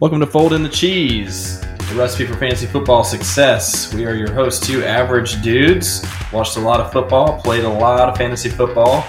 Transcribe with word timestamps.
Welcome 0.00 0.20
to 0.20 0.28
Fold 0.28 0.52
in 0.52 0.62
the 0.62 0.68
Cheese, 0.68 1.60
the 1.60 1.94
recipe 1.96 2.24
for 2.24 2.36
fantasy 2.36 2.66
football 2.66 3.02
success. 3.02 3.92
We 3.92 4.06
are 4.06 4.14
your 4.14 4.32
hosts, 4.32 4.64
two 4.64 4.84
average 4.84 5.42
dudes. 5.42 6.06
Watched 6.32 6.56
a 6.56 6.60
lot 6.60 6.78
of 6.78 6.92
football, 6.92 7.42
played 7.42 7.64
a 7.64 7.68
lot 7.68 8.08
of 8.08 8.16
fantasy 8.16 8.48
football, 8.48 9.04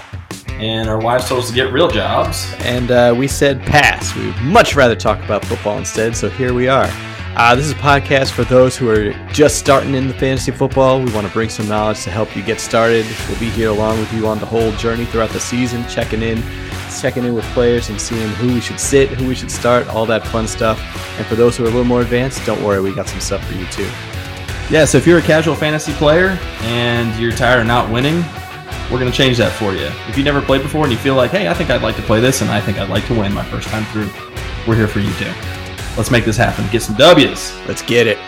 and 0.48 0.90
our 0.90 1.00
wives 1.00 1.28
told 1.28 1.44
us 1.44 1.48
to 1.48 1.54
get 1.54 1.72
real 1.72 1.86
jobs. 1.86 2.52
And 2.62 2.90
uh, 2.90 3.14
we 3.16 3.28
said 3.28 3.62
pass. 3.62 4.16
We'd 4.16 4.34
much 4.38 4.74
rather 4.74 4.96
talk 4.96 5.22
about 5.24 5.44
football 5.44 5.78
instead, 5.78 6.16
so 6.16 6.28
here 6.28 6.52
we 6.52 6.66
are. 6.66 6.88
Uh, 7.36 7.54
this 7.54 7.66
is 7.66 7.70
a 7.70 7.76
podcast 7.76 8.32
for 8.32 8.42
those 8.42 8.76
who 8.76 8.90
are 8.90 9.12
just 9.32 9.58
starting 9.58 9.94
in 9.94 10.08
the 10.08 10.14
fantasy 10.14 10.50
football. 10.50 11.00
We 11.00 11.12
want 11.12 11.24
to 11.24 11.32
bring 11.32 11.50
some 11.50 11.68
knowledge 11.68 12.02
to 12.02 12.10
help 12.10 12.34
you 12.34 12.42
get 12.42 12.58
started. 12.58 13.06
We'll 13.28 13.38
be 13.38 13.50
here 13.50 13.70
along 13.70 14.00
with 14.00 14.12
you 14.12 14.26
on 14.26 14.40
the 14.40 14.46
whole 14.46 14.72
journey 14.72 15.04
throughout 15.04 15.30
the 15.30 15.38
season, 15.38 15.86
checking 15.88 16.20
in, 16.20 16.42
checking 17.00 17.24
in 17.24 17.34
with 17.34 17.44
players 17.46 17.88
and 17.88 18.00
seeing 18.00 18.28
who 18.30 18.54
we 18.54 18.60
should 18.60 18.78
sit, 18.78 19.08
who 19.08 19.26
we 19.26 19.34
should 19.34 19.50
start, 19.50 19.86
all 19.88 20.06
that 20.06 20.26
fun 20.26 20.46
stuff. 20.46 20.78
And 21.18 21.26
for 21.26 21.34
those 21.34 21.56
who 21.56 21.64
are 21.64 21.68
a 21.68 21.70
little 21.70 21.84
more 21.84 22.02
advanced, 22.02 22.44
don't 22.44 22.62
worry, 22.62 22.80
we 22.80 22.94
got 22.94 23.08
some 23.08 23.20
stuff 23.20 23.46
for 23.46 23.54
you 23.54 23.66
too. 23.66 23.88
Yeah, 24.70 24.84
so 24.84 24.98
if 24.98 25.06
you're 25.06 25.18
a 25.18 25.22
casual 25.22 25.54
fantasy 25.54 25.92
player 25.94 26.38
and 26.62 27.20
you're 27.20 27.32
tired 27.32 27.60
of 27.60 27.66
not 27.66 27.90
winning, 27.90 28.22
we're 28.90 28.98
going 28.98 29.10
to 29.10 29.16
change 29.16 29.38
that 29.38 29.52
for 29.52 29.72
you. 29.72 29.90
If 30.08 30.16
you 30.16 30.24
never 30.24 30.40
played 30.40 30.62
before 30.62 30.84
and 30.84 30.92
you 30.92 30.98
feel 30.98 31.14
like, 31.14 31.30
hey, 31.30 31.48
I 31.48 31.54
think 31.54 31.70
I'd 31.70 31.82
like 31.82 31.96
to 31.96 32.02
play 32.02 32.20
this 32.20 32.40
and 32.40 32.50
I 32.50 32.60
think 32.60 32.78
I'd 32.78 32.90
like 32.90 33.06
to 33.06 33.14
win 33.14 33.32
my 33.32 33.44
first 33.44 33.68
time 33.68 33.84
through, 33.86 34.08
we're 34.66 34.76
here 34.76 34.88
for 34.88 35.00
you 35.00 35.12
too. 35.14 35.32
Let's 35.96 36.10
make 36.10 36.24
this 36.24 36.36
happen. 36.36 36.66
Get 36.70 36.82
some 36.82 36.96
W's. 36.96 37.56
Let's 37.66 37.82
get 37.82 38.06
it. 38.06 38.18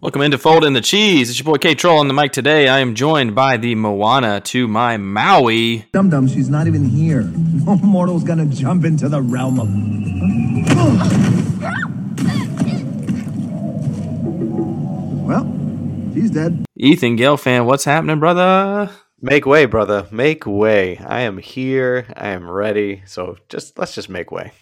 Welcome 0.00 0.22
into 0.22 0.38
Fold 0.38 0.64
in 0.64 0.74
the 0.74 0.80
Cheese. 0.80 1.28
It's 1.28 1.40
your 1.40 1.46
boy 1.46 1.58
K 1.58 1.74
Troll 1.74 1.98
on 1.98 2.06
the 2.06 2.14
mic 2.14 2.30
today. 2.30 2.68
I 2.68 2.78
am 2.78 2.94
joined 2.94 3.34
by 3.34 3.56
the 3.56 3.74
Moana 3.74 4.40
to 4.42 4.68
my 4.68 4.96
Maui. 4.96 5.86
Dum 5.92 6.08
Dum, 6.08 6.28
she's 6.28 6.48
not 6.48 6.68
even 6.68 6.84
here. 6.84 7.22
No 7.68 7.74
mortal's 7.78 8.22
gonna 8.22 8.46
jump 8.46 8.84
into 8.84 9.08
the 9.08 9.20
realm 9.20 9.58
of. 9.58 9.68
well, 15.26 16.14
she's 16.14 16.30
dead. 16.30 16.64
Ethan 16.76 17.18
Gelfand, 17.18 17.66
what's 17.66 17.84
happening, 17.84 18.20
brother? 18.20 18.90
Make 19.20 19.46
way, 19.46 19.66
brother. 19.66 20.06
Make 20.12 20.46
way. 20.46 20.98
I 20.98 21.22
am 21.22 21.38
here. 21.38 22.06
I 22.16 22.28
am 22.28 22.48
ready. 22.48 23.02
So 23.04 23.36
just 23.48 23.76
let's 23.76 23.96
just 23.96 24.08
make 24.08 24.30
way. 24.30 24.52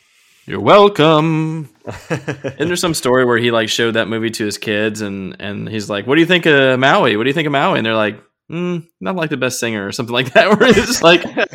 You're 0.47 0.61
welcome. 0.61 1.69
Isn't 2.11 2.69
there 2.69 2.77
some 2.77 2.95
story 2.95 3.25
where 3.25 3.37
he 3.37 3.51
like 3.51 3.69
showed 3.69 3.95
that 3.95 4.07
movie 4.07 4.31
to 4.31 4.45
his 4.45 4.59
kids 4.59 5.01
and 5.01 5.35
and 5.41 5.69
he's 5.69 5.91
like, 5.91 6.07
"What 6.07 6.15
do 6.15 6.21
you 6.21 6.27
think 6.27 6.47
of 6.47 6.79
Maui? 6.79 7.17
What 7.17 7.25
do 7.25 7.31
you 7.31 7.35
think 7.35 7.47
of 7.47 7.53
Maui?" 7.53 7.79
And 7.81 7.85
they're 7.85 7.97
like, 7.97 8.23
mm, 8.49 8.87
"Not 9.01 9.17
like 9.17 9.31
the 9.31 9.37
best 9.37 9.59
singer 9.59 9.85
or 9.85 9.91
something 9.91 10.13
like 10.13 10.33
that." 10.35 10.49
Where 10.61 10.69
it's 10.69 10.87
just 10.87 11.03
like, 11.03 11.23
that, 11.25 11.51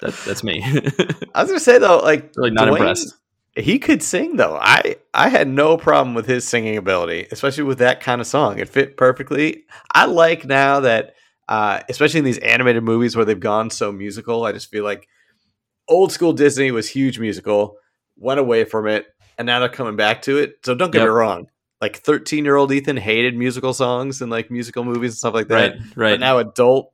"That's 0.00 0.44
me." 0.44 0.62
I 1.34 1.42
was 1.42 1.48
gonna 1.48 1.60
say 1.60 1.78
though, 1.78 2.00
like, 2.00 2.30
really 2.36 2.50
not 2.50 2.68
Dwayne, 2.68 2.72
impressed. 2.72 3.14
He 3.56 3.78
could 3.78 4.02
sing 4.02 4.36
though. 4.36 4.58
I 4.60 4.96
I 5.14 5.30
had 5.30 5.48
no 5.48 5.78
problem 5.78 6.14
with 6.14 6.26
his 6.26 6.46
singing 6.46 6.76
ability, 6.76 7.28
especially 7.30 7.64
with 7.64 7.78
that 7.78 8.02
kind 8.02 8.20
of 8.20 8.26
song. 8.26 8.58
It 8.58 8.68
fit 8.68 8.98
perfectly. 8.98 9.64
I 9.94 10.04
like 10.04 10.44
now 10.44 10.80
that, 10.80 11.14
uh, 11.48 11.80
especially 11.88 12.18
in 12.18 12.26
these 12.26 12.38
animated 12.38 12.82
movies 12.82 13.16
where 13.16 13.24
they've 13.24 13.40
gone 13.40 13.70
so 13.70 13.92
musical. 13.92 14.44
I 14.44 14.52
just 14.52 14.70
feel 14.70 14.84
like 14.84 15.08
old 15.88 16.12
school 16.12 16.34
Disney 16.34 16.70
was 16.70 16.86
huge 16.86 17.18
musical 17.18 17.78
went 18.16 18.40
away 18.40 18.64
from 18.64 18.86
it, 18.86 19.06
and 19.38 19.46
now 19.46 19.60
they're 19.60 19.68
coming 19.68 19.96
back 19.96 20.22
to 20.22 20.38
it. 20.38 20.58
So 20.64 20.74
don't 20.74 20.90
get 20.90 21.00
yep. 21.00 21.08
me 21.08 21.12
wrong. 21.12 21.48
Like 21.80 21.98
13 21.98 22.44
year 22.44 22.56
old 22.56 22.72
Ethan 22.72 22.96
hated 22.96 23.36
musical 23.36 23.74
songs 23.74 24.22
and 24.22 24.30
like 24.30 24.50
musical 24.50 24.84
movies 24.84 25.12
and 25.12 25.18
stuff 25.18 25.34
like 25.34 25.48
that. 25.48 25.72
Right. 25.72 25.80
Right. 25.96 26.10
But 26.12 26.20
now 26.20 26.38
adult 26.38 26.92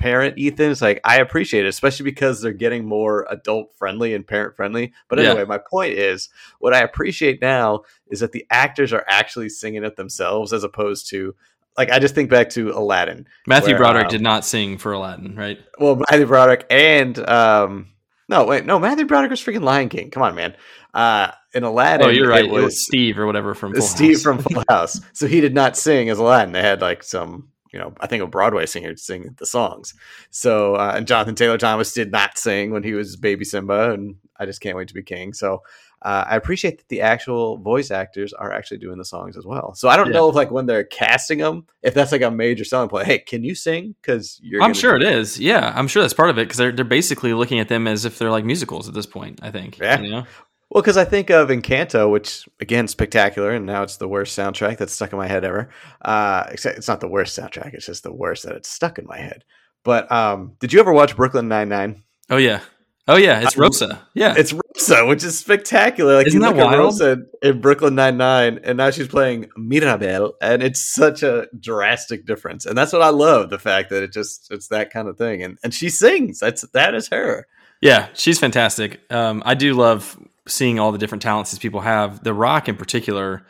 parent 0.00 0.38
Ethan 0.38 0.70
is 0.70 0.82
like, 0.82 1.00
I 1.04 1.18
appreciate 1.18 1.66
it, 1.66 1.68
especially 1.68 2.04
because 2.04 2.40
they're 2.40 2.52
getting 2.52 2.84
more 2.84 3.26
adult 3.30 3.74
friendly 3.76 4.14
and 4.14 4.26
parent 4.26 4.56
friendly. 4.56 4.92
But 5.08 5.20
anyway, 5.20 5.40
yeah. 5.40 5.44
my 5.44 5.58
point 5.58 5.92
is 5.92 6.30
what 6.58 6.74
I 6.74 6.80
appreciate 6.80 7.40
now 7.40 7.82
is 8.08 8.20
that 8.20 8.32
the 8.32 8.46
actors 8.50 8.92
are 8.92 9.04
actually 9.06 9.50
singing 9.50 9.84
it 9.84 9.96
themselves 9.96 10.52
as 10.52 10.64
opposed 10.64 11.08
to 11.10 11.36
like 11.76 11.90
I 11.90 11.98
just 11.98 12.14
think 12.14 12.30
back 12.30 12.50
to 12.50 12.70
Aladdin. 12.70 13.26
Matthew 13.46 13.74
where, 13.74 13.78
Broderick 13.78 14.06
um, 14.06 14.10
did 14.10 14.22
not 14.22 14.44
sing 14.44 14.76
for 14.76 14.92
Aladdin, 14.92 15.36
right? 15.36 15.58
Well, 15.78 15.96
Matthew 16.10 16.26
Broderick 16.26 16.66
and 16.68 17.16
um 17.28 17.86
no, 18.30 18.44
wait, 18.44 18.64
no. 18.64 18.78
Matthew 18.78 19.06
Broderick 19.06 19.30
was 19.30 19.42
freaking 19.42 19.64
Lion 19.64 19.88
King. 19.88 20.10
Come 20.10 20.22
on, 20.22 20.36
man. 20.36 20.54
Uh, 20.94 21.32
in 21.52 21.64
Aladdin, 21.64 22.06
oh, 22.06 22.10
you're 22.10 22.28
right. 22.28 22.44
It 22.44 22.50
was, 22.50 22.84
Steve 22.84 23.18
or 23.18 23.26
whatever 23.26 23.54
from 23.54 23.74
Full 23.74 23.82
Steve 23.82 24.14
House. 24.14 24.22
from 24.22 24.38
Full 24.38 24.62
House. 24.68 25.00
so 25.12 25.26
he 25.26 25.40
did 25.40 25.52
not 25.52 25.76
sing 25.76 26.08
as 26.08 26.18
Aladdin. 26.18 26.52
They 26.52 26.62
had 26.62 26.80
like 26.80 27.02
some, 27.02 27.48
you 27.72 27.80
know, 27.80 27.92
I 28.00 28.06
think 28.06 28.22
a 28.22 28.28
Broadway 28.28 28.66
singer 28.66 28.94
to 28.94 28.96
sing 28.96 29.34
the 29.38 29.46
songs. 29.46 29.94
So 30.30 30.76
uh, 30.76 30.92
and 30.94 31.08
Jonathan 31.08 31.34
Taylor 31.34 31.58
Thomas 31.58 31.92
did 31.92 32.12
not 32.12 32.38
sing 32.38 32.70
when 32.70 32.84
he 32.84 32.92
was 32.92 33.16
Baby 33.16 33.44
Simba, 33.44 33.90
and 33.90 34.14
I 34.38 34.46
just 34.46 34.60
can't 34.60 34.76
wait 34.76 34.86
to 34.88 34.94
be 34.94 35.02
king. 35.02 35.32
So 35.32 35.62
uh, 36.02 36.24
I 36.28 36.36
appreciate 36.36 36.78
that 36.78 36.88
the 36.88 37.02
actual 37.02 37.58
voice 37.58 37.90
actors 37.90 38.32
are 38.32 38.52
actually 38.52 38.78
doing 38.78 38.98
the 38.98 39.04
songs 39.04 39.36
as 39.36 39.44
well. 39.44 39.74
So 39.74 39.88
I 39.88 39.96
don't 39.96 40.08
yeah. 40.08 40.14
know 40.14 40.28
if 40.28 40.34
like 40.34 40.50
when 40.50 40.66
they're 40.66 40.84
casting 40.84 41.38
them, 41.38 41.66
if 41.82 41.94
that's 41.94 42.12
like 42.12 42.22
a 42.22 42.30
major 42.30 42.64
selling 42.64 42.88
point. 42.88 43.06
Hey, 43.06 43.18
can 43.18 43.44
you 43.44 43.54
sing? 43.54 43.94
Because 44.00 44.40
you're. 44.42 44.62
I'm 44.62 44.74
sure 44.74 44.96
it 44.96 45.02
is. 45.02 45.38
Yeah, 45.38 45.72
I'm 45.76 45.88
sure 45.88 46.02
that's 46.02 46.14
part 46.14 46.30
of 46.30 46.38
it 46.38 46.42
because 46.42 46.56
they're 46.56 46.72
they're 46.72 46.84
basically 46.84 47.34
looking 47.34 47.58
at 47.58 47.68
them 47.68 47.86
as 47.86 48.04
if 48.04 48.18
they're 48.18 48.30
like 48.30 48.44
musicals 48.44 48.88
at 48.88 48.94
this 48.94 49.06
point. 49.06 49.40
I 49.42 49.50
think. 49.50 49.78
Yeah. 49.78 50.00
You 50.00 50.10
know? 50.10 50.26
Well, 50.70 50.82
because 50.82 50.96
I 50.96 51.04
think 51.04 51.30
of 51.30 51.48
Encanto, 51.48 52.10
which 52.10 52.48
again 52.60 52.86
spectacular, 52.86 53.50
and 53.50 53.66
now 53.66 53.82
it's 53.82 53.96
the 53.96 54.08
worst 54.08 54.38
soundtrack 54.38 54.78
that's 54.78 54.92
stuck 54.92 55.12
in 55.12 55.18
my 55.18 55.26
head 55.26 55.44
ever. 55.44 55.68
Uh, 56.00 56.44
except 56.48 56.78
it's 56.78 56.86
not 56.88 57.00
the 57.00 57.08
worst 57.08 57.36
soundtrack; 57.38 57.74
it's 57.74 57.86
just 57.86 58.04
the 58.04 58.12
worst 58.12 58.44
that 58.44 58.54
it's 58.54 58.68
stuck 58.68 58.98
in 58.98 59.06
my 59.06 59.18
head. 59.18 59.44
But 59.82 60.10
um, 60.12 60.56
did 60.60 60.72
you 60.72 60.78
ever 60.78 60.92
watch 60.92 61.16
Brooklyn 61.16 61.48
Nine 61.48 61.68
Nine? 61.68 62.04
Oh 62.30 62.36
yeah, 62.36 62.60
Oh 63.08 63.16
yeah, 63.16 63.40
it's 63.40 63.56
Rosa. 63.56 64.06
Yeah, 64.14 64.34
it's 64.36 64.52
Rosa, 64.52 65.04
which 65.06 65.24
is 65.24 65.38
spectacular. 65.38 66.16
Like 66.16 66.28
Isn't 66.28 66.40
you 66.40 66.46
that 66.46 66.54
look 66.56 66.64
wild? 66.64 66.74
at 66.74 66.78
Rosa 66.78 67.22
in 67.42 67.60
Brooklyn 67.60 67.94
Nine 67.94 68.16
Nine, 68.16 68.60
and 68.62 68.76
now 68.76 68.90
she's 68.90 69.08
playing 69.08 69.50
Mirabel, 69.56 70.34
and 70.40 70.62
it's 70.62 70.80
such 70.80 71.22
a 71.22 71.48
drastic 71.58 72.26
difference. 72.26 72.66
And 72.66 72.78
that's 72.78 72.92
what 72.92 73.02
I 73.02 73.08
love—the 73.08 73.58
fact 73.58 73.90
that 73.90 74.02
it 74.02 74.12
just 74.12 74.52
it's 74.52 74.68
that 74.68 74.90
kind 74.92 75.08
of 75.08 75.18
thing. 75.18 75.42
And 75.42 75.58
and 75.64 75.74
she 75.74 75.88
sings. 75.88 76.38
That's 76.38 76.62
that 76.72 76.94
is 76.94 77.08
her. 77.08 77.46
Yeah, 77.80 78.08
she's 78.14 78.38
fantastic. 78.38 79.00
Um, 79.10 79.42
I 79.46 79.54
do 79.54 79.74
love 79.74 80.18
seeing 80.46 80.78
all 80.78 80.92
the 80.92 80.98
different 80.98 81.22
talents 81.22 81.50
these 81.50 81.58
people 81.58 81.80
have. 81.80 82.22
The 82.22 82.34
Rock, 82.34 82.68
in 82.68 82.76
particular, 82.76 83.44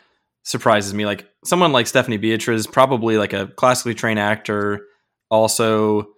surprises 0.44 0.94
me. 0.94 1.04
Like 1.04 1.28
someone 1.44 1.72
like 1.72 1.86
Stephanie 1.86 2.16
Beatriz, 2.16 2.66
probably 2.66 3.18
like 3.18 3.32
a 3.32 3.48
classically 3.48 3.94
trained 3.94 4.20
actor, 4.20 4.86
also 5.30 6.08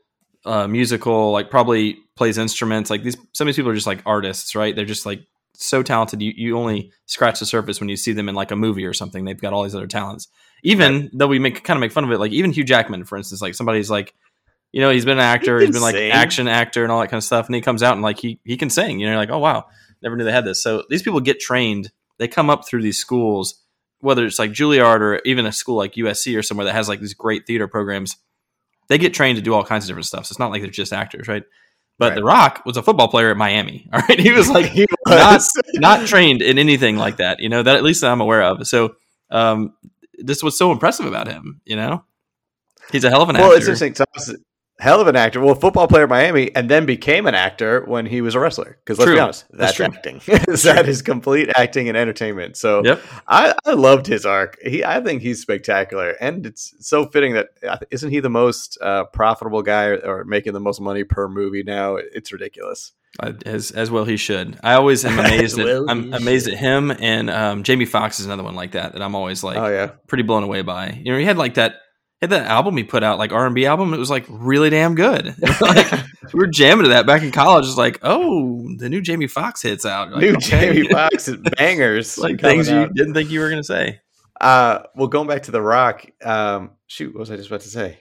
uh, 0.44 0.68
musical, 0.68 1.32
like 1.32 1.50
probably 1.50 1.98
plays 2.16 2.38
instruments. 2.38 2.90
Like 2.90 3.02
these, 3.02 3.16
some 3.32 3.46
of 3.46 3.48
these 3.48 3.56
people 3.56 3.70
are 3.70 3.74
just 3.74 3.86
like 3.86 4.02
artists, 4.06 4.54
right? 4.54 4.74
They're 4.74 4.84
just 4.84 5.06
like 5.06 5.26
so 5.54 5.82
talented. 5.82 6.22
You 6.22 6.32
you 6.34 6.58
only 6.58 6.92
scratch 7.06 7.40
the 7.40 7.46
surface 7.46 7.80
when 7.80 7.88
you 7.88 7.96
see 7.96 8.12
them 8.12 8.28
in 8.28 8.34
like 8.34 8.50
a 8.50 8.56
movie 8.56 8.84
or 8.84 8.92
something. 8.92 9.24
They've 9.24 9.40
got 9.40 9.52
all 9.52 9.62
these 9.62 9.74
other 9.74 9.86
talents. 9.86 10.28
Even 10.62 11.02
right. 11.02 11.10
though 11.12 11.26
we 11.26 11.38
make 11.38 11.62
kind 11.64 11.76
of 11.76 11.80
make 11.80 11.92
fun 11.92 12.04
of 12.04 12.10
it, 12.10 12.18
like 12.18 12.32
even 12.32 12.52
Hugh 12.52 12.64
Jackman, 12.64 13.04
for 13.04 13.16
instance, 13.16 13.42
like 13.42 13.54
somebody's 13.54 13.90
like, 13.90 14.14
you 14.72 14.80
know, 14.80 14.90
he's 14.90 15.04
been 15.04 15.18
an 15.18 15.24
actor, 15.24 15.58
he 15.58 15.66
has 15.66 15.74
been 15.74 15.82
like 15.82 15.94
sing. 15.94 16.12
action 16.12 16.48
actor 16.48 16.82
and 16.82 16.92
all 16.92 17.00
that 17.00 17.08
kind 17.08 17.18
of 17.18 17.24
stuff, 17.24 17.46
and 17.46 17.54
he 17.54 17.60
comes 17.60 17.82
out 17.82 17.94
and 17.94 18.02
like 18.02 18.18
he 18.18 18.40
he 18.44 18.56
can 18.56 18.70
sing. 18.70 19.00
You 19.00 19.10
know, 19.10 19.16
like 19.16 19.30
oh 19.30 19.38
wow, 19.38 19.66
never 20.02 20.16
knew 20.16 20.24
they 20.24 20.32
had 20.32 20.44
this. 20.44 20.62
So 20.62 20.84
these 20.88 21.02
people 21.02 21.20
get 21.20 21.40
trained. 21.40 21.90
They 22.18 22.28
come 22.28 22.50
up 22.50 22.66
through 22.66 22.82
these 22.82 22.98
schools, 22.98 23.62
whether 24.00 24.24
it's 24.24 24.38
like 24.38 24.52
Juilliard 24.52 25.00
or 25.00 25.20
even 25.24 25.46
a 25.46 25.52
school 25.52 25.76
like 25.76 25.94
USC 25.94 26.38
or 26.38 26.42
somewhere 26.42 26.66
that 26.66 26.74
has 26.74 26.88
like 26.88 27.00
these 27.00 27.14
great 27.14 27.46
theater 27.46 27.68
programs. 27.68 28.16
They 28.88 28.98
get 28.98 29.14
trained 29.14 29.36
to 29.36 29.42
do 29.42 29.54
all 29.54 29.64
kinds 29.64 29.84
of 29.84 29.88
different 29.88 30.06
stuff. 30.06 30.26
So 30.26 30.32
it's 30.32 30.38
not 30.38 30.50
like 30.50 30.60
they're 30.60 30.70
just 30.70 30.92
actors, 30.92 31.28
right? 31.28 31.44
But 31.98 32.10
right. 32.10 32.14
The 32.16 32.24
Rock 32.24 32.62
was 32.64 32.76
a 32.76 32.82
football 32.82 33.08
player 33.08 33.30
at 33.30 33.36
Miami. 33.36 33.88
All 33.92 34.00
right, 34.00 34.18
he 34.18 34.32
was 34.32 34.48
like 34.48 34.66
he 34.70 34.86
was. 35.06 35.50
not 35.74 35.98
not 36.00 36.06
trained 36.06 36.42
in 36.42 36.58
anything 36.58 36.96
like 36.96 37.18
that. 37.18 37.40
You 37.40 37.48
know 37.48 37.62
that 37.62 37.76
at 37.76 37.82
least 37.82 38.02
I'm 38.04 38.20
aware 38.20 38.42
of. 38.42 38.66
So 38.66 38.96
um, 39.30 39.74
this 40.18 40.42
was 40.42 40.56
so 40.56 40.72
impressive 40.72 41.06
about 41.06 41.28
him. 41.28 41.60
You 41.64 41.76
know, 41.76 42.04
he's 42.90 43.04
a 43.04 43.10
hell 43.10 43.22
of 43.22 43.28
an 43.28 43.36
well, 43.36 43.44
actor. 43.44 43.48
Well, 43.50 43.58
it's 43.58 43.82
interesting 43.82 44.34
hell 44.82 45.00
of 45.00 45.06
an 45.06 45.14
actor. 45.14 45.40
Well, 45.40 45.54
football 45.54 45.86
player 45.86 46.02
at 46.02 46.08
Miami, 46.08 46.54
and 46.56 46.68
then 46.68 46.86
became 46.86 47.26
an 47.26 47.36
actor 47.36 47.84
when 47.84 48.04
he 48.04 48.20
was 48.20 48.34
a 48.34 48.40
wrestler. 48.40 48.78
Because 48.84 48.98
let's 48.98 49.06
true. 49.06 49.14
be 49.14 49.20
honest, 49.20 49.44
that's, 49.52 49.78
that's 49.78 49.96
acting. 49.96 50.20
that 50.26 50.88
is 50.88 51.02
complete 51.02 51.50
acting 51.56 51.88
and 51.88 51.96
entertainment. 51.96 52.56
So 52.56 52.84
yep. 52.84 53.00
I, 53.28 53.54
I 53.64 53.74
loved 53.74 54.08
his 54.08 54.26
arc. 54.26 54.58
He, 54.60 54.84
I 54.84 55.00
think 55.00 55.22
he's 55.22 55.40
spectacular, 55.40 56.10
and 56.20 56.44
it's 56.44 56.74
so 56.80 57.06
fitting 57.06 57.34
that 57.34 57.50
uh, 57.66 57.78
isn't 57.92 58.10
he 58.10 58.18
the 58.18 58.28
most 58.28 58.76
uh, 58.82 59.04
profitable 59.04 59.62
guy 59.62 59.84
or, 59.84 59.98
or, 59.98 60.24
making 60.24 60.52
the 60.52 60.60
most 60.60 60.80
money 60.80 61.04
per 61.04 61.28
movie 61.28 61.62
now? 61.62 61.96
It's 61.96 62.32
ridiculous. 62.32 62.92
Uh, 63.20 63.34
as 63.46 63.70
as 63.70 63.90
well 63.90 64.04
he 64.04 64.16
should. 64.16 64.58
I 64.64 64.74
always 64.74 65.04
am 65.04 65.18
amazed 65.18 65.58
at 65.58 65.66
well 65.66 65.88
I'm 65.88 66.12
amazed 66.12 66.46
should. 66.46 66.54
at 66.54 66.60
him 66.60 66.90
and 66.90 67.28
um, 67.30 67.62
Jamie 67.62 67.84
Foxx 67.84 68.18
is 68.18 68.26
another 68.26 68.42
one 68.42 68.54
like 68.54 68.72
that 68.72 68.94
that 68.94 69.02
I'm 69.02 69.14
always 69.14 69.44
like 69.44 69.58
oh, 69.58 69.66
yeah. 69.66 69.88
pretty 70.06 70.24
blown 70.24 70.42
away 70.42 70.62
by. 70.62 70.98
You 71.04 71.12
know, 71.12 71.18
he 71.18 71.26
had 71.26 71.36
like 71.36 71.54
that 71.54 71.74
had 72.22 72.30
that 72.30 72.46
album 72.46 72.76
he 72.76 72.84
put 72.84 73.02
out, 73.02 73.18
like 73.18 73.32
R 73.32 73.46
and 73.46 73.54
B 73.54 73.66
album. 73.66 73.92
It 73.92 73.98
was 73.98 74.08
like 74.08 74.24
really 74.28 74.70
damn 74.70 74.94
good. 74.94 75.34
like, 75.60 75.92
we 76.32 76.38
were 76.38 76.46
jamming 76.46 76.84
to 76.84 76.90
that 76.90 77.04
back 77.04 77.22
in 77.22 77.32
college. 77.32 77.66
It's 77.66 77.76
like, 77.76 77.98
oh, 78.02 78.68
the 78.78 78.88
new 78.88 79.00
Jamie 79.00 79.26
Foxx 79.26 79.60
hits 79.60 79.84
out. 79.84 80.12
Like, 80.12 80.22
new 80.22 80.36
okay. 80.36 80.72
Jamie 80.72 80.88
Foxx 80.90 81.28
bangers, 81.56 82.16
like 82.18 82.40
things 82.40 82.70
you 82.70 82.88
didn't 82.94 83.14
think 83.14 83.30
you 83.30 83.40
were 83.40 83.50
gonna 83.50 83.64
say. 83.64 84.00
Uh, 84.40 84.84
well, 84.94 85.08
going 85.08 85.28
back 85.28 85.42
to 85.44 85.50
the 85.50 85.60
Rock. 85.60 86.06
Um, 86.24 86.70
shoot, 86.86 87.12
what 87.12 87.20
was 87.20 87.30
I 87.30 87.36
just 87.36 87.48
about 87.48 87.60
to 87.62 87.68
say? 87.68 87.98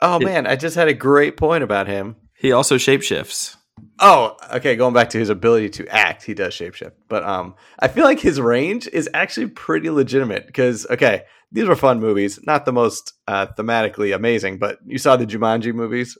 Oh 0.00 0.16
it, 0.16 0.24
man, 0.24 0.46
I 0.46 0.56
just 0.56 0.76
had 0.76 0.88
a 0.88 0.94
great 0.94 1.36
point 1.36 1.64
about 1.64 1.88
him. 1.88 2.16
He 2.34 2.52
also 2.52 2.76
shapeshifts. 2.76 3.56
Oh, 3.98 4.36
okay. 4.52 4.76
Going 4.76 4.94
back 4.94 5.10
to 5.10 5.18
his 5.18 5.28
ability 5.28 5.70
to 5.70 5.88
act, 5.88 6.24
he 6.24 6.34
does 6.34 6.54
shapeshift. 6.54 6.92
But 7.08 7.24
um, 7.24 7.54
I 7.78 7.88
feel 7.88 8.04
like 8.04 8.20
his 8.20 8.40
range 8.40 8.88
is 8.88 9.08
actually 9.14 9.48
pretty 9.48 9.90
legitimate 9.90 10.46
because 10.46 10.86
okay, 10.90 11.24
these 11.52 11.66
were 11.66 11.76
fun 11.76 12.00
movies, 12.00 12.40
not 12.46 12.64
the 12.64 12.72
most 12.72 13.12
uh, 13.28 13.46
thematically 13.58 14.14
amazing, 14.14 14.58
but 14.58 14.78
you 14.86 14.98
saw 14.98 15.16
the 15.16 15.26
Jumanji 15.26 15.74
movies, 15.74 16.16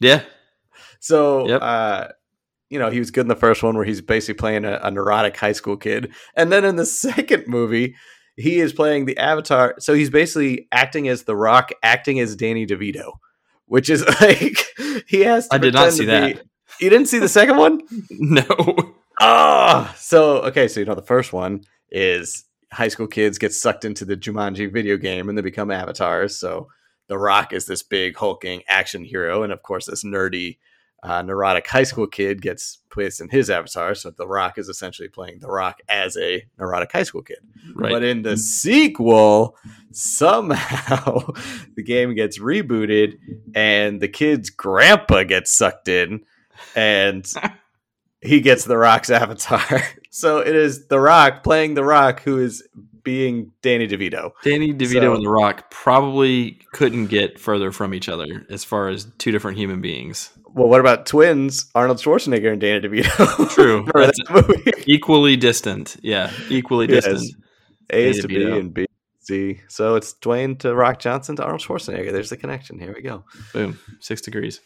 Yeah, 0.00 0.22
so 1.00 1.48
Yep. 1.48 1.60
uh, 1.62 2.08
you 2.70 2.78
know 2.78 2.90
he 2.90 2.98
was 2.98 3.10
good 3.10 3.22
in 3.22 3.28
the 3.28 3.36
first 3.36 3.62
one 3.62 3.76
where 3.76 3.84
he's 3.84 4.00
basically 4.00 4.34
playing 4.34 4.64
a, 4.64 4.80
a 4.82 4.90
neurotic 4.90 5.36
high 5.36 5.52
school 5.52 5.76
kid, 5.76 6.12
and 6.36 6.50
then 6.52 6.64
in 6.64 6.76
the 6.76 6.86
second 7.06 7.44
movie. 7.46 7.94
He 8.36 8.58
is 8.58 8.72
playing 8.72 9.04
the 9.04 9.16
avatar, 9.16 9.76
so 9.78 9.94
he's 9.94 10.10
basically 10.10 10.66
acting 10.72 11.06
as 11.06 11.22
The 11.22 11.36
Rock, 11.36 11.70
acting 11.84 12.18
as 12.18 12.34
Danny 12.34 12.66
DeVito, 12.66 13.12
which 13.66 13.88
is 13.88 14.04
like 14.20 14.58
he 15.06 15.20
has. 15.20 15.46
To 15.46 15.54
I 15.54 15.58
did 15.58 15.72
not 15.74 15.92
see 15.92 15.98
to 16.04 16.10
be- 16.26 16.32
that. 16.34 16.42
You 16.80 16.90
didn't 16.90 17.06
see 17.06 17.20
the 17.20 17.28
second 17.28 17.58
one? 17.58 17.80
no. 18.10 18.44
Ah, 19.20 19.94
so 19.96 20.38
okay, 20.50 20.66
so 20.66 20.80
you 20.80 20.86
know 20.86 20.96
the 20.96 21.02
first 21.02 21.32
one 21.32 21.60
is 21.92 22.44
high 22.74 22.88
school 22.88 23.06
kids 23.06 23.38
get 23.38 23.54
sucked 23.54 23.84
into 23.84 24.04
the 24.04 24.16
Jumanji 24.16 24.70
video 24.70 24.96
game 24.96 25.28
and 25.28 25.38
they 25.38 25.42
become 25.42 25.70
avatars. 25.70 26.36
So 26.36 26.68
The 27.06 27.18
Rock 27.18 27.52
is 27.52 27.66
this 27.66 27.82
big 27.82 28.16
hulking 28.16 28.62
action 28.68 29.04
hero, 29.04 29.42
and 29.42 29.52
of 29.52 29.62
course 29.62 29.86
this 29.86 30.04
nerdy, 30.04 30.58
uh, 31.02 31.22
neurotic 31.22 31.66
high 31.66 31.84
school 31.84 32.06
kid 32.06 32.42
gets 32.42 32.78
placed 32.90 33.20
in 33.20 33.28
his 33.28 33.48
avatar. 33.48 33.94
So 33.94 34.10
The 34.10 34.26
Rock 34.26 34.58
is 34.58 34.68
essentially 34.68 35.08
playing 35.08 35.38
The 35.38 35.50
Rock 35.50 35.80
as 35.88 36.16
a 36.16 36.44
neurotic 36.58 36.90
high 36.90 37.02
school 37.04 37.22
kid. 37.22 37.38
Right. 37.74 37.92
But 37.92 38.02
in 38.02 38.22
the 38.22 38.36
sequel, 38.36 39.56
somehow 39.92 41.32
the 41.76 41.82
game 41.82 42.14
gets 42.14 42.38
rebooted 42.38 43.18
and 43.54 44.00
the 44.00 44.08
kid's 44.08 44.50
grandpa 44.50 45.22
gets 45.24 45.52
sucked 45.52 45.88
in 45.88 46.24
and 46.74 47.30
he 48.24 48.40
gets 48.40 48.64
The 48.64 48.76
Rock's 48.78 49.10
avatar. 49.10 49.82
So 50.16 50.38
it 50.38 50.54
is 50.54 50.86
The 50.86 51.00
Rock 51.00 51.42
playing 51.42 51.74
The 51.74 51.82
Rock 51.82 52.22
who 52.22 52.38
is 52.38 52.62
being 53.02 53.50
Danny 53.62 53.88
DeVito. 53.88 54.30
Danny 54.44 54.72
DeVito 54.72 55.00
So- 55.02 55.14
and 55.16 55.24
The 55.24 55.28
Rock 55.30 55.70
probably 55.72 56.60
couldn't 56.72 57.06
get 57.08 57.40
further 57.40 57.72
from 57.72 57.92
each 57.92 58.08
other 58.08 58.46
as 58.48 58.62
far 58.62 58.88
as 58.88 59.06
two 59.18 59.32
different 59.32 59.58
human 59.58 59.80
beings. 59.80 60.30
Well, 60.46 60.68
what 60.68 60.78
about 60.78 61.06
twins, 61.06 61.68
Arnold 61.74 61.98
Schwarzenegger 61.98 62.52
and 62.52 62.60
Danny 62.60 62.80
DeVito? 62.86 63.50
True. 63.54 63.84
That's- 63.92 64.12
that 64.28 64.46
movie? 64.48 64.72
Equally 64.86 65.36
distant. 65.36 65.96
Yeah, 66.00 66.30
equally 66.48 66.86
Yes. 66.88 67.04
distant. 67.04 67.44
A 67.92 68.08
is 68.10 68.20
to 68.20 68.28
B 68.28 68.40
and 68.44 68.72
B 68.72 68.82
to 68.84 68.88
C. 69.18 69.60
So 69.68 69.96
it's 69.96 70.14
Dwayne 70.14 70.56
to 70.60 70.76
Rock 70.76 71.00
Johnson 71.00 71.34
to 71.36 71.42
Arnold 71.42 71.60
Schwarzenegger. 71.60 72.12
There's 72.12 72.30
the 72.30 72.36
connection. 72.36 72.78
Here 72.78 72.94
we 72.94 73.02
go. 73.02 73.24
Boom. 73.52 73.80
Six 73.98 74.20
degrees. 74.20 74.60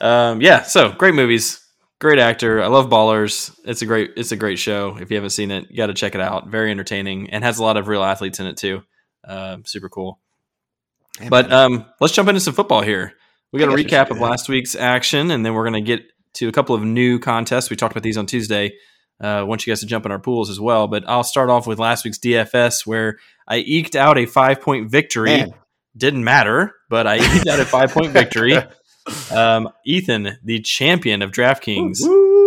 Um, 0.00 0.40
yeah, 0.40 0.62
so 0.62 0.92
great 0.92 1.14
movies. 1.14 1.62
Great 2.00 2.20
actor. 2.20 2.62
I 2.62 2.68
love 2.68 2.88
Ballers. 2.88 3.58
It's 3.64 3.82
a 3.82 3.86
great 3.86 4.12
it's 4.16 4.30
a 4.30 4.36
great 4.36 4.58
show. 4.58 4.96
If 5.00 5.10
you 5.10 5.16
haven't 5.16 5.30
seen 5.30 5.50
it, 5.50 5.66
you 5.68 5.76
got 5.76 5.86
to 5.86 5.94
check 5.94 6.14
it 6.14 6.20
out. 6.20 6.48
Very 6.48 6.70
entertaining 6.70 7.30
and 7.30 7.42
has 7.42 7.58
a 7.58 7.62
lot 7.62 7.76
of 7.76 7.88
real 7.88 8.04
athletes 8.04 8.38
in 8.38 8.46
it 8.46 8.56
too. 8.56 8.82
Um, 9.24 9.64
super 9.64 9.88
cool. 9.88 10.20
But 11.28 11.52
um, 11.52 11.86
let's 12.00 12.14
jump 12.14 12.28
into 12.28 12.40
some 12.40 12.54
football 12.54 12.82
here. 12.82 13.14
We 13.52 13.58
got 13.58 13.68
a 13.68 13.72
I 13.72 13.76
guess 13.76 13.84
we 13.84 13.90
recap 13.90 14.10
of 14.10 14.20
last 14.20 14.48
week's 14.48 14.76
action, 14.76 15.30
and 15.30 15.44
then 15.44 15.54
we're 15.54 15.68
going 15.68 15.84
to 15.84 15.96
get 15.96 16.02
to 16.34 16.48
a 16.48 16.52
couple 16.52 16.74
of 16.74 16.84
new 16.84 17.18
contests. 17.18 17.70
We 17.70 17.76
talked 17.76 17.92
about 17.92 18.04
these 18.04 18.16
on 18.16 18.26
Tuesday. 18.26 18.74
Uh, 19.22 19.26
I 19.26 19.42
want 19.42 19.66
you 19.66 19.72
guys 19.72 19.80
to 19.80 19.86
jump 19.86 20.06
in 20.06 20.12
our 20.12 20.20
pools 20.20 20.50
as 20.50 20.60
well. 20.60 20.86
But 20.86 21.08
I'll 21.08 21.24
start 21.24 21.50
off 21.50 21.66
with 21.66 21.80
last 21.80 22.04
week's 22.04 22.18
DFS, 22.18 22.86
where 22.86 23.18
I 23.48 23.58
eked 23.58 23.96
out 23.96 24.18
a 24.18 24.26
five 24.26 24.60
point 24.60 24.90
victory. 24.90 25.30
Man. 25.30 25.54
Didn't 25.96 26.22
matter, 26.22 26.74
but 26.88 27.08
I 27.08 27.16
eked 27.16 27.48
out 27.48 27.58
a 27.58 27.64
five 27.64 27.90
point 27.90 28.08
victory. 28.12 28.56
Um, 29.32 29.68
Ethan, 29.84 30.38
the 30.44 30.60
champion 30.60 31.22
of 31.22 31.30
DraftKings, 31.30 31.98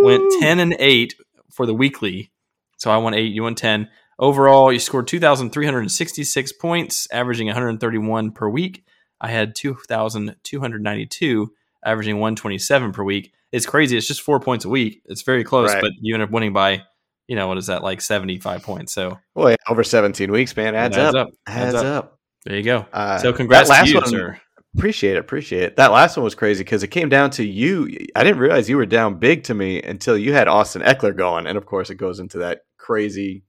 went 0.04 0.24
10 0.42 0.60
and 0.60 0.76
8 0.80 1.16
for 1.52 1.66
the 1.66 1.74
weekly. 1.74 2.32
So 2.78 2.90
I 2.92 2.98
won 2.98 3.14
8, 3.14 3.22
you 3.32 3.44
won 3.44 3.56
10. 3.56 3.90
Overall, 4.20 4.72
you 4.72 4.80
scored 4.80 5.08
2,366 5.08 6.52
points, 6.54 7.08
averaging 7.12 7.48
131 7.48 8.32
per 8.32 8.50
week. 8.50 8.84
I 9.20 9.28
had 9.30 9.56
2,292, 9.56 11.52
averaging 11.86 12.16
127 12.20 12.92
per 12.92 13.04
week. 13.04 13.34
It's 13.52 13.66
crazy. 13.66 13.98
It's 13.98 14.08
just 14.08 14.22
four 14.22 14.40
points 14.40 14.66
a 14.66 14.70
week. 14.70 15.02
It's 15.06 15.24
very 15.24 15.44
close, 15.44 15.74
Right. 15.74 15.82
but 15.82 15.92
you 16.00 16.14
end 16.14 16.24
up 16.24 16.32
winning 16.32 16.54
by, 16.54 16.84
you 17.28 17.36
know, 17.36 17.48
what 17.48 17.58
is 17.58 17.68
that, 17.68 17.84
like 17.84 18.02
75 18.02 18.64
points. 18.64 18.94
So 18.94 19.20
Boy, 19.36 19.56
over 19.70 19.84
17 19.84 20.32
weeks, 20.32 20.56
man. 20.56 20.74
it 20.76 20.78
Adds, 20.78 20.98
up. 20.98 21.30
Adds 21.48 21.76
Adds 21.76 21.84
up. 21.84 22.06
up. 22.06 22.20
There 22.46 22.56
you 22.58 22.64
go. 22.64 22.86
Uh, 22.92 23.18
so 23.20 23.34
congrats 23.34 23.70
that 23.70 23.84
to 23.86 23.90
you, 23.90 23.96
one, 23.98 24.08
sir. 24.10 24.40
Appreciate 24.78 25.18
it. 25.18 25.20
Appreciate 25.20 25.64
it. 25.64 25.76
That 25.76 25.92
last 25.92 26.16
one 26.16 26.24
was 26.24 26.36
crazy 26.36 26.64
because 26.64 26.82
it 26.82 26.88
came 26.88 27.10
down 27.10 27.30
to 27.32 27.44
you. 27.44 27.90
I 28.16 28.24
didn't 28.24 28.40
realize 28.40 28.70
you 28.70 28.78
were 28.78 28.86
down 28.86 29.20
big 29.20 29.44
to 29.46 29.54
me 29.54 29.82
until 29.82 30.18
you 30.18 30.34
had 30.34 30.48
Austin 30.48 30.82
Ekeler 30.82 31.16
going. 31.16 31.46
And 31.46 31.58
of 31.58 31.66
course, 31.66 31.90
it 31.90 31.96
goes 31.96 32.20
into 32.20 32.38
that 32.40 32.62
crazy, 32.78 33.44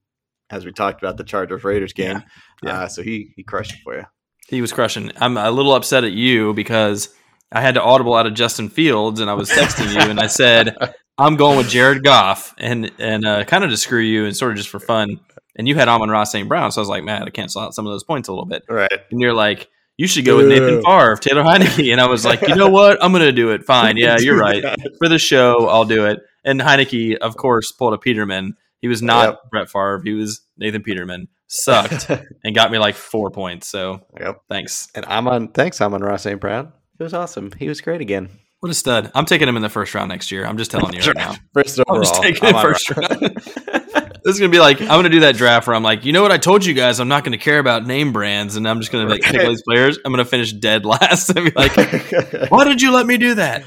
as 0.49 0.65
we 0.65 0.73
talked 0.73 1.01
about, 1.01 1.15
the 1.15 1.23
Chargers 1.23 1.63
Raiders 1.63 1.93
game. 1.93 2.17
Yeah. 2.17 2.21
Yeah. 2.63 2.79
Uh, 2.81 2.87
so 2.87 3.01
he, 3.03 3.31
he 3.37 3.43
crushed 3.43 3.73
it 3.73 3.79
for 3.83 3.95
you. 3.95 4.03
He 4.49 4.61
was 4.61 4.73
crushing. 4.73 5.11
I'm 5.17 5.37
a 5.37 5.49
little 5.49 5.73
upset 5.73 6.03
at 6.03 6.11
you 6.11 6.53
because 6.53 7.09
I 7.53 7.61
had 7.61 7.75
to 7.75 7.81
audible 7.81 8.15
out 8.15 8.27
of 8.27 8.33
Justin 8.33 8.67
Fields, 8.67 9.19
and 9.19 9.29
I 9.29 9.35
was 9.35 9.49
texting 9.49 9.93
you, 9.93 10.09
and 10.09 10.19
I 10.19 10.27
said 10.27 10.75
I'm 11.17 11.35
going 11.37 11.57
with 11.57 11.69
Jared 11.69 12.03
Goff, 12.03 12.53
and 12.57 12.91
and 12.99 13.25
uh, 13.25 13.45
kind 13.45 13.63
of 13.63 13.69
to 13.69 13.77
screw 13.77 14.01
you, 14.01 14.25
and 14.25 14.35
sort 14.35 14.51
of 14.51 14.57
just 14.57 14.69
for 14.69 14.79
fun. 14.79 15.19
And 15.55 15.67
you 15.67 15.75
had 15.75 15.87
Amon-Ra 15.87 16.23
St. 16.23 16.49
Brown, 16.49 16.71
so 16.71 16.81
I 16.81 16.81
was 16.81 16.89
like, 16.89 17.03
man, 17.03 17.23
I 17.23 17.29
cancel 17.29 17.61
out 17.61 17.75
some 17.75 17.85
of 17.85 17.93
those 17.93 18.03
points 18.03 18.27
a 18.27 18.31
little 18.31 18.47
bit. 18.47 18.63
Right. 18.67 18.91
And 19.11 19.21
you're 19.21 19.35
like, 19.35 19.69
you 19.97 20.07
should 20.07 20.25
go 20.25 20.37
with 20.37 20.47
Nathan. 20.47 20.81
Favre, 20.83 21.15
Taylor 21.17 21.43
Heinicke, 21.43 21.91
and 21.91 22.01
I 22.01 22.07
was 22.07 22.25
like, 22.25 22.41
you 22.47 22.55
know 22.55 22.69
what? 22.69 23.03
I'm 23.03 23.11
going 23.11 23.23
to 23.23 23.31
do 23.31 23.51
it. 23.51 23.63
Fine, 23.65 23.97
yeah, 23.97 24.17
you're 24.19 24.37
right. 24.39 24.63
For 24.99 25.07
the 25.07 25.19
show, 25.19 25.67
I'll 25.67 25.85
do 25.85 26.05
it. 26.05 26.19
And 26.43 26.59
Heinicke, 26.59 27.17
of 27.17 27.37
course, 27.37 27.71
pulled 27.71 27.93
a 27.93 27.97
Peterman. 27.97 28.55
He 28.81 28.87
was 28.87 29.01
not 29.01 29.25
Yep. 29.29 29.39
Brett 29.51 29.69
Favre. 29.69 30.01
He 30.03 30.13
was 30.13 30.41
Nathan 30.57 30.81
Peterman. 30.83 31.27
Sucked 31.47 32.09
and 32.43 32.55
got 32.55 32.71
me 32.71 32.79
like 32.79 32.95
four 32.95 33.29
points. 33.29 33.67
So 33.69 34.01
yep. 34.19 34.41
thanks. 34.49 34.87
And 34.95 35.05
I'm 35.05 35.27
on. 35.27 35.49
Thanks, 35.49 35.79
I'm 35.81 35.93
on 35.93 36.01
Ross 36.01 36.23
St. 36.23 36.39
Brown. 36.41 36.73
It 36.99 37.03
was 37.03 37.13
awesome. 37.13 37.51
He 37.57 37.67
was 37.67 37.79
great 37.79 38.01
again. 38.01 38.29
What 38.59 38.71
a 38.71 38.73
stud. 38.73 39.11
I'm 39.13 39.25
taking 39.25 39.47
him 39.47 39.55
in 39.55 39.61
the 39.61 39.69
first 39.69 39.93
round 39.93 40.09
next 40.09 40.31
year. 40.31 40.45
I'm 40.45 40.57
just 40.57 40.71
telling 40.71 40.93
you 40.93 41.01
right 41.01 41.15
now. 41.15 41.35
First 41.53 41.77
I'm 41.79 41.83
overall. 41.87 42.01
just 42.03 42.21
taking 42.21 42.49
I'm 42.49 42.55
it 42.55 42.61
first 42.61 42.89
round. 42.89 43.92
This 44.23 44.33
is 44.35 44.39
gonna 44.39 44.51
be 44.51 44.59
like 44.59 44.81
I'm 44.81 44.87
gonna 44.87 45.09
do 45.09 45.21
that 45.21 45.35
draft 45.35 45.67
where 45.67 45.75
I'm 45.75 45.83
like, 45.83 46.05
you 46.05 46.13
know 46.13 46.21
what? 46.21 46.31
I 46.31 46.37
told 46.37 46.65
you 46.65 46.73
guys 46.73 46.99
I'm 46.99 47.07
not 47.07 47.23
gonna 47.23 47.37
care 47.37 47.59
about 47.59 47.85
name 47.85 48.13
brands, 48.13 48.55
and 48.55 48.67
I'm 48.67 48.79
just 48.79 48.91
gonna 48.91 49.09
like 49.09 49.21
pick 49.21 49.41
all 49.41 49.49
these 49.49 49.63
players. 49.63 49.99
I'm 50.03 50.11
gonna 50.11 50.25
finish 50.25 50.53
dead 50.53 50.85
last 50.85 51.29
and 51.29 51.45
be 51.45 51.51
like, 51.55 51.75
why 52.49 52.63
did 52.65 52.81
you 52.81 52.93
let 52.93 53.05
me 53.05 53.17
do 53.17 53.35
that? 53.35 53.63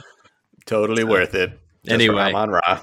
totally 0.66 1.04
worth 1.04 1.34
it. 1.34 1.50
Just 1.84 1.94
Anyway. 1.94 2.20
I'm 2.20 2.34
on 2.34 2.50
Raw. 2.50 2.80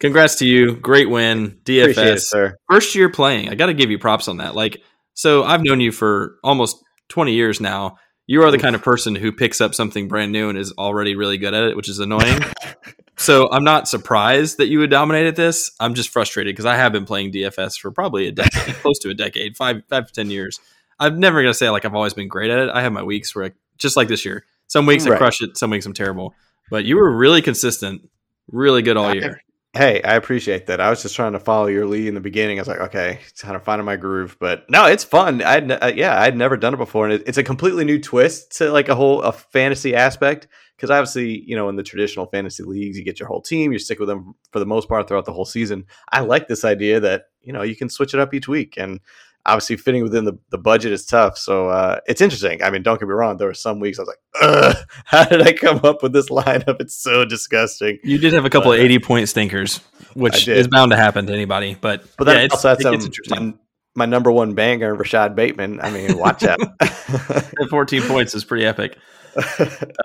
Congrats 0.00 0.36
to 0.36 0.46
you. 0.46 0.76
Great 0.76 1.10
win. 1.10 1.58
Appreciate 1.60 1.88
it, 1.90 1.96
DFS. 1.96 2.20
sir. 2.20 2.56
First 2.70 2.94
year 2.94 3.10
playing. 3.10 3.48
I 3.48 3.54
got 3.54 3.66
to 3.66 3.74
give 3.74 3.90
you 3.90 3.98
props 3.98 4.28
on 4.28 4.38
that. 4.38 4.54
Like, 4.54 4.80
so 5.14 5.44
I've 5.44 5.62
known 5.62 5.80
you 5.80 5.92
for 5.92 6.36
almost 6.42 6.82
20 7.08 7.32
years 7.32 7.60
now. 7.60 7.98
You 8.26 8.42
are 8.44 8.50
the 8.50 8.58
kind 8.58 8.74
of 8.74 8.82
person 8.82 9.14
who 9.14 9.32
picks 9.32 9.60
up 9.60 9.74
something 9.74 10.06
brand 10.06 10.32
new 10.32 10.48
and 10.50 10.58
is 10.58 10.72
already 10.72 11.16
really 11.16 11.38
good 11.38 11.54
at 11.54 11.64
it, 11.64 11.76
which 11.76 11.88
is 11.88 11.98
annoying. 11.98 12.40
so 13.18 13.50
I'm 13.50 13.64
not 13.64 13.88
surprised 13.88 14.58
that 14.58 14.68
you 14.68 14.78
would 14.78 14.90
dominate 14.90 15.26
at 15.26 15.36
this. 15.36 15.70
I'm 15.80 15.94
just 15.94 16.08
frustrated 16.08 16.54
because 16.54 16.66
I 16.66 16.76
have 16.76 16.92
been 16.92 17.04
playing 17.04 17.32
DFS 17.32 17.78
for 17.78 17.90
probably 17.90 18.28
a 18.28 18.32
decade, 18.32 18.74
close 18.82 18.98
to 19.00 19.10
a 19.10 19.14
decade, 19.14 19.56
five, 19.56 19.82
five 19.88 20.06
to 20.06 20.12
10 20.12 20.30
years. 20.30 20.60
I'm 21.00 21.20
never 21.20 21.42
going 21.42 21.52
to 21.52 21.58
say 21.58 21.68
like 21.68 21.84
I've 21.84 21.94
always 21.94 22.14
been 22.14 22.28
great 22.28 22.50
at 22.50 22.58
it. 22.58 22.70
I 22.70 22.82
have 22.82 22.92
my 22.92 23.02
weeks 23.02 23.34
where, 23.34 23.46
I, 23.46 23.52
just 23.76 23.96
like 23.96 24.08
this 24.08 24.24
year, 24.24 24.44
some 24.68 24.86
weeks 24.86 25.06
I 25.06 25.16
crush 25.16 25.40
it, 25.40 25.56
some 25.56 25.70
weeks 25.70 25.84
I'm 25.86 25.94
terrible. 25.94 26.34
But 26.70 26.84
you 26.84 26.96
were 26.96 27.10
really 27.10 27.42
consistent, 27.42 28.08
really 28.50 28.82
good 28.82 28.96
all 28.96 29.14
year. 29.14 29.42
Hey, 29.74 30.02
I 30.02 30.14
appreciate 30.14 30.66
that. 30.66 30.80
I 30.80 30.90
was 30.90 31.02
just 31.02 31.14
trying 31.14 31.32
to 31.32 31.40
follow 31.40 31.66
your 31.66 31.86
lead 31.86 32.08
in 32.08 32.14
the 32.14 32.20
beginning. 32.20 32.58
I 32.58 32.62
was 32.62 32.68
like, 32.68 32.80
okay, 32.80 33.20
it's 33.28 33.42
kind 33.42 33.54
of 33.54 33.62
finding 33.64 33.84
my 33.84 33.96
groove, 33.96 34.36
but 34.40 34.68
no, 34.70 34.86
it's 34.86 35.04
fun. 35.04 35.42
I'd 35.42 35.70
uh, 35.70 35.92
yeah, 35.94 36.20
I'd 36.20 36.36
never 36.36 36.56
done 36.56 36.74
it 36.74 36.78
before, 36.78 37.04
and 37.04 37.14
it, 37.14 37.24
it's 37.26 37.38
a 37.38 37.42
completely 37.44 37.84
new 37.84 38.00
twist 38.00 38.56
to 38.58 38.72
like 38.72 38.88
a 38.88 38.94
whole 38.94 39.22
a 39.22 39.32
fantasy 39.32 39.94
aspect. 39.94 40.48
Because 40.78 40.90
obviously, 40.90 41.42
you 41.44 41.56
know, 41.56 41.68
in 41.68 41.74
the 41.74 41.82
traditional 41.82 42.26
fantasy 42.26 42.62
leagues, 42.62 42.96
you 42.96 43.04
get 43.04 43.18
your 43.18 43.26
whole 43.26 43.42
team, 43.42 43.72
you 43.72 43.80
stick 43.80 43.98
with 43.98 44.08
them 44.08 44.36
for 44.52 44.60
the 44.60 44.66
most 44.66 44.88
part 44.88 45.08
throughout 45.08 45.24
the 45.24 45.32
whole 45.32 45.44
season. 45.44 45.84
I 46.12 46.20
like 46.20 46.46
this 46.46 46.64
idea 46.64 47.00
that 47.00 47.24
you 47.42 47.52
know 47.52 47.62
you 47.62 47.74
can 47.74 47.88
switch 47.88 48.14
it 48.14 48.20
up 48.20 48.32
each 48.32 48.46
week, 48.46 48.74
and 48.76 49.00
obviously 49.48 49.76
fitting 49.76 50.02
within 50.02 50.24
the, 50.24 50.38
the 50.50 50.58
budget 50.58 50.92
is 50.92 51.04
tough. 51.04 51.38
So 51.38 51.68
uh, 51.68 52.00
it's 52.06 52.20
interesting. 52.20 52.62
I 52.62 52.70
mean, 52.70 52.82
don't 52.82 53.00
get 53.00 53.08
me 53.08 53.14
wrong. 53.14 53.38
There 53.38 53.48
were 53.48 53.54
some 53.54 53.80
weeks 53.80 53.98
I 53.98 54.02
was 54.02 54.08
like, 54.08 54.18
Ugh, 54.42 54.76
how 55.04 55.24
did 55.24 55.42
I 55.42 55.52
come 55.52 55.80
up 55.82 56.02
with 56.02 56.12
this 56.12 56.28
lineup? 56.28 56.80
It's 56.80 56.96
so 56.96 57.24
disgusting. 57.24 57.98
You 58.04 58.18
did 58.18 58.32
have 58.34 58.44
a 58.44 58.50
couple 58.50 58.72
of 58.72 58.78
80 58.78 58.98
point 59.00 59.28
stinkers, 59.28 59.78
which 60.14 60.46
is 60.46 60.68
bound 60.68 60.92
to 60.92 60.96
happen 60.96 61.26
to 61.26 61.32
anybody. 61.32 61.76
But, 61.80 62.04
But 62.16 62.24
then 62.24 62.36
yeah, 62.36 62.42
it's, 62.44 62.54
also 62.54 62.68
had 62.68 62.80
it 62.80 63.04
interesting. 63.04 63.46
my, 63.46 63.54
my 63.94 64.06
number 64.06 64.30
one 64.30 64.54
banger, 64.54 64.94
Rashod 64.94 65.34
Bateman. 65.34 65.80
I 65.80 65.90
mean, 65.90 66.18
watch 66.18 66.44
out. 66.44 66.60
14 67.70 68.02
points 68.02 68.34
is 68.34 68.44
pretty 68.44 68.66
epic. 68.66 68.96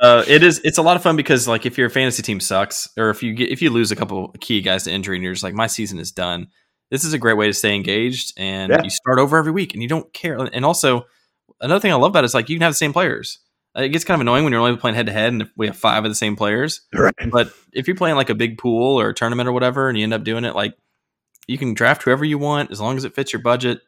Uh, 0.02 0.24
it 0.28 0.44
is. 0.44 0.60
It's 0.64 0.78
a 0.78 0.82
lot 0.82 0.96
of 0.98 1.04
fun 1.04 1.16
because 1.16 1.48
like 1.48 1.66
if 1.66 1.78
your 1.78 1.90
fantasy 1.90 2.22
team 2.24 2.40
sucks, 2.40 2.90
or 2.98 3.10
if 3.10 3.24
you 3.24 3.34
get 3.34 3.50
if 3.52 3.62
you 3.62 3.70
lose 3.70 3.92
a 3.92 3.96
couple 3.96 4.30
key 4.40 4.62
guys 4.62 4.84
to 4.84 4.92
injury, 4.92 5.16
and 5.18 5.24
you're 5.24 5.34
just 5.34 5.44
like, 5.44 5.54
my 5.54 5.68
season 5.68 6.00
is 6.00 6.12
done. 6.12 6.48
This 6.92 7.04
is 7.04 7.14
a 7.14 7.18
great 7.18 7.38
way 7.38 7.48
to 7.48 7.54
stay 7.54 7.76
engaged, 7.76 8.34
and 8.38 8.72
Yeah. 8.72 8.84
you 8.84 8.90
start 8.90 9.20
over 9.20 9.38
every 9.38 9.52
week, 9.52 9.74
and 9.74 9.82
you 9.82 9.90
don't 9.90 10.12
care. 10.14 10.38
And 10.38 10.64
also, 10.66 11.06
another 11.62 11.80
thing 11.80 11.92
I 11.92 11.96
love 11.96 12.12
about 12.12 12.24
it 12.24 12.26
is 12.26 12.34
like 12.34 12.50
you 12.50 12.56
can 12.58 12.62
have 12.64 12.72
the 12.74 12.78
same 12.78 12.94
players. 12.94 13.40
it 13.76 13.90
gets 13.90 14.04
kind 14.06 14.16
of 14.16 14.22
annoying 14.22 14.44
when 14.44 14.54
you're 14.54 14.62
only 14.62 14.78
playing 14.78 14.96
head 14.96 15.08
to 15.08 15.12
head 15.12 15.34
and 15.34 15.42
if 15.42 15.50
we 15.58 15.66
have 15.66 15.76
five 15.76 16.06
of 16.06 16.12
the 16.12 16.16
same 16.16 16.36
players. 16.36 16.82
Right. 16.94 17.14
But 17.32 17.52
if 17.74 17.88
you're 17.88 17.96
playing 17.98 18.16
like 18.18 18.30
a 18.30 18.36
big 18.36 18.60
pool 18.60 19.00
or 19.00 19.10
a 19.10 19.14
tournament 19.16 19.50
or 19.50 19.52
whatever, 19.52 19.90
and 19.90 19.98
you 19.98 20.04
end 20.04 20.14
up 20.14 20.24
doing 20.24 20.46
it, 20.46 20.54
like 20.56 20.76
you 21.48 21.58
can 21.58 21.74
draft 21.74 22.04
whoever 22.04 22.24
you 22.24 22.38
want 22.38 22.70
as 22.70 22.80
long 22.80 22.98
as 22.98 23.04
it 23.06 23.16
fits 23.16 23.34
your 23.34 23.42
budget. 23.42 23.82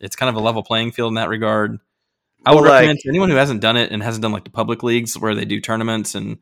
It's 0.00 0.16
kind 0.16 0.28
of 0.28 0.34
a 0.36 0.40
level 0.40 0.62
playing 0.62 0.92
field 0.92 1.08
in 1.12 1.14
that 1.14 1.28
regard. 1.30 1.78
I 2.46 2.54
would 2.54 2.62
Well, 2.62 2.72
recommend 2.72 2.96
like- 2.96 3.02
to 3.02 3.08
anyone 3.08 3.30
who 3.30 3.36
hasn't 3.36 3.60
done 3.60 3.76
it 3.76 3.90
and 3.92 4.02
hasn't 4.02 4.22
done 4.22 4.32
like 4.32 4.44
the 4.44 4.50
public 4.50 4.82
leagues 4.82 5.18
where 5.18 5.34
they 5.34 5.44
do 5.44 5.60
tournaments 5.60 6.14
and 6.14 6.38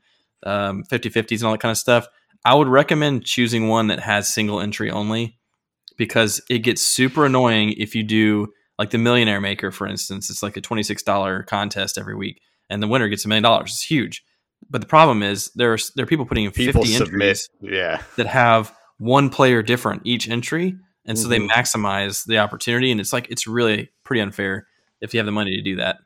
um, 0.46 0.84
50-50s 0.90 1.38
and 1.38 1.44
all 1.44 1.52
that 1.52 1.60
kind 1.60 1.70
of 1.70 1.76
stuff. 1.78 2.06
I 2.44 2.54
would 2.54 2.68
recommend 2.68 3.24
choosing 3.26 3.68
one 3.68 3.88
that 3.88 4.00
has 4.00 4.32
single 4.32 4.60
entry 4.60 4.90
only 4.90 5.38
because 5.98 6.40
it 6.48 6.60
gets 6.60 6.80
super 6.80 7.26
annoying 7.26 7.74
if 7.76 7.94
you 7.94 8.02
do 8.02 8.48
like 8.78 8.90
the 8.90 8.98
Millionaire 8.98 9.40
Maker, 9.42 9.70
for 9.70 9.86
instance. 9.86 10.30
It's 10.30 10.42
like 10.42 10.56
a 10.56 10.62
$26 10.62 11.46
contest 11.46 11.98
every 11.98 12.14
week 12.14 12.40
and 12.70 12.82
the 12.82 12.86
winner 12.88 13.08
gets 13.08 13.24
a 13.26 13.28
million 13.28 13.42
dollars. 13.42 13.72
It's 13.72 13.82
huge. 13.82 14.24
But 14.70 14.80
the 14.80 14.86
problem 14.86 15.22
is 15.22 15.50
there's 15.54 15.90
there 15.96 16.04
are 16.04 16.06
people 16.06 16.24
putting 16.24 16.44
in 16.44 16.52
People 16.52 16.82
50 16.82 16.96
submit. 16.96 17.12
entries 17.12 17.48
Yeah. 17.60 18.00
that 18.16 18.26
have 18.26 18.72
one 18.98 19.28
player 19.30 19.62
different 19.62 20.02
each 20.04 20.28
entry, 20.28 20.76
and 21.06 21.18
so 21.18 21.28
they 21.28 21.38
Mhm. 21.38 21.48
maximize 21.50 22.24
the 22.26 22.38
opportunity. 22.38 22.90
And 22.90 23.00
it's 23.00 23.12
like 23.12 23.26
it's 23.30 23.46
really 23.46 23.88
pretty 24.04 24.20
unfair 24.20 24.66
if 25.00 25.14
you 25.14 25.18
have 25.18 25.26
the 25.26 25.32
money 25.32 25.56
to 25.56 25.62
do 25.62 25.76
that. 25.76 25.98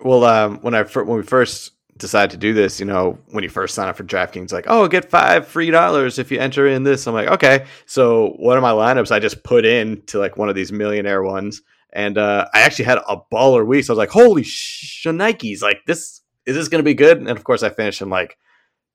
Well, 0.00 0.24
um, 0.24 0.58
when 0.58 0.74
I 0.74 0.82
when 0.82 1.16
we 1.16 1.22
first 1.22 1.72
decided 1.96 2.30
to 2.32 2.36
do 2.36 2.52
this, 2.52 2.78
you 2.78 2.86
know, 2.86 3.18
when 3.30 3.42
you 3.42 3.50
first 3.50 3.74
sign 3.74 3.88
up 3.88 3.96
for 3.96 4.04
DraftKings, 4.04 4.52
like, 4.52 4.66
oh, 4.68 4.86
get 4.88 5.10
five 5.10 5.46
free 5.48 5.70
dollars 5.70 6.18
if 6.18 6.30
you 6.30 6.38
enter 6.38 6.66
in 6.66 6.82
this. 6.82 7.06
I'm 7.06 7.14
like, 7.14 7.28
okay. 7.28 7.66
So 7.86 8.34
one 8.38 8.56
of 8.56 8.62
my 8.62 8.72
lineups 8.72 9.10
I 9.10 9.18
just 9.18 9.42
put 9.42 9.64
in 9.64 10.02
to 10.06 10.18
like 10.18 10.36
one 10.36 10.48
of 10.48 10.54
these 10.54 10.72
millionaire 10.72 11.22
ones, 11.22 11.62
and 11.92 12.18
uh, 12.18 12.46
I 12.52 12.60
actually 12.60 12.86
had 12.86 12.98
a 12.98 13.16
baller 13.32 13.66
week. 13.66 13.84
So 13.84 13.92
I 13.92 13.94
was 13.94 13.98
like, 13.98 14.10
holy 14.10 14.42
sh- 14.42 15.06
Nikes, 15.06 15.62
like 15.62 15.80
this 15.86 16.20
is 16.44 16.54
this 16.54 16.68
going 16.68 16.80
to 16.80 16.88
be 16.88 16.94
good? 16.94 17.18
And 17.18 17.30
of 17.30 17.44
course, 17.44 17.62
I 17.62 17.70
finished 17.70 18.02
in 18.02 18.10
like 18.10 18.36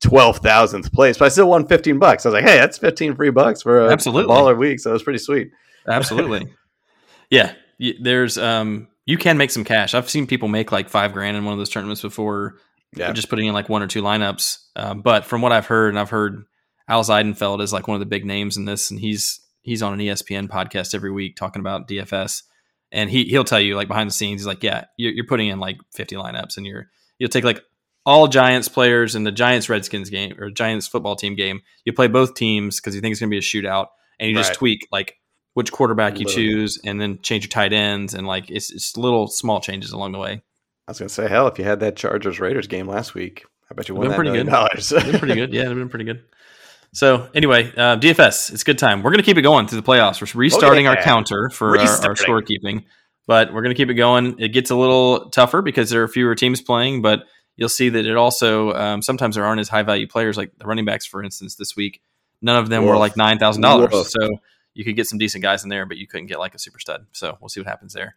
twelve 0.00 0.38
thousandth 0.38 0.92
place, 0.92 1.18
but 1.18 1.26
I 1.26 1.28
still 1.28 1.48
won 1.48 1.66
fifteen 1.66 1.98
bucks. 1.98 2.24
I 2.24 2.30
was 2.30 2.34
like, 2.34 2.44
hey, 2.44 2.58
that's 2.58 2.78
fifteen 2.78 3.16
free 3.16 3.30
bucks 3.30 3.62
for 3.62 3.86
a 3.86 3.92
Absolutely. 3.92 4.32
baller 4.32 4.56
week. 4.56 4.80
So 4.80 4.90
it 4.90 4.94
was 4.94 5.02
pretty 5.02 5.18
sweet. 5.18 5.50
Absolutely, 5.86 6.52
yeah. 7.30 7.54
There's 8.00 8.38
um, 8.38 8.86
you 9.06 9.16
can 9.18 9.36
make 9.36 9.50
some 9.50 9.64
cash. 9.64 9.94
I've 9.94 10.08
seen 10.10 10.26
people 10.26 10.48
make 10.48 10.72
like 10.72 10.88
five 10.88 11.12
grand 11.12 11.36
in 11.36 11.44
one 11.44 11.52
of 11.52 11.58
those 11.58 11.68
tournaments 11.70 12.02
before, 12.02 12.58
Yeah. 12.96 13.12
just 13.12 13.28
putting 13.28 13.46
in 13.46 13.54
like 13.54 13.68
one 13.68 13.82
or 13.82 13.86
two 13.86 14.02
lineups. 14.02 14.58
Um, 14.76 15.02
but 15.02 15.24
from 15.24 15.42
what 15.42 15.52
I've 15.52 15.66
heard, 15.66 15.88
and 15.90 15.98
I've 15.98 16.10
heard 16.10 16.44
Al 16.88 17.02
Zeidenfeld 17.04 17.60
is 17.62 17.72
like 17.72 17.88
one 17.88 17.94
of 17.96 18.00
the 18.00 18.06
big 18.06 18.24
names 18.24 18.56
in 18.56 18.64
this, 18.64 18.90
and 18.90 19.00
he's 19.00 19.40
he's 19.62 19.82
on 19.82 19.92
an 19.92 20.00
ESPN 20.00 20.48
podcast 20.48 20.94
every 20.94 21.10
week 21.12 21.36
talking 21.36 21.60
about 21.60 21.88
DFS, 21.88 22.42
and 22.90 23.08
he 23.10 23.24
he'll 23.24 23.44
tell 23.44 23.60
you 23.60 23.76
like 23.76 23.88
behind 23.88 24.08
the 24.10 24.14
scenes, 24.14 24.40
he's 24.40 24.46
like, 24.46 24.62
yeah, 24.62 24.84
you're, 24.96 25.12
you're 25.12 25.26
putting 25.26 25.48
in 25.48 25.58
like 25.60 25.78
50 25.94 26.16
lineups, 26.16 26.56
and 26.56 26.66
you're 26.66 26.88
you'll 27.18 27.28
take 27.30 27.44
like 27.44 27.62
all 28.04 28.26
Giants 28.26 28.68
players 28.68 29.14
in 29.14 29.22
the 29.24 29.30
Giants 29.32 29.68
Redskins 29.68 30.10
game 30.10 30.34
or 30.40 30.50
Giants 30.50 30.88
football 30.88 31.14
team 31.14 31.36
game. 31.36 31.62
You 31.84 31.92
play 31.92 32.08
both 32.08 32.34
teams 32.34 32.80
because 32.80 32.94
you 32.96 33.00
think 33.00 33.12
it's 33.12 33.20
going 33.20 33.30
to 33.30 33.34
be 33.34 33.38
a 33.38 33.40
shootout, 33.40 33.86
and 34.18 34.28
you 34.28 34.36
just 34.36 34.54
tweak 34.54 34.86
like 34.90 35.14
which 35.54 35.72
quarterback 35.72 36.18
you 36.18 36.26
Literally. 36.26 36.48
choose, 36.48 36.80
and 36.84 37.00
then 37.00 37.20
change 37.20 37.44
your 37.44 37.50
tight 37.50 37.72
ends, 37.72 38.14
and 38.14 38.26
like 38.26 38.50
it's 38.50 38.70
it's 38.70 38.96
little 38.96 39.26
small 39.28 39.60
changes 39.60 39.92
along 39.92 40.12
the 40.12 40.18
way. 40.18 40.42
I 40.88 40.90
was 40.90 40.98
gonna 40.98 41.08
say, 41.08 41.28
hell, 41.28 41.46
if 41.46 41.58
you 41.58 41.64
had 41.64 41.80
that 41.80 41.96
Chargers 41.96 42.40
Raiders 42.40 42.66
game 42.66 42.88
last 42.88 43.14
week, 43.14 43.44
I 43.70 43.74
bet 43.74 43.88
you 43.88 43.94
won 43.94 44.04
Been 44.04 44.10
that 44.10 44.16
pretty 44.16 44.30
million 44.30 44.46
good. 44.46 44.52
dollars. 44.52 44.90
Been 44.90 45.18
pretty 45.18 45.34
good. 45.34 45.52
Yeah, 45.52 45.62
it's 45.62 45.74
been 45.74 45.88
pretty 45.88 46.04
good. 46.04 46.24
So 46.94 47.28
anyway, 47.34 47.72
uh, 47.74 47.96
DFS, 47.96 48.52
it's 48.52 48.62
a 48.62 48.64
good 48.64 48.78
time. 48.78 49.02
We're 49.02 49.10
going 49.10 49.22
to 49.22 49.24
keep 49.24 49.38
it 49.38 49.42
going 49.42 49.66
through 49.66 49.80
the 49.80 49.86
playoffs. 49.86 50.20
We're 50.20 50.38
restarting 50.38 50.86
our 50.86 50.94
yeah. 50.94 51.02
counter 51.02 51.48
for 51.48 51.78
our, 51.78 51.86
our 51.86 52.14
scorekeeping, 52.14 52.84
but 53.26 53.52
we're 53.52 53.62
going 53.62 53.74
to 53.74 53.80
keep 53.80 53.88
it 53.88 53.94
going. 53.94 54.38
It 54.38 54.48
gets 54.48 54.70
a 54.70 54.76
little 54.76 55.30
tougher 55.30 55.62
because 55.62 55.88
there 55.88 56.02
are 56.02 56.08
fewer 56.08 56.34
teams 56.34 56.60
playing, 56.60 57.00
but 57.00 57.24
you'll 57.56 57.70
see 57.70 57.88
that 57.88 58.04
it 58.04 58.16
also 58.16 58.74
um, 58.74 59.00
sometimes 59.00 59.36
there 59.36 59.44
aren't 59.46 59.60
as 59.60 59.70
high 59.70 59.82
value 59.82 60.06
players 60.06 60.36
like 60.36 60.52
the 60.58 60.66
running 60.66 60.84
backs, 60.84 61.06
for 61.06 61.22
instance, 61.22 61.54
this 61.54 61.74
week. 61.74 62.02
None 62.42 62.56
of 62.56 62.68
them 62.68 62.84
were 62.84 62.96
like 62.96 63.16
nine 63.16 63.38
thousand 63.38 63.62
dollars, 63.62 64.12
so 64.12 64.28
you 64.74 64.84
could 64.84 64.96
get 64.96 65.06
some 65.06 65.18
decent 65.18 65.42
guys 65.42 65.62
in 65.62 65.68
there, 65.68 65.86
but 65.86 65.96
you 65.96 66.06
couldn't 66.06 66.26
get 66.26 66.38
like 66.38 66.54
a 66.54 66.58
super 66.58 66.78
stud. 66.78 67.06
So 67.12 67.36
we'll 67.40 67.48
see 67.48 67.60
what 67.60 67.68
happens 67.68 67.92
there. 67.92 68.14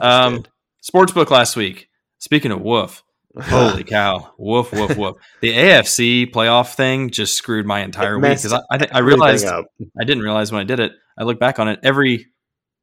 Um. 0.00 0.44
Sportsbook 0.82 1.30
last 1.30 1.56
week. 1.56 1.88
Speaking 2.18 2.52
of 2.52 2.60
woof, 2.60 3.02
Holy 3.42 3.82
cow! 3.82 4.32
Woof 4.38 4.72
woof 4.72 4.96
woof. 4.96 5.16
The 5.40 5.48
AFC 5.48 6.30
playoff 6.30 6.74
thing 6.74 7.10
just 7.10 7.36
screwed 7.36 7.66
my 7.66 7.80
entire 7.80 8.16
week 8.16 8.36
because 8.36 8.52
I 8.52 8.60
I, 8.70 8.88
I 8.92 8.98
realized 9.00 9.44
up. 9.44 9.66
I 10.00 10.04
didn't 10.04 10.22
realize 10.22 10.52
when 10.52 10.60
I 10.60 10.64
did 10.64 10.78
it. 10.78 10.92
I 11.18 11.24
look 11.24 11.40
back 11.40 11.58
on 11.58 11.66
it. 11.66 11.80
Every 11.82 12.26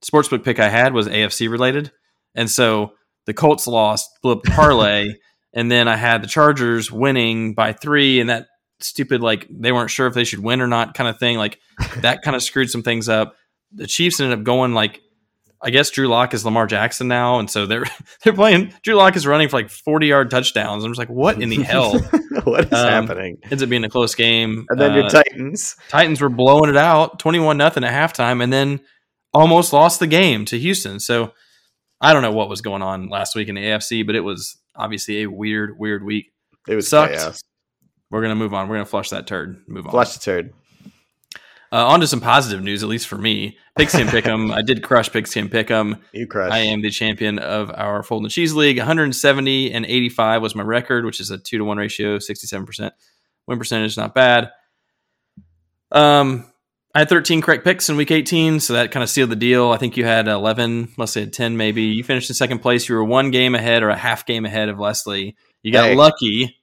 sportsbook 0.03 0.43
pick 0.43 0.59
I 0.59 0.67
had 0.67 0.93
was 0.93 1.07
AFC 1.07 1.49
related, 1.49 1.91
and 2.35 2.49
so 2.49 2.93
the 3.27 3.33
Colts 3.33 3.65
lost, 3.65 4.09
the 4.23 4.37
parlay, 4.37 5.13
and 5.53 5.71
then 5.71 5.87
I 5.87 5.95
had 5.95 6.21
the 6.21 6.27
Chargers 6.27 6.91
winning 6.91 7.53
by 7.53 7.71
three, 7.71 8.19
and 8.19 8.29
that 8.29 8.47
stupid 8.83 9.21
like 9.21 9.47
they 9.49 9.71
weren't 9.71 9.89
sure 9.89 10.07
if 10.07 10.13
they 10.13 10.23
should 10.23 10.39
win 10.39 10.61
or 10.61 10.67
not 10.67 10.93
kind 10.93 11.09
of 11.09 11.17
thing. 11.19 11.37
Like 11.37 11.59
that 12.01 12.21
kind 12.21 12.35
of 12.35 12.43
screwed 12.43 12.69
some 12.69 12.83
things 12.83 13.09
up. 13.09 13.35
The 13.73 13.87
Chiefs 13.87 14.19
ended 14.19 14.37
up 14.37 14.43
going 14.43 14.73
like 14.73 15.01
I 15.63 15.69
guess 15.69 15.91
Drew 15.91 16.07
Lock 16.07 16.33
is 16.33 16.43
Lamar 16.43 16.65
Jackson 16.65 17.07
now, 17.07 17.37
and 17.37 17.47
so 17.49 17.67
they're 17.67 17.85
they're 18.23 18.33
playing. 18.33 18.73
Drew 18.81 18.95
Lock 18.95 19.15
is 19.15 19.27
running 19.27 19.47
for 19.47 19.57
like 19.57 19.69
forty 19.69 20.07
yard 20.07 20.31
touchdowns. 20.31 20.83
I'm 20.83 20.89
just 20.91 20.97
like, 20.99 21.09
what 21.09 21.39
in 21.41 21.49
the 21.49 21.61
hell? 21.61 21.99
what 22.45 22.65
is 22.65 22.73
Um, 22.73 22.89
happening? 23.07 23.37
Ends 23.49 23.61
up 23.61 23.69
being 23.69 23.83
a 23.83 23.89
close 23.89 24.15
game. 24.15 24.65
And 24.69 24.79
then 24.81 24.95
your 24.95 25.05
Uh, 25.05 25.09
Titans. 25.09 25.75
Titans 25.89 26.19
were 26.19 26.29
blowing 26.29 26.69
it 26.69 26.77
out, 26.77 27.19
twenty 27.19 27.39
one 27.39 27.57
nothing 27.57 27.83
at 27.83 27.93
halftime, 27.93 28.41
and 28.43 28.51
then 28.51 28.79
almost 29.33 29.71
lost 29.71 29.99
the 29.99 30.07
game 30.07 30.45
to 30.45 30.57
Houston. 30.57 30.99
So 30.99 31.31
I 32.01 32.11
don't 32.13 32.23
know 32.23 32.31
what 32.31 32.49
was 32.49 32.61
going 32.61 32.81
on 32.81 33.09
last 33.09 33.35
week 33.35 33.47
in 33.47 33.53
the 33.55 33.61
AFC, 33.61 34.03
but 34.05 34.15
it 34.15 34.21
was 34.21 34.57
obviously 34.75 35.21
a 35.21 35.29
weird, 35.29 35.77
weird 35.77 36.03
week. 36.03 36.31
It 36.67 36.73
was 36.73 36.87
sucked. 36.87 37.13
chaos. 37.13 37.43
We're 38.11 38.21
gonna 38.21 38.35
move 38.35 38.53
on. 38.53 38.67
We're 38.67 38.75
gonna 38.75 38.85
flush 38.85 39.09
that 39.09 39.25
turd. 39.25 39.63
Move 39.67 39.87
on. 39.87 39.91
Flush 39.91 40.13
the 40.13 40.19
turd. 40.19 40.53
Uh, 41.73 41.87
on 41.87 42.01
to 42.01 42.07
some 42.07 42.19
positive 42.19 42.61
news, 42.61 42.83
at 42.83 42.89
least 42.89 43.07
for 43.07 43.17
me. 43.17 43.57
Pigskin 43.77 44.07
Pick'em. 44.07 44.53
I 44.53 44.61
did 44.61 44.83
crush 44.83 45.09
Pigskin 45.09 45.47
Pick'em. 45.47 45.97
You 46.11 46.27
crushed. 46.27 46.53
I 46.53 46.59
am 46.59 46.81
the 46.81 46.89
champion 46.89 47.39
of 47.39 47.71
our 47.73 48.03
Fold 48.03 48.23
and 48.23 48.31
Cheese 48.31 48.53
League. 48.53 48.77
170 48.77 49.71
and 49.71 49.85
85 49.85 50.41
was 50.41 50.53
my 50.53 50.63
record, 50.63 51.05
which 51.05 51.21
is 51.21 51.31
a 51.31 51.37
two 51.37 51.57
to 51.57 51.63
one 51.63 51.77
ratio, 51.77 52.17
67% 52.17 52.91
win 53.47 53.57
percentage, 53.57 53.95
not 53.95 54.13
bad. 54.13 54.51
Um, 55.91 56.45
I 56.93 56.99
had 56.99 57.09
13 57.09 57.41
correct 57.41 57.63
picks 57.63 57.89
in 57.89 57.95
week 57.95 58.11
18, 58.11 58.59
so 58.59 58.73
that 58.73 58.91
kind 58.91 59.01
of 59.03 59.09
sealed 59.09 59.29
the 59.29 59.35
deal. 59.37 59.69
I 59.71 59.77
think 59.77 59.95
you 59.95 60.03
had 60.05 60.27
11, 60.27 60.89
let's 60.97 61.13
say 61.13 61.25
10 61.25 61.55
maybe. 61.55 61.83
You 61.83 62.03
finished 62.03 62.29
in 62.29 62.33
second 62.35 62.59
place. 62.59 62.89
You 62.89 62.95
were 62.95 63.03
one 63.03 63.31
game 63.31 63.55
ahead 63.55 63.81
or 63.81 63.89
a 63.89 63.95
half 63.95 64.25
game 64.25 64.45
ahead 64.45 64.67
of 64.67 64.77
Leslie. 64.79 65.35
You 65.63 65.71
got 65.71 65.85
Hey. 65.89 65.95
lucky. 65.95 66.57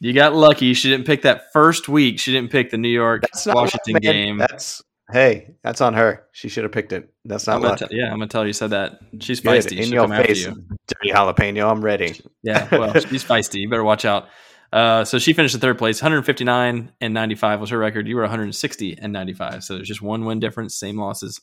You 0.00 0.12
got 0.14 0.34
lucky. 0.34 0.72
She 0.74 0.88
didn't 0.90 1.06
pick 1.06 1.22
that 1.22 1.52
first 1.52 1.88
week. 1.88 2.18
She 2.18 2.32
didn't 2.32 2.50
pick 2.50 2.70
the 2.70 2.78
New 2.78 2.88
York 2.88 3.22
Washington 3.46 3.92
luck, 3.94 4.02
game. 4.02 4.38
That's 4.38 4.82
hey, 5.12 5.50
that's 5.62 5.80
on 5.82 5.94
her. 5.94 6.26
She 6.32 6.48
should 6.48 6.64
have 6.64 6.72
picked 6.72 6.92
it. 6.92 7.12
That's 7.26 7.46
not 7.46 7.60
tell- 7.78 7.88
yeah, 7.90 8.06
I'm 8.06 8.12
gonna 8.12 8.26
tell 8.28 8.40
her 8.42 8.46
you 8.46 8.52
said 8.54 8.70
that. 8.70 8.98
She's 9.20 9.40
Good. 9.40 9.62
feisty. 9.62 9.76
In 9.76 9.84
She'll 9.84 9.92
your 9.92 10.02
come 10.04 10.12
after 10.12 10.28
face, 10.28 10.46
you. 10.46 10.64
dirty 10.88 11.10
jalapeno. 11.12 11.70
I'm 11.70 11.84
ready. 11.84 12.18
Yeah, 12.42 12.66
well, 12.72 12.94
she's 13.00 13.24
feisty. 13.24 13.60
You 13.60 13.68
better 13.68 13.84
watch 13.84 14.04
out. 14.04 14.28
Uh, 14.72 15.04
so 15.04 15.18
she 15.18 15.32
finished 15.32 15.54
in 15.54 15.60
third 15.60 15.78
place, 15.78 16.00
159 16.00 16.92
and 17.00 17.14
95 17.14 17.60
was 17.60 17.70
her 17.70 17.78
record. 17.78 18.06
You 18.06 18.14
were 18.16 18.22
160 18.22 18.98
and 18.98 19.12
95. 19.12 19.64
So 19.64 19.74
there's 19.74 19.88
just 19.88 20.00
one 20.00 20.24
win 20.24 20.38
difference, 20.38 20.76
same 20.78 20.96
losses. 20.98 21.40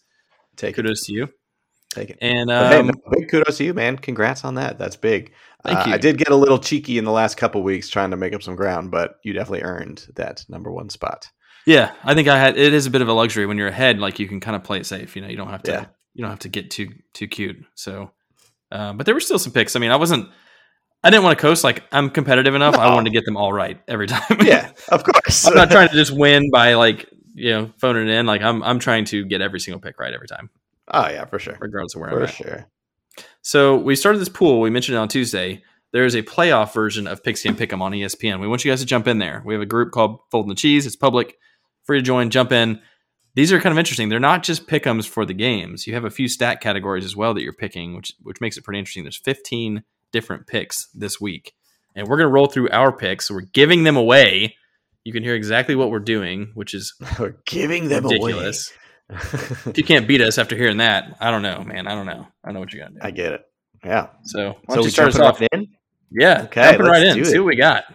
Take 0.56 0.72
it. 0.72 0.76
Kudos 0.82 1.06
to 1.08 1.14
you. 1.14 1.28
Take 1.98 2.10
it. 2.12 2.18
And 2.22 2.48
But 2.48 2.72
hey, 2.72 2.80
um, 2.80 2.88
no, 2.88 2.94
big 3.12 3.30
kudos 3.30 3.58
to 3.58 3.64
you, 3.66 3.74
man. 3.74 3.98
Congrats 3.98 4.44
on 4.46 4.56
that. 4.56 4.78
That's 4.78 4.96
big. 4.96 5.32
Thank 5.64 5.80
Uh, 5.80 5.84
you. 5.88 5.94
I 5.94 5.98
did 5.98 6.18
get 6.18 6.30
a 6.30 6.36
little 6.36 6.60
cheeky 6.60 6.98
in 6.98 7.06
the 7.06 7.12
last 7.12 7.36
couple 7.38 7.64
weeks 7.64 7.90
trying 7.90 8.12
to 8.12 8.18
make 8.18 8.34
up 8.34 8.44
some 8.44 8.56
ground, 8.56 8.92
but 8.92 9.16
you 9.24 9.34
definitely 9.34 9.64
earned 9.64 10.06
that 10.16 10.46
number 10.50 10.72
one 10.72 10.90
spot. 10.90 11.30
yeah, 11.66 11.92
I 12.04 12.14
think 12.14 12.28
I 12.28 12.38
had. 12.38 12.58
It 12.58 12.74
is 12.74 12.86
a 12.86 12.90
bit 12.90 13.02
of 13.02 13.08
a 13.08 13.14
luxury 13.14 13.46
when 13.46 13.58
you're 13.58 13.68
ahead. 13.68 14.00
Like 14.00 14.20
you 14.20 14.28
can 14.28 14.40
kind 14.40 14.56
of 14.56 14.64
play 14.64 14.80
it 14.80 14.86
safe. 14.86 15.16
You 15.16 15.22
know, 15.24 15.28
you 15.28 15.36
don't 15.38 15.50
have 15.50 15.64
to. 15.64 15.72
Yeah. 15.72 15.86
You 16.14 16.22
don't 16.24 16.30
have 16.32 16.40
to 16.40 16.50
get 16.50 16.72
too 16.72 16.90
too 17.14 17.28
cute. 17.28 17.58
So, 17.76 18.12
uh, 18.72 18.94
but 18.94 19.06
there 19.06 19.14
were 19.16 19.20
still 19.22 19.38
some 19.40 19.52
picks. 19.54 19.76
I 19.76 19.80
mean, 19.80 19.92
I 19.92 19.98
wasn't. 19.98 20.30
I 21.04 21.10
didn't 21.12 21.24
want 21.24 21.38
to 21.38 21.42
coast. 21.42 21.64
Like 21.64 21.84
I'm 21.92 22.10
competitive 22.10 22.56
enough. 22.56 22.76
I 22.76 22.94
wanted 22.94 23.10
to 23.10 23.14
get 23.14 23.26
them 23.26 23.38
all 23.38 23.52
right 23.54 23.80
every 23.88 24.08
time. 24.16 24.38
Yeah, 24.44 24.72
of 24.90 25.04
course. 25.04 25.46
I'm 25.46 25.54
not 25.56 25.70
trying 25.72 25.90
to 25.90 25.94
just 25.96 26.12
win 26.12 26.50
by 26.52 26.74
like 26.76 27.08
you 27.36 27.52
know 27.52 27.72
phoning 27.78 28.08
it 28.08 28.12
in. 28.14 28.26
Like 28.26 28.42
I'm 28.42 28.64
I'm 28.64 28.80
trying 28.80 29.06
to 29.06 29.26
get 29.26 29.42
every 29.42 29.60
single 29.60 29.80
pick 29.82 30.00
right 30.00 30.14
every 30.14 30.28
time, 30.28 30.50
oh 30.90 31.08
yeah, 31.10 31.26
for 31.26 31.40
sure. 31.40 31.58
regardless 31.60 31.96
of 31.96 32.02
where 32.02 32.10
I'm 32.10 32.16
For 32.18 32.24
at. 32.24 32.30
sure. 32.34 32.68
So 33.42 33.78
we 33.78 33.96
started 33.96 34.20
this 34.20 34.30
pool. 34.30 34.62
We 34.62 34.70
mentioned 34.70 34.96
it 34.96 35.00
on 35.00 35.08
Tuesday. 35.08 35.64
There 35.94 36.06
is 36.06 36.16
a 36.16 36.22
playoff 36.24 36.74
version 36.74 37.08
of 37.08 37.24
Pigskin 37.24 37.56
Pick'em 37.56 37.82
on 37.82 37.94
ESPN. 37.94 38.40
We 38.42 38.48
want 38.48 38.64
you 38.66 38.72
guys 38.72 38.82
to 38.82 38.86
jump 38.86 39.08
in 39.08 39.20
there. 39.20 39.42
We 39.46 39.54
have 39.54 39.62
a 39.62 39.66
group 39.68 39.92
called 39.92 40.20
Fold 40.32 40.46
in 40.46 40.50
the 40.50 40.56
Cheese. 40.56 40.86
It's 40.86 40.96
public, 40.98 41.38
free 41.86 41.98
to 42.00 42.04
join. 42.04 42.30
Jump 42.30 42.52
in. 42.52 42.82
These 43.36 43.54
are 43.54 43.60
kind 43.62 43.72
of 43.72 43.80
interesting. 43.80 44.10
They're 44.10 44.20
not 44.20 44.44
just 44.44 44.68
pick'ems 44.68 45.08
for 45.08 45.26
the 45.26 45.34
games. 45.34 45.88
You 45.88 45.94
have 45.94 46.04
a 46.06 46.10
few 46.10 46.28
stat 46.28 46.60
categories 46.60 47.06
as 47.06 47.16
well 47.16 47.34
that 47.34 47.42
you're 47.42 47.54
picking, 47.54 47.96
which 47.96 48.12
which 48.22 48.42
makes 48.42 48.58
it 48.58 48.64
pretty 48.64 48.80
interesting. 48.80 49.04
There's 49.04 49.18
15 49.18 49.84
different 50.12 50.48
picks 50.48 50.88
this 50.94 51.22
week, 51.22 51.54
and 51.96 52.08
we're 52.08 52.18
gonna 52.18 52.30
roll 52.30 52.48
through 52.48 52.70
our 52.70 52.92
picks. 52.92 53.28
So 53.28 53.36
we're 53.36 53.42
giving 53.54 53.84
them 53.84 53.96
away. 53.96 54.56
You 55.04 55.14
can 55.14 55.24
hear 55.24 55.36
exactly 55.36 55.76
what 55.76 55.90
we're 55.90 56.00
doing, 56.00 56.52
which 56.54 56.74
is 56.74 56.94
We're 57.20 57.38
giving 57.46 57.88
them 57.88 58.04
ridiculous. 58.04 58.70
away. 58.72 58.78
If 59.10 59.78
you 59.78 59.84
can't 59.84 60.08
beat 60.08 60.22
us 60.22 60.38
after 60.38 60.56
hearing 60.56 60.78
that, 60.78 61.16
I 61.20 61.32
don't 61.32 61.42
know, 61.42 61.64
man. 61.64 61.88
I 61.88 61.96
don't 61.96 62.06
know. 62.06 62.28
I 62.44 62.52
know 62.52 62.60
what 62.60 62.74
you 62.74 62.80
got 62.80 62.88
to 62.90 62.94
do. 62.96 63.00
I 63.02 63.12
get 63.12 63.34
it. 63.34 63.42
Yeah. 63.86 64.08
so 64.24 64.58
why 64.66 64.76
So 64.76 64.76
don't 64.76 64.78
we 64.80 64.84
you 64.86 64.90
start 64.90 65.10
us 65.10 65.20
off? 65.20 65.42
in. 65.42 65.68
Yeah. 66.12 66.44
Okay, 66.44 66.62
Jumping 66.64 66.86
let's 66.88 66.92
right 66.92 67.04
in. 67.08 67.16
do 67.18 67.26
See 67.26 67.40
what 67.40 67.46
we 67.48 67.56
got. 67.56 67.86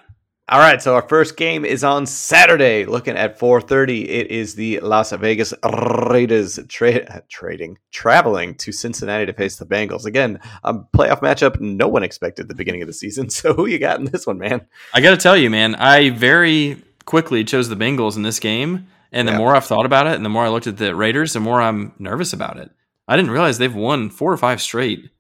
All 0.48 0.58
right, 0.58 0.82
so 0.82 0.94
our 0.96 1.08
first 1.08 1.36
game 1.36 1.64
is 1.64 1.82
on 1.84 2.04
Saturday. 2.04 2.84
Looking 2.84 3.16
at 3.16 3.38
4:30, 3.38 4.08
it 4.08 4.30
is 4.30 4.54
the 4.54 4.80
Las 4.80 5.12
Vegas 5.12 5.54
Raiders 5.64 6.58
tra- 6.68 7.22
trading 7.28 7.78
traveling 7.90 8.54
to 8.56 8.72
Cincinnati 8.72 9.24
to 9.26 9.32
face 9.32 9.56
the 9.56 9.64
Bengals. 9.66 10.04
Again, 10.04 10.40
a 10.64 10.74
playoff 10.74 11.20
matchup 11.20 11.60
no 11.60 11.88
one 11.88 12.02
expected 12.02 12.42
at 12.44 12.48
the 12.48 12.54
beginning 12.54 12.82
of 12.82 12.88
the 12.88 12.92
season. 12.92 13.28
So 13.30 13.54
who 13.54 13.66
you 13.66 13.78
got 13.78 13.98
in 13.98 14.06
this 14.06 14.26
one, 14.26 14.38
man? 14.38 14.66
I 14.92 15.00
got 15.00 15.10
to 15.10 15.16
tell 15.16 15.36
you, 15.36 15.48
man, 15.48 15.74
I 15.76 16.10
very 16.10 16.82
quickly 17.06 17.44
chose 17.44 17.68
the 17.68 17.76
Bengals 17.76 18.16
in 18.16 18.22
this 18.22 18.40
game. 18.40 18.88
And 19.12 19.28
the 19.28 19.32
Yeah. 19.32 19.38
more 19.38 19.54
I've 19.54 19.64
thought 19.66 19.84
about 19.86 20.06
it 20.06 20.14
and 20.14 20.24
the 20.24 20.28
more 20.30 20.44
I 20.44 20.48
looked 20.48 20.66
at 20.66 20.78
the 20.78 20.94
Raiders, 20.94 21.34
the 21.34 21.40
more 21.40 21.60
I'm 21.60 21.92
nervous 21.98 22.32
about 22.32 22.56
it. 22.58 22.70
I 23.06 23.16
didn't 23.16 23.30
realize 23.30 23.58
they've 23.58 23.74
won 23.74 24.08
four 24.10 24.32
or 24.32 24.36
five 24.38 24.60
straight 24.62 25.10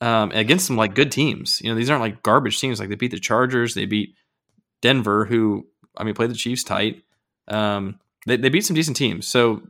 um, 0.00 0.30
against 0.32 0.66
some 0.66 0.76
like 0.76 0.94
good 0.94 1.12
teams. 1.12 1.60
You 1.62 1.70
know, 1.70 1.76
these 1.76 1.90
aren't 1.90 2.02
like 2.02 2.22
garbage 2.22 2.58
teams. 2.58 2.80
Like 2.80 2.88
they 2.88 2.94
beat 2.94 3.10
the 3.10 3.20
Chargers, 3.20 3.74
they 3.74 3.84
beat 3.86 4.14
Denver, 4.80 5.26
who, 5.26 5.66
I 5.96 6.04
mean, 6.04 6.14
played 6.14 6.30
the 6.30 6.34
Chiefs 6.34 6.64
tight. 6.64 7.02
Um, 7.48 7.98
they, 8.26 8.36
they 8.36 8.48
beat 8.48 8.64
some 8.64 8.74
decent 8.74 8.96
teams. 8.96 9.28
So 9.28 9.62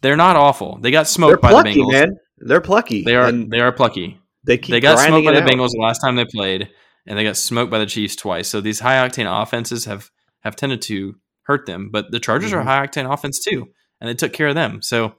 they're 0.00 0.16
not 0.16 0.36
awful. 0.36 0.78
They 0.80 0.90
got 0.90 1.00
They're 1.00 1.04
smoked 1.06 1.42
by 1.42 1.50
plucky, 1.50 1.74
the 1.74 1.80
Bengals. 1.80 1.92
man. 1.92 2.16
They're 2.38 2.60
plucky. 2.60 3.02
They 3.04 3.16
are 3.16 3.30
they 3.30 3.60
are 3.60 3.72
plucky. 3.72 4.18
they 4.44 4.56
keep 4.56 4.70
they 4.72 4.80
got 4.80 4.98
smoked 4.98 5.26
by 5.26 5.32
the 5.32 5.42
out. 5.42 5.48
Bengals 5.48 5.70
the 5.72 5.80
last 5.82 5.98
time 6.00 6.16
they 6.16 6.24
played, 6.24 6.70
and 7.06 7.18
they 7.18 7.24
got 7.24 7.36
smoked 7.36 7.70
by 7.70 7.78
the 7.78 7.86
Chiefs 7.86 8.16
twice. 8.16 8.48
So 8.48 8.60
these 8.62 8.80
high 8.80 9.06
octane 9.06 9.26
offenses 9.42 9.84
have 9.84 10.10
have 10.40 10.56
tended 10.56 10.80
to 10.82 11.16
hurt 11.50 11.66
them. 11.66 11.90
But 11.92 12.10
the 12.10 12.20
Chargers 12.20 12.52
are 12.52 12.60
a 12.60 12.62
Mhm. 12.62 12.66
high 12.66 12.86
octane 12.86 13.12
offense 13.12 13.38
too, 13.44 13.66
and 14.00 14.08
they 14.08 14.14
took 14.14 14.32
care 14.32 14.48
of 14.48 14.54
them. 14.54 14.80
So 14.82 15.14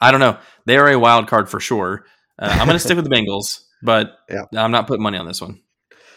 I 0.00 0.10
don't 0.10 0.20
know. 0.20 0.38
They 0.66 0.76
are 0.76 0.88
a 0.90 0.98
wild 0.98 1.28
card 1.28 1.48
for 1.48 1.60
sure. 1.60 2.04
Uh, 2.38 2.48
I'm 2.50 2.66
going 2.66 2.70
to 2.78 2.78
stick 2.78 2.96
with 2.96 3.08
the 3.08 3.14
Bengals, 3.16 3.60
but 3.82 4.16
Yeah. 4.28 4.44
I'm 4.56 4.70
not 4.70 4.86
putting 4.86 5.02
money 5.02 5.18
on 5.18 5.26
this 5.26 5.40
one. 5.40 5.60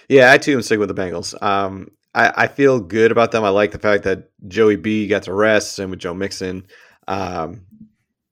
Yeah, 0.10 0.32
I 0.32 0.38
too 0.38 0.54
am 0.54 0.62
sticking 0.62 0.80
with 0.80 0.94
the 0.96 1.02
Bengals. 1.02 1.40
Um, 1.42 1.90
I, 2.16 2.32
I 2.44 2.48
feel 2.48 2.80
good 2.80 3.12
about 3.12 3.32
them. 3.32 3.44
I 3.44 3.50
like 3.50 3.72
the 3.72 3.80
fact 3.80 4.04
that 4.06 4.30
Joey 4.48 4.76
B 4.78 5.08
got 5.08 5.24
to 5.24 5.34
rest 5.34 5.78
and 5.80 5.92
with 5.92 6.00
Joe 6.00 6.14
Mixon. 6.14 6.66
Um, 7.08 7.66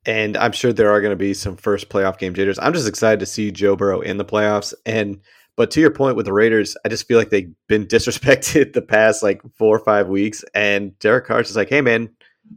and 0.06 0.38
I'm 0.38 0.52
sure 0.54 0.72
there 0.74 0.90
are 0.92 1.02
going 1.02 1.12
to 1.12 1.16
be 1.18 1.34
some 1.34 1.58
first 1.58 1.90
playoff 1.90 2.18
game 2.18 2.34
jitters. 2.34 2.58
I'm 2.60 2.74
just 2.74 2.88
excited 2.88 3.20
to 3.20 3.26
see 3.26 3.52
Joe 3.52 3.76
Burrow 3.76 4.02
in 4.02 4.18
the 4.18 4.26
playoffs. 4.26 4.74
And 4.86 5.20
but 5.56 5.72
to 5.72 5.80
your 5.82 5.92
point 5.92 6.16
with 6.16 6.26
the 6.26 6.34
Raiders, 6.34 6.76
I 6.86 6.90
just 6.90 7.08
feel 7.08 7.18
like 7.18 7.30
they've 7.30 7.54
been 7.68 7.86
disrespected 7.88 8.74
the 8.74 8.82
past 8.82 9.24
like 9.24 9.42
four 9.58 9.76
or 9.76 9.84
five 9.84 10.08
weeks. 10.08 10.44
And 10.54 10.98
Derek 11.00 11.26
Carr's 11.26 11.48
just 11.48 11.58
like, 11.58 11.70
hey 11.70 11.82
man, 11.82 12.10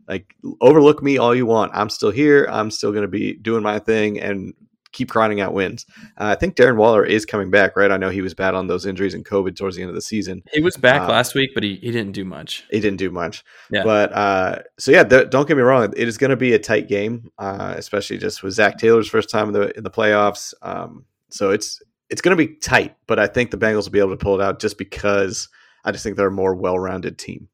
like 0.07 0.35
overlook 0.61 1.03
me 1.03 1.19
all 1.19 1.35
you 1.35 1.47
want. 1.47 1.73
I'm 1.75 1.91
still 1.91 2.11
here. 2.11 2.47
I'm 2.51 2.71
still 2.71 2.93
going 2.93 3.03
to 3.03 3.09
be 3.09 3.35
doing 3.35 3.63
my 3.63 3.79
thing 3.79 4.21
and 4.21 4.55
keep 4.93 5.11
grinding 5.11 5.41
out 5.41 5.53
wins. 5.53 5.87
Uh, 6.19 6.25
I 6.27 6.35
think 6.35 6.57
Darren 6.57 6.77
Waller 6.77 7.05
is 7.05 7.27
coming 7.27 7.51
back, 7.51 7.77
right? 7.77 7.91
I 7.91 7.99
know 7.99 8.09
he 8.09 8.23
was 8.23 8.35
bad 8.35 8.55
on 8.55 8.67
those 8.67 8.87
injuries 8.87 9.15
and 9.15 9.25
COVID 9.25 9.57
towards 9.57 9.77
the 9.77 9.83
end 9.83 9.91
of 9.91 9.95
the 9.95 10.03
season. 10.03 10.43
He 10.53 10.61
was 10.61 10.77
back 10.77 11.03
Uh, 11.03 11.09
last 11.09 11.35
week, 11.35 11.51
but 11.55 11.63
he, 11.63 11.77
he 11.77 11.91
didn't 11.91 12.13
do 12.13 12.25
much. 12.25 12.65
He 12.71 12.81
didn't 12.81 12.99
do 12.99 13.11
much. 13.11 13.45
Yeah. 13.71 13.85
But 13.85 14.13
uh, 14.13 14.59
so 14.79 14.91
yeah, 14.91 15.05
th- 15.05 15.31
don't 15.31 15.47
get 15.47 15.57
me 15.57 15.63
wrong. 15.63 15.93
It 15.97 16.09
is 16.09 16.19
going 16.19 16.31
to 16.31 16.37
be 16.37 16.55
a 16.55 16.59
tight 16.59 16.89
game, 16.89 17.31
uh, 17.39 17.75
especially 17.77 18.19
just 18.19 18.43
with 18.43 18.55
Zac 18.55 18.79
Taylor's 18.79 19.09
first 19.09 19.31
time 19.31 19.49
in 19.49 19.53
the 19.53 19.77
in 19.77 19.85
the 19.85 19.91
playoffs. 19.91 20.55
Um, 20.63 21.05
so 21.31 21.51
it's 21.51 21.83
it's 22.11 22.21
going 22.21 22.37
to 22.37 22.47
be 22.47 22.55
tight, 22.55 22.97
but 23.07 23.19
I 23.19 23.27
think 23.27 23.51
the 23.51 23.59
Bengals 23.59 23.85
will 23.85 23.93
be 23.93 23.99
able 23.99 24.11
to 24.11 24.17
pull 24.17 24.41
it 24.41 24.43
out 24.43 24.61
just 24.61 24.79
because 24.79 25.49
I 25.85 25.93
just 25.93 26.03
think 26.03 26.17
they're 26.17 26.29
a 26.29 26.33
more 26.33 26.55
well 26.55 26.79
rounded 26.79 27.19
team. 27.19 27.49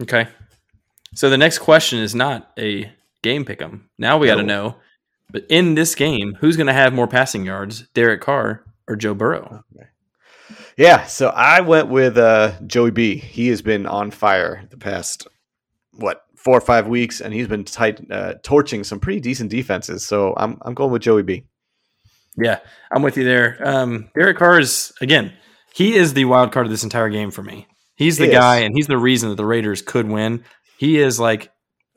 Okay. 0.00 0.28
So 1.14 1.28
the 1.30 1.38
next 1.38 1.58
question 1.58 1.98
is 1.98 2.14
not 2.14 2.50
a 2.58 2.90
game 3.22 3.44
pick 3.44 3.60
'em. 3.60 3.90
Now 3.98 4.18
we 4.18 4.26
got 4.26 4.36
to 4.36 4.42
know, 4.42 4.76
but 5.30 5.44
in 5.48 5.74
this 5.74 5.94
game, 5.94 6.36
who's 6.40 6.56
going 6.56 6.68
to 6.68 6.72
have 6.72 6.92
more 6.92 7.08
passing 7.08 7.44
yards, 7.44 7.88
Derek 7.94 8.20
Carr 8.20 8.64
or 8.88 8.96
Joe 8.96 9.14
Burrow? 9.14 9.64
Yeah, 10.76 11.04
so 11.04 11.28
I 11.28 11.60
went 11.60 11.88
with 11.88 12.16
uh, 12.16 12.52
Joey 12.66 12.90
B. 12.90 13.16
He 13.16 13.48
has 13.48 13.60
been 13.60 13.86
on 13.86 14.10
fire 14.10 14.66
the 14.70 14.76
past 14.76 15.26
what 15.92 16.24
four 16.36 16.56
or 16.56 16.62
five 16.62 16.86
weeks, 16.86 17.20
and 17.20 17.34
he's 17.34 17.48
been 17.48 17.64
tight, 17.64 18.00
uh, 18.10 18.34
torching 18.42 18.82
some 18.82 18.98
pretty 18.98 19.20
decent 19.20 19.50
defenses. 19.50 20.06
So 20.06 20.32
I'm 20.36 20.58
I'm 20.62 20.74
going 20.74 20.90
with 20.90 21.02
Joey 21.02 21.22
B. 21.22 21.44
Yeah, 22.36 22.60
I'm 22.92 23.02
with 23.02 23.16
you 23.16 23.24
there. 23.24 23.58
Um, 23.62 24.10
Derek 24.14 24.38
Carr 24.38 24.58
is 24.58 24.92
again, 25.00 25.32
he 25.74 25.94
is 25.94 26.14
the 26.14 26.24
wild 26.26 26.52
card 26.52 26.66
of 26.66 26.70
this 26.70 26.84
entire 26.84 27.08
game 27.10 27.30
for 27.30 27.42
me. 27.42 27.66
He's 27.96 28.16
the 28.18 28.26
He 28.26 28.32
guy, 28.32 28.58
and 28.58 28.74
he's 28.74 28.86
the 28.86 28.96
reason 28.98 29.28
that 29.30 29.36
the 29.36 29.44
Raiders 29.46 29.82
could 29.82 30.08
win. 30.08 30.44
He 30.78 30.98
is 30.98 31.20
like 31.20 31.50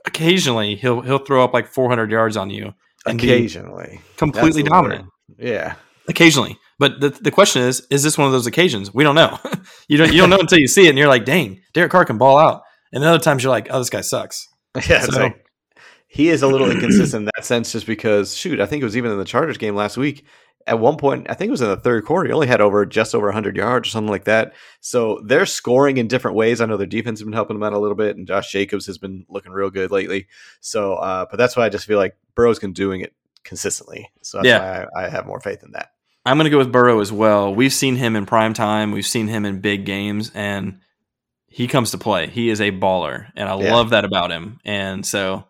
occasionally 0.06 0.76
he'll 0.76 1.02
he'll 1.02 1.20
throw 1.20 1.44
up 1.44 1.54
like 1.54 1.68
400 1.68 2.12
yards 2.12 2.36
on 2.38 2.50
you 2.50 2.74
Occasionally, 3.06 4.02
completely 4.18 4.64
dominant. 4.64 5.04
word. 5.04 5.38
Yeah, 5.48 5.76
Occasionally, 6.08 6.58
but 6.80 7.00
the, 7.00 7.10
the 7.10 7.32
question 7.32 7.62
is, 7.62 7.86
is 7.90 8.04
this 8.04 8.18
one 8.18 8.28
of 8.28 8.34
those 8.34 8.48
occasions? 8.48 8.94
We 8.94 9.04
don't 9.04 9.16
know. 9.16 9.40
you 9.88 9.98
don't 9.98 10.12
you 10.12 10.20
don't 10.20 10.30
know 10.30 10.40
until 10.40 10.60
you 10.60 10.68
see 10.68 10.86
it, 10.88 10.90
and 10.90 10.98
you're 10.98 11.08
like, 11.08 11.26
dang, 11.26 11.62
Derek 11.74 11.92
Carr 11.92 12.06
can 12.06 12.18
ball 12.18 12.38
out. 12.38 12.64
And 12.92 13.02
then 13.02 13.10
other 13.10 13.24
times 13.24 13.44
you're 13.44 13.52
like, 13.52 13.68
oh, 13.72 13.80
this 13.80 13.90
guy 13.90 14.02
sucks. 14.02 14.48
yeah. 14.90 15.02
So- 15.02 15.20
like- 15.22 15.43
he 16.14 16.30
is 16.30 16.44
a 16.44 16.48
little 16.48 16.70
inconsistent 16.70 17.22
in 17.22 17.30
that 17.36 17.44
sense, 17.44 17.72
just 17.72 17.88
because 17.88 18.36
shoot, 18.38 18.60
I 18.60 18.68
think 18.68 18.82
it 18.82 18.86
was 18.86 18.96
even 18.96 19.12
in 19.12 19.18
the 19.18 19.26
Chargers 19.26 19.58
game 19.58 19.76
last 19.76 19.98
week. 19.98 20.24
At 20.68 20.80
one 20.80 20.96
point, 20.96 21.28
I 21.30 21.34
think 21.34 21.50
it 21.50 21.52
was 21.52 21.62
in 21.62 21.68
the 21.70 21.76
third 21.76 22.06
quarter, 22.06 22.28
he 22.28 22.34
only 22.34 22.48
had 22.48 22.62
over 22.62 22.86
just 22.86 23.14
over 23.16 23.26
100 23.28 23.58
yards 23.58 23.90
or 23.90 23.92
something 23.92 24.12
like 24.12 24.26
that. 24.26 24.54
So 24.80 25.20
they're 25.26 25.46
scoring 25.46 25.98
in 25.98 26.08
different 26.08 26.38
ways. 26.38 26.62
I 26.62 26.66
know 26.68 26.78
their 26.78 26.88
defense 26.88 27.20
has 27.20 27.26
been 27.26 27.34
helping 27.34 27.56
them 27.58 27.64
out 27.64 27.74
a 27.74 27.80
little 27.80 27.98
bit, 27.98 28.16
and 28.16 28.26
Josh 28.28 28.52
Jacobs 28.52 28.86
has 28.86 28.98
been 28.98 29.26
looking 29.28 29.52
real 29.52 29.70
good 29.72 29.92
lately. 29.92 30.28
So, 30.62 30.94
uh, 30.94 31.26
but 31.30 31.38
that's 31.38 31.58
why 31.58 31.66
I 31.66 31.70
just 31.70 31.86
feel 31.88 31.98
like 31.98 32.16
Burrow's 32.36 32.60
been 32.60 32.74
doing 32.74 33.02
it 33.02 33.14
consistently. 33.44 34.10
So 34.22 34.38
that's 34.38 34.48
Yeah. 34.48 34.60
why 34.60 34.86
I, 35.02 35.06
I 35.08 35.10
have 35.10 35.26
more 35.26 35.40
faith 35.42 35.64
in 35.64 35.72
that. 35.72 35.90
I'm 36.26 36.38
going 36.38 36.46
to 36.46 36.50
go 36.52 36.60
with 36.60 36.72
Burrow 36.72 37.02
as 37.02 37.12
well. 37.12 37.54
We've 37.54 37.74
seen 37.74 37.98
him 37.98 38.16
in 38.16 38.26
prime 38.26 38.54
time. 38.54 38.92
We've 38.92 39.06
seen 39.06 39.28
him 39.28 39.44
in 39.46 39.60
big 39.60 39.84
games, 39.86 40.32
and 40.34 40.80
he 41.48 41.68
comes 41.68 41.92
to 41.92 41.98
play. 41.98 42.28
He 42.28 42.50
is 42.50 42.62
a 42.62 42.72
baller, 42.72 43.28
and 43.36 43.50
I 43.50 43.58
Yeah. 43.60 43.74
love 43.74 43.90
that 43.90 44.06
about 44.06 44.32
him. 44.32 44.60
And 44.64 45.06
so, 45.06 45.44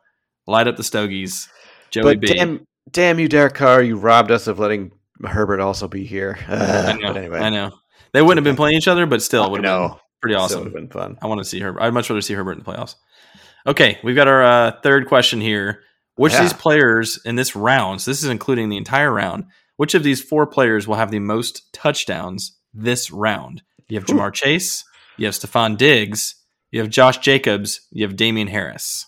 light 0.47 0.67
up 0.67 0.77
the 0.77 0.84
Stogies, 0.84 1.47
Joey 1.91 2.03
But 2.03 2.19
B. 2.21 2.27
damn, 2.34 2.65
damn 2.91 3.19
you, 3.19 3.27
Derek 3.27 3.53
Carr, 3.56 3.82
you 3.82 3.97
robbed 3.97 4.32
us 4.32 4.47
of 4.47 4.60
letting 4.60 4.91
Herbert 5.23 5.60
also 5.60 5.88
be 5.88 6.03
here. 6.06 6.38
I 6.47 6.53
Uh, 6.53 6.93
know. 6.93 7.13
but 7.13 7.17
anyway, 7.17 7.39
I 7.39 7.49
know 7.49 7.71
they 8.13 8.21
wouldn't 8.21 8.38
have 8.45 8.51
been 8.51 8.58
playing 8.58 8.77
each 8.77 8.88
other, 8.88 9.06
but 9.06 9.21
still, 9.21 9.49
would 9.51 9.63
have 9.63 9.89
been 9.91 9.99
pretty 10.21 10.36
awesome. 10.36 10.60
would've 10.60 10.73
been 10.73 10.89
fun. 10.89 11.17
I 11.21 11.27
want 11.27 11.39
to 11.39 11.45
see 11.45 11.60
Herbert. 11.60 11.82
I'd 11.82 11.93
much 11.93 12.10
rather 12.10 12.21
see 12.21 12.34
Herbert 12.34 12.53
in 12.53 12.60
the 12.60 12.65
playoffs. 12.65 12.95
Okay, 13.65 13.99
we've 14.03 14.15
got 14.15 14.27
our 14.27 14.43
uh, 14.43 14.71
third 14.82 15.08
question 15.08 15.39
here. 15.41 15.82
Which 16.15 16.34
of 16.36 16.41
these 16.41 16.53
players 16.53 17.19
in 17.25 17.36
this 17.38 17.56
round, 17.56 18.01
so 18.01 18.12
this 18.12 18.21
is 18.21 18.29
including 18.29 18.69
the 18.69 18.77
entire 18.77 19.12
round, 19.12 19.45
which 19.77 19.95
of 19.95 20.03
these 20.03 20.21
four 20.21 20.45
players 20.45 20.88
will 20.88 20.95
have 20.97 21.10
the 21.10 21.17
most 21.19 21.73
touchdowns 21.73 22.56
this 22.71 23.10
round? 23.10 23.63
You 23.89 23.97
have. 23.99 24.06
Ja'Marr 24.08 24.32
Chase, 24.32 24.84
you 25.17 25.25
have 25.25 25.34
Stefon 25.34 25.75
Diggs, 25.75 26.36
you 26.71 26.79
have 26.82 26.89
Josh 26.91 27.17
Jacobs, 27.17 27.82
you 27.91 28.06
have 28.06 28.15
Damien 28.15 28.47
Harris. 28.47 29.06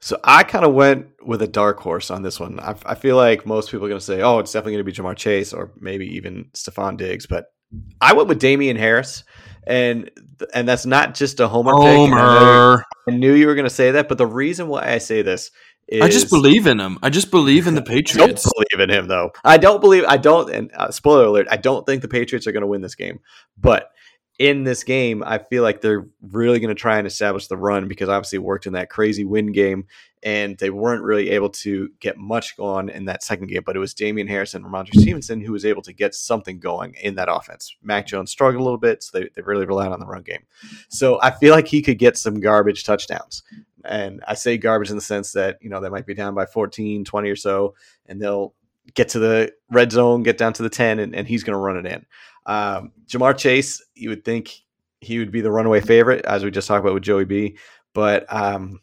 So 0.00 0.18
I 0.24 0.44
kind 0.44 0.64
of 0.64 0.72
went 0.72 1.08
with 1.22 1.42
a 1.42 1.46
dark 1.46 1.78
horse 1.80 2.10
on 2.10 2.22
this 2.22 2.40
one. 2.40 2.58
I, 2.58 2.74
I 2.86 2.94
feel 2.94 3.16
like 3.16 3.44
most 3.44 3.70
people 3.70 3.84
are 3.84 3.88
going 3.88 3.98
to 3.98 4.04
say, 4.04 4.22
"Oh, 4.22 4.38
it's 4.38 4.52
definitely 4.52 4.72
going 4.72 4.86
to 4.86 5.02
be 5.02 5.08
Ja'Marr 5.08 5.16
Chase 5.16 5.52
or 5.52 5.72
maybe 5.78 6.06
even 6.16 6.46
Stefon 6.54 6.96
Diggs," 6.96 7.26
but 7.26 7.52
I 8.00 8.14
went 8.14 8.28
with 8.28 8.38
Damien 8.38 8.76
Harris, 8.76 9.24
and 9.66 10.10
and 10.54 10.66
that's 10.66 10.86
not 10.86 11.14
just 11.14 11.38
a 11.40 11.48
homer. 11.48 11.72
pick. 11.74 11.82
I, 11.82 11.94
know- 11.94 12.06
Homer. 12.06 12.84
I 13.08 13.10
knew 13.12 13.34
you 13.34 13.46
were 13.46 13.54
going 13.54 13.66
to 13.68 13.70
say 13.70 13.90
that, 13.92 14.08
but 14.08 14.18
the 14.18 14.26
reason 14.26 14.68
why 14.68 14.90
I 14.90 14.98
say 14.98 15.22
this 15.22 15.50
is 15.86 16.02
I 16.02 16.08
just 16.08 16.30
believe 16.30 16.66
in 16.66 16.78
him. 16.80 16.98
I 17.02 17.10
just 17.10 17.30
believe 17.30 17.66
in 17.66 17.74
the 17.74 17.82
Patriots. 17.82 18.44
don't 18.44 18.54
believe 18.54 18.88
in 18.88 18.94
him 18.96 19.08
though. 19.08 19.32
I 19.44 19.58
don't 19.58 19.80
believe. 19.80 20.04
I 20.08 20.16
don't. 20.16 20.50
And 20.50 20.70
uh, 20.74 20.90
spoiler 20.90 21.24
alert: 21.24 21.46
I 21.50 21.56
don't 21.56 21.84
think 21.84 22.02
the 22.02 22.08
Patriots 22.08 22.46
are 22.46 22.52
going 22.52 22.62
to 22.62 22.66
win 22.66 22.80
this 22.80 22.94
game. 22.94 23.20
But 23.58 23.90
in 24.40 24.64
this 24.64 24.84
game, 24.84 25.22
I 25.22 25.36
feel 25.36 25.62
like 25.62 25.82
they're 25.82 26.06
really 26.22 26.60
going 26.60 26.74
to 26.74 26.80
try 26.80 26.96
and 26.96 27.06
establish 27.06 27.46
the 27.46 27.58
run 27.58 27.88
because 27.88 28.08
obviously 28.08 28.36
it 28.36 28.42
worked 28.42 28.66
in 28.66 28.72
that 28.72 28.88
crazy 28.88 29.22
win 29.22 29.52
game, 29.52 29.84
and 30.22 30.56
they 30.56 30.70
weren't 30.70 31.02
really 31.02 31.28
able 31.28 31.50
to 31.50 31.90
get 32.00 32.16
much 32.16 32.56
going 32.56 32.88
in 32.88 33.04
that 33.04 33.22
second 33.22 33.48
game. 33.48 33.62
But 33.66 33.76
it 33.76 33.80
was 33.80 33.92
Damien 33.92 34.28
Harris 34.28 34.54
and 34.54 34.64
Rhamondre 34.64 34.98
Stevenson 34.98 35.42
who 35.42 35.52
was 35.52 35.66
able 35.66 35.82
to 35.82 35.92
get 35.92 36.14
something 36.14 36.58
going 36.58 36.94
in 37.02 37.16
that 37.16 37.28
offense. 37.30 37.76
Mac 37.82 38.06
Jones 38.06 38.30
struggled 38.30 38.62
a 38.62 38.64
little 38.64 38.78
bit, 38.78 39.02
so 39.02 39.18
they, 39.18 39.28
they 39.34 39.42
really 39.42 39.66
relied 39.66 39.92
on 39.92 40.00
the 40.00 40.06
run 40.06 40.22
game. 40.22 40.46
So 40.88 41.20
I 41.20 41.32
feel 41.32 41.54
like 41.54 41.68
he 41.68 41.82
could 41.82 41.98
get 41.98 42.16
some 42.16 42.40
garbage 42.40 42.84
touchdowns. 42.84 43.42
And 43.84 44.24
I 44.26 44.32
say 44.34 44.56
garbage 44.56 44.88
in 44.88 44.96
the 44.96 45.02
sense 45.02 45.32
that, 45.32 45.58
you 45.60 45.68
know, 45.68 45.82
they 45.82 45.90
might 45.90 46.06
be 46.06 46.14
down 46.14 46.34
by 46.34 46.46
14, 46.46 47.04
20 47.04 47.28
or 47.28 47.36
so, 47.36 47.74
and 48.06 48.22
they'll 48.22 48.54
get 48.94 49.10
to 49.10 49.18
the 49.18 49.52
red 49.70 49.92
zone, 49.92 50.22
get 50.22 50.38
down 50.38 50.54
to 50.54 50.62
the 50.62 50.70
10, 50.70 50.98
and, 50.98 51.14
and 51.14 51.28
he's 51.28 51.44
going 51.44 51.52
to 51.52 51.58
run 51.58 51.76
it 51.76 51.84
in. 51.84 52.06
Um, 52.46 52.92
Ja'Marr 53.06 53.36
Chase, 53.36 53.84
you 53.94 54.10
would 54.10 54.24
think 54.24 54.52
he 55.00 55.18
would 55.18 55.30
be 55.30 55.40
the 55.40 55.50
runaway 55.50 55.80
favorite, 55.80 56.24
as 56.24 56.44
we 56.44 56.50
just 56.50 56.68
talked 56.68 56.84
about 56.84 56.94
with 56.94 57.02
Joey 57.02 57.24
B. 57.24 57.56
But 57.94 58.32
um, 58.32 58.80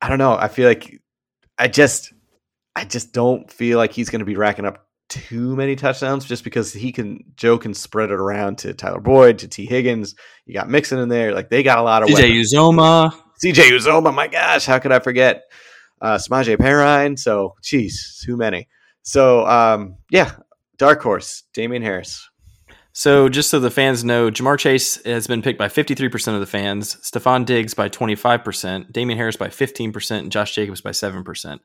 I 0.00 0.08
don't 0.08 0.18
know. 0.18 0.36
I 0.36 0.48
feel 0.48 0.68
like 0.68 1.00
I 1.58 1.68
just, 1.68 2.12
I 2.76 2.84
just 2.84 3.12
don't 3.12 3.50
feel 3.50 3.78
like 3.78 3.92
he's 3.92 4.10
going 4.10 4.20
to 4.20 4.26
be 4.26 4.36
racking 4.36 4.66
up 4.66 4.86
too 5.08 5.54
many 5.54 5.76
touchdowns 5.76 6.24
just 6.24 6.44
because 6.44 6.72
he 6.72 6.92
can, 6.92 7.24
Joe 7.36 7.58
can 7.58 7.74
spread 7.74 8.10
it 8.10 8.14
around 8.14 8.58
to 8.58 8.74
Tyler 8.74 9.00
Boyd, 9.00 9.38
to 9.38 9.48
Tee 9.48 9.66
Higgins. 9.66 10.14
You 10.46 10.54
got 10.54 10.68
Mixon 10.68 10.98
in 10.98 11.08
there. 11.08 11.34
Like 11.34 11.50
they 11.50 11.62
got 11.62 11.78
a 11.78 11.82
lot 11.82 12.02
of 12.02 12.08
CJ 12.08 12.14
weapons. 12.14 12.52
Uzomah. 12.52 13.12
CJ 13.42 13.70
Uzomah, 13.70 14.14
my 14.14 14.28
gosh, 14.28 14.64
how 14.64 14.78
could 14.78 14.92
I 14.92 14.98
forget? 15.00 15.44
Uh, 16.00 16.16
Samaje 16.16 16.56
Perine. 16.56 17.18
So, 17.18 17.54
geez, 17.62 18.22
too 18.24 18.36
many. 18.36 18.68
So, 19.02 19.46
um, 19.46 19.96
yeah, 20.10 20.32
dark 20.76 21.02
horse, 21.02 21.44
Damien 21.52 21.82
Harris. 21.82 22.28
So, 22.96 23.28
just 23.28 23.50
so 23.50 23.58
the 23.58 23.72
fans 23.72 24.04
know, 24.04 24.30
Ja'Marr 24.30 24.56
Chase 24.56 25.02
has 25.04 25.26
been 25.26 25.42
picked 25.42 25.58
by 25.58 25.66
53% 25.66 26.34
of 26.34 26.38
the 26.38 26.46
fans, 26.46 26.94
Stefon 27.02 27.44
Diggs 27.44 27.74
by 27.74 27.88
25%, 27.88 28.92
Damien 28.92 29.18
Harris 29.18 29.34
by 29.34 29.48
15%, 29.48 30.18
and 30.20 30.30
Josh 30.30 30.54
Jacobs 30.54 30.80
by 30.80 30.90
7%. 30.90 31.58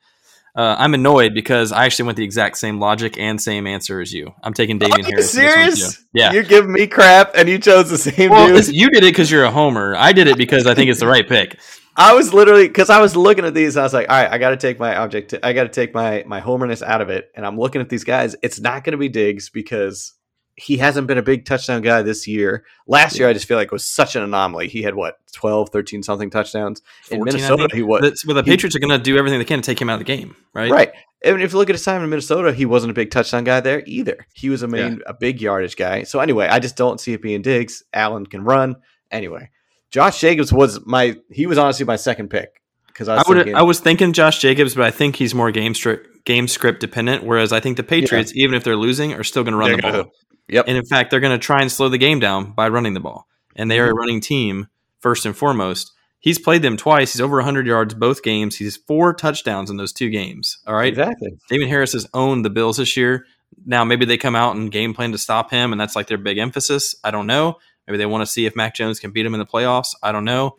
Uh, 0.55 0.75
I'm 0.79 0.95
annoyed 0.95 1.35
because 1.35 1.71
I 1.71 1.85
actually 1.85 2.07
went 2.07 2.17
the 2.17 2.23
exact 2.23 2.57
same 2.57 2.79
logic 2.79 3.19
and 3.19 3.39
same 3.39 3.67
answer 3.67 4.01
as 4.01 4.11
you. 4.11 4.33
I'm 4.43 4.55
taking 4.55 4.79
Damien 4.79 5.01
Are 5.01 5.09
Harris. 5.09 5.35
in 5.35 5.43
this 5.43 5.55
one, 5.55 5.71
serious? 5.75 6.05
Yeah. 6.13 6.31
You 6.31 6.41
give 6.41 6.67
me 6.67 6.87
crap, 6.87 7.35
and 7.35 7.47
you 7.47 7.59
chose 7.59 7.91
the 7.91 7.99
same 7.99 8.31
well, 8.31 8.47
dude. 8.47 8.67
you 8.69 8.89
did 8.89 9.03
it 9.03 9.11
because 9.11 9.29
you're 9.29 9.43
a 9.43 9.51
homer. 9.51 9.95
I 9.95 10.13
did 10.13 10.27
it 10.27 10.35
because 10.35 10.65
I 10.65 10.73
think 10.73 10.89
it's 10.89 10.99
the 10.99 11.05
right 11.07 11.29
pick. 11.29 11.59
I 11.95 12.15
was 12.15 12.33
literally 12.33 12.67
because 12.67 12.89
I 12.89 13.01
was 13.01 13.15
looking 13.15 13.45
at 13.45 13.53
these. 13.53 13.77
I 13.77 13.83
was 13.83 13.93
like, 13.93 14.09
all 14.09 14.19
right, 14.19 14.31
I 14.31 14.39
got 14.39 14.49
to 14.49 14.57
take 14.57 14.79
my 14.79 14.95
object. 14.95 15.35
I 15.43 15.53
got 15.53 15.63
to 15.63 15.69
take 15.69 15.93
my 15.93 16.23
my 16.25 16.39
homerness 16.39 16.81
out 16.81 17.01
of 17.01 17.09
it. 17.09 17.29
And 17.35 17.45
I'm 17.45 17.59
looking 17.59 17.81
at 17.81 17.89
these 17.89 18.03
guys. 18.03 18.35
It's 18.41 18.59
not 18.59 18.83
going 18.83 18.93
to 18.93 18.97
be 18.97 19.09
Diggs 19.09 19.49
because 19.49 20.13
he 20.59 20.77
hasn't 20.77 21.07
been 21.07 21.17
a 21.17 21.21
big 21.23 21.45
touchdown 21.45 21.81
guy 21.81 22.01
this 22.01 22.27
year. 22.27 22.65
Last 22.85 23.17
year, 23.17 23.29
I 23.29 23.33
just 23.33 23.47
feel 23.47 23.57
like 23.57 23.67
it 23.67 23.71
was 23.71 23.85
such 23.85 24.15
an 24.15 24.23
anomaly. 24.23 24.67
He 24.67 24.81
had 24.81 24.93
what 24.95 25.17
12, 25.33 25.69
13 25.69 26.03
something 26.03 26.29
touchdowns 26.29 26.81
in 27.09 27.19
14, 27.19 27.21
I 27.21 27.23
Minnesota. 27.47 27.75
He 27.75 27.81
was 27.83 28.01
But, 28.01 28.13
but 28.27 28.33
the 28.33 28.43
he- 28.43 28.51
Patriots 28.51 28.75
are 28.75 28.79
going 28.79 28.91
to 28.97 29.03
do 29.03 29.17
everything 29.17 29.39
they 29.39 29.45
can 29.45 29.61
to 29.61 29.65
take 29.65 29.81
him 29.81 29.89
out 29.89 29.93
of 29.93 29.99
the 29.99 30.05
game, 30.05 30.35
right? 30.53 30.69
right. 30.71 30.91
And 31.23 31.41
if 31.41 31.51
you 31.53 31.57
look 31.59 31.69
at 31.69 31.75
his 31.75 31.83
time 31.83 32.03
in 32.03 32.09
Minnesota, 32.09 32.53
he 32.53 32.65
wasn't 32.65 32.91
a 32.91 32.93
big 32.93 33.11
touchdown 33.11 33.43
guy 33.43 33.59
there 33.59 33.83
either. 33.85 34.25
He 34.33 34.49
was 34.49 34.61
a 34.63 34.67
main 34.67 35.01
a 35.05 35.13
big 35.13 35.41
yardage 35.41 35.75
guy. 35.75 36.03
So 36.03 36.19
anyway, 36.19 36.47
I 36.47 36.59
just 36.59 36.75
don't 36.77 36.99
see 36.99 37.13
it 37.13 37.21
being 37.21 37.41
Diggs. 37.41 37.83
Allen 37.93 38.25
can 38.25 38.43
run 38.43 38.75
anyway. 39.11 39.49
Josh 39.91 40.21
Jacobs 40.21 40.53
was 40.53 40.85
my 40.85 41.17
he 41.31 41.45
was 41.45 41.57
honestly 41.57 41.85
my 41.85 41.95
second 41.97 42.29
pick 42.29 42.61
because 42.87 43.09
I 43.09 43.15
I 43.15 43.17
was 43.17 43.27
thinking, 43.27 43.55
I 43.55 43.61
was 43.63 43.79
thinking 43.81 44.13
Josh 44.13 44.39
Jacobs, 44.39 44.75
but 44.75 44.85
I 44.85 44.91
think 44.91 45.15
he's 45.17 45.35
more 45.35 45.51
game 45.51 45.73
script 45.75 46.23
game 46.25 46.47
script 46.47 46.79
dependent. 46.79 47.23
Whereas 47.25 47.51
I 47.51 47.59
think 47.59 47.75
the 47.75 47.83
Patriots, 47.83 48.31
even 48.35 48.55
if 48.55 48.63
they're 48.63 48.75
losing, 48.77 49.13
are 49.13 49.23
still 49.23 49.43
going 49.43 49.53
to 49.53 49.57
run 49.57 49.69
They're 49.69 49.75
the 49.77 49.81
gonna- 49.81 50.03
ball. 50.03 50.11
Yep. 50.49 50.65
And 50.67 50.77
in 50.77 50.85
fact, 50.85 51.11
they're 51.11 51.19
going 51.19 51.37
to 51.37 51.43
try 51.43 51.61
and 51.61 51.71
slow 51.71 51.89
the 51.89 51.97
game 51.97 52.19
down 52.19 52.51
by 52.51 52.69
running 52.69 52.93
the 52.93 52.99
ball. 52.99 53.27
And 53.55 53.69
they 53.69 53.79
are 53.79 53.85
a 53.85 53.89
mm-hmm. 53.89 53.97
running 53.97 54.21
team 54.21 54.67
first 54.99 55.25
and 55.25 55.35
foremost. 55.35 55.91
He's 56.19 56.37
played 56.37 56.61
them 56.61 56.75
twice. 56.75 57.13
He's 57.13 57.21
over 57.21 57.37
100 57.37 57.65
yards 57.65 57.93
both 57.93 58.23
games. 58.23 58.57
He's 58.57 58.75
four 58.75 59.13
touchdowns 59.13 59.69
in 59.69 59.77
those 59.77 59.93
two 59.93 60.09
games. 60.09 60.59
All 60.67 60.75
right. 60.75 60.89
exactly. 60.89 61.29
Damien 61.49 61.69
Harris 61.69 61.93
has 61.93 62.07
owned 62.13 62.43
the 62.43 62.49
Bills 62.49 62.77
this 62.77 62.97
year. 62.97 63.25
Now 63.65 63.83
maybe 63.83 64.05
they 64.05 64.17
come 64.17 64.35
out 64.35 64.55
and 64.55 64.71
game 64.71 64.93
plan 64.93 65.11
to 65.13 65.17
stop 65.17 65.49
him, 65.49 65.71
and 65.71 65.79
that's 65.79 65.95
like 65.95 66.07
their 66.07 66.17
big 66.17 66.37
emphasis. 66.37 66.95
I 67.03 67.11
don't 67.11 67.27
know. 67.27 67.57
Maybe 67.87 67.97
they 67.97 68.05
want 68.05 68.21
to 68.21 68.31
see 68.31 68.45
if 68.45 68.55
Mac 68.55 68.75
Jones 68.75 68.99
can 68.99 69.11
beat 69.11 69.25
him 69.25 69.33
in 69.33 69.39
the 69.39 69.45
playoffs. 69.45 69.95
I 70.03 70.11
don't 70.11 70.25
know. 70.25 70.57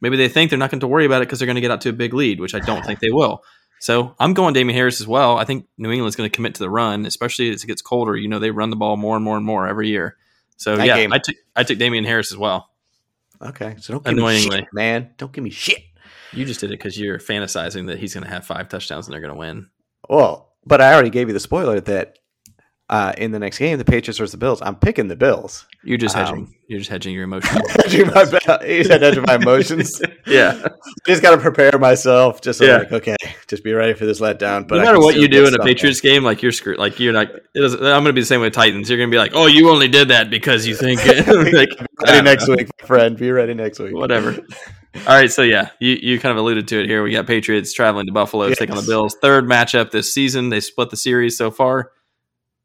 Maybe 0.00 0.16
they 0.16 0.28
think 0.28 0.50
they're 0.50 0.58
not 0.58 0.70
going 0.70 0.80
to 0.80 0.86
worry 0.86 1.06
about 1.06 1.22
it 1.22 1.26
because 1.26 1.38
they're 1.38 1.46
going 1.46 1.56
to 1.56 1.60
get 1.60 1.70
out 1.70 1.80
to 1.82 1.90
a 1.90 1.94
big 1.94 2.12
lead, 2.12 2.40
which 2.40 2.54
I 2.54 2.58
don't 2.58 2.84
think 2.84 3.00
they 3.00 3.10
will. 3.10 3.42
So 3.86 4.16
I'm 4.18 4.34
going 4.34 4.52
Damien 4.52 4.76
Harris 4.76 5.00
as 5.00 5.06
well. 5.06 5.38
I 5.38 5.44
think 5.44 5.68
New 5.78 5.92
England's 5.92 6.16
going 6.16 6.28
to 6.28 6.34
commit 6.34 6.56
to 6.56 6.58
the 6.58 6.68
run, 6.68 7.06
especially 7.06 7.50
as 7.52 7.62
it 7.62 7.68
gets 7.68 7.82
colder. 7.82 8.16
You 8.16 8.26
know, 8.26 8.40
they 8.40 8.50
run 8.50 8.70
the 8.70 8.74
ball 8.74 8.96
more 8.96 9.14
and 9.14 9.24
more 9.24 9.36
and 9.36 9.46
more 9.46 9.68
every 9.68 9.86
year. 9.86 10.16
So 10.56 10.74
That 10.74 10.88
yeah, 10.88 10.96
game- 10.96 11.12
I 11.12 11.18
took 11.18 11.36
I 11.54 11.62
took 11.62 11.78
Damien 11.78 12.02
Harris 12.02 12.32
as 12.32 12.36
well. 12.36 12.68
Okay, 13.40 13.76
so 13.78 13.92
don't 13.92 14.04
give 14.04 14.14
me 14.14 14.18
Annoyingly. 14.22 14.56
shit, 14.58 14.66
man. 14.72 15.10
Don't 15.18 15.30
give 15.30 15.44
me 15.44 15.50
shit. 15.50 15.84
You 16.32 16.44
just 16.44 16.58
did 16.58 16.70
it 16.72 16.78
because 16.78 16.98
you're 16.98 17.20
fantasizing 17.20 17.86
that 17.86 18.00
he's 18.00 18.12
going 18.12 18.24
to 18.24 18.28
have 18.28 18.44
five 18.44 18.68
touchdowns 18.68 19.06
and 19.06 19.12
they're 19.12 19.20
going 19.20 19.32
to 19.32 19.38
win. 19.38 19.68
Well, 20.08 20.52
but 20.64 20.80
I 20.80 20.92
already 20.92 21.10
gave 21.10 21.28
you 21.28 21.32
the 21.32 21.38
spoiler 21.38 21.78
that 21.78 22.18
uh, 22.88 23.12
in 23.18 23.32
the 23.32 23.38
next 23.38 23.58
game, 23.58 23.78
the 23.78 23.84
Patriots 23.84 24.18
versus 24.18 24.30
the 24.32 24.38
Bills. 24.38 24.62
I'm 24.62 24.76
picking 24.76 25.08
the 25.08 25.16
Bills. 25.16 25.66
You're 25.82 25.98
just 25.98 26.16
Um, 26.16 26.24
hedging. 26.24 26.54
you're 26.68 26.78
just 26.78 26.90
hedging 26.90 27.14
your 27.14 27.24
emotions. 27.30 27.60
Hedging 27.70 28.06
my 28.08 28.22
you 28.64 28.84
said 28.84 29.02
hedging 29.02 29.24
my 29.26 29.34
emotions. 29.36 30.00
yeah. 30.26 30.68
just 31.06 31.20
got 31.22 31.32
to 31.34 31.38
prepare 31.38 31.76
myself. 31.78 32.40
Just 32.40 32.60
so 32.60 32.64
Yeah. 32.64 32.78
like, 32.78 32.92
okay, 32.92 33.16
just 33.48 33.64
be 33.64 33.72
ready 33.72 33.92
for 33.94 34.06
this 34.06 34.20
letdown. 34.20 34.68
But 34.68 34.76
no 34.76 34.80
I 34.82 34.84
matter 34.84 34.98
what 35.00 35.16
you 35.16 35.26
do 35.28 35.46
in 35.46 35.54
a. 35.54 35.58
Patriots 35.64 36.00
game, 36.00 36.22
like 36.22 36.42
you're 36.42 36.52
screwed. 36.52 36.78
Like 36.78 37.00
you're 37.00 37.12
not. 37.12 37.28
It 37.30 37.60
doesn't, 37.60 37.80
I'm 37.82 37.90
going 38.02 38.04
to 38.06 38.12
be 38.12 38.20
the 38.20 38.26
same 38.26 38.40
with 38.40 38.52
Titans. 38.52 38.88
You're 38.88 38.98
going 38.98 39.10
to 39.10 39.14
be 39.14 39.18
like, 39.18 39.32
oh, 39.34 39.46
you 39.46 39.68
only 39.70 39.88
did 39.88 40.08
that 40.08 40.30
because 40.30 40.64
you 40.66 40.76
think 40.76 41.00
it. 41.04 41.26
like 41.54 41.70
ready 42.06 42.22
next 42.22 42.46
know. 42.48 42.54
week, 42.56 42.68
friend. 42.86 43.16
Be 43.16 43.32
ready 43.32 43.54
next 43.54 43.78
week. 43.80 43.94
Whatever. 43.94 44.36
All 44.94 45.02
right, 45.14 45.30
so 45.30 45.42
yeah, 45.42 45.70
you, 45.78 45.92
you 46.00 46.18
kind 46.18 46.30
of 46.30 46.38
alluded 46.38 46.68
to 46.68 46.80
it 46.80 46.86
here. 46.86 47.02
We 47.02 47.12
got 47.12 47.26
Patriots 47.26 47.74
traveling 47.74 48.06
to 48.06 48.12
Buffalo 48.12 48.48
to 48.48 48.54
take 48.54 48.70
on 48.70 48.76
the 48.76 48.82
Bills. 48.82 49.14
Third 49.20 49.44
matchup 49.44 49.90
this 49.90 50.14
season. 50.14 50.48
They 50.48 50.60
split 50.60 50.88
the 50.88 50.96
series 50.96 51.36
so 51.36 51.50
far. 51.50 51.90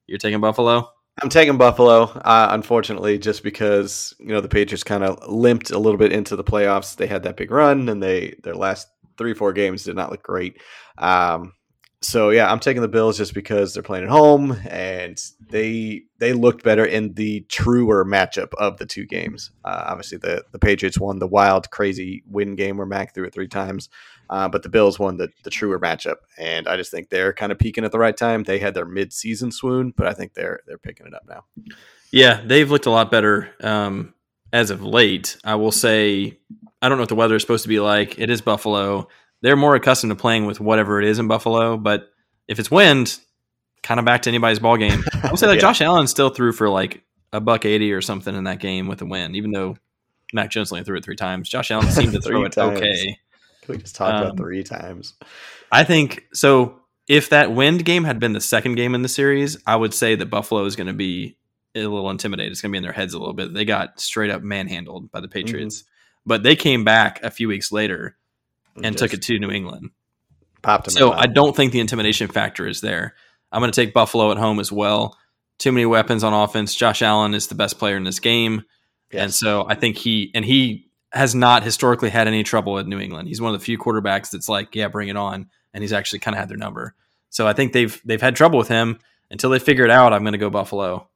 You're 0.07 0.17
taking 0.17 0.41
Buffalo. 0.41 0.89
I'm 1.21 1.29
taking 1.29 1.57
Buffalo, 1.57 2.03
uh, 2.03 2.47
unfortunately, 2.51 3.17
just 3.19 3.43
because 3.43 4.13
you 4.19 4.27
know 4.27 4.41
the 4.41 4.47
Patriots 4.47 4.83
kind 4.83 5.03
of 5.03 5.27
limped 5.27 5.71
a 5.71 5.77
little 5.77 5.97
bit 5.97 6.13
into 6.13 6.35
the 6.35 6.43
playoffs. 6.43 6.95
They 6.95 7.07
had 7.07 7.23
that 7.23 7.37
big 7.37 7.51
run, 7.51 7.89
and 7.89 8.01
they 8.01 8.35
their 8.43 8.55
last 8.55 8.87
three 9.17 9.33
four 9.33 9.53
games 9.53 9.83
did 9.83 9.95
not 9.95 10.09
look 10.09 10.23
great. 10.23 10.61
Um, 10.97 11.53
so 12.01 12.31
yeah, 12.31 12.51
I'm 12.51 12.59
taking 12.59 12.81
the 12.81 12.87
Bills 12.87 13.17
just 13.17 13.33
because 13.33 13.73
they're 13.73 13.83
playing 13.83 14.05
at 14.05 14.09
home, 14.09 14.57
and 14.67 15.21
they 15.49 16.03
they 16.17 16.33
looked 16.33 16.63
better 16.63 16.85
in 16.85 17.13
the 17.13 17.41
truer 17.41 18.03
matchup 18.03 18.53
of 18.57 18.77
the 18.77 18.85
two 18.87 19.05
games. 19.05 19.51
Uh, 19.63 19.83
obviously, 19.87 20.17
the 20.17 20.43
the 20.51 20.59
Patriots 20.59 20.97
won 20.97 21.19
the 21.19 21.27
wild, 21.27 21.69
crazy 21.69 22.23
win 22.25 22.55
game 22.55 22.77
where 22.77 22.87
Mac 22.87 23.13
threw 23.13 23.25
it 23.25 23.33
three 23.33 23.47
times. 23.47 23.89
Uh, 24.31 24.47
but 24.47 24.63
the 24.63 24.69
Bills 24.69 24.97
won 24.97 25.17
the, 25.17 25.29
the 25.43 25.49
truer 25.49 25.77
matchup, 25.77 26.15
and 26.39 26.65
I 26.67 26.77
just 26.77 26.89
think 26.89 27.09
they're 27.09 27.33
kind 27.33 27.51
of 27.51 27.59
peaking 27.59 27.83
at 27.83 27.91
the 27.91 27.99
right 27.99 28.15
time. 28.15 28.43
They 28.43 28.59
had 28.59 28.73
their 28.73 28.85
mid 28.85 29.11
season 29.11 29.51
swoon, 29.51 29.93
but 29.95 30.07
I 30.07 30.13
think 30.13 30.33
they're 30.33 30.61
they're 30.65 30.77
picking 30.77 31.05
it 31.05 31.13
up 31.13 31.23
now. 31.27 31.43
Yeah, 32.11 32.41
they've 32.45 32.69
looked 32.71 32.85
a 32.85 32.91
lot 32.91 33.11
better 33.11 33.49
um, 33.61 34.13
as 34.53 34.69
of 34.69 34.81
late. 34.83 35.37
I 35.43 35.55
will 35.55 35.71
say, 35.73 36.39
I 36.81 36.87
don't 36.87 36.97
know 36.97 37.01
what 37.03 37.09
the 37.09 37.15
weather 37.15 37.35
is 37.35 37.41
supposed 37.43 37.63
to 37.63 37.69
be 37.69 37.81
like. 37.81 38.19
It 38.19 38.29
is 38.29 38.41
Buffalo. 38.41 39.09
They're 39.41 39.57
more 39.57 39.75
accustomed 39.75 40.11
to 40.11 40.15
playing 40.15 40.45
with 40.45 40.59
whatever 40.61 41.01
it 41.01 41.07
is 41.07 41.19
in 41.19 41.27
Buffalo, 41.27 41.75
but 41.75 42.09
if 42.47 42.57
it's 42.57 42.71
wind, 42.71 43.19
kind 43.83 43.99
of 43.99 44.05
back 44.05 44.21
to 44.21 44.29
anybody's 44.29 44.59
ball 44.59 44.77
game. 44.77 45.03
I'll 45.23 45.35
say 45.35 45.47
like 45.47 45.55
Yeah. 45.57 45.61
Josh 45.61 45.81
Allen 45.81 46.07
still 46.07 46.29
threw 46.29 46.53
for 46.53 46.69
like 46.69 47.03
a 47.33 47.41
buck 47.41 47.65
eighty 47.65 47.91
or 47.91 48.01
something 48.01 48.33
in 48.33 48.45
that 48.45 48.59
game 48.59 48.87
with 48.87 49.01
a 49.01 49.05
win, 49.05 49.35
even 49.35 49.51
though 49.51 49.75
Mac 50.31 50.51
Jones 50.51 50.71
only 50.71 50.85
threw 50.85 50.97
it 50.97 51.03
three 51.03 51.15
times. 51.17 51.49
Josh 51.49 51.69
Allen 51.71 51.91
seemed 51.91 52.13
to 52.13 52.21
throw 52.21 52.45
it 52.45 52.53
times. 52.53 52.77
okay. 52.79 53.17
We 53.67 53.77
just 53.77 53.95
talked 53.95 54.15
Um, 54.15 54.23
about 54.23 54.37
three 54.37 54.63
times. 54.63 55.13
I 55.71 55.83
think 55.83 56.25
so. 56.33 56.79
If 57.07 57.29
that 57.29 57.51
wind 57.51 57.83
game 57.83 58.03
had 58.03 58.19
been 58.19 58.33
the 58.33 58.41
second 58.41 58.75
game 58.75 58.95
in 58.95 59.01
the 59.01 59.09
series, 59.09 59.57
I 59.67 59.75
would 59.75 59.93
say 59.93 60.15
that 60.15 60.27
Buffalo 60.27 60.65
is 60.65 60.75
going 60.75 60.87
to 60.87 60.93
be 60.93 61.37
a 61.75 61.79
little 61.79 62.09
intimidated. 62.09 62.51
It's 62.51 62.61
going 62.61 62.71
to 62.71 62.73
be 62.73 62.77
in 62.77 62.83
their 62.83 62.91
heads 62.93 63.13
a 63.13 63.19
little 63.19 63.33
bit. 63.33 63.53
They 63.53 63.65
got 63.65 63.99
straight 63.99 64.29
up 64.29 64.41
manhandled 64.41 65.11
by 65.11 65.19
the 65.19 65.27
Patriots, 65.27 65.83
but 66.25 66.43
they 66.43 66.55
came 66.55 66.83
back 66.83 67.21
a 67.23 67.31
few 67.31 67.47
weeks 67.47 67.71
later 67.71 68.17
and 68.81 68.97
took 68.97 69.13
it 69.13 69.21
to 69.23 69.39
New 69.39 69.51
England. 69.51 69.89
Popped 70.61 70.87
him. 70.87 70.91
So 70.91 71.11
I 71.11 71.25
don't 71.27 71.55
think 71.55 71.71
the 71.71 71.79
intimidation 71.79 72.27
factor 72.27 72.67
is 72.67 72.81
there. 72.81 73.15
I'm 73.51 73.61
going 73.61 73.71
to 73.71 73.75
take 73.75 73.93
Buffalo 73.93 74.31
at 74.31 74.37
home 74.37 74.59
as 74.59 74.71
well. 74.71 75.17
Too 75.57 75.71
many 75.71 75.85
weapons 75.85 76.23
on 76.23 76.33
offense. 76.33 76.75
Josh 76.75 77.01
Allen 77.01 77.33
is 77.33 77.47
the 77.47 77.55
best 77.55 77.79
player 77.79 77.97
in 77.97 78.03
this 78.03 78.19
game. 78.19 78.63
And 79.11 79.33
so 79.33 79.65
I 79.67 79.75
think 79.75 79.97
he 79.97 80.31
and 80.33 80.45
he 80.45 80.90
has 81.11 81.35
not 81.35 81.63
historically 81.63 82.09
had 82.09 82.27
any 82.27 82.43
trouble 82.43 82.79
at 82.79 82.87
New 82.87 82.99
England. 82.99 83.27
He's 83.27 83.41
one 83.41 83.53
of 83.53 83.59
the 83.59 83.65
few 83.65 83.77
quarterbacks 83.77 84.29
that's 84.29 84.49
like, 84.49 84.75
yeah, 84.75 84.87
bring 84.87 85.09
it 85.09 85.17
on, 85.17 85.49
and 85.73 85.83
he's 85.83 85.93
actually 85.93 86.19
kind 86.19 86.35
of 86.35 86.39
had 86.39 86.49
their 86.49 86.57
number. 86.57 86.95
So 87.29 87.47
I 87.47 87.53
think 87.53 87.73
they've 87.73 88.01
they've 88.05 88.21
had 88.21 88.35
trouble 88.35 88.57
with 88.57 88.67
him 88.67 88.99
until 89.29 89.49
they 89.49 89.59
figure 89.59 89.85
it 89.85 89.91
out. 89.91 90.13
I'm 90.13 90.23
going 90.23 90.33
to 90.33 90.37
go 90.37 90.49
Buffalo, 90.49 91.07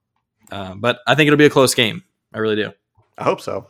uh, 0.52 0.76
but 0.76 1.00
I 1.08 1.16
think 1.16 1.28
it'll 1.28 1.38
be 1.38 1.46
a 1.46 1.50
close 1.50 1.74
game. 1.74 2.04
I 2.34 2.40
really 2.40 2.56
do. 2.56 2.72
I 3.18 3.24
hope 3.24 3.42
so. 3.42 3.68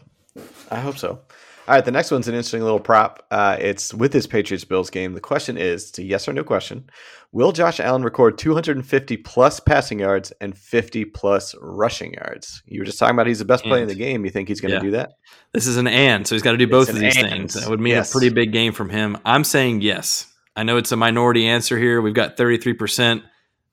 I 0.72 0.80
hope 0.80 0.98
so. 0.98 1.22
All 1.67 1.73
right, 1.73 1.84
the 1.84 1.91
next 1.91 2.12
one's 2.12 2.28
an 2.28 2.36
interesting 2.36 2.62
little 2.62 2.80
prop. 2.80 3.25
Uh, 3.32 3.58
it's 3.60 3.91
with 3.91 4.12
this 4.12 4.28
Patriots 4.28 4.63
Bills 4.63 4.91
game. 4.91 5.13
The 5.13 5.19
question 5.21 5.58
is, 5.58 5.89
it's 5.89 5.97
a 5.97 6.04
yes 6.04 6.28
or 6.28 6.34
no 6.34 6.43
question. 6.43 6.88
Will 7.32 7.51
Josh 7.51 7.80
Allen 7.80 8.04
record 8.04 8.38
250 8.38 9.17
plus 9.17 9.60
passing 9.60 9.99
yards 9.99 10.32
and 10.41 10.56
50 10.56 11.06
plus 11.06 11.56
rushing 11.60 12.13
yards? 12.13 12.62
You 12.67 12.82
were 12.82 12.86
just 12.86 12.99
talking 12.99 13.15
about 13.15 13.25
he's 13.25 13.39
the 13.39 13.45
best 13.45 13.63
player 13.63 13.82
in 13.82 13.88
the 13.88 13.95
game. 13.95 14.25
You 14.25 14.32
think 14.32 14.47
he's 14.47 14.62
going 14.62 14.69
to 14.71 14.75
Yeah. 14.78 14.82
do 14.84 14.91
that? 14.91 15.13
This 15.54 15.65
is 15.65 15.78
an 15.78 15.88
and, 15.88 16.28
so 16.28 16.36
he's 16.36 16.43
got 16.43 16.51
to 16.51 16.58
do 16.58 16.67
both 16.67 16.88
of 16.88 16.99
these 16.99 17.17
and. 17.17 17.28
things. 17.30 17.56
That 17.56 17.67
would 17.67 17.80
mean 17.80 17.93
Yes. 17.95 18.12
a 18.12 18.12
pretty 18.12 18.30
big 18.30 18.51
game 18.54 18.71
from 18.71 18.89
him. 18.89 19.17
I'm 19.25 19.43
saying 19.43 19.82
yes. 19.82 20.32
I 20.56 20.63
know 20.63 20.78
it's 20.78 20.91
a 20.91 20.95
minority 20.97 21.47
answer 21.47 21.80
here. 21.80 21.99
We've 21.99 22.13
got 22.13 22.38
33% 22.38 23.23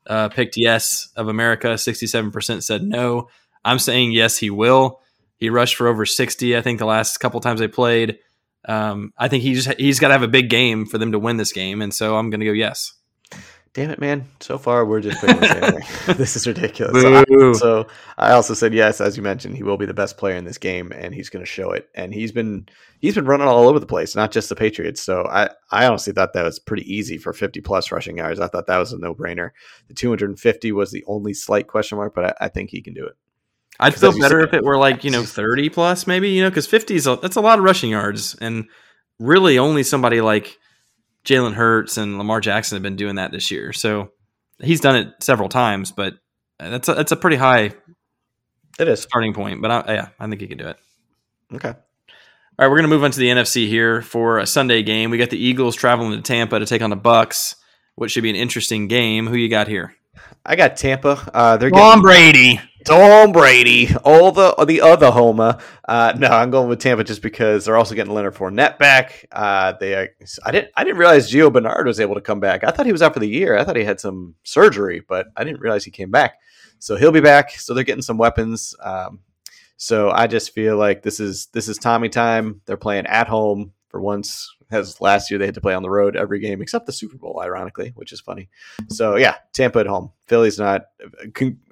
uh, 0.07 0.31
picked 0.31 0.57
yes 0.57 1.11
of 1.14 1.28
America, 1.28 1.68
67% 1.74 2.62
said 2.62 2.83
no. 2.83 3.28
I'm 3.64 3.78
saying 3.78 4.12
yes, 4.12 4.38
he 4.38 4.48
will. 4.50 5.02
He 5.42 5.50
rushed 5.50 5.74
for 5.74 5.88
over 5.88 6.07
60, 6.07 6.57
I 6.57 6.62
think, 6.62 6.78
the 6.78 6.87
last 6.87 7.18
couple 7.18 7.40
times 7.40 7.59
they 7.59 7.66
played. 7.66 8.20
Um, 8.64 9.12
I 9.18 9.26
think 9.26 9.42
he 9.42 9.55
just 9.55 9.72
he's 9.76 9.98
got 9.98 10.07
to 10.07 10.14
have 10.14 10.22
a 10.22 10.28
big 10.28 10.48
game 10.48 10.87
for 10.87 10.98
them 10.98 11.11
to 11.11 11.18
win 11.18 11.37
this 11.37 11.52
game, 11.52 11.83
and 11.83 11.92
so 11.92 12.16
I'm 12.16 12.31
going 12.31 12.38
to 12.38 12.46
go 12.46 12.52
yes. 12.52 12.92
Damn 13.74 13.90
it, 13.90 13.98
man. 13.98 14.28
So 14.38 14.57
far, 14.57 14.87
we're 14.87 15.00
just 15.00 15.20
picking 15.20 15.40
the 15.40 15.83
same. 16.07 16.16
This 16.16 16.37
is 16.37 16.46
ridiculous. 16.46 17.02
So 17.02 17.16
I, 17.16 17.52
so 17.55 17.87
I 18.16 18.33
also 18.35 18.55
said 18.55 18.72
yes, 18.72 19.00
as 19.00 19.16
you 19.16 19.24
mentioned, 19.24 19.57
he 19.57 19.64
will 19.64 19.76
be 19.76 19.85
the 19.85 19.92
best 19.92 20.16
player 20.16 20.37
in 20.37 20.44
this 20.44 20.59
game, 20.59 20.92
and 20.92 21.12
he's 21.12 21.28
going 21.28 21.44
to 21.44 21.50
show 21.50 21.72
it. 21.72 21.88
And 21.96 22.14
he's 22.14 22.31
been 22.31 22.68
he's 23.00 23.16
been 23.16 23.24
running 23.24 23.48
all 23.48 23.68
over 23.68 23.81
the 23.81 23.87
place, 23.87 24.14
not 24.14 24.31
just 24.31 24.48
the 24.48 24.55
Patriots. 24.55 25.02
So 25.02 25.24
I 25.24 25.50
I 25.72 25.87
honestly 25.87 26.12
thought 26.12 26.35
that 26.35 26.44
was 26.44 26.61
pretty 26.61 26.85
easy 26.85 27.18
for 27.18 27.33
50 27.33 27.61
plus 27.62 27.90
rushing 27.90 28.18
yards. 28.18 28.38
I 28.38 28.46
thought 28.46 28.68
that 28.68 28.78
was 28.78 28.92
a 28.92 28.98
no 28.98 29.12
brainer. 29.12 29.50
The 29.88 29.94
250 29.94 30.70
was 30.70 30.92
the 30.92 31.02
only 31.09 31.35
slight 31.35 31.66
question 31.66 31.98
mark, 31.98 32.14
but 32.14 32.26
I, 32.26 32.44
I 32.44 32.48
think 32.48 32.70
he 32.70 32.81
can 32.81 32.94
do 32.94 33.05
it. 33.05 33.16
I'd 33.83 33.92
'Cause 33.95 34.01
feel 34.01 34.18
better 34.21 34.40
said- 34.42 34.49
if 34.49 34.55
it 34.55 34.64
were 34.64 34.79
like 34.79 35.05
you 35.05 35.11
know 35.11 35.23
30 35.25 35.68
plus, 35.68 36.07
maybe 36.07 36.31
you 36.31 36.42
know, 36.42 36.51
because 36.51 36.66
50 36.66 36.95
is 36.95 37.07
a, 37.07 37.16
that's 37.16 37.37
a 37.37 37.40
lot 37.40 37.59
of 37.59 37.64
rushing 37.64 37.90
yards, 37.90 38.35
and 38.40 38.66
really 39.18 39.59
only 39.59 39.83
somebody 39.83 40.21
like 40.21 40.59
Jalen 41.25 41.55
Hurts 41.55 41.97
and 41.99 42.18
Lamar 42.18 42.40
Jackson 42.40 42.77
have 42.77 42.83
been 42.83 42.97
doing 42.97 43.16
that 43.16 43.31
this 43.33 43.51
year. 43.51 43.73
So 43.73 44.11
he's 44.61 44.81
done 44.81 44.97
it 44.97 45.09
several 45.21 45.49
times, 45.49 45.92
but 45.92 46.14
that's 46.59 46.88
a, 46.88 46.95
that's 46.95 47.12
a 47.12 47.16
pretty 47.16 47.37
high 47.37 47.73
It 48.79 48.88
is 48.88 49.01
starting 49.03 49.33
point. 49.35 49.62
But 49.62 49.71
I, 49.71 49.95
yeah, 49.95 50.09
I 50.18 50.27
think 50.29 50.40
he 50.40 50.47
can 50.49 50.59
do 50.59 50.66
it. 50.68 50.77
okay. 51.55 51.68
All 51.68 51.75
right, 52.59 52.68
we're 52.68 52.77
going 52.77 52.83
to 52.90 52.95
move 52.95 53.03
on 53.05 53.11
to 53.12 53.18
the 53.18 53.29
NFC 53.29 53.66
here 53.68 54.03
for 54.03 54.38
a 54.38 54.47
Sunday 54.47 54.83
game. 54.83 55.11
We 55.11 55.16
got 55.18 55.31
the 55.31 55.42
Eagles 55.42 55.75
traveling 55.75 56.11
to 56.12 56.21
Tampa 56.21 56.59
to 56.59 56.66
take 56.66 56.83
on 56.83 56.90
the 56.90 56.97
Bucks. 56.97 57.57
What 57.95 58.11
should 58.11 58.23
be 58.23 58.31
an 58.31 58.37
interesting 58.37 58.88
game? 58.88 59.27
Who 59.27 59.37
you 59.37 59.49
got 59.49 59.68
here? 59.68 59.95
I 60.45 60.55
got 60.57 60.77
Tampa. 60.77 61.31
Uh, 61.33 61.57
they're 61.57 61.71
Tom 61.71 62.03
getting 62.03 62.03
Brady. 62.03 62.61
Tom 62.85 63.33
Brady, 63.33 63.95
all 64.05 64.33
the 64.33 64.55
the 64.66 64.81
other 64.81 65.11
Homer. 65.11 65.59
Uh, 65.87 66.12
no, 66.16 66.29
I'm 66.29 66.51
going 66.51 66.68
with 66.68 66.81
Tampa 66.81 67.05
just 67.05 67.23
because 67.23 67.64
they're 67.64 67.77
also 67.77 67.95
getting 67.95 68.12
Leonard 68.12 68.35
Fournette 68.35 68.79
back. 68.79 69.27
Uh, 69.33 69.75
they, 69.79 69.95
are, 69.95 70.09
I 70.45 70.51
didn't, 70.51 70.71
I 70.77 70.85
didn't 70.85 70.99
realize 70.99 71.31
Gio 71.31 71.53
Bernard 71.53 71.87
was 71.87 72.01
able 72.01 72.14
to 72.14 72.21
come 72.21 72.40
back. 72.40 72.64
I 72.64 72.71
thought 72.71 72.87
he 72.87 72.92
was 72.92 73.03
out 73.03 73.14
for 73.14 73.21
the 73.21 73.29
year. 73.29 73.57
I 73.57 73.64
thought 73.64 73.77
he 73.77 73.85
had 73.85 74.01
some 74.01 74.35
surgery, 74.45 75.03
but 75.07 75.27
I 75.37 75.45
didn't 75.45 75.61
realize 75.61 75.85
he 75.85 75.90
came 75.90 76.11
back. 76.11 76.35
So 76.79 76.97
he'll 76.97 77.12
be 77.12 77.21
back. 77.21 77.51
So 77.51 77.75
they're 77.75 77.85
getting 77.85 78.03
some 78.03 78.18
weapons. 78.18 78.75
Um, 78.83 79.21
so 79.77 80.11
I 80.11 80.27
just 80.27 80.53
feel 80.55 80.77
like 80.77 81.03
this 81.03 81.21
is 81.21 81.47
this 81.53 81.68
is 81.68 81.79
Tommy 81.79 82.09
time. 82.09 82.61
They're 82.66 82.77
playing 82.77 83.07
at 83.07 83.29
home 83.29 83.73
for 83.88 84.01
once. 84.01 84.55
As 84.72 85.00
last 85.00 85.30
year 85.30 85.38
they 85.38 85.46
had 85.46 85.54
to 85.54 85.61
play 85.61 85.74
on 85.74 85.82
the 85.82 85.90
road 85.90 86.16
every 86.16 86.40
game 86.40 86.62
except 86.62 86.87
the 86.87 86.92
Super 86.92 87.16
Bowl, 87.16 87.40
ironically, 87.42 87.92
which 87.94 88.12
is 88.12 88.20
funny. 88.20 88.48
So 88.88 89.16
yeah, 89.16 89.37
Tampa 89.52 89.80
at 89.80 89.87
home. 89.87 90.12
Philly's 90.26 90.58
not. 90.58 90.87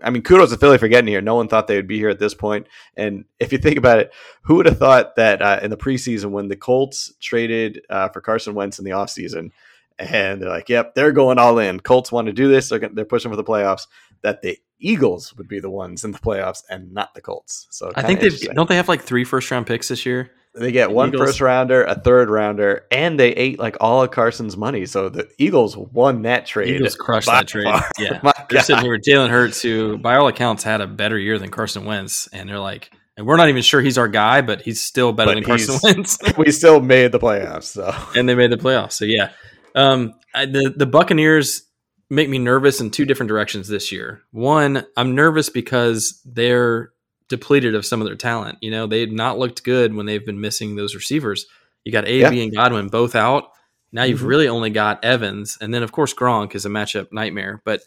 I 0.02 0.10
mean, 0.10 0.22
kudos 0.22 0.50
to 0.50 0.58
Philly 0.58 0.78
for 0.78 0.88
getting 0.88 1.08
here. 1.08 1.20
No 1.20 1.34
one 1.34 1.48
thought 1.48 1.66
they 1.66 1.76
would 1.76 1.86
be 1.86 1.98
here 1.98 2.10
at 2.10 2.18
this 2.18 2.34
point. 2.34 2.66
And 2.96 3.24
if 3.38 3.52
you 3.52 3.58
think 3.58 3.78
about 3.78 3.98
it, 3.98 4.12
who 4.42 4.56
would 4.56 4.66
have 4.66 4.78
thought 4.78 5.16
that 5.16 5.40
uh, 5.40 5.60
in 5.62 5.70
the 5.70 5.76
preseason 5.76 6.30
when 6.30 6.48
the 6.48 6.56
Colts 6.56 7.12
traded 7.20 7.82
uh, 7.88 8.08
for 8.10 8.20
Carson 8.20 8.54
Wentz 8.54 8.78
in 8.78 8.84
the 8.84 8.90
offseason, 8.92 9.50
and 9.98 10.40
they're 10.40 10.48
like, 10.48 10.68
"Yep, 10.68 10.94
they're 10.94 11.12
going 11.12 11.38
all 11.38 11.58
in. 11.58 11.80
Colts 11.80 12.10
want 12.10 12.26
to 12.26 12.32
do 12.32 12.48
this. 12.48 12.68
They're 12.68 12.78
they're 12.78 13.04
pushing 13.04 13.30
for 13.30 13.36
the 13.36 13.44
playoffs." 13.44 13.86
That 14.22 14.42
the 14.42 14.58
Eagles 14.78 15.34
would 15.36 15.48
be 15.48 15.60
the 15.60 15.70
ones 15.70 16.04
in 16.04 16.10
the 16.10 16.18
playoffs 16.18 16.62
and 16.68 16.92
not 16.92 17.14
the 17.14 17.20
Colts. 17.20 17.66
So 17.70 17.92
I 17.94 18.02
think 18.02 18.20
they've 18.20 18.40
don't 18.54 18.68
they 18.68 18.76
have 18.76 18.88
like 18.88 19.02
three 19.02 19.24
first 19.24 19.50
round 19.50 19.66
picks 19.66 19.88
this 19.88 20.04
year? 20.04 20.30
They 20.54 20.72
get 20.72 20.90
one 20.90 21.10
Eagles- 21.10 21.28
first 21.28 21.40
rounder, 21.40 21.84
a 21.84 21.94
third 21.94 22.28
rounder, 22.28 22.86
and 22.90 23.18
they 23.20 23.30
ate 23.30 23.58
like 23.60 23.76
all 23.80 24.02
of 24.02 24.10
Carson's 24.10 24.56
money. 24.56 24.84
So 24.84 25.08
the 25.08 25.28
Eagles 25.38 25.76
won 25.76 26.22
that 26.22 26.44
trade. 26.46 26.74
Eagles 26.76 26.96
crushed 26.96 27.28
that 27.28 27.46
trade. 27.46 27.64
far. 27.64 27.88
Yeah, 27.98 28.18
My 28.24 28.32
they're 28.48 28.60
sitting 28.62 28.82
here 28.82 28.92
with 28.92 29.04
Jalen 29.08 29.30
Hurts, 29.30 29.62
who 29.62 29.96
by 29.98 30.16
all 30.16 30.26
accounts 30.26 30.64
had 30.64 30.80
a 30.80 30.88
better 30.88 31.16
year 31.18 31.38
than 31.38 31.50
Carson 31.50 31.84
Wentz, 31.84 32.26
and 32.32 32.48
they're 32.48 32.58
like, 32.58 32.90
and 33.16 33.26
we're 33.26 33.36
not 33.36 33.48
even 33.48 33.62
sure 33.62 33.80
he's 33.80 33.98
our 33.98 34.08
guy, 34.08 34.40
but 34.40 34.62
he's 34.62 34.80
still 34.80 35.12
better 35.12 35.30
But 35.30 35.34
than 35.34 35.44
Carson 35.44 35.78
Wentz. 35.82 36.18
we 36.38 36.50
still 36.50 36.80
made 36.80 37.12
the 37.12 37.20
playoffs. 37.20 37.64
So 37.64 37.94
and 38.16 38.28
they 38.28 38.34
made 38.34 38.50
the 38.50 38.56
playoffs. 38.56 38.92
So 38.92 39.04
yeah, 39.04 39.30
um, 39.76 40.14
I, 40.34 40.46
the 40.46 40.74
the 40.76 40.86
Buccaneers 40.86 41.62
make 42.08 42.28
me 42.28 42.38
nervous 42.38 42.80
in 42.80 42.90
two 42.90 43.04
different 43.04 43.28
directions 43.28 43.68
this 43.68 43.92
year. 43.92 44.22
One, 44.32 44.84
I'm 44.96 45.14
nervous 45.14 45.48
because 45.48 46.20
they're 46.24 46.90
depleted 47.30 47.74
of 47.74 47.86
some 47.86 48.02
of 48.02 48.06
their 48.06 48.16
talent. 48.16 48.58
You 48.60 48.70
know, 48.70 48.86
they've 48.86 49.10
not 49.10 49.38
looked 49.38 49.64
good 49.64 49.94
when 49.94 50.04
they've 50.04 50.24
been 50.26 50.40
missing 50.42 50.76
those 50.76 50.94
receivers. 50.94 51.46
You 51.84 51.92
got 51.92 52.06
AB 52.06 52.42
and 52.42 52.54
Godwin 52.54 52.88
both 52.88 53.14
out. 53.14 53.44
Now 53.92 54.02
you've 54.04 54.20
Mhm. 54.20 54.26
really 54.26 54.48
only 54.48 54.70
got 54.70 55.02
Evans, 55.04 55.56
and 55.60 55.72
then 55.72 55.82
of 55.82 55.90
course 55.92 56.12
Gronk 56.12 56.54
is 56.54 56.66
a 56.66 56.68
matchup 56.68 57.08
nightmare. 57.12 57.62
But 57.64 57.80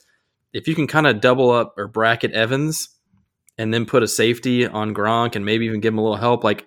if 0.51 0.67
you 0.67 0.73
can 0.75 0.87
kind 0.87 1.05
of 1.05 1.21
double 1.21 1.51
up 1.51 1.75
or 1.77 1.87
bracket 1.87 2.31
Evans, 2.31 2.89
and 3.57 3.71
then 3.71 3.85
put 3.85 4.01
a 4.01 4.07
safety 4.07 4.65
on 4.65 4.95
Gronk, 4.95 5.35
and 5.35 5.45
maybe 5.45 5.65
even 5.65 5.79
give 5.79 5.93
him 5.93 5.99
a 5.99 6.01
little 6.01 6.17
help, 6.17 6.43
like 6.43 6.65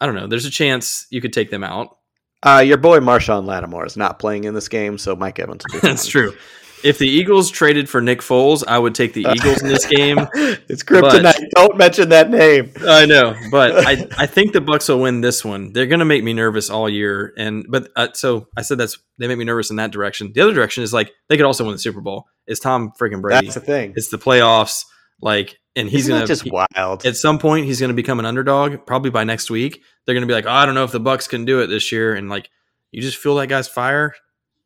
I 0.00 0.06
don't 0.06 0.14
know, 0.16 0.26
there's 0.26 0.44
a 0.44 0.50
chance 0.50 1.06
you 1.10 1.20
could 1.20 1.32
take 1.32 1.50
them 1.50 1.64
out. 1.64 1.96
uh, 2.44 2.58
your 2.66 2.76
boy 2.76 2.98
Marshon 2.98 3.46
Lattimore 3.46 3.86
is 3.86 3.96
not 3.96 4.18
playing 4.18 4.42
in 4.44 4.52
this 4.54 4.68
game, 4.68 4.98
so 4.98 5.14
Mike 5.14 5.38
Evans. 5.38 5.62
Will 5.72 5.80
be 5.80 5.86
That's 5.88 6.06
true. 6.06 6.34
If 6.82 6.98
the 6.98 7.08
Eagles 7.08 7.50
traded 7.50 7.88
for 7.88 8.00
Nick 8.00 8.20
Foles, 8.20 8.64
I 8.66 8.78
would 8.78 8.94
take 8.94 9.12
the 9.12 9.20
Eagles 9.20 9.62
in 9.62 9.68
this 9.68 9.86
game. 9.86 10.18
it's 10.68 10.82
kryptonite. 10.82 11.50
Don't 11.54 11.76
mention 11.76 12.08
that 12.10 12.30
name. 12.30 12.72
I 12.80 13.06
know, 13.06 13.36
but 13.50 13.86
I, 13.86 14.06
I 14.18 14.26
think 14.26 14.52
the 14.52 14.60
Bucks 14.60 14.88
will 14.88 15.00
win 15.00 15.20
this 15.20 15.44
one. 15.44 15.72
They're 15.72 15.86
going 15.86 16.00
to 16.00 16.04
make 16.04 16.24
me 16.24 16.32
nervous 16.32 16.70
all 16.70 16.88
year, 16.88 17.32
and 17.36 17.64
but 17.68 17.88
uh, 17.96 18.08
so 18.14 18.48
I 18.56 18.62
said 18.62 18.78
that's 18.78 18.98
they 19.18 19.28
make 19.28 19.38
me 19.38 19.44
nervous 19.44 19.70
in 19.70 19.76
that 19.76 19.92
direction. 19.92 20.32
The 20.34 20.40
other 20.40 20.54
direction 20.54 20.82
is 20.82 20.92
like 20.92 21.12
they 21.28 21.36
could 21.36 21.46
also 21.46 21.64
win 21.64 21.72
the 21.72 21.78
Super 21.78 22.00
Bowl. 22.00 22.26
It's 22.46 22.60
Tom 22.60 22.92
freaking 23.00 23.22
Brady. 23.22 23.46
That's 23.46 23.54
the 23.54 23.60
thing. 23.60 23.92
It's 23.96 24.08
the 24.08 24.18
playoffs, 24.18 24.84
like, 25.20 25.58
and 25.76 25.88
he's 25.88 26.02
Isn't 26.02 26.14
gonna 26.14 26.26
just 26.26 26.50
wild. 26.50 27.06
at 27.06 27.16
some 27.16 27.38
point 27.38 27.66
he's 27.66 27.80
going 27.80 27.90
to 27.90 27.94
become 27.94 28.18
an 28.18 28.26
underdog. 28.26 28.86
Probably 28.86 29.10
by 29.10 29.24
next 29.24 29.50
week, 29.50 29.82
they're 30.04 30.14
going 30.14 30.26
to 30.26 30.28
be 30.28 30.34
like, 30.34 30.46
oh, 30.46 30.50
I 30.50 30.66
don't 30.66 30.74
know 30.74 30.84
if 30.84 30.92
the 30.92 31.00
Bucks 31.00 31.28
can 31.28 31.44
do 31.44 31.60
it 31.60 31.68
this 31.68 31.92
year, 31.92 32.14
and 32.14 32.28
like 32.28 32.50
you 32.90 33.00
just 33.00 33.18
feel 33.18 33.36
that 33.36 33.46
guy's 33.48 33.68
fire. 33.68 34.14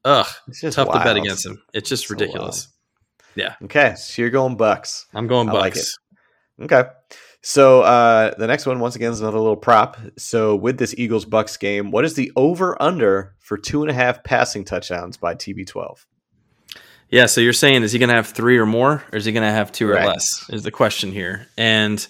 Ugh, 0.06 0.26
It's 0.46 0.60
just 0.60 0.76
tough 0.76 0.92
to 0.92 1.00
bet 1.00 1.16
against 1.16 1.44
him. 1.44 1.60
It's 1.74 1.88
just 1.88 2.06
So 2.06 2.12
ridiculous. 2.14 2.68
Yeah. 3.34 3.56
Okay, 3.64 3.94
so 3.96 4.22
you're 4.22 4.30
going 4.30 4.56
Bucks. 4.56 5.06
I'm 5.12 5.26
going 5.26 5.48
I 5.48 5.52
like 5.52 5.74
Bucks. 5.74 5.98
Okay. 6.62 6.84
So 7.42 7.82
uh, 7.82 8.34
the 8.38 8.46
next 8.46 8.66
one, 8.66 8.78
once 8.80 8.96
again, 8.96 9.12
is 9.12 9.20
another 9.20 9.38
little 9.38 9.56
prop. 9.56 9.98
So 10.16 10.54
with 10.54 10.78
this 10.78 10.94
Eagles 10.96 11.24
Bucks 11.24 11.56
game, 11.56 11.90
what 11.90 12.04
is 12.04 12.14
the 12.14 12.32
over 12.36 12.80
under 12.80 13.34
for 13.40 13.58
two 13.58 13.82
and 13.82 13.90
a 13.90 13.94
half 13.94 14.22
passing 14.24 14.64
touchdowns 14.64 15.16
by 15.16 15.34
TB12? 15.34 16.06
Yeah, 17.08 17.26
so 17.26 17.40
you're 17.40 17.52
saying 17.52 17.82
is 17.82 17.92
he 17.92 17.98
going 17.98 18.08
to 18.08 18.14
have 18.14 18.28
three 18.28 18.58
or 18.58 18.66
more, 18.66 19.04
or 19.12 19.18
is 19.18 19.24
he 19.24 19.32
going 19.32 19.46
to 19.46 19.52
have 19.52 19.70
two 19.70 19.88
or 19.88 19.94
less? 19.94 20.44
Is 20.50 20.62
the 20.62 20.72
question 20.72 21.12
here, 21.12 21.46
and 21.56 22.04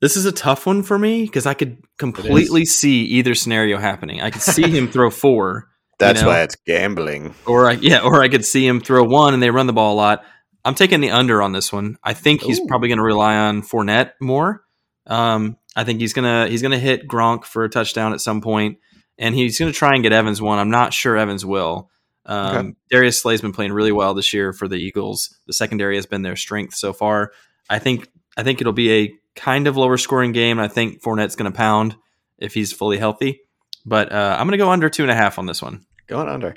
this 0.00 0.16
is 0.16 0.24
a 0.24 0.32
tough 0.32 0.66
one 0.66 0.82
for 0.82 0.98
me 0.98 1.24
because 1.24 1.46
I 1.46 1.54
could 1.54 1.82
completely 1.98 2.64
see 2.64 3.04
either 3.04 3.34
scenario 3.34 3.78
happening. 3.78 4.22
I 4.22 4.30
could 4.30 4.42
see 4.42 4.68
him 4.70 4.90
throw 4.90 5.10
four, 5.10 5.68
That's 5.98 6.22
know? 6.22 6.28
why 6.28 6.42
it's 6.42 6.56
gambling. 6.66 7.34
or 7.46 7.68
I, 7.68 7.72
yeah, 7.72 8.00
or 8.00 8.22
I 8.22 8.28
could 8.28 8.44
see 8.44 8.66
him 8.66 8.80
throw 8.80 9.04
one 9.04 9.34
and 9.34 9.42
they 9.42 9.50
run 9.50 9.66
the 9.66 9.72
ball 9.72 9.94
a 9.94 9.96
lot. 9.96 10.24
I'm 10.64 10.74
taking 10.74 11.00
the 11.00 11.10
under 11.10 11.42
on 11.42 11.52
this 11.52 11.72
one. 11.72 11.98
I 12.02 12.14
think 12.14 12.42
he's 12.42 12.58
Ooh. 12.58 12.66
probably 12.66 12.88
going 12.88 12.98
to 12.98 13.04
rely 13.04 13.36
on 13.36 13.62
Fournette 13.62 14.12
more. 14.20 14.62
Um, 15.06 15.56
I 15.76 15.84
think 15.84 16.00
he's 16.00 16.12
gonna 16.14 16.46
he's 16.48 16.62
gonna 16.62 16.78
hit 16.78 17.06
Gronk 17.06 17.44
for 17.44 17.64
a 17.64 17.68
touchdown 17.68 18.12
at 18.12 18.20
some 18.20 18.40
point, 18.40 18.78
and 19.18 19.34
he's 19.34 19.58
gonna 19.58 19.72
try 19.72 19.92
and 19.92 20.02
get 20.02 20.12
Evans 20.12 20.40
one. 20.40 20.58
I'm 20.58 20.70
not 20.70 20.94
sure 20.94 21.16
Evans 21.16 21.44
will. 21.44 21.90
Um, 22.26 22.56
Okay. 22.56 22.68
Darius 22.90 23.20
Slay's 23.20 23.42
been 23.42 23.52
playing 23.52 23.72
really 23.72 23.92
well 23.92 24.14
this 24.14 24.32
year 24.32 24.52
for 24.52 24.66
the 24.68 24.76
Eagles. 24.76 25.36
The 25.46 25.52
secondary 25.52 25.96
has 25.96 26.06
been 26.06 26.22
their 26.22 26.36
strength 26.36 26.74
so 26.74 26.92
far. 26.92 27.32
I 27.68 27.78
think 27.78 28.08
I 28.36 28.42
think 28.42 28.60
it'll 28.60 28.72
be 28.72 28.92
a 28.92 29.14
kind 29.36 29.66
of 29.66 29.76
lower 29.76 29.98
scoring 29.98 30.32
game. 30.32 30.58
I 30.58 30.68
think 30.68 31.02
Fournette's 31.02 31.36
going 31.36 31.50
to 31.50 31.56
pound 31.56 31.96
if 32.38 32.54
he's 32.54 32.72
fully 32.72 32.98
healthy, 32.98 33.40
but 33.84 34.12
uh, 34.12 34.36
I'm 34.38 34.46
going 34.46 34.58
to 34.58 34.64
go 34.64 34.70
under 34.70 34.88
two 34.88 35.02
and 35.02 35.10
a 35.10 35.14
half 35.14 35.38
on 35.38 35.46
this 35.46 35.62
one. 35.62 35.84
Going 36.06 36.28
under. 36.28 36.54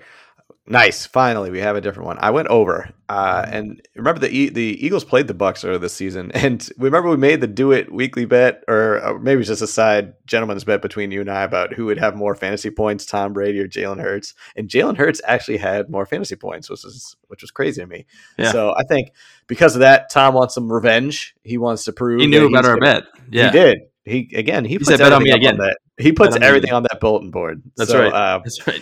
Nice. 0.70 1.06
Finally, 1.06 1.50
we 1.50 1.60
have 1.60 1.78
a 1.78 1.82
different 1.82 2.08
one. 2.08 2.18
I 2.20 2.32
went 2.32 2.50
over, 2.50 2.90
uh, 3.08 3.46
and 3.48 3.82
remember 3.96 4.20
the 4.20 4.30
e- 4.30 4.50
the 4.50 4.86
Eagles 4.86 5.06
played 5.06 5.28
the 5.28 5.34
Bucks 5.34 5.64
earlier 5.64 5.80
this 5.80 5.94
season, 5.94 6.30
and 6.34 6.68
remember 6.78 7.10
we 7.10 7.16
made 7.16 7.40
the 7.40 7.48
do 7.48 7.72
it 7.72 7.90
weekly 7.90 8.26
bet, 8.26 8.66
or, 8.68 9.02
or 9.02 9.20
maybe 9.20 9.40
it's 9.40 9.48
just 9.48 9.62
a 9.62 9.68
side 9.68 10.14
gentleman's 10.26 10.66
bet 10.66 10.82
between 10.82 11.10
you 11.12 11.22
and 11.22 11.32
I 11.32 11.44
about 11.44 11.74
who 11.74 11.86
would 11.86 11.98
have 12.00 12.18
more 12.18 12.36
fantasy 12.36 12.70
points, 12.70 13.06
Tom 13.06 13.32
Brady 13.32 13.62
or 13.62 13.68
Jalen 13.68 14.02
Hurts, 14.02 14.34
and 14.58 14.68
Jalen 14.68 14.98
Hurts 14.98 15.22
actually 15.26 15.58
had 15.58 15.90
more 15.90 16.06
fantasy 16.06 16.36
points, 16.36 16.70
which 16.70 16.84
was 16.84 17.16
which 17.28 17.42
was 17.42 17.52
crazy 17.52 17.80
to 17.80 17.88
me. 17.88 18.06
Yeah. 18.38 18.52
So 18.52 18.76
I 18.76 18.84
think 18.84 19.14
because 19.48 19.74
of 19.74 19.80
that, 19.80 20.10
Tom 20.10 20.34
wants 20.34 20.54
some 20.54 20.70
revenge. 20.72 21.34
He 21.44 21.58
wants 21.58 21.86
to 21.86 21.94
prove 21.94 22.20
He 22.20 22.28
knew 22.28 22.48
about 22.48 22.66
our 22.66 22.78
bet. 22.78 23.04
Yeah, 23.32 23.52
He 23.52 23.52
did. 23.58 23.78
He 24.08 24.30
again. 24.36 24.66
He, 24.66 24.78
puts 24.78 24.90
said, 24.90 25.00
"Bet 25.00 25.14
on 25.14 25.24
me 25.24 25.32
again." 25.32 25.58
that. 25.58 25.78
He 25.98 26.12
puts 26.12 26.36
on 26.36 26.44
everything 26.44 26.72
on 26.74 26.84
that 26.84 27.00
bulletin 27.00 27.32
board. 27.32 27.62
That's 27.76 27.92
So, 27.92 28.04
right. 28.04 28.14
Uh, 28.14 28.40
that's 28.44 28.66
right. 28.68 28.82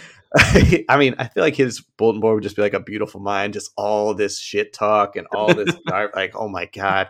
I 0.89 0.97
mean, 0.97 1.15
I 1.17 1.27
feel 1.27 1.43
like 1.43 1.55
his 1.55 1.81
bulletin 1.97 2.19
board 2.21 2.35
would 2.35 2.43
just 2.43 2.55
be 2.55 2.61
like 2.61 2.73
a 2.73 2.79
beautiful 2.79 3.19
mind, 3.21 3.53
just 3.53 3.71
all 3.77 4.13
this 4.13 4.37
shit 4.37 4.73
talk 4.73 5.15
and 5.15 5.25
all 5.33 5.53
this 5.53 5.73
like, 5.87 6.35
oh 6.35 6.47
my 6.49 6.65
god. 6.65 7.09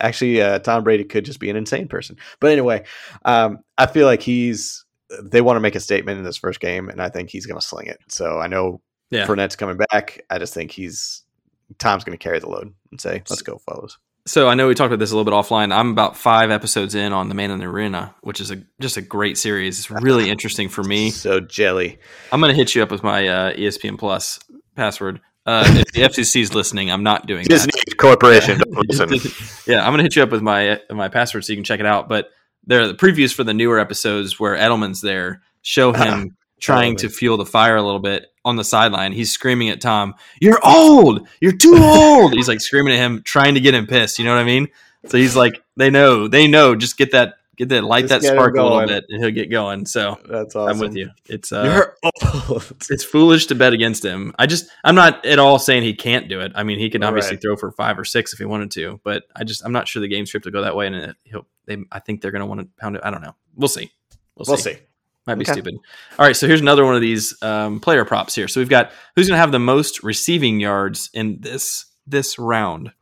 Actually, 0.00 0.40
uh, 0.40 0.58
Tom 0.58 0.84
Brady 0.84 1.04
could 1.04 1.24
just 1.24 1.40
be 1.40 1.50
an 1.50 1.56
insane 1.56 1.88
person. 1.88 2.16
But 2.38 2.52
anyway, 2.52 2.84
um, 3.24 3.58
I 3.78 3.86
feel 3.86 4.06
like 4.06 4.22
he's 4.22 4.84
they 5.22 5.40
want 5.40 5.56
to 5.56 5.60
make 5.60 5.74
a 5.74 5.80
statement 5.80 6.18
in 6.18 6.24
this 6.24 6.36
first 6.36 6.60
game, 6.60 6.88
and 6.88 7.02
I 7.02 7.08
think 7.08 7.30
he's 7.30 7.46
going 7.46 7.60
to 7.60 7.66
sling 7.66 7.86
it. 7.86 7.98
So 8.08 8.38
I 8.38 8.46
know 8.46 8.80
Yeah. 9.10 9.26
Fournette's 9.26 9.56
coming 9.56 9.78
back. 9.90 10.20
I 10.30 10.38
just 10.38 10.54
think 10.54 10.70
he's 10.70 11.22
Tom's 11.78 12.04
going 12.04 12.16
to 12.16 12.22
carry 12.22 12.38
the 12.38 12.48
load 12.48 12.72
and 12.90 13.00
say, 13.00 13.22
"Let's 13.28 13.42
go, 13.42 13.58
fellas." 13.58 13.98
So 14.26 14.48
I 14.48 14.54
know 14.54 14.68
we 14.68 14.74
talked 14.74 14.88
about 14.88 14.98
this 14.98 15.12
a 15.12 15.16
little 15.16 15.30
bit 15.30 15.34
offline. 15.36 15.74
I'm 15.74 15.90
about 15.90 16.16
five 16.16 16.50
episodes 16.50 16.94
in 16.94 17.12
on 17.12 17.28
the 17.28 17.34
Man 17.34 17.50
in 17.50 17.58
the 17.58 17.64
Arena, 17.64 18.14
which 18.20 18.40
is 18.40 18.50
a 18.50 18.62
just 18.80 18.96
a 18.96 19.02
great 19.02 19.38
series. 19.38 19.78
It's 19.78 19.90
really 19.90 20.30
interesting 20.30 20.68
for 20.68 20.84
me. 20.84 21.10
So 21.10 21.40
jelly. 21.40 21.98
I'm 22.30 22.40
going 22.40 22.50
to 22.50 22.56
hit 22.56 22.74
you 22.74 22.82
up 22.82 22.90
with 22.90 23.02
my 23.02 23.26
uh, 23.26 23.52
ESPN 23.54 23.98
Plus 23.98 24.38
password. 24.76 25.20
Uh, 25.46 25.64
if 25.68 25.92
the 25.92 26.02
FCC 26.02 26.42
is 26.42 26.54
listening, 26.54 26.90
I'm 26.90 27.02
not 27.02 27.26
doing 27.26 27.44
Disney 27.44 27.72
that. 27.86 27.96
Corporation. 27.96 28.60
yeah, 29.66 29.84
I'm 29.84 29.90
going 29.92 29.98
to 29.98 30.02
hit 30.02 30.16
you 30.16 30.22
up 30.22 30.30
with 30.30 30.42
my 30.42 30.80
my 30.90 31.08
password 31.08 31.44
so 31.44 31.52
you 31.52 31.56
can 31.56 31.64
check 31.64 31.80
it 31.80 31.86
out. 31.86 32.08
But 32.08 32.28
there 32.66 32.82
are 32.82 32.86
the 32.86 32.94
previews 32.94 33.34
for 33.34 33.42
the 33.42 33.54
newer 33.54 33.78
episodes 33.78 34.38
where 34.38 34.54
Edelman's 34.54 35.00
there 35.00 35.42
show 35.62 35.92
him 35.92 36.36
trying 36.60 36.96
to 36.96 37.08
fuel 37.08 37.36
the 37.36 37.46
fire 37.46 37.76
a 37.76 37.82
little 37.82 38.00
bit 38.00 38.26
on 38.44 38.56
the 38.56 38.64
sideline. 38.64 39.12
He's 39.12 39.32
screaming 39.32 39.68
at 39.70 39.80
Tom, 39.80 40.14
"You're 40.40 40.60
old. 40.64 41.26
You're 41.40 41.56
too 41.56 41.76
old." 41.80 42.34
he's 42.34 42.48
like 42.48 42.60
screaming 42.60 42.94
at 42.94 42.98
him, 42.98 43.22
trying 43.22 43.54
to 43.54 43.60
get 43.60 43.74
him 43.74 43.86
pissed. 43.86 44.18
You 44.18 44.24
know 44.24 44.34
what 44.34 44.40
I 44.40 44.44
mean? 44.44 44.68
So 45.06 45.16
he's 45.18 45.34
like, 45.34 45.62
they 45.76 45.90
know, 45.90 46.28
they 46.28 46.46
know. 46.46 46.74
Just 46.76 46.96
get 46.98 47.12
that 47.12 47.34
get 47.56 47.68
that 47.70 47.84
light 47.84 48.08
Just 48.08 48.22
that 48.22 48.32
spark 48.34 48.56
a 48.56 48.62
little 48.62 48.86
bit, 48.86 49.04
and 49.08 49.22
he'll 49.22 49.32
get 49.32 49.50
going. 49.50 49.84
So 49.86 50.18
That's 50.28 50.56
awesome. 50.56 50.74
I'm 50.74 50.78
with 50.78 50.96
you. 50.96 51.10
It's 51.26 51.52
uh, 51.52 51.86
it's 52.90 53.04
foolish 53.04 53.46
to 53.46 53.54
bet 53.54 53.72
against 53.72 54.04
him. 54.04 54.34
I 54.38 54.46
just 54.46 54.68
I'm 54.84 54.94
not 54.94 55.24
at 55.26 55.38
all 55.38 55.58
saying 55.58 55.82
he 55.82 55.94
can't 55.94 56.28
do 56.28 56.40
it. 56.40 56.52
I 56.54 56.62
mean, 56.62 56.78
he 56.78 56.90
can 56.90 57.02
obviously 57.02 57.36
Right. 57.36 57.42
throw 57.42 57.56
for 57.56 57.70
five 57.72 57.98
or 57.98 58.04
six 58.04 58.32
if 58.32 58.38
he 58.38 58.44
wanted 58.44 58.70
to, 58.72 59.00
but 59.04 59.24
I 59.36 59.44
just 59.44 59.64
I'm 59.64 59.72
not 59.72 59.88
sure 59.88 60.00
the 60.00 60.08
game 60.08 60.26
script 60.26 60.46
will 60.46 60.52
go 60.52 60.62
that 60.62 60.76
way, 60.76 60.86
and 60.86 60.96
it, 60.96 61.16
he'll 61.24 61.46
they 61.66 61.76
I 61.92 61.98
think 62.00 62.20
they're 62.20 62.32
going 62.32 62.40
to 62.40 62.46
want 62.46 62.60
to 62.60 62.68
pound 62.78 62.96
it. 62.96 63.02
I 63.04 63.10
don't 63.10 63.22
know. 63.22 63.34
We'll 63.54 63.68
see. 63.68 63.90
We'll 64.36 64.56
see. 64.56 64.76
Might 65.26 65.34
be 65.36 65.42
Okay. 65.44 65.52
stupid. 65.52 65.74
All 66.18 66.26
right, 66.26 66.34
so 66.36 66.46
here's 66.46 66.60
another 66.62 66.84
one 66.84 66.94
of 66.94 67.00
these 67.00 67.34
um, 67.42 67.78
player 67.80 68.04
props 68.04 68.34
here. 68.34 68.48
So 68.48 68.60
we've 68.60 68.68
got 68.70 68.90
who's 69.16 69.28
going 69.28 69.36
to 69.36 69.40
have 69.40 69.52
the 69.52 69.58
most 69.58 70.02
receiving 70.02 70.60
yards 70.60 71.10
in 71.12 71.38
this 71.40 71.84
this 72.06 72.38
round. 72.38 72.92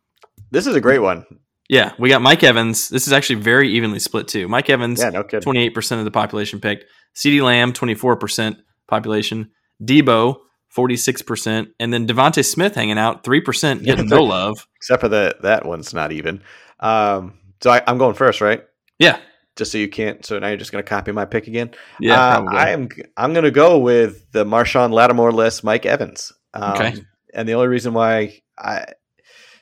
This 0.51 0.67
is 0.67 0.75
a 0.75 0.81
great 0.81 0.99
one. 1.01 1.25
Yeah, 1.69 1.93
we 1.99 2.09
got 2.09 2.23
Mike 2.23 2.43
Evans. 2.43 2.89
This 2.89 3.07
is 3.07 3.13
actually 3.13 3.41
very 3.41 3.69
evenly 3.71 3.99
split 3.99 4.27
too. 4.27 4.49
Mike 4.49 4.71
Evans, 4.71 5.01
Yeah, 5.01 5.11
no 5.11 5.23
kidding. 5.23 5.41
twenty 5.43 5.61
eight 5.61 5.75
percent 5.75 5.99
of 6.01 6.05
the 6.07 6.11
population 6.11 6.61
picked. 6.61 6.85
CeeDee 7.15 7.43
Lamb, 7.43 7.73
twenty 7.73 7.95
four 7.95 8.17
percent 8.17 8.57
population. 8.89 9.51
Deebo, 9.83 10.39
forty 10.69 10.97
six 10.97 11.23
percent, 11.23 11.69
and 11.79 11.93
then 11.93 12.07
DeVonta 12.07 12.45
Smith 12.45 12.75
hanging 12.75 12.99
out 12.99 13.23
three 13.23 13.41
percent, 13.41 13.85
getting 13.85 14.07
no 14.09 14.23
love. 14.23 14.67
Except 14.77 15.01
for 15.01 15.09
the 15.09 15.37
that 15.43 15.65
one's 15.67 15.93
not 15.95 16.11
even. 16.13 16.43
Um, 16.81 17.39
so 17.63 17.71
I, 17.71 17.83
I'm 17.87 17.99
going 17.99 18.15
first, 18.15 18.41
right? 18.41 18.63
Yeah, 18.99 19.19
Just 19.59 19.73
so 19.73 19.79
you 19.79 19.89
can't. 19.89 20.25
So 20.25 20.39
now 20.39 20.49
you're 20.49 20.57
just 20.57 20.73
going 20.73 20.83
to 20.83 20.89
copy 20.89 21.13
my 21.13 21.27
pick 21.27 21.47
again. 21.49 21.73
yeah, 22.01 22.39
Uh. 22.39 22.45
I 22.49 22.71
am. 22.71 22.89
I'm 23.17 23.33
going 23.35 23.45
to 23.45 23.51
go 23.51 23.79
with 23.79 24.33
the 24.33 24.45
Marshon 24.47 24.93
Lattimore 24.93 25.33
list, 25.33 25.65
Mike 25.65 25.85
Evans. 25.85 26.33
Um, 26.55 26.73
Okay. 26.73 26.95
And 27.35 27.47
the 27.47 27.53
only 27.53 27.69
reason 27.69 27.93
why 27.93 28.41
I 28.57 28.87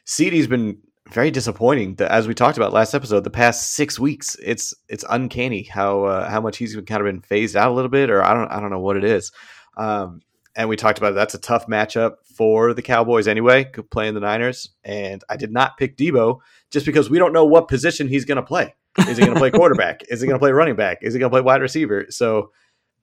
CeeDee's 0.07 0.47
been 0.47 0.79
very 1.11 1.31
disappointing. 1.31 1.97
The, 1.97 2.11
as 2.11 2.29
we 2.29 2.35
talked 2.35 2.57
about 2.57 2.73
last 2.73 2.95
episode, 2.95 3.25
the 3.25 3.31
past 3.31 3.73
six 3.73 3.99
weeks, 3.99 4.37
it's 4.43 4.73
it's 4.89 5.05
uncanny 5.09 5.65
how 5.65 6.05
uh, 6.05 6.29
how 6.31 6.41
much 6.41 6.59
he's 6.59 6.77
been 6.77 6.85
kind 6.85 7.01
of 7.01 7.07
been 7.07 7.23
phased 7.23 7.57
out 7.57 7.71
a 7.71 7.75
little 7.75 7.91
bit, 7.91 8.11
or 8.11 8.23
I 8.23 8.35
don't 8.35 8.51
I 8.51 8.61
don't 8.61 8.71
know 8.71 8.81
what 8.81 8.97
it 8.97 9.05
is. 9.05 9.33
Um, 9.77 10.21
and 10.55 10.69
we 10.69 10.77
talked 10.77 10.99
about 10.99 11.15
that's 11.15 11.35
a 11.35 11.39
tough 11.39 11.67
matchup 11.67 12.15
for 12.35 12.73
the 12.73 12.83
Cowboys 12.83 13.29
anyway, 13.29 13.71
playing 13.91 14.15
the 14.15 14.21
Niners. 14.21 14.71
And 14.85 15.23
I 15.29 15.37
did 15.37 15.53
not 15.53 15.77
pick 15.77 15.97
Deebo 15.97 16.39
just 16.71 16.87
because 16.87 17.11
we 17.11 17.19
don't 17.19 17.33
know 17.33 17.45
what 17.45 17.69
position 17.69 18.09
he's 18.09 18.25
going 18.25 18.37
to 18.37 18.43
play. 18.43 18.75
Is 18.99 19.17
he 19.19 19.25
going 19.25 19.35
to 19.35 19.41
play 19.41 19.51
quarterback? 19.51 20.03
Is 20.09 20.21
he 20.21 20.27
going 20.27 20.39
to 20.39 20.43
play 20.43 20.53
running 20.53 20.77
back? 20.77 20.99
Is 21.03 21.15
he 21.15 21.21
going 21.21 21.31
to 21.31 21.35
play 21.35 21.41
wide 21.43 21.61
receiver? 21.63 22.07
So 22.11 22.53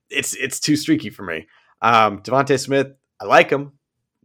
it's 0.10 0.36
it's 0.36 0.60
too 0.60 0.76
streaky 0.76 1.10
for 1.10 1.24
me. 1.24 1.48
Um, 1.82 2.22
DeVonta 2.22 2.60
Smith, 2.60 2.88
I 3.20 3.26
like 3.26 3.50
him. 3.50 3.74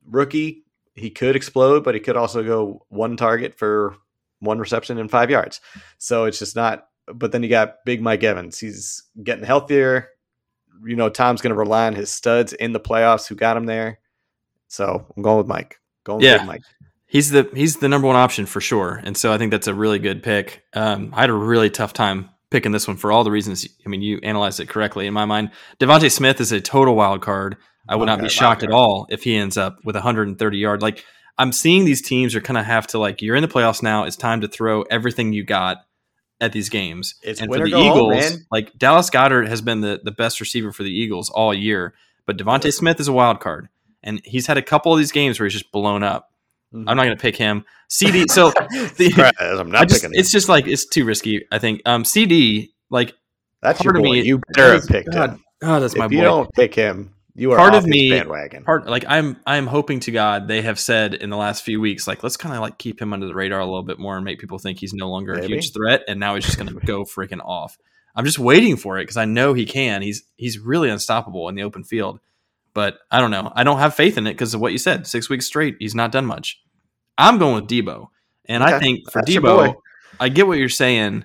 Rookie, 0.06 0.64
he 0.94 1.10
could 1.10 1.36
explode, 1.36 1.84
but 1.84 1.94
he 1.94 2.00
could 2.00 2.16
also 2.16 2.42
go 2.42 2.84
one 2.88 3.16
target 3.16 3.54
for 3.58 3.96
one 4.40 4.58
reception 4.58 4.98
and 4.98 5.10
five 5.10 5.30
yards. 5.30 5.60
So 5.98 6.24
it's 6.24 6.38
just 6.38 6.56
not. 6.56 6.88
But 7.06 7.32
then 7.32 7.42
you 7.42 7.48
got 7.48 7.84
Big 7.84 8.02
Mike 8.02 8.22
Evans. 8.22 8.58
He's 8.58 9.02
getting 9.22 9.44
healthier. 9.44 10.10
You 10.84 10.94
know, 10.94 11.08
Tom's 11.08 11.40
going 11.40 11.52
to 11.54 11.58
rely 11.58 11.86
on 11.86 11.94
his 11.94 12.10
studs 12.10 12.52
in 12.52 12.72
the 12.72 12.80
playoffs 12.80 13.26
who 13.26 13.34
got 13.34 13.56
him 13.56 13.66
there. 13.66 13.98
So 14.68 15.06
I'm 15.16 15.22
going 15.22 15.38
with 15.38 15.46
Mike. 15.46 15.80
Going 16.04 16.18
with 16.18 16.26
Yeah. 16.26 16.38
Big 16.38 16.46
Mike. 16.46 16.62
He's 17.08 17.30
the 17.30 17.50
he's 17.54 17.76
the 17.76 17.88
number 17.88 18.06
one 18.06 18.16
option 18.16 18.46
for 18.46 18.60
sure, 18.60 19.00
and 19.02 19.16
so 19.16 19.32
I 19.32 19.38
think 19.38 19.50
that's 19.50 19.66
a 19.66 19.74
really 19.74 19.98
good 19.98 20.22
pick. 20.22 20.64
Um, 20.74 21.10
I 21.14 21.22
had 21.22 21.30
a 21.30 21.34
really 21.34 21.70
tough 21.70 21.94
time 21.94 22.28
picking 22.50 22.72
this 22.72 22.86
one 22.86 22.96
for 22.96 23.10
all 23.10 23.24
the 23.24 23.30
reasons. 23.30 23.66
I 23.84 23.88
mean, 23.88 24.02
you 24.02 24.20
analyzed 24.22 24.60
it 24.60 24.68
correctly 24.68 25.06
in 25.06 25.14
my 25.14 25.24
mind. 25.24 25.50
DeVonta 25.80 26.10
Smith 26.10 26.40
is 26.40 26.52
a 26.52 26.60
total 26.60 26.94
wild 26.94 27.22
card. 27.22 27.56
I 27.88 27.96
would 27.96 28.06
not 28.06 28.20
be 28.20 28.28
shocked 28.28 28.62
at 28.62 28.70
all 28.70 29.06
if 29.08 29.24
he 29.24 29.36
ends 29.36 29.56
up 29.56 29.78
with 29.84 29.96
130 29.96 30.58
yard. 30.58 30.82
Like 30.82 31.04
I'm 31.38 31.52
seeing 31.52 31.84
these 31.84 32.02
teams 32.02 32.34
are 32.34 32.40
kind 32.40 32.58
of 32.58 32.66
have 32.66 32.86
to 32.88 32.98
like 32.98 33.22
you're 33.22 33.36
in 33.36 33.42
the 33.42 33.48
playoffs 33.48 33.82
now. 33.82 34.04
It's 34.04 34.16
time 34.16 34.42
to 34.42 34.48
throw 34.48 34.82
everything 34.82 35.32
you 35.32 35.44
got 35.44 35.78
at 36.40 36.52
these 36.52 36.68
games. 36.68 37.14
It's 37.22 37.40
and 37.40 37.52
for 37.52 37.64
the 37.64 37.70
home, 37.70 37.86
Eagles, 37.86 38.30
man. 38.30 38.46
like 38.50 38.76
Dallas 38.76 39.08
Goedert 39.10 39.48
has 39.48 39.62
been 39.62 39.80
the 39.80 40.00
the 40.02 40.10
best 40.10 40.40
receiver 40.40 40.72
for 40.72 40.82
the 40.82 40.92
Eagles 40.92 41.30
all 41.30 41.54
year, 41.54 41.94
but 42.26 42.36
DeVonta 42.36 42.72
Smith 42.72 43.00
is 43.00 43.08
a 43.08 43.12
wild 43.12 43.40
card, 43.40 43.68
and 44.02 44.20
he's 44.24 44.46
had 44.46 44.58
a 44.58 44.62
couple 44.62 44.92
of 44.92 44.98
these 44.98 45.12
games 45.12 45.38
where 45.38 45.46
he's 45.46 45.54
just 45.54 45.72
blown 45.72 46.02
up. 46.02 46.30
I'm 46.72 46.84
not 46.84 46.96
going 47.04 47.16
to 47.16 47.20
pick 47.20 47.36
him. 47.36 47.64
CeeDee. 47.90 48.30
So 48.30 48.50
the, 48.96 49.32
I'm 49.58 49.70
not 49.70 49.88
just, 49.88 50.02
picking 50.02 50.14
him. 50.14 50.20
it's 50.20 50.30
just 50.30 50.48
like 50.48 50.66
it's 50.66 50.86
too 50.86 51.04
risky. 51.04 51.46
I 51.50 51.58
think. 51.58 51.82
Um, 51.86 52.02
CeeDee. 52.04 52.68
Like 52.90 53.14
That's 53.62 53.82
part 53.82 53.96
your 53.96 53.96
of 53.96 54.02
me- 54.12 54.22
You 54.22 54.40
better 54.54 54.72
have 54.74 54.82
God, 54.82 54.88
picked 54.88 55.12
God, 55.12 55.30
him. 55.30 55.44
oh, 55.62 55.80
that's 55.80 55.96
my 55.96 56.06
if 56.06 56.10
boy. 56.10 56.16
you 56.16 56.22
don't 56.22 56.50
pick 56.54 56.74
him, 56.74 57.14
you 57.34 57.52
are 57.52 57.56
Part 57.58 57.74
off 57.74 57.82
of 57.84 57.88
me- 57.88 58.10
bandwagon. 58.10 58.64
part 58.64 58.86
like 58.86 59.04
I'm 59.06 59.36
I'm 59.46 59.66
hoping 59.66 60.00
to 60.00 60.10
God 60.10 60.48
they 60.48 60.62
have 60.62 60.78
said 60.78 61.14
in 61.14 61.30
the 61.30 61.36
last 61.36 61.62
few 61.64 61.80
weeks 61.80 62.08
like 62.08 62.22
let's 62.22 62.36
kind 62.36 62.54
of 62.54 62.60
like 62.62 62.78
keep 62.78 63.00
him 63.00 63.12
under 63.12 63.26
the 63.26 63.34
radar 63.34 63.60
a 63.60 63.64
little 63.66 63.82
bit 63.82 63.98
more 63.98 64.16
and 64.16 64.24
make 64.24 64.38
people 64.40 64.58
think 64.58 64.78
he's 64.78 64.92
no 64.94 65.08
longer 65.10 65.34
a 65.34 65.46
huge 65.46 65.72
threat 65.72 66.02
and 66.08 66.18
now 66.18 66.34
he's 66.34 66.44
just 66.46 66.58
going 66.58 66.68
to 66.72 66.86
go 66.86 67.04
freaking 67.04 67.44
off. 67.44 67.76
I'm 68.16 68.24
just 68.24 68.38
waiting 68.38 68.76
for 68.76 68.98
it 68.98 69.02
because 69.02 69.16
I 69.18 69.24
know 69.26 69.52
he 69.54 69.66
can. 69.66 70.02
He's 70.02 70.24
he's 70.36 70.58
really 70.58 70.88
unstoppable 70.90 71.48
in 71.48 71.54
the 71.54 71.62
open 71.62 71.84
field, 71.84 72.18
but 72.74 72.98
I 73.10 73.20
don't 73.20 73.30
know. 73.30 73.52
I 73.54 73.64
don't 73.64 73.78
have 73.78 73.94
faith 73.94 74.18
in 74.18 74.26
it 74.26 74.32
because 74.32 74.54
of 74.54 74.60
what 74.60 74.72
you 74.72 74.78
said. 74.78 75.06
Six 75.06 75.28
weeks 75.28 75.46
straight, 75.46 75.76
he's 75.78 75.94
not 75.94 76.12
done 76.12 76.26
much. 76.26 76.60
I'm 77.16 77.38
going 77.38 77.56
with 77.56 77.66
Deebo, 77.66 78.08
and 78.46 78.62
I 78.62 78.78
think 78.78 79.10
for 79.10 79.20
That's. 79.20 79.30
Deebo, 79.36 79.74
I 80.20 80.28
get 80.28 80.46
what 80.46 80.58
you're 80.58 80.68
saying. 80.68 81.24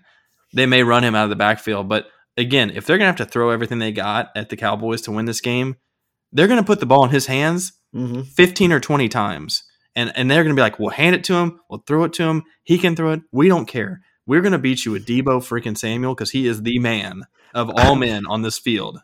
They 0.53 0.65
may 0.65 0.84
run 0.84 1.03
him 1.03 1.15
out 1.15 1.23
of 1.23 1.29
the 1.29 1.36
backfield, 1.36 1.89
but 1.89 2.08
again, 2.38 2.71
if 2.71 2.86
they're 2.86 2.97
going 2.97 3.13
to 3.13 3.17
have 3.17 3.27
to 3.27 3.32
throw 3.32 3.49
everything 3.49 3.79
they 3.79 3.91
got 3.91 4.29
at 4.36 4.49
the 4.49 4.58
Cowboys 4.58 5.01
to 5.03 5.12
win 5.12 5.25
this 5.25 5.41
game, 5.41 5.75
they're 6.32 6.47
going 6.47 6.60
to 6.60 6.65
put 6.65 6.79
the 6.79 6.86
ball 6.86 7.03
in 7.06 7.12
his 7.12 7.27
hands 7.27 7.73
hmm 7.93 8.21
15 8.21 8.71
or 8.71 8.79
20 8.79 9.08
times. 9.10 9.63
And 9.95 10.12
and 10.15 10.29
they're 10.29 10.43
going 10.43 10.56
to 10.56 10.60
be 10.60 10.63
like, 10.63 10.79
"We'll 10.79 10.89
hand 10.89 11.15
it 11.15 11.23
to 11.25 11.36
him. 11.36 11.60
We'll 11.69 11.84
throw 11.86 12.03
it 12.06 12.13
to 12.13 12.23
him. 12.23 12.43
He 12.63 12.79
can 12.79 12.95
throw 12.95 13.12
it. 13.12 13.21
We 13.32 13.47
don't 13.47 13.67
care. 13.67 14.01
We're 14.25 14.41
going 14.41 14.53
to 14.53 14.58
beat 14.58 14.86
you 14.86 14.91
with 14.91 15.06
Deebo 15.06 15.41
freaking 15.41 15.77
Samuel 15.77 16.15
because 16.15 16.32
he 16.32 16.47
is 16.47 16.63
the 16.63 16.79
man 16.79 17.23
of 17.53 17.69
all 17.69 17.95
men 18.08 18.25
on 18.25 18.41
this 18.41 18.58
field." 18.58 18.99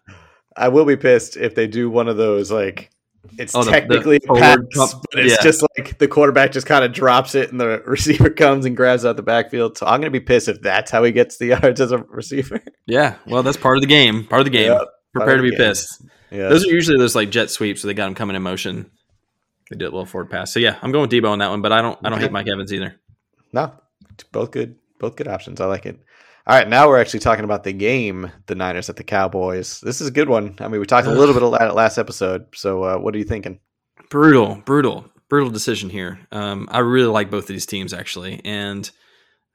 I 0.56 0.70
will 0.70 0.86
be 0.86 0.96
pissed 0.98 1.38
if 1.38 1.56
they 1.56 1.68
do 1.68 1.90
one 1.90 2.08
of 2.08 2.18
those 2.18 2.52
like 2.52 2.90
it's 3.38 3.54
Oh, 3.54 3.60
the- 3.64 3.66
the 3.66 3.72
technically 3.72 4.20
a 4.30 4.34
pass, 4.34 4.58
but 4.76 5.20
it's 5.20 5.34
yeah. 5.36 5.42
just 5.44 5.64
like 5.78 5.98
the 6.00 6.08
quarterback 6.08 6.52
just 6.52 6.66
kind 6.66 6.84
of 6.84 6.92
drops 6.94 7.36
it 7.36 7.52
and 7.52 7.60
the 7.60 7.82
receiver 7.86 8.30
comes 8.30 8.66
and 8.66 8.76
grabs 8.78 9.06
out 9.06 9.16
the 9.18 9.22
backfield. 9.24 9.78
So 9.78 9.86
I'm 9.86 10.00
gonna 10.02 10.10
be 10.12 10.20
pissed 10.20 10.48
if 10.48 10.62
that's 10.62 10.90
how 10.92 11.04
he 11.04 11.12
gets 11.12 11.38
the 11.38 11.46
yards 11.62 11.80
as 11.82 11.92
a 11.92 11.98
receiver. 12.00 12.62
Yeah, 12.88 13.16
well, 13.28 13.44
that's 13.44 13.58
part 13.58 13.78
of 13.78 13.82
the 13.82 13.88
game. 13.88 14.26
Part 14.26 14.40
of 14.42 14.46
the 14.46 14.52
game. 14.52 14.72
Yep, 14.72 14.88
Prepare 15.14 15.38
to 15.38 15.44
be 15.44 15.52
game. 15.52 15.58
pissed. 15.60 16.02
Yeah, 16.32 16.48
Those 16.50 16.66
are 16.66 16.72
usually 16.72 16.98
those 16.98 17.16
like 17.16 17.30
jet 17.30 17.50
sweeps 17.50 17.82
so 17.82 17.88
they 17.88 17.94
got 17.94 18.08
him 18.08 18.16
coming 18.16 18.36
in 18.36 18.42
motion. 18.42 18.90
They 19.70 19.76
did 19.78 19.86
a 19.86 19.92
little 19.92 20.06
forward 20.06 20.30
pass. 20.32 20.52
So 20.54 20.60
yeah, 20.60 20.78
I'm 20.82 20.92
going 20.92 21.02
with 21.04 21.12
Deebo 21.12 21.30
on 21.30 21.40
that 21.40 21.50
one, 21.50 21.62
but 21.62 21.72
I 21.72 21.82
don't 21.82 21.98
I 22.04 22.10
don't 22.10 22.14
Okay. 22.14 22.24
hate 22.24 22.32
Mike 22.32 22.48
Evans 22.48 22.72
either. 22.74 22.96
no, 23.54 23.74
both 24.32 24.52
good, 24.52 24.76
both 25.00 25.16
good 25.16 25.28
options. 25.28 25.60
I 25.62 25.66
like 25.66 25.86
it. 25.86 26.00
All 26.50 26.56
right, 26.56 26.68
now 26.68 26.88
we're 26.88 27.00
actually 27.00 27.20
talking 27.20 27.46
about 27.46 27.64
the 27.64 27.74
game, 27.74 28.32
the 28.48 28.56
Niners 28.56 28.90
at 28.90 28.96
the 28.96 29.04
Cowboys. 29.04 29.80
This 29.82 30.02
is 30.02 30.08
a 30.08 30.12
good 30.12 30.28
one. 30.28 30.56
I 30.58 30.68
mean, 30.68 30.80
we 30.80 30.88
talked 30.88 31.06
a 31.06 31.12
little 31.12 31.36
bit 31.36 31.44
about 31.44 31.70
it 31.70 31.76
last 31.76 32.00
episode. 32.00 32.48
So, 32.56 32.84
uh, 32.84 32.98
what 32.98 33.14
are 33.14 33.20
you 33.20 33.24
thinking? 33.24 33.60
brutal, 34.10 34.56
brutal, 34.66 35.06
brutal 35.30 35.52
decision 35.52 35.92
here. 35.92 36.20
Um, 36.32 36.68
I 36.72 36.80
really 36.80 37.06
like 37.06 37.30
both 37.30 37.44
of 37.44 37.50
these 37.50 37.68
teams 37.68 37.94
actually, 37.94 38.42
and 38.44 38.90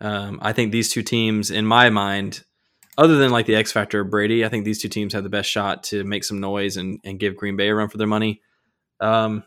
um, 0.01 0.39
I 0.41 0.53
think 0.53 0.71
these 0.71 0.93
two 0.93 1.03
teams, 1.03 1.51
in 1.51 1.67
my 1.67 1.91
mind, 1.91 2.45
other 2.97 3.17
than 3.17 3.33
like 3.33 3.47
the 3.47 3.57
X 3.57 3.73
factor 3.73 4.03
of 4.03 4.11
Brady, 4.11 4.45
I 4.45 4.49
think 4.49 4.65
these 4.65 4.81
two 4.81 4.89
teams 4.89 5.15
have 5.15 5.25
the 5.25 5.29
best 5.29 5.51
shot 5.51 5.83
to 5.85 6.05
make 6.05 6.23
some 6.23 6.39
noise 6.39 6.77
and, 6.77 7.01
and 7.03 7.19
give 7.19 7.37
Green 7.37 7.57
Bay 7.57 7.71
a 7.71 7.75
run 7.75 7.89
for 7.89 7.99
their 7.99 8.07
money. 8.07 8.41
Um, 9.01 9.43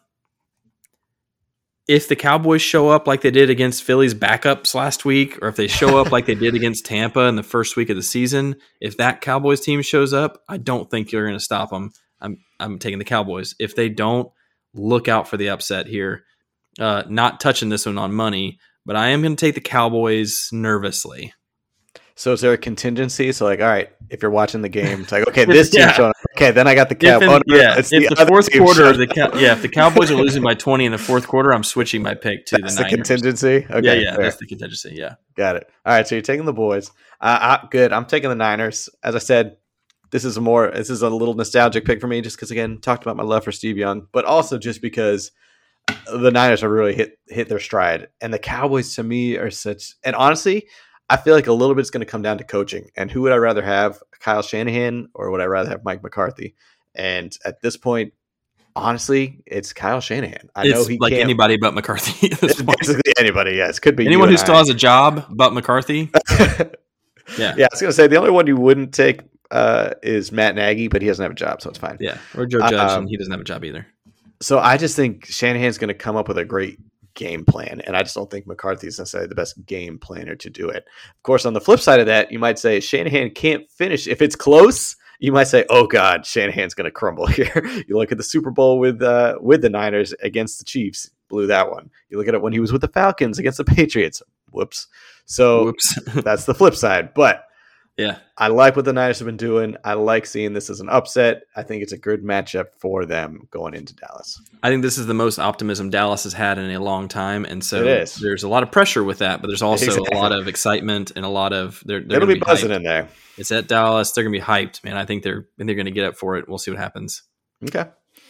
if 1.87 2.09
the 2.09 2.15
Cowboys 2.15 2.61
show 2.61 2.89
up 2.89 3.07
like 3.07 3.21
they 3.21 3.31
did 3.31 3.49
against 3.49 3.83
Philly's 3.83 4.13
backups 4.13 4.75
last 4.75 5.05
week, 5.05 5.39
or 5.41 5.47
if 5.47 5.55
they 5.55 5.67
show 5.67 5.99
up 5.99 6.11
like 6.11 6.25
they 6.25 6.35
did 6.35 6.53
against 6.53 6.85
Tampa 6.85 7.21
in 7.21 7.37
the 7.37 7.43
first 7.43 7.77
week 7.77 7.89
of 7.89 7.95
the 7.95 8.03
season, 8.03 8.57
if 8.81 8.97
that 8.97 9.21
Cowboys 9.21 9.61
team 9.61 9.81
shows 9.81 10.13
up, 10.13 10.43
I 10.49 10.57
don't 10.57 10.89
think 10.91 11.11
you're 11.11 11.25
going 11.25 11.37
to 11.37 11.43
stop 11.43 11.69
them. 11.69 11.91
I'm 12.19 12.39
I'm 12.59 12.79
taking 12.79 12.99
the 12.99 13.05
Cowboys. 13.05 13.55
If 13.59 13.75
they 13.75 13.87
don't, 13.89 14.29
look 14.73 15.07
out 15.07 15.27
for 15.27 15.37
the 15.37 15.49
upset 15.49 15.87
here. 15.87 16.23
Uh, 16.77 17.03
not 17.07 17.39
touching 17.39 17.69
this 17.69 17.85
one 17.85 17.97
on 17.97 18.13
money, 18.13 18.59
but 18.85 18.95
I 18.95 19.09
am 19.09 19.21
going 19.21 19.35
to 19.35 19.45
take 19.45 19.55
the 19.55 19.61
Cowboys 19.61 20.49
nervously. 20.51 21.33
So, 22.17 22.33
is 22.33 22.41
there 22.41 22.51
a 22.51 22.57
contingency? 22.57 23.31
So, 23.31 23.45
like, 23.45 23.59
all 23.59 23.67
right, 23.67 23.89
if 24.09 24.23
you're 24.23 24.31
watching 24.31 24.63
the 24.63 24.69
game, 24.69 25.01
it's 25.01 25.11
like, 25.11 25.27
okay, 25.27 25.45
this 25.45 25.69
team 25.69 25.81
yeah. 25.81 25.93
showing 25.93 26.09
up. 26.09 26.15
Okay, 26.35 26.49
then 26.49 26.67
I 26.67 26.73
got 26.73 26.89
the 26.89 26.95
If 26.95 27.21
in- 27.21 27.29
oh, 27.29 27.41
no, 27.45 27.55
yeah, 27.55 27.77
it's 27.77 27.93
if 27.93 28.09
the, 28.09 28.21
other 28.21 28.27
fourth 28.27 28.51
quarter, 28.51 28.91
the 28.97 29.05
Cow- 29.05 29.35
yeah, 29.35 29.53
if 29.53 29.61
the 29.61 29.69
Cowboys 29.79 30.09
are 30.09 30.15
losing 30.15 30.41
by 30.41 30.55
twenty 30.55 30.85
in 30.85 30.91
the 30.91 30.97
fourth 30.97 31.27
quarter, 31.27 31.53
I'm 31.53 31.63
switching 31.63 32.01
my 32.01 32.15
pick 32.15 32.47
to 32.47 32.57
That's 32.57 32.75
the 32.75 32.83
the, 32.83 32.89
contingency. 32.89 33.67
Okay, 33.69 33.81
yeah, 33.83 33.93
yeah, 33.93 34.15
fair. 34.15 34.23
that's 34.23 34.37
the 34.37 34.47
contingency. 34.47 34.95
Yeah, 34.95 35.15
got 35.35 35.57
it. 35.57 35.69
All 35.85 35.93
right, 35.93 36.07
so 36.07 36.15
you're 36.15 36.23
taking 36.23 36.45
the 36.45 36.53
boys. 36.53 36.89
Uh, 37.21 37.59
I, 37.63 37.67
good. 37.69 37.93
I'm 37.93 38.05
taking 38.05 38.29
the 38.29 38.35
Niners. 38.35 38.89
As 39.03 39.15
I 39.15 39.19
said, 39.19 39.57
this 40.09 40.25
is 40.25 40.37
a 40.37 40.41
more 40.41 40.71
this 40.71 40.89
is 40.89 41.03
a 41.03 41.09
little 41.09 41.35
nostalgic 41.35 41.85
pick 41.85 42.01
for 42.01 42.07
me, 42.07 42.21
just 42.21 42.35
because 42.35 42.49
again 42.49 42.79
talked 42.81 43.03
about 43.03 43.15
my 43.15 43.23
love 43.23 43.43
for 43.43 43.51
Steve 43.51 43.77
Young, 43.77 44.07
but 44.11 44.25
also 44.25 44.57
just 44.57 44.81
because 44.81 45.31
the 46.11 46.31
Niners 46.31 46.63
are 46.63 46.69
really 46.69 46.95
hit 46.95 47.19
hit 47.27 47.49
their 47.49 47.59
stride, 47.59 48.07
and 48.21 48.33
the 48.33 48.39
Cowboys 48.39 48.95
to 48.95 49.03
me 49.03 49.37
are 49.37 49.51
such. 49.51 49.93
And 50.03 50.15
honestly, 50.15 50.67
I 51.09 51.17
feel 51.17 51.33
like 51.35 51.47
a 51.47 51.53
little 51.53 51.73
bit 51.75 51.81
is 51.81 51.91
going 51.91 52.05
to 52.05 52.11
come 52.11 52.21
down 52.21 52.37
to 52.39 52.43
coaching. 52.43 52.89
And 52.97 53.09
who 53.09 53.21
would 53.21 53.31
I 53.31 53.37
rather 53.37 53.61
have, 53.61 54.01
Kyle 54.19 54.41
Shanahan, 54.41 55.07
or 55.13 55.31
would 55.31 55.39
I 55.41 55.45
rather 55.45 55.69
have 55.69 55.83
Mike 55.85 56.03
McCarthy? 56.03 56.55
And 56.95 57.35
at 57.45 57.61
this 57.61 57.77
point, 57.77 58.13
honestly, 58.75 59.41
it's 59.45 59.71
Kyle 59.73 60.01
Shanahan. 60.01 60.49
I 60.55 60.67
know 60.67 60.85
he 60.85 60.97
like 60.99 61.11
can't. 61.11 61.23
anybody 61.23 61.57
but 61.57 61.73
McCarthy. 61.73 62.27
At 62.31 62.39
this 62.39 62.61
point. 62.61 62.77
basically 62.79 63.13
anybody. 63.17 63.51
Yes, 63.53 63.79
could 63.79 63.95
be 63.95 64.05
Anyone 64.05 64.29
who 64.29 64.37
still 64.37 64.55
I. 64.55 64.59
has 64.59 64.69
a 64.69 64.73
job 64.73 65.25
but 65.29 65.53
McCarthy, 65.53 66.11
Yeah. 67.37 67.55
Yeah, 67.57 67.65
I 67.65 67.67
was 67.71 67.81
gonna 67.81 67.91
say 67.93 68.07
the 68.07 68.15
only 68.17 68.31
one 68.31 68.47
you 68.47 68.55
wouldn't 68.55 68.93
take 68.93 69.21
uh, 69.51 69.91
is 70.03 70.31
Matt 70.31 70.55
Nagy, 70.55 70.87
but 70.87 71.01
he 71.01 71.07
doesn't 71.07 71.21
have 71.21 71.31
a 71.31 71.35
job, 71.35 71.61
so 71.61 71.69
it's 71.69 71.79
fine. 71.79 71.97
Yeah. 71.99 72.17
Or 72.35 72.45
Joe 72.45 72.59
Judge, 72.59 72.73
Um, 72.73 73.01
and 73.03 73.09
he 73.09 73.17
doesn't 73.17 73.31
have 73.31 73.41
a 73.41 73.45
job 73.45 73.63
either. 73.65 73.85
So 74.41 74.59
I 74.59 74.77
just 74.77 74.95
think 74.95 75.25
Shanahan's 75.25 75.77
going 75.77 75.87
to 75.89 75.93
come 75.93 76.15
up 76.15 76.27
with 76.27 76.37
a 76.37 76.45
great 76.45 76.77
game 77.17 77.43
plan, 77.43 77.81
and 77.81 77.97
I 77.97 78.03
just 78.03 78.15
don't 78.15 78.31
think 78.31 78.47
McCarthy 78.47 78.87
is 78.87 78.97
necessarily 78.99 79.27
the 79.27 79.35
best 79.35 79.65
game 79.65 79.97
planner 79.99 80.35
to 80.35 80.49
do 80.49 80.69
it. 80.69 80.85
Of 80.85 81.23
course, 81.23 81.45
on 81.45 81.53
the 81.53 81.59
flip 81.59 81.81
side 81.81 81.99
of 81.99 82.05
that, 82.05 82.31
you 82.31 82.39
might 82.39 82.59
say 82.59 82.79
Shanahan 82.79 83.31
can't 83.31 83.69
finish 83.69 84.07
if 84.07 84.21
it's 84.21 84.35
close. 84.35 84.95
You 85.19 85.33
might 85.33 85.47
say, 85.47 85.65
"Oh 85.69 85.87
God, 85.87 86.25
Shanahan's 86.25 86.73
going 86.73 86.85
to 86.85 86.91
crumble 86.91 87.25
here." 87.27 87.65
you 87.87 87.97
look 87.97 88.13
at 88.13 88.17
the 88.17 88.23
Super 88.23 88.51
Bowl 88.51 88.79
with 88.79 89.01
uh, 89.01 89.37
with 89.41 89.61
the 89.61 89.69
Niners 89.69 90.13
against 90.21 90.59
the 90.59 90.65
Chiefs, 90.65 91.09
blew 91.27 91.47
that 91.47 91.69
one. 91.69 91.89
You 92.09 92.17
look 92.17 92.27
at 92.27 92.35
it 92.35 92.41
when 92.41 92.53
he 92.53 92.61
was 92.61 92.71
with 92.71 92.81
the 92.81 92.87
Falcons 92.87 93.39
against 93.39 93.57
the 93.57 93.65
Patriots. 93.65 94.21
Whoops. 94.51 94.87
So 95.25 95.65
Whoops. 95.65 95.99
that's 96.23 96.45
the 96.45 96.55
flip 96.55 96.75
side, 96.75 97.13
but. 97.13 97.43
Yeah. 97.97 98.17
I 98.37 98.47
like 98.49 98.75
what 98.75 98.85
the 98.85 98.93
Niners 98.93 99.19
have 99.19 99.25
been 99.25 99.37
doing. 99.37 99.75
I 99.83 99.93
like 99.93 100.25
seeing 100.25 100.53
this 100.53 100.69
as 100.69 100.79
an 100.79 100.89
upset. 100.89 101.43
I 101.55 101.63
think 101.63 101.81
it's 101.83 101.91
a 101.93 101.97
good 101.97 102.23
matchup 102.23 102.67
for 102.77 103.05
them 103.05 103.47
going 103.51 103.73
into 103.73 103.95
Dallas. 103.95 104.39
I 104.61 104.69
think 104.69 104.83
this 104.83 104.97
is 104.97 105.07
the 105.07 105.13
most 105.15 105.39
optimism 105.39 105.89
Dallas 105.89 106.23
has 106.25 106.33
had 106.33 106.57
in 106.59 106.69
a 106.71 106.79
long 106.79 107.07
time, 107.07 107.45
and 107.45 107.63
so 107.63 107.83
there's 107.83 108.43
a 108.43 108.47
lot 108.47 108.63
of 108.63 108.71
pressure 108.71 109.03
with 109.03 109.19
that, 109.19 109.41
but 109.41 109.47
there's 109.47 109.61
also 109.63 109.85
Exactly. 109.85 110.15
a 110.17 110.21
lot 110.21 110.31
of 110.31 110.47
excitement 110.47 111.11
and 111.15 111.25
a 111.25 111.29
lot 111.29 111.53
of 111.53 111.81
they're, 111.85 111.99
they're 112.01 112.17
It'll 112.17 112.27
gonna 112.27 112.33
be 112.35 112.39
buzzing 112.39 112.69
hyped. 112.69 112.75
in 112.75 112.83
there. 112.83 113.07
It's 113.37 113.51
at 113.51 113.67
Dallas. 113.67 114.11
They're 114.11 114.23
gonna 114.23 114.31
be 114.37 114.41
hyped, 114.41 114.83
man. 114.83 114.97
I 114.97 115.05
think 115.05 115.23
they're 115.23 115.47
they're 115.57 115.75
gonna 115.75 115.91
get 115.91 116.05
up 116.05 116.15
for 116.17 116.37
it. 116.37 116.47
We'll 116.47 116.57
see 116.59 116.71
what 116.71 116.79
happens. 116.79 117.23
Okay. 117.63 117.85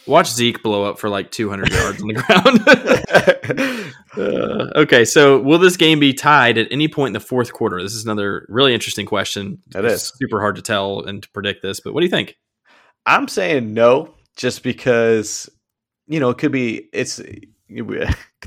Watch 0.08 0.30
Zeke 0.32 0.62
blow 0.62 0.84
up 0.84 0.98
for 0.98 1.08
like 1.08 1.30
200 1.30 1.70
yards 1.70 2.02
on 2.02 2.08
the 2.08 2.14
ground. 2.14 3.84
Uh, 4.16 4.68
okay, 4.74 5.04
so 5.04 5.38
will 5.38 5.58
this 5.60 5.76
game 5.76 6.00
be 6.00 6.12
tied 6.12 6.58
at 6.58 6.66
any 6.72 6.88
point 6.88 7.08
in 7.08 7.12
the 7.12 7.20
fourth 7.20 7.52
quarter? 7.52 7.80
This 7.80 7.94
is 7.94 8.04
another 8.04 8.44
really 8.48 8.74
interesting 8.74 9.06
question. 9.06 9.62
It 9.76 9.84
It's 9.84 10.02
is. 10.04 10.12
super 10.16 10.40
hard 10.40 10.56
to 10.56 10.62
tell 10.62 11.04
and 11.04 11.22
to 11.22 11.28
predict 11.30 11.62
this, 11.62 11.78
but 11.78 11.94
what 11.94 12.00
do 12.00 12.06
you 12.06 12.10
think? 12.10 12.34
I'm 13.06 13.28
saying 13.28 13.74
no, 13.74 14.14
just 14.36 14.64
because 14.64 15.48
you 16.08 16.18
know 16.18 16.30
it 16.30 16.38
could 16.38 16.50
be. 16.50 16.88
It's 16.92 17.20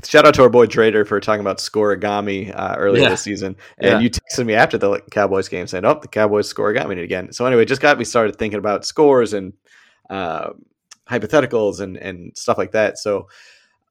shout 0.04 0.26
out 0.26 0.34
to 0.34 0.42
our 0.42 0.50
boy 0.50 0.66
Trader 0.66 1.06
for 1.06 1.18
talking 1.20 1.40
about 1.40 1.56
Scorigami 1.58 2.52
uh, 2.54 2.74
earlier 2.76 3.04
Yeah. 3.04 3.08
this 3.10 3.22
season, 3.22 3.56
and 3.78 3.92
Yeah. 3.92 4.00
you 4.00 4.10
texted 4.10 4.44
me 4.44 4.52
after 4.54 4.76
the 4.76 5.00
Cowboys 5.10 5.48
game 5.48 5.66
saying, 5.66 5.86
"Oh, 5.86 5.98
the 6.02 6.08
Cowboys 6.08 6.52
Scorigami 6.52 7.02
again." 7.02 7.32
So 7.32 7.46
anyway, 7.46 7.64
just 7.64 7.80
got 7.80 7.98
me 7.98 8.04
started 8.04 8.36
thinking 8.36 8.58
about 8.58 8.84
scores 8.84 9.32
and 9.32 9.54
uh, 10.10 10.50
hypotheticals 11.12 11.80
and 11.80 11.96
and 11.96 12.36
stuff 12.36 12.58
like 12.58 12.72
that. 12.72 12.98
So. 12.98 13.28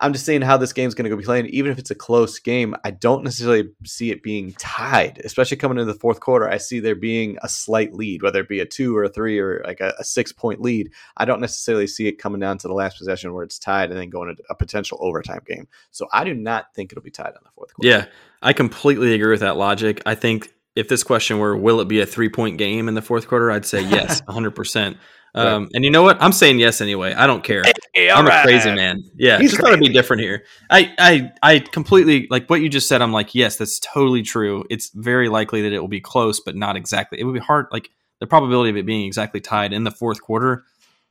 I'm 0.03 0.13
just 0.13 0.25
saying 0.25 0.41
how 0.41 0.57
this 0.57 0.73
game's 0.73 0.95
going 0.95 1.03
to 1.03 1.11
go 1.11 1.15
be 1.15 1.23
playing. 1.23 1.45
Even 1.45 1.71
if 1.71 1.77
it's 1.77 1.91
a 1.91 1.95
close 1.95 2.39
game, 2.39 2.75
I 2.83 2.89
don't 2.89 3.23
necessarily 3.23 3.69
see 3.85 4.09
it 4.09 4.23
being 4.23 4.51
tied, 4.53 5.21
especially 5.23 5.57
coming 5.57 5.77
into 5.77 5.93
the 5.93 5.99
fourth 5.99 6.19
quarter. 6.19 6.49
I 6.49 6.57
see 6.57 6.79
there 6.79 6.95
being 6.95 7.37
a 7.43 7.47
slight 7.47 7.93
lead, 7.93 8.23
whether 8.23 8.39
it 8.39 8.49
be 8.49 8.61
a 8.61 8.65
two 8.65 8.97
or 8.97 9.03
a 9.03 9.09
three 9.09 9.37
or 9.37 9.61
like 9.63 9.79
a, 9.79 9.93
a 9.99 10.03
six 10.03 10.31
point 10.31 10.59
lead. 10.59 10.91
I 11.17 11.25
don't 11.25 11.39
necessarily 11.39 11.85
see 11.85 12.07
it 12.07 12.13
coming 12.13 12.39
down 12.39 12.57
to 12.57 12.67
the 12.67 12.73
last 12.73 12.97
possession 12.97 13.31
where 13.31 13.43
it's 13.43 13.59
tied 13.59 13.91
and 13.91 13.99
then 13.99 14.09
going 14.09 14.31
into 14.31 14.43
a 14.49 14.55
potential 14.55 14.97
overtime 15.01 15.43
game. 15.45 15.67
So 15.91 16.07
I 16.11 16.23
do 16.23 16.33
not 16.33 16.73
think 16.73 16.91
it'll 16.91 17.03
be 17.03 17.11
tied 17.11 17.27
on 17.27 17.43
the 17.43 17.51
fourth 17.53 17.75
quarter. 17.75 17.87
Yeah, 17.87 18.05
I 18.41 18.53
completely 18.53 19.13
agree 19.13 19.29
with 19.29 19.41
that 19.41 19.55
logic. 19.55 20.01
I 20.07 20.15
think 20.15 20.51
if 20.75 20.87
this 20.87 21.03
question 21.03 21.37
were, 21.37 21.55
will 21.55 21.79
it 21.79 21.87
be 21.87 22.01
a 22.01 22.07
three 22.07 22.29
point 22.29 22.57
game 22.57 22.87
in 22.87 22.95
the 22.95 23.03
fourth 23.03 23.27
quarter? 23.27 23.51
I'd 23.51 23.67
say 23.67 23.81
yes, 23.81 24.21
100%. 24.27 24.97
Um, 25.33 25.69
And 25.73 25.83
you 25.83 25.91
know 25.91 26.03
what? 26.03 26.21
I'm 26.21 26.31
saying 26.31 26.59
yes 26.59 26.81
anyway. 26.81 27.13
I 27.13 27.25
don't 27.25 27.43
care. 27.43 27.63
Hey, 27.93 28.09
I'm 28.09 28.19
alright. 28.25 28.39
a 28.39 28.43
crazy 28.43 28.73
man. 28.73 29.03
Yeah, 29.15 29.39
He's 29.39 29.51
just 29.51 29.61
thought 29.61 29.71
it'd 29.71 29.79
be 29.79 29.89
different 29.89 30.21
here. 30.21 30.43
I, 30.69 30.93
I, 30.97 31.31
I 31.41 31.59
completely 31.59 32.27
like 32.29 32.49
what 32.49 32.61
you 32.61 32.69
just 32.69 32.87
said. 32.87 33.01
I'm 33.01 33.13
like, 33.13 33.33
yes, 33.33 33.57
that's 33.57 33.79
totally 33.79 34.21
true. 34.21 34.65
It's 34.69 34.89
very 34.89 35.29
likely 35.29 35.61
that 35.61 35.73
it 35.73 35.79
will 35.79 35.87
be 35.87 36.01
close, 36.01 36.39
but 36.39 36.55
not 36.55 36.75
exactly. 36.75 37.19
It 37.19 37.23
would 37.23 37.33
be 37.33 37.39
hard. 37.39 37.67
Like 37.71 37.89
the 38.19 38.27
probability 38.27 38.69
of 38.69 38.77
it 38.77 38.85
being 38.85 39.05
exactly 39.05 39.39
tied 39.39 39.73
in 39.73 39.83
the 39.83 39.91
fourth 39.91 40.21
quarter. 40.21 40.63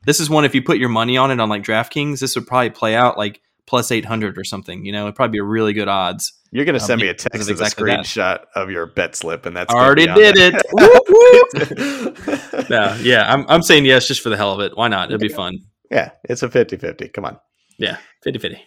This 0.04 0.20
is 0.20 0.30
one. 0.30 0.44
If 0.44 0.54
you 0.54 0.62
put 0.62 0.78
your 0.78 0.88
money 0.88 1.16
on 1.16 1.30
it 1.30 1.40
on 1.40 1.48
like 1.48 1.62
DraftKings, 1.62 2.20
this 2.20 2.34
would 2.34 2.46
probably 2.46 2.70
play 2.70 2.94
out 2.94 3.18
like 3.18 3.40
plus 3.70 3.92
800 3.92 4.36
or 4.36 4.42
something. 4.42 4.84
You 4.84 4.90
know, 4.90 5.04
it'd 5.04 5.14
probably 5.14 5.30
be 5.34 5.38
a 5.38 5.44
really 5.44 5.72
good 5.72 5.86
odds. 5.86 6.32
You're 6.50 6.64
going 6.64 6.74
to 6.76 6.82
Um, 6.82 6.86
send 6.88 7.00
me 7.00 7.06
a 7.06 7.14
text 7.14 7.48
of 7.48 7.48
exactly 7.48 7.88
a 7.92 7.96
that. 7.98 8.04
screenshot 8.04 8.40
of 8.56 8.68
your 8.68 8.86
bet 8.86 9.14
slip, 9.14 9.46
and 9.46 9.56
that's 9.56 9.72
Already 9.72 10.06
did 10.08 10.34
there. 10.34 10.52
it. 10.52 10.62
Whoop. 10.72 12.66
No, 12.70 12.96
yeah, 13.00 13.32
I'm, 13.32 13.46
I'm 13.48 13.62
saying 13.62 13.84
yes 13.84 14.06
just 14.08 14.20
for 14.20 14.28
the 14.28 14.36
hell 14.36 14.52
of 14.52 14.60
it. 14.60 14.76
Why 14.76 14.88
not? 14.88 15.08
It'd 15.10 15.20
be 15.20 15.28
fun. 15.28 15.58
yeah, 15.90 16.10
it's 16.24 16.42
a 16.42 16.48
50 16.50 16.76
50. 16.76 17.08
Come 17.08 17.24
on. 17.24 17.38
Yeah, 17.78 17.96
50 18.24 18.38
50. 18.40 18.60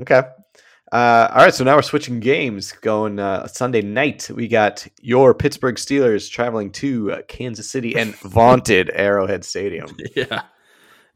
Okay. 0.00 0.22
Uh, 0.90 1.28
all 1.32 1.44
right, 1.44 1.52
so 1.54 1.64
now 1.64 1.74
we're 1.76 1.82
switching 1.82 2.18
games. 2.20 2.72
Going 2.72 3.18
uh, 3.18 3.46
Sunday 3.48 3.82
night, 3.82 4.30
we 4.34 4.46
got 4.48 4.86
your 5.02 5.34
Pittsburgh 5.34 5.74
Steelers 5.76 6.30
traveling 6.30 6.70
to 6.72 7.12
uh, 7.12 7.22
Kansas 7.28 7.70
City 7.70 7.94
and 7.96 8.14
vaunted 8.22 8.90
Arrowhead 8.94 9.44
Stadium. 9.44 9.88
Yeah. 10.16 10.42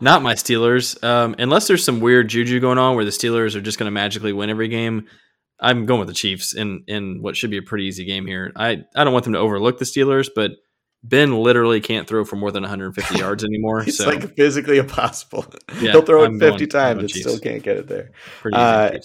Not 0.03 0.20
my 0.22 0.34
Steelers. 0.34 1.03
Um, 1.05 1.36
unless 1.38 1.68
there's 1.68 1.84
some 1.84 2.00
weird 2.00 2.28
juju 2.28 2.59
going 2.61 2.76
on 2.78 2.96
where 2.96 3.05
the 3.05 3.11
Steelers 3.12 3.55
are 3.55 3.61
just 3.61 3.78
going 3.78 3.86
to 3.86 3.92
magically 3.92 4.32
win 4.32 4.50
every 4.50 4.66
game, 4.68 5.07
I'm 5.61 5.86
going 5.86 6.00
with 6.00 6.09
the 6.09 6.14
Chiefs 6.14 6.55
in 6.55 6.82
in 6.88 7.22
what 7.22 7.36
should 7.36 7.50
be 7.50 7.59
a 7.59 7.62
pretty 7.62 7.84
easy 7.84 8.05
game 8.05 8.26
here. 8.26 8.50
I, 8.57 8.82
I 8.96 9.05
don't 9.05 9.12
want 9.12 9.24
them 9.24 9.34
to 9.34 9.38
overlook 9.38 9.78
the 9.78 9.84
Steelers, 9.84 10.28
but 10.34 10.50
Ben 11.05 11.36
literally 11.40 11.80
can't 11.80 12.09
throw 12.09 12.24
for 12.24 12.34
more 12.36 12.50
than 12.50 12.62
150 12.64 13.18
yards 13.18 13.44
anymore. 13.44 13.82
It's 13.82 13.98
so 13.98 14.07
like 14.09 14.34
physically 14.34 14.78
impossible. 14.78 15.46
Yeah, 15.80 15.92
He'll 15.92 16.03
throw 16.03 16.24
it 16.24 16.26
I'm 16.26 16.40
50 16.40 16.66
going- 16.66 16.68
times 16.68 17.00
and 17.03 17.11
still 17.11 17.38
can't 17.38 17.62
get 17.62 17.76
it 17.76 17.86
there. 17.88 18.11
pretty 18.40 18.57
easy. 18.57 18.64
uh, 18.64 18.98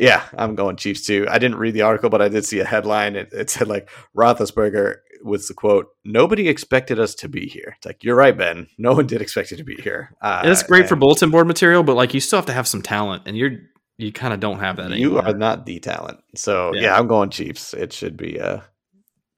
Yeah, 0.00 0.24
I'm 0.36 0.54
going 0.56 0.76
Chiefs 0.76 1.06
too. 1.06 1.26
I 1.30 1.38
didn't 1.38 1.58
read 1.58 1.74
the 1.74 1.82
article, 1.82 2.10
but 2.10 2.22
I 2.22 2.28
did 2.28 2.44
see 2.44 2.58
a 2.60 2.64
headline. 2.64 3.14
It, 3.16 3.32
it 3.32 3.50
said 3.50 3.68
like 3.68 3.88
Roethlisberger 4.16 4.96
was 5.24 5.48
the 5.48 5.54
quote, 5.54 5.86
"Nobody 6.04 6.48
expected 6.48 6.98
us 6.98 7.14
to 7.16 7.28
be 7.28 7.46
here." 7.46 7.74
It's 7.76 7.86
like 7.86 8.04
you're 8.04 8.16
right, 8.16 8.36
Ben. 8.36 8.68
No 8.78 8.92
one 8.92 9.06
did 9.06 9.20
expect 9.22 9.50
you 9.50 9.56
to 9.56 9.64
be 9.64 9.76
here. 9.76 10.14
Uh, 10.20 10.42
It's 10.44 10.62
great 10.62 10.88
for 10.88 10.96
bulletin 10.96 11.30
board 11.30 11.46
material, 11.46 11.82
but 11.82 11.94
like 11.96 12.14
you 12.14 12.20
still 12.20 12.38
have 12.38 12.46
to 12.46 12.52
have 12.52 12.68
some 12.68 12.82
talent, 12.82 13.22
and 13.26 13.36
you're 13.36 13.52
you 13.96 14.12
kind 14.12 14.32
of 14.32 14.38
don't 14.40 14.60
have 14.60 14.76
that 14.76 14.90
You 14.90 15.16
anymore. 15.18 15.26
are 15.26 15.34
not 15.36 15.66
the 15.66 15.80
talent, 15.80 16.18
so 16.36 16.72
Yeah. 16.74 16.82
yeah. 16.82 16.98
I'm 16.98 17.08
going 17.08 17.30
Chiefs. 17.30 17.74
It 17.74 17.92
should 17.92 18.16
be 18.16 18.36
a 18.36 18.64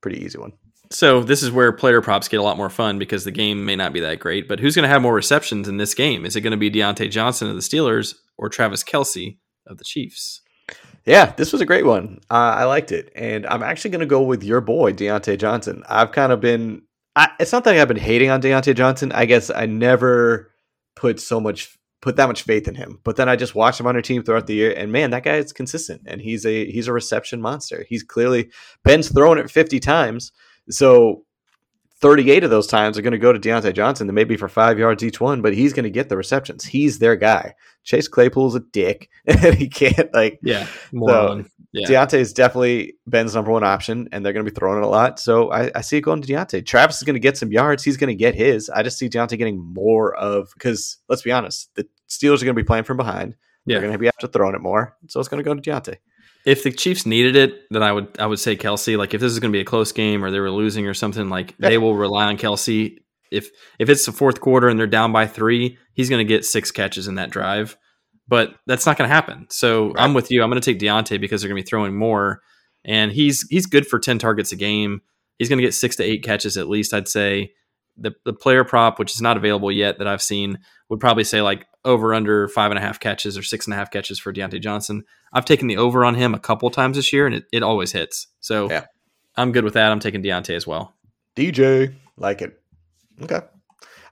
pretty 0.03 0.23
easy 0.25 0.39
one. 0.39 0.53
So 0.93 1.23
this 1.23 1.43
is 1.43 1.51
where 1.53 1.73
player 1.73 2.03
props 2.03 2.27
get 2.29 2.41
a 2.41 2.43
lot 2.43 2.57
more 2.57 2.69
fun 2.69 2.99
because 2.99 3.25
the 3.25 3.31
game 3.31 3.65
may 3.65 3.77
not 3.77 3.93
be 3.93 4.01
that 4.01 4.19
great. 4.19 4.49
But 4.49 4.59
who's 4.61 4.75
going 4.75 4.83
to 4.83 4.89
have 4.89 5.01
more 5.03 5.15
receptions 5.15 5.69
in 5.69 5.77
this 5.77 5.95
game? 5.95 6.27
Is 6.27 6.35
it 6.35 6.41
going 6.41 6.51
to 6.51 6.57
be 6.57 6.69
Diontae 6.71 7.11
Johnson 7.11 7.49
of 7.49 7.55
the 7.55 7.61
Steelers 7.63 8.17
or 8.37 8.49
Travis 8.49 8.83
Kelce 8.83 9.39
of 9.69 9.79
the 9.79 9.85
Chiefs? 9.85 10.43
Yeah, 11.07 11.33
this 11.33 11.53
was 11.53 11.61
a 11.61 11.67
great 11.67 11.87
one. 11.87 12.21
Uh, 12.31 12.55
I 12.59 12.65
liked 12.65 12.93
it, 12.93 13.11
and 13.15 13.47
I'm 13.47 13.63
actually 13.63 13.91
going 13.91 14.01
to 14.01 14.07
go 14.07 14.23
with 14.23 14.45
your 14.45 14.61
boy 14.61 14.93
Diontae 14.93 15.39
Johnson. 15.39 15.83
I've 15.89 16.13
kind 16.13 16.33
of 16.33 16.41
been. 16.41 16.83
I, 17.17 17.31
it's 17.41 17.53
not 17.53 17.65
that 17.65 17.77
I've 17.77 17.89
been 17.89 17.97
hating 17.97 18.31
on 18.31 18.43
Diontae 18.43 18.75
Johnson. 18.75 19.11
I 19.13 19.25
guess 19.25 19.51
I 19.51 19.67
never 19.67 20.53
put 20.95 21.21
so 21.21 21.41
much 21.41 21.77
put 22.03 22.17
that 22.17 22.29
much 22.29 22.43
faith 22.43 22.67
in 22.67 22.75
him. 22.75 22.99
But 23.05 23.17
then 23.17 23.29
I 23.29 23.37
just 23.37 23.55
watched 23.55 23.81
him 23.81 23.87
on 23.87 23.97
our 23.97 24.03
team 24.03 24.23
throughout 24.23 24.47
the 24.47 24.55
year, 24.55 24.75
and 24.77 24.93
man, 24.93 25.11
that 25.11 25.25
guy 25.25 25.37
is 25.37 25.53
consistent, 25.53 26.03
and 26.07 26.21
he's 26.21 26.47
a 26.47 26.71
he's 26.71 26.89
a 26.89 26.93
reception 26.93 27.41
monster. 27.41 27.85
He's 27.89 28.03
clearly 28.03 28.51
Ben's 28.85 29.11
throwing 29.11 29.39
it 29.39 29.51
50 29.51 29.81
times, 29.81 30.33
so 30.69 31.25
38 32.01 32.45
of 32.45 32.51
those 32.51 32.67
times 32.67 32.97
are 32.97 33.03
going 33.03 33.13
to 33.13 33.19
go 33.19 33.33
to 33.33 33.39
Diontae 33.39 33.75
Johnson, 33.75 34.09
and 34.09 34.15
maybe 34.15 34.37
for 34.37 34.49
five 34.49 34.79
yards 34.79 35.05
each 35.05 35.21
one, 35.21 35.43
but 35.43 35.55
he's 35.55 35.73
going 35.73 35.85
to 35.85 35.91
get 35.91 36.09
the 36.09 36.17
receptions. 36.17 36.65
He's 36.65 36.99
their 36.99 37.17
guy. 37.17 37.55
Chase 37.85 38.09
Claypool's 38.09 38.55
a 38.55 38.61
dick, 38.61 39.11
and 39.27 39.55
he 39.55 39.69
can't 39.69 40.13
like 40.15 40.39
Yeah, 40.43 40.67
moron. 40.93 41.51
yeah, 41.73 41.87
Diontae 41.87 42.19
is 42.19 42.33
definitely 42.33 42.95
Ben's 43.07 43.35
number 43.35 43.51
one 43.51 43.65
option, 43.65 44.09
and 44.13 44.25
they're 44.25 44.33
going 44.33 44.45
to 44.45 44.51
be 44.51 44.55
throwing 44.55 44.79
it 44.79 44.85
a 44.85 44.89
lot. 44.89 45.21
So 45.21 45.51
I, 45.51 45.71
I 45.75 45.81
see 45.83 45.99
it 45.99 46.03
going 46.03 46.23
to 46.23 46.29
Diontae. 46.33 46.65
Travis 46.65 46.99
is 46.99 47.03
going 47.03 47.15
to 47.15 47.21
get 47.21 47.37
some 47.37 47.53
yards. 47.53 47.85
He's 47.85 47.97
going 47.97 48.09
to 48.09 48.15
get 48.15 48.35
his. 48.35 48.71
I 48.71 48.83
just 48.83 48.99
see 48.99 49.09
Diontae 49.09 49.39
getting 49.39 49.59
more 49.59 50.15
of 50.15 50.51
because 50.55 50.99
let's 51.09 51.23
be 51.23 51.33
honest, 51.33 51.75
the 51.75 51.87
Steelers 52.09 52.41
are 52.43 52.47
going 52.47 52.57
to 52.57 52.63
be 52.63 52.65
playing 52.65 52.85
from 52.85 52.97
behind. 52.97 53.37
Yeah. 53.67 53.75
They're 53.75 53.83
going 53.83 53.93
to 53.93 53.99
be 53.99 54.09
after 54.09 54.27
throwing 54.27 54.55
it 54.55 54.63
more, 54.63 54.97
so 55.07 55.21
it's 55.21 55.29
going 55.29 55.43
to 55.43 55.45
go 55.45 55.55
to 55.55 55.61
Diontae. 55.61 55.97
If 56.47 56.63
the 56.63 56.71
Chiefs 56.73 57.05
needed 57.07 57.37
it, 57.37 57.63
then 57.71 57.83
I 57.83 57.93
would 57.93 58.09
I 58.19 58.27
would 58.27 58.39
say 58.39 58.57
Kelce. 58.57 58.97
Like 58.97 59.13
if 59.15 59.21
this 59.21 59.33
is 59.33 59.39
going 59.39 59.53
to 59.53 59.57
be 59.57 59.61
a 59.61 59.65
close 59.65 59.93
game 59.93 60.25
or 60.25 60.31
they 60.31 60.41
were 60.41 60.51
losing 60.51 60.87
or 60.87 60.95
something, 60.95 61.29
like 61.29 61.55
Yeah. 61.59 61.69
they 61.69 61.79
will 61.79 61.97
rely 61.97 62.27
on 62.27 62.37
Kelce. 62.39 62.97
If 63.31 63.51
if 63.79 63.89
it's 63.89 64.07
the 64.07 64.13
fourth 64.13 64.41
quarter 64.41 64.69
and 64.69 64.79
they're 64.79 64.87
down 64.87 65.13
by 65.13 65.27
three, 65.27 65.79
he's 65.95 66.09
going 66.09 66.27
to 66.27 66.29
get 66.29 66.45
six 66.45 66.71
catches 66.71 67.07
in 67.09 67.17
that 67.17 67.31
drive. 67.31 67.77
But 68.27 68.55
that's 68.67 68.87
not 68.87 68.97
going 68.97 69.09
to 69.09 69.15
happen. 69.15 69.47
So 69.51 69.93
I'm 69.97 70.15
with 70.15 70.31
you. 70.31 70.43
I'm 70.43 70.51
going 70.51 70.61
to 70.61 70.65
take 70.73 70.81
Diontae 70.81 71.21
because 71.21 71.41
they're 71.43 71.49
going 71.49 71.61
to 71.61 71.65
be 71.65 71.69
throwing 71.69 71.97
more, 71.97 72.41
and 72.85 73.11
he's 73.13 73.47
he's 73.51 73.67
good 73.67 73.87
for 73.87 73.99
ten 73.99 74.19
targets 74.19 74.53
a 74.53 74.57
game. 74.57 75.01
He's 75.39 75.49
going 75.49 75.59
to 75.59 75.65
get 75.65 75.75
six 75.75 75.97
to 75.97 76.05
eight 76.05 76.23
catches 76.23 76.57
at 76.57 76.69
least. 76.69 76.95
I'd 76.95 77.09
say 77.09 77.53
the 77.97 78.13
the 78.25 78.33
player 78.33 78.65
prop, 78.65 78.99
which 78.99 79.13
is 79.13 79.21
not 79.21 79.37
available 79.37 79.71
yet 79.71 79.99
that 79.99 80.07
I've 80.07 80.23
seen, 80.23 80.59
would 80.89 81.01
probably 81.01 81.25
say 81.25 81.43
like 81.43 81.67
over 81.85 82.15
under 82.15 82.49
five 82.49 82.71
and 82.71 82.79
a 82.79 82.83
half 82.83 83.01
catches 83.01 83.39
or 83.39 83.43
six 83.43 83.67
and 83.67 83.75
a 83.75 83.77
half 83.77 83.91
catches 83.91 84.19
for 84.19 84.33
Diontae 84.33 84.61
Johnson. 84.61 85.05
I've 85.33 85.45
taken 85.45 85.69
the 85.69 85.77
over 85.77 86.05
on 86.05 86.15
him 86.15 86.35
a 86.35 86.39
couple 86.39 86.71
times 86.71 86.97
this 86.97 87.13
year, 87.13 87.27
and 87.27 87.35
it, 87.35 87.45
it 87.53 87.63
always 87.63 87.93
hits. 87.93 88.27
So 88.41 88.71
Yeah. 88.71 88.87
I'm 89.37 89.53
good 89.53 89.65
with 89.65 89.75
that. 89.75 89.91
I'm 89.91 90.01
taking 90.01 90.23
Diontae 90.23 90.57
as 90.57 90.67
well. 90.67 90.95
DJ, 91.37 91.95
like 92.17 92.43
it. 92.43 92.61
Okay. 93.23 93.41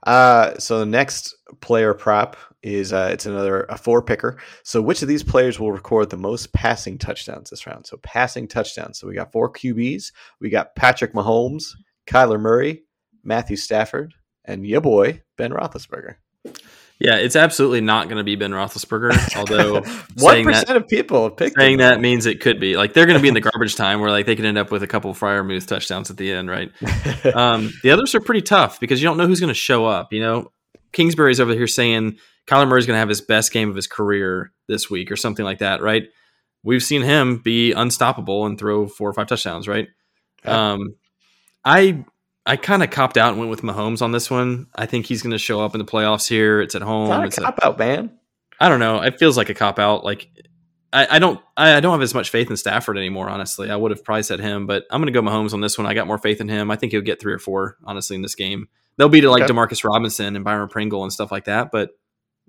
Uh, 0.03 0.57
so 0.57 0.79
the 0.79 0.85
next 0.85 1.35
player 1.59 1.93
prop 1.93 2.37
is 2.63 2.93
uh, 2.93 3.09
it's 3.11 3.25
another 3.25 3.63
a 3.69 3.77
four 3.77 4.01
picker. 4.01 4.37
So 4.63 4.81
which 4.81 5.01
of 5.01 5.07
these 5.07 5.23
players 5.23 5.59
will 5.59 5.71
record 5.71 6.09
the 6.09 6.17
most 6.17 6.53
passing 6.53 6.97
touchdowns 6.97 7.49
this 7.49 7.67
round? 7.67 7.85
So 7.85 7.97
passing 7.97 8.47
touchdowns. 8.47 8.99
So 8.99 9.07
we 9.07 9.13
got 9.13 9.31
four 9.31 9.51
QBs. 9.51 10.11
We 10.39 10.49
got 10.49 10.75
Patrick 10.75 11.13
Mahomes, 11.13 11.65
Kyler 12.07 12.39
Murray, 12.39 12.83
Matthew 13.29 13.55
Stafford, 13.55 14.13
and 14.43 14.67
your 14.67 14.81
boy 14.81 15.21
Ben 15.37 15.51
Roethlisberger. 15.51 16.15
Yeah, 16.99 17.15
it's 17.15 17.37
absolutely 17.37 17.79
not 17.79 18.09
going 18.09 18.17
to 18.17 18.25
be 18.25 18.35
Ben 18.35 18.51
Roethlisberger. 18.51 19.37
Although 19.37 19.75
One 20.17 20.43
that, 20.51 20.75
of 20.75 20.87
people 20.89 21.23
have 21.23 21.37
picked 21.37 21.57
saying 21.57 21.77
that 21.77 22.01
means 22.01 22.25
it 22.25 22.41
could 22.41 22.59
be 22.59 22.75
like 22.75 22.93
they're 22.93 23.05
going 23.05 23.17
to 23.17 23.21
be 23.21 23.29
in 23.29 23.35
the 23.35 23.41
garbage 23.41 23.75
time 23.77 24.01
where 24.01 24.09
like 24.11 24.25
they 24.25 24.35
could 24.35 24.43
end 24.43 24.57
up 24.57 24.69
with 24.69 24.83
a 24.83 24.87
couple 24.87 25.13
Freiermuth 25.13 25.65
touchdowns 25.65 26.11
at 26.11 26.17
the 26.17 26.33
end, 26.33 26.49
right? 26.49 26.71
um, 27.33 27.71
the 27.83 27.91
others 27.91 28.15
are 28.15 28.19
pretty 28.19 28.41
tough 28.41 28.81
because 28.81 29.01
you 29.01 29.07
don't 29.07 29.15
know 29.15 29.27
who's 29.27 29.39
going 29.39 29.47
to 29.47 29.53
show 29.53 29.85
up. 29.85 30.11
You 30.11 30.19
know, 30.19 30.51
Kingsbury's 30.91 31.39
over 31.39 31.53
here 31.53 31.67
saying 31.67 32.17
Kyler 32.47 32.67
Murray's 32.67 32.85
going 32.85 32.95
to 32.95 32.99
have 32.99 33.09
his 33.09 33.21
best 33.21 33.53
game 33.53 33.69
of 33.69 33.77
his 33.77 33.87
career 33.87 34.51
this 34.67 34.89
week 34.89 35.09
or 35.09 35.15
something 35.15 35.45
like 35.45 35.59
that, 35.59 35.81
right? 35.81 36.09
We've 36.63 36.83
seen 36.83 37.03
him 37.03 37.37
be 37.37 37.71
unstoppable 37.71 38.45
and 38.45 38.59
throw 38.59 38.87
four 38.87 39.09
or 39.09 39.13
five 39.13 39.27
touchdowns, 39.27 39.69
right? 39.69 39.87
Um, 40.43 40.95
I 41.63 42.03
I 42.49 42.55
kind 42.57 42.81
of 42.81 42.89
copped 42.89 43.15
out 43.17 43.29
and 43.29 43.37
went 43.37 43.51
with 43.51 43.61
Mahomes 43.61 44.01
on 44.01 44.11
this 44.11 44.31
one. 44.31 44.67
I 44.75 44.87
think 44.87 45.05
he's 45.05 45.21
going 45.21 45.31
to 45.31 45.37
show 45.37 45.61
up 45.61 45.75
in 45.75 45.79
the 45.79 45.85
playoffs 45.85 46.27
here. 46.27 46.61
It's 46.61 46.73
at 46.73 46.81
home. 46.81 47.23
It's 47.23 47.37
a 47.37 47.41
a- 47.41 47.45
cop 47.45 47.59
out, 47.61 47.77
man. 47.77 48.11
I 48.59 48.67
don't 48.69 48.79
know. 48.79 49.01
It 49.01 49.19
feels 49.19 49.37
like 49.37 49.49
a 49.49 49.53
cop 49.53 49.77
out. 49.77 50.03
Like 50.03 50.27
I, 50.91 51.07
I 51.11 51.19
don't 51.19 51.39
I, 51.55 51.75
I 51.75 51.79
don't 51.79 51.91
have 51.93 52.01
as 52.01 52.13
much 52.15 52.31
faith 52.31 52.49
in 52.49 52.57
Stafford 52.57 52.97
anymore. 52.97 53.29
Honestly, 53.29 53.69
I 53.69 53.75
would 53.75 53.91
have 53.91 54.03
probably 54.03 54.23
said 54.23 54.39
him, 54.39 54.65
but 54.65 54.85
I'm 54.89 54.99
going 54.99 55.13
to 55.13 55.17
go 55.17 55.25
Mahomes 55.25 55.53
on 55.53 55.61
this 55.61 55.77
one. 55.77 55.85
I 55.87 55.93
got 55.93 56.07
more 56.07 56.17
faith 56.17 56.41
in 56.41 56.49
him. 56.49 56.71
I 56.71 56.75
think 56.75 56.91
he'll 56.91 57.01
get 57.01 57.21
three 57.21 57.33
or 57.33 57.39
four. 57.39 57.77
Honestly, 57.85 58.15
in 58.15 58.23
this 58.23 58.33
game, 58.35 58.67
they'll 58.97 59.09
beat 59.09 59.23
it 59.23 59.29
like 59.29 59.43
Okay. 59.43 59.53
Demarcus 59.53 59.83
Robinson 59.83 60.35
and 60.35 60.43
Byron 60.43 60.67
Pringle 60.69 61.03
and 61.03 61.13
stuff 61.13 61.31
like 61.31 61.45
that. 61.45 61.69
But 61.71 61.91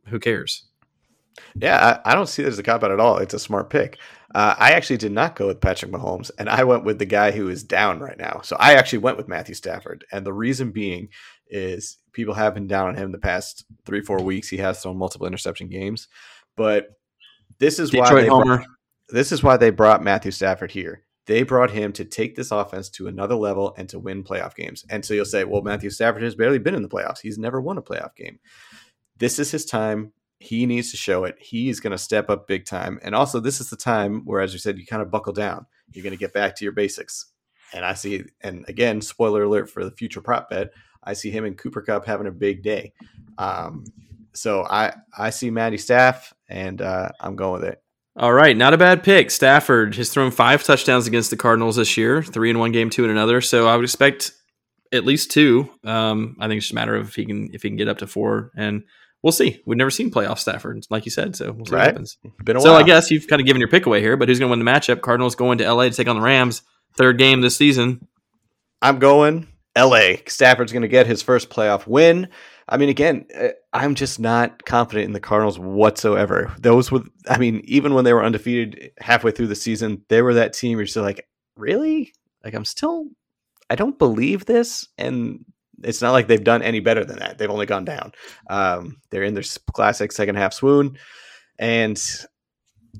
who 0.06 0.18
cares? 0.18 0.64
Yeah, 1.54 2.00
I, 2.04 2.12
I 2.12 2.14
don't 2.14 2.26
see 2.28 2.42
it 2.42 2.48
as 2.48 2.58
a 2.58 2.62
cop 2.62 2.82
out 2.82 2.90
at 2.90 2.98
all. 3.00 3.18
It's 3.18 3.34
a 3.34 3.38
smart 3.38 3.70
pick. 3.70 3.98
Uh, 4.34 4.54
I 4.58 4.72
actually 4.72 4.98
did 4.98 5.12
not 5.12 5.34
go 5.34 5.48
with 5.48 5.60
Patrick 5.60 5.90
Mahomes, 5.90 6.30
and 6.38 6.48
I 6.48 6.62
went 6.64 6.84
with 6.84 6.98
the 6.98 7.04
guy 7.06 7.32
who 7.32 7.48
is 7.48 7.64
down 7.64 7.98
right 7.98 8.18
now. 8.18 8.40
So 8.44 8.56
I 8.60 8.74
actually 8.74 9.00
went 9.00 9.16
with 9.16 9.28
Matthew 9.28 9.54
Stafford, 9.54 10.04
and 10.12 10.24
the 10.24 10.32
reason 10.32 10.70
being 10.70 11.08
is 11.48 11.98
people 12.12 12.34
have 12.34 12.54
been 12.54 12.68
down 12.68 12.88
on 12.88 12.94
him 12.94 13.10
the 13.10 13.18
past 13.18 13.64
three, 13.84 14.02
four 14.02 14.22
weeks. 14.22 14.48
He 14.48 14.58
has 14.58 14.80
thrown 14.80 14.96
multiple 14.96 15.26
interception 15.26 15.68
games, 15.68 16.06
but 16.56 16.90
this 17.58 17.78
is 17.78 17.92
why 17.92 18.14
they 18.14 18.28
Homer. 18.28 18.58
brought, 18.58 18.66
this 19.08 19.32
is 19.32 19.42
why 19.42 19.56
they 19.56 19.70
brought 19.70 20.04
Matthew 20.04 20.30
Stafford 20.30 20.70
here. 20.70 21.02
They 21.26 21.42
brought 21.42 21.70
him 21.70 21.92
to 21.94 22.04
take 22.04 22.36
this 22.36 22.50
offense 22.50 22.88
to 22.90 23.06
another 23.08 23.34
level 23.34 23.74
and 23.76 23.88
to 23.90 23.98
win 23.98 24.24
playoff 24.24 24.54
games. 24.54 24.84
And 24.88 25.04
so 25.04 25.14
you'll 25.14 25.24
say, 25.24 25.44
well, 25.44 25.62
Matthew 25.62 25.90
Stafford 25.90 26.22
has 26.22 26.34
barely 26.34 26.58
been 26.58 26.74
in 26.74 26.82
the 26.82 26.88
playoffs. 26.88 27.20
He's 27.20 27.38
never 27.38 27.60
won 27.60 27.78
a 27.78 27.82
playoff 27.82 28.16
game. 28.16 28.38
This 29.18 29.38
is 29.38 29.50
his 29.50 29.66
time. 29.66 30.12
He 30.40 30.64
needs 30.66 30.90
to 30.90 30.96
show 30.96 31.24
it. 31.24 31.36
He's 31.38 31.80
going 31.80 31.90
to 31.92 31.98
step 31.98 32.30
up 32.30 32.48
big 32.48 32.64
time. 32.64 32.98
And 33.02 33.14
also, 33.14 33.40
this 33.40 33.60
is 33.60 33.70
the 33.70 33.76
time 33.76 34.22
where, 34.24 34.40
as 34.40 34.52
you 34.52 34.58
said, 34.58 34.78
you 34.78 34.86
kind 34.86 35.02
of 35.02 35.10
buckle 35.10 35.34
down. 35.34 35.66
You're 35.92 36.02
going 36.02 36.14
to 36.14 36.18
get 36.18 36.32
back 36.32 36.56
to 36.56 36.64
your 36.64 36.72
basics. 36.72 37.26
And 37.74 37.84
I 37.84 37.92
see, 37.94 38.24
and 38.40 38.64
again, 38.66 39.02
spoiler 39.02 39.44
alert 39.44 39.70
for 39.70 39.84
the 39.84 39.90
future 39.90 40.22
prop 40.22 40.48
bet, 40.48 40.70
I 41.04 41.12
see 41.12 41.30
him 41.30 41.44
and 41.44 41.56
Cooper 41.56 41.82
Kupp 41.82 42.06
having 42.06 42.26
a 42.26 42.32
big 42.32 42.62
day. 42.62 42.94
Um, 43.38 43.84
so 44.32 44.64
I 44.64 44.94
I 45.16 45.30
see 45.30 45.50
Matty 45.50 45.78
Staff, 45.78 46.32
and 46.48 46.80
uh, 46.80 47.10
I'm 47.20 47.36
going 47.36 47.60
with 47.60 47.70
it. 47.70 47.82
All 48.16 48.32
right, 48.32 48.56
not 48.56 48.74
a 48.74 48.78
bad 48.78 49.02
pick. 49.02 49.30
Stafford 49.30 49.94
has 49.96 50.10
thrown 50.10 50.30
five 50.30 50.64
touchdowns 50.64 51.06
against 51.06 51.30
the 51.30 51.36
Cardinals 51.36 51.76
this 51.76 51.96
year, 51.96 52.22
three 52.22 52.50
in 52.50 52.58
one 52.58 52.72
game, 52.72 52.90
two 52.90 53.04
in 53.04 53.10
another. 53.10 53.40
So 53.40 53.66
I 53.66 53.76
would 53.76 53.84
expect 53.84 54.32
at 54.92 55.04
least 55.04 55.30
two. 55.30 55.70
Um, 55.84 56.36
I 56.40 56.48
think 56.48 56.58
it's 56.58 56.66
just 56.66 56.72
a 56.72 56.74
matter 56.74 56.96
of 56.96 57.08
if 57.08 57.14
he 57.14 57.24
can 57.24 57.50
if 57.52 57.62
he 57.62 57.68
can 57.68 57.76
get 57.76 57.88
up 57.88 57.98
to 57.98 58.06
four, 58.06 58.50
and 58.56 58.84
we'll 59.22 59.32
see. 59.32 59.60
We've 59.66 59.76
never 59.78 59.90
seen 59.90 60.10
playoff 60.10 60.38
Stafford, 60.38 60.86
like 60.90 61.04
you 61.04 61.10
said, 61.10 61.36
so 61.36 61.52
we'll 61.52 61.66
see 61.66 61.72
Right. 61.72 61.80
what 61.80 61.86
happens. 61.86 62.18
Been 62.44 62.56
a 62.56 62.60
So 62.60 62.72
while. 62.72 62.80
I 62.80 62.82
guess 62.84 63.10
you've 63.10 63.26
kind 63.28 63.40
of 63.40 63.46
given 63.46 63.60
your 63.60 63.68
pick 63.68 63.86
away 63.86 64.00
here, 64.00 64.16
but 64.16 64.28
who's 64.28 64.38
going 64.38 64.48
to 64.48 64.56
win 64.56 64.64
the 64.64 64.70
matchup? 64.70 65.00
Cardinals 65.02 65.34
going 65.34 65.58
to 65.58 65.64
LA 65.72 65.84
to 65.84 65.90
take 65.90 66.08
on 66.08 66.16
the 66.16 66.22
Rams, 66.22 66.62
third 66.94 67.18
game 67.18 67.40
this 67.40 67.56
season. 67.56 68.06
I'm 68.82 68.98
going 68.98 69.46
LA. 69.76 70.16
Stafford's 70.26 70.72
going 70.72 70.82
to 70.82 70.88
get 70.88 71.06
his 71.06 71.22
first 71.22 71.50
playoff 71.50 71.86
win. 71.86 72.28
I 72.68 72.76
mean, 72.76 72.88
again, 72.88 73.26
uh, 73.36 73.48
I'm 73.72 73.94
just 73.96 74.20
not 74.20 74.64
confident 74.64 75.06
in 75.06 75.12
the 75.12 75.20
Cardinals 75.20 75.58
whatsoever. 75.58 76.54
Those 76.58 76.90
were, 76.92 77.02
I 77.28 77.36
mean, 77.38 77.62
even 77.64 77.94
when 77.94 78.04
they 78.04 78.12
were 78.12 78.24
undefeated 78.24 78.92
halfway 79.00 79.32
through 79.32 79.48
the 79.48 79.56
season, 79.56 80.04
they 80.08 80.22
were 80.22 80.34
that 80.34 80.52
team. 80.52 80.78
You're 80.78 80.86
still 80.86 81.02
like, 81.02 81.26
really? 81.56 82.12
Like, 82.44 82.54
I'm 82.54 82.64
still, 82.64 83.06
I 83.68 83.74
don't 83.74 83.98
believe 83.98 84.46
this. 84.46 84.86
And 84.96 85.44
it's 85.82 86.02
not 86.02 86.12
like 86.12 86.28
they've 86.28 86.42
done 86.42 86.62
any 86.62 86.80
better 86.80 87.04
than 87.04 87.18
that. 87.18 87.38
They've 87.38 87.50
only 87.50 87.66
gone 87.66 87.84
down. 87.84 88.12
Um, 88.48 89.00
they're 89.10 89.22
in 89.22 89.34
their 89.34 89.44
classic 89.72 90.12
second 90.12 90.36
half 90.36 90.52
swoon. 90.52 90.98
And 91.58 92.00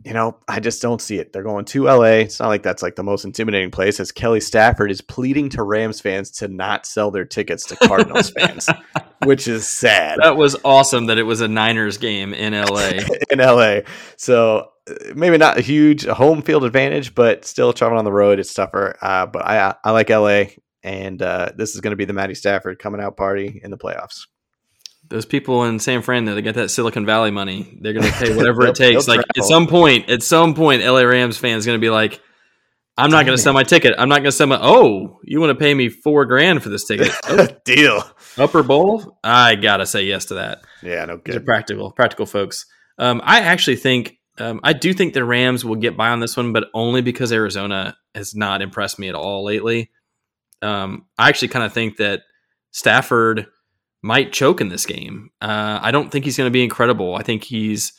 you 0.05 0.15
know, 0.15 0.39
I 0.49 0.61
just 0.61 0.81
don't 0.81 1.01
see 1.01 1.19
it. 1.19 1.33
They're 1.33 1.43
going 1.43 1.65
to 1.67 1.85
LA. 1.85 2.21
It's 2.23 2.41
not 2.41 2.49
like 2.49 2.63
that's 2.63 2.83
like 2.83 2.97
the 2.97 3.03
most 3.03 3.25
intimidating 3.25 3.71
place 3.71 4.01
as 4.01 4.13
Kelly 4.13 4.41
Stafford 4.41 4.91
is 4.91 5.01
pleading 5.01 5.51
to 5.51 5.63
Rams 5.63 6.01
fans 6.01 6.31
to 6.33 6.49
not 6.49 6.87
sell 6.87 7.11
their 7.11 7.25
tickets 7.25 7.67
to 7.67 7.77
Cardinals 7.77 8.31
fans, 8.31 8.69
which 9.25 9.47
is 9.49 9.69
sad 9.69 10.19
That 10.23 10.37
was 10.37 10.57
awesome 10.65 11.07
that 11.07 11.19
it 11.19 11.25
was 11.25 11.41
a 11.41 11.49
Niners 11.49 11.99
game 11.99 12.33
in 12.33 12.53
LA. 12.55 12.93
in 13.31 13.39
LA. 13.39 13.81
So 14.17 14.71
uh, 14.89 14.95
maybe 15.15 15.37
not 15.37 15.59
a 15.59 15.63
huge 15.63 16.07
home 16.07 16.43
field 16.43 16.65
advantage, 16.65 17.15
but 17.15 17.45
still 17.45 17.73
traveling 17.73 17.99
on 17.99 18.05
the 18.05 18.13
road, 18.13 18.39
it's 18.39 18.55
tougher. 18.55 18.97
Uh, 19.03 19.27
but 19.27 19.45
I 19.45 19.75
I 19.85 19.91
like 19.91 20.09
LA, 20.09 20.45
and 20.83 21.21
uh, 21.21 21.51
this 21.57 21.75
is 21.75 21.81
going 21.81 21.93
to 21.93 21.97
be 21.97 22.05
the 22.05 22.13
Matty 22.13 22.35
Stafford 22.35 22.79
coming 22.79 23.01
out 23.01 23.17
party 23.17 23.61
in 23.63 23.71
the 23.71 23.79
playoffs. 23.79 24.27
Those 25.09 25.25
people 25.25 25.65
in 25.65 25.79
San 25.79 26.03
Fran 26.03 26.27
that 26.27 26.41
get 26.43 26.55
that 26.55 26.71
Silicon 26.71 27.05
Valley 27.05 27.31
money, 27.31 27.79
they're 27.81 27.93
going 27.93 28.07
to 28.07 28.13
pay 28.13 28.35
whatever 28.37 28.67
it 28.67 28.75
takes. 28.77 29.09
Like 29.09 29.21
at 29.37 29.45
some 29.45 29.67
point, 29.67 30.09
at 30.11 30.23
some 30.23 30.55
point, 30.55 30.83
LA 30.85 31.03
Rams 31.03 31.37
fans 31.39 31.67
going 31.67 31.79
to 31.79 31.85
be 31.85 31.91
like, 31.91 32.21
"I'm 32.97 33.11
not 33.11 33.27
going 33.27 33.37
to 33.37 33.43
sell 33.43 33.53
my 33.53 33.65
ticket. 33.65 33.95
I'm 33.99 34.09
not 34.09 34.17
going 34.17 34.27
to 34.27 34.33
sell 34.33 34.47
my. 34.47 34.59
Oh, 34.61 35.19
you 35.25 35.41
want 35.41 35.51
to 35.51 35.63
pay 35.63 35.75
me 35.75 35.89
four 35.89 36.27
grand 36.27 36.63
for 36.63 36.69
this 36.69 36.85
ticket? 36.85 37.11
Oh, 37.25 37.47
Deal. 37.65 38.03
upper 38.39 38.63
bowl? 38.63 39.19
I 39.25 39.55
gotta 39.57 39.87
say 39.87 40.05
yes 40.05 40.27
to 40.27 40.35
that. 40.35 40.63
Yeah, 40.83 41.05
no 41.07 41.17
good. 41.17 41.45
practical, 41.45 41.91
practical 41.93 42.27
folks. 42.27 42.67
Um, 42.99 43.21
I 43.25 43.41
actually 43.41 43.77
think 43.77 44.19
um, 44.39 44.61
I 44.63 44.73
do 44.73 44.93
think 44.93 45.15
the 45.15 45.25
Rams 45.25 45.65
will 45.65 45.77
get 45.77 45.97
by 45.97 46.11
on 46.11 46.21
this 46.21 46.37
one, 46.37 46.53
but 46.53 46.69
only 46.75 47.03
because 47.03 47.33
Arizona 47.33 47.97
has 48.15 48.35
not 48.35 48.63
impressed 48.63 48.99
me 48.99 49.09
at 49.09 49.15
all 49.15 49.45
lately. 49.45 49.91
Um, 50.63 51.07
I 51.19 51.29
actually 51.29 51.49
kind 51.49 51.65
of 51.65 51.73
think 51.73 51.97
that 51.97 52.23
Stafford 52.73 53.47
might 54.03 54.33
choke 54.33 54.61
in 54.61 54.69
this 54.69 54.87
game. 54.87 55.31
Uh, 55.41 55.79
I 55.83 55.91
don't 55.91 56.11
think 56.11 56.25
he's 56.25 56.37
going 56.37 56.49
to 56.49 56.53
be 56.53 56.65
incredible. 56.65 57.15
I 57.17 57.23
think 57.23 57.45
he's 57.45 57.93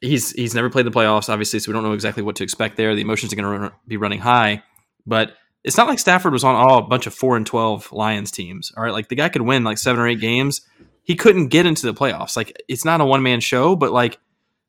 he's 0.00 0.32
he's 0.32 0.54
never 0.54 0.70
played 0.70 0.86
the 0.86 0.90
playoffs, 0.90 1.28
obviously, 1.28 1.58
so 1.58 1.70
we 1.70 1.74
don't 1.74 1.82
know 1.82 1.92
exactly 1.92 2.22
what 2.22 2.36
to 2.36 2.44
expect 2.44 2.76
there. 2.76 2.94
The 2.94 3.02
emotions 3.02 3.32
are 3.32 3.36
going 3.36 3.52
to 3.52 3.58
run, 3.58 3.72
be 3.86 3.96
running 3.96 4.20
high, 4.20 4.62
but 5.06 5.32
it's 5.64 5.76
not 5.76 5.88
like 5.88 5.98
Stafford 5.98 6.32
was 6.32 6.44
on 6.44 6.54
all 6.54 6.78
a 6.78 6.82
bunch 6.82 7.06
of 7.06 7.14
four 7.14 7.36
and 7.36 7.46
twelve 7.46 7.90
Lions 7.92 8.30
teams. 8.30 8.72
All 8.76 8.84
right, 8.84 8.92
like 8.92 9.08
the 9.08 9.16
guy 9.16 9.28
could 9.28 9.42
win 9.42 9.64
like 9.64 9.78
seven 9.78 10.00
or 10.00 10.08
eight 10.08 10.20
games. 10.20 10.60
He 11.02 11.16
couldn't 11.16 11.48
get 11.48 11.66
into 11.66 11.86
the 11.86 11.94
playoffs. 11.94 12.36
Like 12.36 12.60
it's 12.68 12.84
not 12.84 13.00
a 13.00 13.04
one 13.04 13.22
man 13.22 13.40
show, 13.40 13.74
but 13.74 13.92
like 13.92 14.18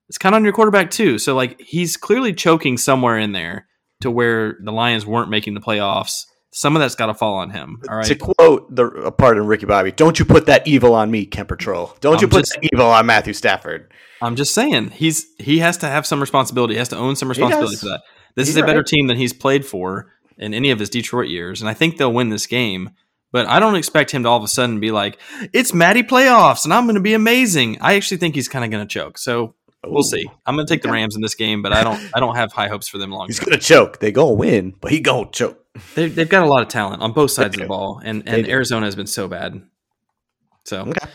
it's 0.07 0.17
kind 0.17 0.33
of 0.33 0.37
on 0.37 0.43
your 0.43 0.53
quarterback 0.53 0.89
too. 0.89 1.19
So 1.19 1.35
like 1.35 1.61
he's 1.61 1.97
clearly 1.97 2.33
choking 2.33 2.77
somewhere 2.77 3.17
in 3.17 3.31
there 3.31 3.67
to 4.01 4.09
where 4.09 4.57
the 4.63 4.71
Lions 4.71 5.05
weren't 5.05 5.29
making 5.29 5.53
the 5.53 5.59
playoffs. 5.59 6.25
Some 6.51 6.75
of 6.75 6.79
that's 6.79 6.95
got 6.95 7.07
to 7.07 7.13
fall 7.13 7.35
on 7.35 7.51
him. 7.51 7.81
All 7.87 7.97
right. 7.97 8.05
To 8.05 8.15
quote 8.15 8.75
the 8.75 8.85
a 8.87 9.11
part 9.11 9.37
in 9.37 9.45
Ricky 9.45 9.65
Bobby, 9.67 9.91
"Don't 9.91 10.17
you 10.17 10.25
put 10.25 10.47
that 10.47 10.67
evil 10.67 10.95
on 10.95 11.11
me, 11.11 11.25
Kemper 11.25 11.55
Troll. 11.55 11.95
Don't 12.01 12.21
you 12.21 12.25
I'm 12.27 12.31
put 12.31 12.39
just- 12.45 12.53
that 12.61 12.69
evil 12.73 12.87
on 12.87 13.05
Matthew 13.05 13.33
Stafford." 13.33 13.91
I'm 14.21 14.35
just 14.35 14.53
saying 14.53 14.89
he's 14.91 15.27
he 15.37 15.59
has 15.59 15.77
to 15.77 15.87
have 15.87 16.05
some 16.05 16.19
responsibility. 16.19 16.73
He 16.73 16.79
has 16.79 16.89
to 16.89 16.97
own 16.97 17.15
some 17.15 17.29
responsibility 17.29 17.77
for 17.77 17.85
that. 17.85 18.01
This 18.35 18.47
He's 18.47 18.57
is 18.57 18.61
a 18.63 18.65
better 18.65 18.79
right. 18.79 18.87
team 18.87 19.07
than 19.07 19.17
he's 19.17 19.31
played 19.33 19.65
for 19.65 20.11
in 20.37 20.53
any 20.53 20.71
of 20.71 20.79
his 20.79 20.89
Detroit 20.89 21.27
years, 21.29 21.61
and 21.61 21.69
I 21.69 21.73
think 21.73 21.97
they'll 21.97 22.11
win 22.13 22.29
this 22.29 22.47
game. 22.47 22.91
But 23.31 23.45
I 23.45 23.59
don't 23.59 23.75
expect 23.75 24.09
him 24.11 24.23
to 24.23 24.29
all 24.29 24.37
of 24.37 24.43
a 24.43 24.47
sudden 24.47 24.79
be 24.79 24.89
like, 24.91 25.19
"It's 25.53 25.73
Matty 25.73 26.01
playoffs, 26.03 26.65
and 26.65 26.73
I'm 26.73 26.85
going 26.85 26.95
to 26.95 27.01
be 27.01 27.13
amazing." 27.13 27.77
I 27.79 27.93
actually 27.93 28.17
think 28.17 28.33
he's 28.35 28.47
kind 28.47 28.65
of 28.65 28.71
going 28.71 28.85
to 28.85 28.91
choke. 28.91 29.17
So 29.19 29.53
we'll 29.85 29.99
Ooh. 29.99 30.03
see. 30.09 30.27
I'm 30.45 30.55
going 30.55 30.65
to 30.65 30.73
take 30.73 30.81
the 30.81 30.91
Rams 30.91 31.15
in 31.15 31.21
this 31.21 31.35
game, 31.35 31.61
but 31.61 31.71
I 31.71 31.83
don't 31.83 32.01
I 32.15 32.19
don't 32.19 32.35
have 32.35 32.51
high 32.51 32.67
hopes 32.69 32.87
for 32.87 32.97
them 32.97 33.11
long 33.11 33.27
He's 33.27 33.39
gonna 33.39 33.57
choke. 33.59 33.99
They 33.99 34.11
gonna 34.11 34.33
win, 34.33 34.73
but 34.81 34.91
he 34.91 34.99
gonna 34.99 35.29
choke. 35.31 35.63
They, 35.95 36.07
they've 36.09 36.29
got 36.29 36.43
a 36.43 36.49
lot 36.49 36.61
of 36.61 36.67
talent 36.67 37.01
on 37.01 37.11
both 37.13 37.31
sides 37.31 37.55
of 37.55 37.61
the 37.61 37.67
ball, 37.67 38.01
and 38.03 38.27
and. 38.27 38.47
Arizona 38.47 38.85
has 38.85 38.95
been 38.95 39.07
so 39.07 39.27
bad. 39.27 39.61
So 40.65 40.81
Okay. 40.81 41.07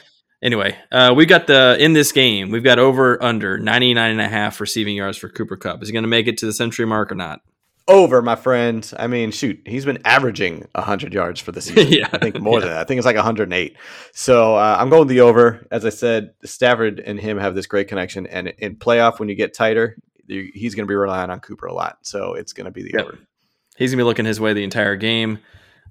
anyway, 0.43 0.77
uh, 0.91 1.13
we 1.17 1.27
got 1.27 1.47
the 1.47 1.77
in 1.79 1.93
this 1.93 2.13
game, 2.13 2.51
we've 2.51 2.65
got 2.65 2.79
over 2.79 3.23
under 3.23 3.59
99 3.59 4.11
and 4.11 4.21
a 4.21 4.29
half 4.29 4.61
receiving 4.61 4.97
yards 4.97 5.17
for 5.19 5.29
Cooper 5.29 5.57
Kupp. 5.57 5.83
Is 5.83 5.89
he 5.89 5.93
going 5.93 6.03
to 6.05 6.09
make 6.09 6.27
it 6.27 6.39
to 6.39 6.47
the 6.47 6.53
century 6.53 6.87
mark 6.87 7.13
or 7.13 7.15
not? 7.15 7.41
Over, 7.87 8.23
my 8.23 8.35
friend. 8.35 8.91
I 8.99 9.09
mean, 9.09 9.31
shoot, 9.31 9.61
he's 9.67 9.85
been 9.85 10.01
averaging 10.07 10.67
hundred 10.75 11.13
yards 11.13 11.39
for 11.41 11.53
the 11.53 11.61
season. 11.67 11.93
Yeah. 11.93 12.09
I 12.13 12.19
think 12.19 12.41
more 12.41 12.55
Yeah. 12.59 12.61
than 12.61 12.69
that. 12.71 12.81
I 12.81 12.85
think 12.85 12.99
it's 12.99 13.05
like 13.07 13.17
108. 13.17 13.77
So 14.13 14.55
uh, 14.57 14.77
I'm 14.81 14.89
going 14.89 15.07
the 15.07 15.21
over. 15.21 15.67
As 15.71 15.85
I 15.85 15.91
said, 15.91 16.31
Stafford 16.45 16.99
and 17.01 17.21
him 17.21 17.37
have 17.39 17.55
this 17.55 17.67
great 17.67 17.89
connection, 17.89 18.27
and 18.27 18.49
in 18.59 18.77
playoff, 18.77 19.19
when 19.21 19.29
you 19.29 19.35
get 19.35 19.53
tighter, 19.53 19.99
he's 20.27 20.75
going 20.75 20.87
to 20.87 20.91
be 20.91 20.95
relying 20.95 21.29
on 21.29 21.41
Cooper 21.41 21.67
a 21.67 21.75
lot. 21.75 21.99
So 22.03 22.33
it's 22.33 22.55
going 22.55 22.65
to 22.65 22.71
be 22.71 22.83
the 22.85 22.93
Yep. 22.95 23.05
over. 23.05 23.19
He's 23.77 23.91
going 23.91 23.99
to 23.99 24.03
be 24.03 24.07
looking 24.07 24.25
his 24.25 24.41
way 24.41 24.53
the 24.53 24.65
entire 24.65 24.97
game. 24.97 25.39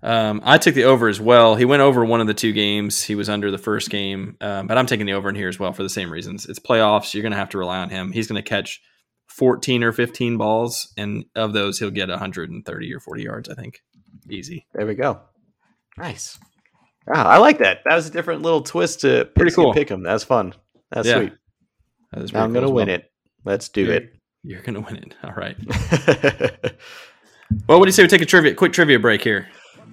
Um, 0.01 0.41
I 0.43 0.57
took 0.57 0.75
the 0.75 0.83
over 0.85 1.07
as 1.07 1.21
well. 1.21 1.55
He 1.55 1.63
went 1.65 1.81
over 1.81 2.03
one 2.03 2.19
of 2.21 2.27
the 2.27 2.33
two 2.33 2.51
games. 2.51 3.01
He 3.01 3.15
was 3.15 3.29
under 3.29 3.51
the 3.51 3.57
first 3.57 3.89
game, 3.89 4.35
um, 4.41 4.67
but 4.67 4.77
I'm 4.77 4.85
taking 4.85 5.05
the 5.05 5.13
over 5.13 5.29
in 5.29 5.35
here 5.35 5.47
as 5.47 5.57
well 5.59 5.71
for 5.73 5.83
the 5.83 5.89
same 5.89 6.11
reasons. 6.11 6.45
It's 6.45 6.59
playoffs. 6.59 7.13
You're 7.13 7.21
going 7.21 7.31
to 7.31 7.37
have 7.37 7.49
to 7.49 7.57
rely 7.57 7.77
on 7.79 7.89
him. 7.89 8.11
He's 8.11 8.27
going 8.27 8.41
to 8.41 8.47
catch 8.47 8.81
14 9.27 9.83
or 9.83 9.91
15 9.93 10.37
balls, 10.37 10.91
and 10.97 11.23
of 11.35 11.53
those, 11.53 11.79
he'll 11.79 11.89
get 11.89 12.09
130 12.09 12.93
or 12.93 12.99
40 12.99 13.23
yards. 13.23 13.49
I 13.49 13.53
think 13.53 13.81
easy. 14.29 14.65
There 14.73 14.85
we 14.85 14.95
go. 14.95 15.21
Nice. 15.97 16.37
Wow, 17.07 17.25
I 17.25 17.37
like 17.37 17.59
that. 17.59 17.79
That 17.85 17.95
was 17.95 18.07
a 18.07 18.11
different 18.11 18.41
little 18.41 18.61
twist 18.61 19.01
to 19.01 19.25
Pretty 19.35 19.49
Pixie 19.49 19.61
and 19.61 19.65
cool. 19.65 19.73
Pick 19.73 19.91
'em. 19.91 20.03
That's 20.03 20.23
fun. 20.23 20.53
That's 20.91 21.07
Yeah, 21.07 21.17
sweet. 21.19 21.33
That 22.11 22.23
is 22.23 22.33
Now 22.33 22.43
I'm 22.43 22.51
pretty 22.51 22.65
gonna 22.65 22.67
cool 22.71 22.79
as 22.81 22.85
win 22.87 22.95
it. 22.95 23.11
Let's 23.45 23.69
do 23.69 23.81
You're- 23.83 23.95
it. 23.97 24.13
You're 24.45 24.61
going 24.61 24.73
to 24.75 24.81
win 24.81 24.97
it. 24.97 25.15
All 25.23 25.31
right. 25.33 25.55
Well, 27.67 27.79
what 27.79 27.85
do 27.85 27.89
you 27.89 27.91
say 27.93 28.03
we 28.03 28.07
take 28.09 28.21
a 28.21 28.25
trivia, 28.25 28.53
quick 28.55 28.73
trivia 28.73 28.99
break 28.99 29.21
here? 29.23 29.47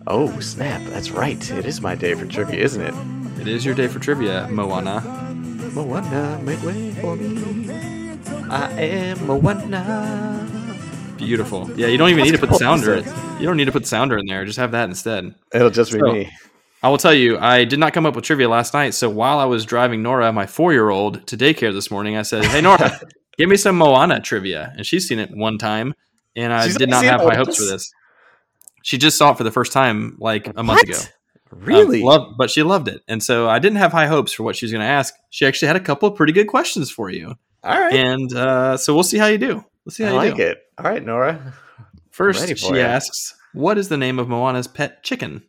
oh 0.07 0.39
snap! 0.41 0.81
That's 0.87 1.11
right. 1.11 1.51
It 1.51 1.67
is 1.67 1.81
my 1.81 1.95
day 1.95 2.15
for 2.15 2.27
trivia, 2.27 2.63
isn't 2.65 2.83
it? 2.83 2.95
It 3.41 3.49
is 3.49 3.65
your 3.65 3.75
day 3.75 3.87
for 3.87 3.99
trivia, 3.99 4.49
Moana. 4.51 5.01
Moana, 5.75 6.41
make 6.43 6.63
way 6.63 6.91
for 6.93 7.17
me. 7.17 8.19
I 8.51 8.71
am 8.81 9.27
Moana. 9.27 10.47
Beautiful. 11.17 11.71
Yeah, 11.77 11.89
you 11.89 11.99
don't 11.99 12.09
even 12.09 12.21
That's 12.25 12.33
need 12.33 12.41
to 12.41 12.47
put 12.47 12.59
sounder. 12.59 12.97
You 13.39 13.47
don't 13.47 13.57
need 13.57 13.67
to 13.67 13.73
put 13.73 13.83
the 13.83 13.89
sounder 13.89 14.17
in 14.19 14.27
there. 14.27 14.45
Just 14.45 14.59
have 14.59 14.73
that 14.73 14.89
instead. 14.89 15.35
It'll 15.53 15.71
just 15.71 15.93
be 15.93 15.99
So- 15.99 16.13
me. 16.13 16.31
I 16.83 16.89
will 16.89 16.97
tell 16.97 17.13
you, 17.13 17.37
I 17.39 17.65
did 17.65 17.79
not 17.79 17.93
come 17.93 18.07
up 18.07 18.17
with 18.17 18.25
trivia 18.25 18.49
last 18.49 18.73
night. 18.73 18.95
So 18.95 19.11
while 19.11 19.39
I 19.39 19.45
was 19.45 19.67
driving 19.67 20.03
Nora, 20.03 20.33
my 20.33 20.47
four 20.47 20.73
year 20.73 20.89
old, 20.89 21.27
to 21.27 21.37
daycare 21.37 21.75
this 21.75 21.91
morning, 21.91 22.17
I 22.17 22.23
said, 22.23 22.43
Hey, 22.47 22.63
Nora, 22.63 22.99
give 23.37 23.51
me 23.51 23.59
some 23.59 23.77
Moana 23.77 24.19
trivia. 24.21 24.73
And 24.75 24.87
she's 24.87 25.07
seen 25.07 25.19
it 25.19 25.31
one 25.31 25.59
time, 25.59 25.93
and 26.37 26.53
I 26.53 26.67
She's 26.67 26.77
did 26.77 26.89
not 26.89 27.05
have 27.05 27.21
high 27.21 27.37
hopes 27.37 27.57
for 27.57 27.65
this. 27.65 27.91
She 28.83 28.99
just 28.99 29.19
saw 29.19 29.33
it 29.33 29.39
for 29.39 29.45
the 29.45 29.51
first 29.51 29.73
time 29.73 30.17
like 30.19 30.47
a 30.57 30.63
month 30.63 30.81
What? 30.81 30.89
ago. 30.89 30.99
Really? 31.53 32.01
Um, 32.01 32.07
loved, 32.07 32.37
but 32.39 32.51
she 32.51 32.63
loved 32.63 32.89
it. 32.89 33.03
And 33.09 33.23
so 33.23 33.49
I 33.49 33.59
didn't 33.59 33.79
have 33.79 33.93
high 33.93 34.07
hopes 34.07 34.33
for 34.33 34.43
what 34.45 34.57
she 34.57 34.65
was 34.65 34.73
going 34.73 34.83
to 34.83 34.87
ask. 34.87 35.15
She 35.31 35.47
actually 35.47 35.67
had 35.67 35.77
a 35.77 35.81
couple 35.81 36.09
of 36.09 36.15
pretty 36.17 36.33
good 36.33 36.47
questions 36.47 36.91
for 36.91 37.11
you. 37.11 37.35
All 37.65 37.79
right. 37.81 37.93
And 37.93 38.33
uh, 38.35 38.77
so 38.77 38.95
we'll 38.95 39.03
see 39.03 39.19
how 39.19 39.27
you 39.27 39.39
do. 39.39 39.65
We'll 39.85 39.93
see 39.93 40.05
I 40.05 40.09
how 40.09 40.15
you 40.15 40.21
do. 40.21 40.29
Like 40.29 40.37
do. 40.37 40.43
it. 40.45 40.59
All 40.79 40.85
right, 40.91 41.05
Nora. 41.05 41.55
First, 42.11 42.57
she 42.57 42.81
asks, 42.81 43.35
What 43.53 43.79
is 43.79 43.89
the 43.89 43.97
name 43.97 44.19
of 44.19 44.29
Moana's 44.29 44.69
pet 44.69 45.03
chicken? 45.03 45.43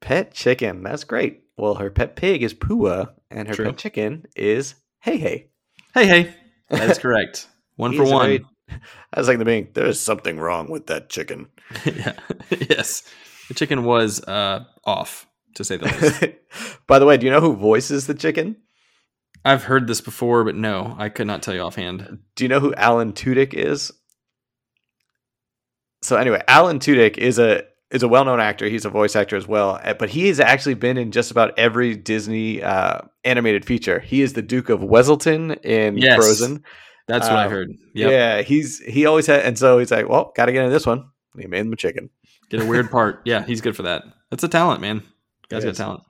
Pet 0.00 0.32
chicken. 0.34 0.82
That's 0.82 1.04
great. 1.04 1.42
Well, 1.56 1.76
her 1.76 1.90
pet 1.90 2.16
pig 2.16 2.42
is 2.42 2.52
Pua, 2.52 3.12
and 3.30 3.48
her 3.48 3.54
True. 3.54 3.66
pet 3.66 3.78
chicken 3.78 4.24
is 4.34 4.74
Heihei. 5.04 5.48
Hey, 5.94 6.06
hey. 6.06 6.34
That 6.68 6.90
is 6.90 6.98
correct. 7.00 7.48
One 7.76 7.94
for 7.94 8.04
one. 8.04 8.44
I 9.12 9.18
was 9.18 9.28
like 9.28 9.38
the 9.38 9.44
being. 9.44 9.68
There 9.74 9.86
is 9.86 10.00
something 10.00 10.38
wrong 10.38 10.70
with 10.70 10.86
that 10.86 11.08
chicken. 11.08 11.48
yeah. 11.84 12.14
yes. 12.50 13.02
The 13.48 13.54
chicken 13.54 13.84
was 13.84 14.22
uh, 14.24 14.64
off, 14.84 15.26
to 15.54 15.64
say 15.64 15.76
the 15.76 15.86
least. 15.86 16.86
By 16.86 16.98
the 16.98 17.06
way, 17.06 17.16
do 17.16 17.26
you 17.26 17.32
know 17.32 17.40
who 17.40 17.54
voices 17.54 18.06
the 18.06 18.14
chicken? 18.14 18.56
I've 19.44 19.64
heard 19.64 19.86
this 19.86 20.00
before, 20.00 20.42
but 20.42 20.56
no, 20.56 20.96
I 20.98 21.08
could 21.08 21.28
not 21.28 21.42
tell 21.42 21.54
you 21.54 21.60
offhand. 21.60 22.18
Do 22.34 22.44
you 22.44 22.48
know 22.48 22.58
who 22.58 22.74
Alan 22.74 23.12
Tudyk 23.12 23.54
is? 23.54 23.92
So 26.02 26.16
anyway, 26.16 26.42
Alan 26.48 26.78
Tudyk 26.80 27.18
is 27.18 27.38
a 27.38 27.62
is 27.90 28.02
a 28.02 28.08
well 28.08 28.24
known 28.24 28.40
actor. 28.40 28.68
He's 28.68 28.84
a 28.84 28.90
voice 28.90 29.14
actor 29.14 29.36
as 29.36 29.46
well, 29.46 29.80
uh, 29.82 29.94
but 29.94 30.08
he 30.10 30.26
has 30.28 30.40
actually 30.40 30.74
been 30.74 30.98
in 30.98 31.12
just 31.12 31.30
about 31.30 31.56
every 31.58 31.94
Disney 31.96 32.62
uh, 32.62 33.02
animated 33.24 33.64
feature. 33.64 34.00
He 34.00 34.22
is 34.22 34.32
the 34.32 34.42
Duke 34.42 34.68
of 34.68 34.80
Weselton 34.80 35.64
in 35.64 35.96
Yes. 35.96 36.16
Frozen. 36.16 36.64
That's 37.08 37.28
what 37.28 37.36
I 37.38 37.46
Uh, 37.46 37.48
heard. 37.50 37.70
Yep. 37.94 38.10
Yeah, 38.10 38.42
he's 38.42 38.80
he 38.80 39.06
always 39.06 39.26
had, 39.26 39.40
and 39.46 39.58
so 39.58 39.78
he's 39.78 39.90
like, 39.90 40.08
well, 40.08 40.32
got 40.36 40.46
to 40.46 40.52
get 40.52 40.64
in 40.64 40.70
this 40.72 40.86
one. 40.86 41.10
He 41.38 41.46
made 41.46 41.60
him 41.60 41.72
a 41.72 41.76
chicken. 41.76 42.10
Get 42.50 42.62
a 42.62 42.66
weird 42.66 42.90
part. 42.90 43.22
Yeah, 43.26 43.44
he's 43.44 43.60
good 43.60 43.76
for 43.76 43.82
that. 43.82 44.02
That's 44.30 44.42
a 44.44 44.48
talent, 44.48 44.80
man. 44.80 45.02
Guy's 45.48 45.64
got 45.64 45.74
talent. 45.76 46.02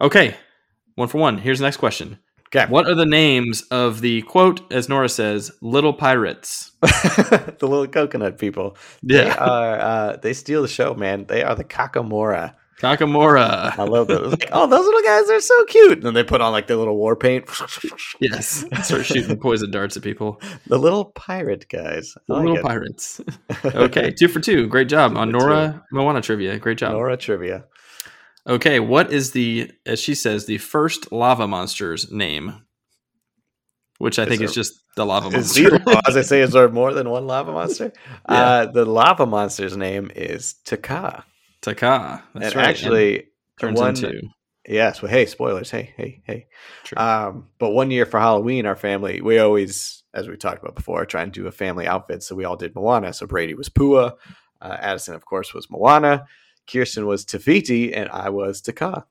Okay. 0.00 0.34
One 0.96 1.08
for 1.08 1.18
one. 1.18 1.38
Here's 1.38 1.58
the 1.60 1.64
next 1.64 1.76
question. 1.76 2.18
Okay, 2.54 2.66
What 2.70 2.88
are 2.88 2.94
the 2.94 3.04
names 3.06 3.62
of 3.70 4.00
the 4.00 4.22
quote, 4.22 4.72
as 4.72 4.88
Nora 4.88 5.08
says, 5.08 5.50
little 5.60 5.92
pirates? 5.92 6.72
the 6.80 7.56
little 7.62 7.86
coconut 7.88 8.38
people. 8.38 8.76
They 9.02 9.26
Yeah. 9.26 9.34
are 9.38 9.78
uh, 9.78 10.16
they 10.16 10.32
steal 10.32 10.62
the 10.62 10.68
show, 10.68 10.94
man. 10.94 11.26
They 11.26 11.42
are 11.42 11.54
the 11.56 11.64
Kakamora. 11.64 12.54
I 12.82 13.84
love 13.84 14.06
those. 14.08 14.32
Like, 14.32 14.48
oh, 14.52 14.66
those 14.66 14.84
little 14.84 15.02
guys 15.02 15.30
are 15.30 15.40
so 15.40 15.64
cute. 15.64 15.92
And 15.94 16.02
then 16.02 16.14
they 16.14 16.22
put 16.24 16.40
on 16.40 16.52
like 16.52 16.66
their 16.66 16.76
little 16.76 16.96
war 16.96 17.16
paint. 17.16 17.46
Yes. 18.20 18.64
Start 18.82 19.04
shooting 19.06 19.36
poison 19.38 19.70
darts 19.70 19.96
at 19.96 20.02
people. 20.02 20.40
the 20.66 20.78
little 20.78 21.06
pirate 21.06 21.66
guys. 21.68 22.14
I 22.16 22.20
The 22.28 22.34
like 22.34 22.42
little 22.42 22.56
it. 22.58 22.62
pirates. 22.64 23.20
Okay. 23.64 24.10
Two 24.10 24.28
for 24.28 24.40
two. 24.40 24.66
Great 24.66 24.88
job 24.88 25.12
Two 25.12 25.18
on 25.18 25.30
Nora 25.32 25.82
Moana 25.92 26.20
trivia. 26.20 26.58
Great 26.58 26.78
job. 26.78 26.92
Nora 26.92 27.16
trivia. 27.16 27.64
Okay, 28.48 28.78
what 28.78 29.12
is 29.12 29.32
the, 29.32 29.70
as 29.86 29.98
she 29.98 30.14
says, 30.14 30.46
the 30.46 30.58
first 30.58 31.10
lava 31.10 31.48
monster's 31.48 32.12
name? 32.12 32.62
Which 33.98 34.18
I 34.18 34.22
Is 34.22 34.28
think 34.28 34.38
there- 34.40 34.48
is 34.48 34.54
just 34.54 34.74
the 34.94 35.04
lava 35.06 35.30
monster. 35.30 35.70
there- 35.70 35.96
as 36.06 36.16
I 36.16 36.22
say, 36.22 36.42
is 36.42 36.52
there 36.52 36.68
more 36.68 36.92
than 36.92 37.08
one 37.10 37.26
lava 37.26 37.52
monster? 37.52 37.92
Uh, 38.26 38.66
the 38.66 38.84
lava 38.84 39.24
monster's 39.26 39.76
name 39.76 40.10
is 40.14 40.54
Taka. 40.64 41.24
Taka. 41.66 42.22
That's 42.34 42.46
and 42.46 42.54
right. 42.56 42.68
actually, 42.68 43.18
and 43.18 43.26
turns 43.58 43.78
one, 43.78 43.88
into 43.90 44.22
yes. 44.68 45.02
Well, 45.02 45.10
hey, 45.10 45.26
spoilers. 45.26 45.70
Hey, 45.70 45.92
hey, 45.96 46.22
hey. 46.24 46.46
True. 46.84 46.98
Um, 46.98 47.48
but 47.58 47.70
one 47.70 47.90
year 47.90 48.06
for 48.06 48.20
Halloween, 48.20 48.66
our 48.66 48.76
family, 48.76 49.20
we 49.20 49.38
always, 49.38 50.04
as 50.14 50.28
we 50.28 50.36
talked 50.36 50.62
about 50.62 50.76
before, 50.76 51.04
try 51.04 51.22
and 51.22 51.32
do 51.32 51.46
a 51.46 51.52
family 51.52 51.86
outfit. 51.86 52.22
So 52.22 52.34
we 52.36 52.44
all 52.44 52.56
did 52.56 52.74
Moana. 52.74 53.12
So 53.12 53.26
Brady 53.26 53.54
was 53.54 53.68
Pua. 53.68 54.12
Uh, 54.60 54.76
Addison, 54.80 55.14
of 55.14 55.24
course, 55.24 55.52
was 55.52 55.68
Moana. 55.70 56.26
Kirsten 56.70 57.06
was 57.06 57.24
Te 57.24 57.38
Fiti, 57.38 57.92
and 57.94 58.08
I 58.10 58.30
was 58.30 58.60
Taka. 58.60 59.06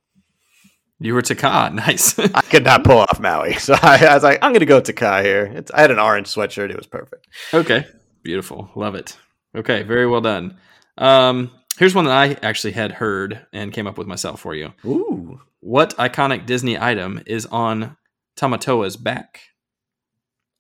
you 0.99 1.14
were 1.14 1.22
Taka. 1.22 1.72
Nice. 1.74 2.18
I 2.18 2.41
could 2.41 2.64
not 2.64 2.84
pull 2.84 2.99
off 2.99 3.20
Maui. 3.20 3.53
So 3.60 3.76
I, 3.82 4.06
I 4.06 4.14
was 4.14 4.24
like, 4.24 4.39
I'm 4.41 4.51
going 4.51 4.62
to 4.62 4.66
go 4.66 4.80
Taka 4.80 5.22
here. 5.24 5.45
It's, 5.53 5.72
I 5.72 5.82
had 5.82 5.91
an 5.91 5.99
orange 5.99 6.28
sweatshirt. 6.28 6.70
It 6.70 6.78
was 6.78 6.88
perfect. 6.88 7.28
okay. 7.53 7.86
Beautiful. 8.24 8.70
Love 8.76 8.95
it. 8.95 9.18
Okay. 9.56 9.84
Very 9.84 10.08
well 10.08 10.22
done. 10.22 10.58
Um, 10.97 11.51
here's 11.78 11.93
one 11.95 12.05
that 12.05 12.13
I 12.13 12.38
actually 12.47 12.73
had 12.73 12.91
heard 12.93 13.45
and 13.53 13.71
came 13.73 13.88
up 13.88 13.97
with 13.97 14.07
myself 14.07 14.39
for 14.41 14.55
you. 14.55 14.73
Ooh. 14.86 15.39
What 15.59 15.95
iconic 15.97 16.45
Disney 16.45 16.78
item 16.80 17.21
is 17.26 17.45
on 17.47 17.97
Tamatoa's 18.38 18.97
back? 18.97 19.41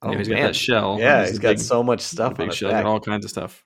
You 0.03 0.11
know, 0.11 0.17
he's 0.17 0.27
got 0.27 0.33
Oh, 0.33 0.37
man. 0.37 0.45
that 0.47 0.55
shell. 0.55 0.97
Yeah, 0.99 1.25
He's 1.27 1.39
got 1.39 1.49
big- 1.55 1.59
so 1.59 1.81
much 1.83 2.01
stuff 2.01 2.31
on 2.33 2.35
big 2.37 2.47
his 2.47 2.57
shell. 2.57 2.71
back. 2.71 2.85
All 2.85 2.99
kinds 2.99 3.25
of 3.25 3.31
stuff. 3.31 3.63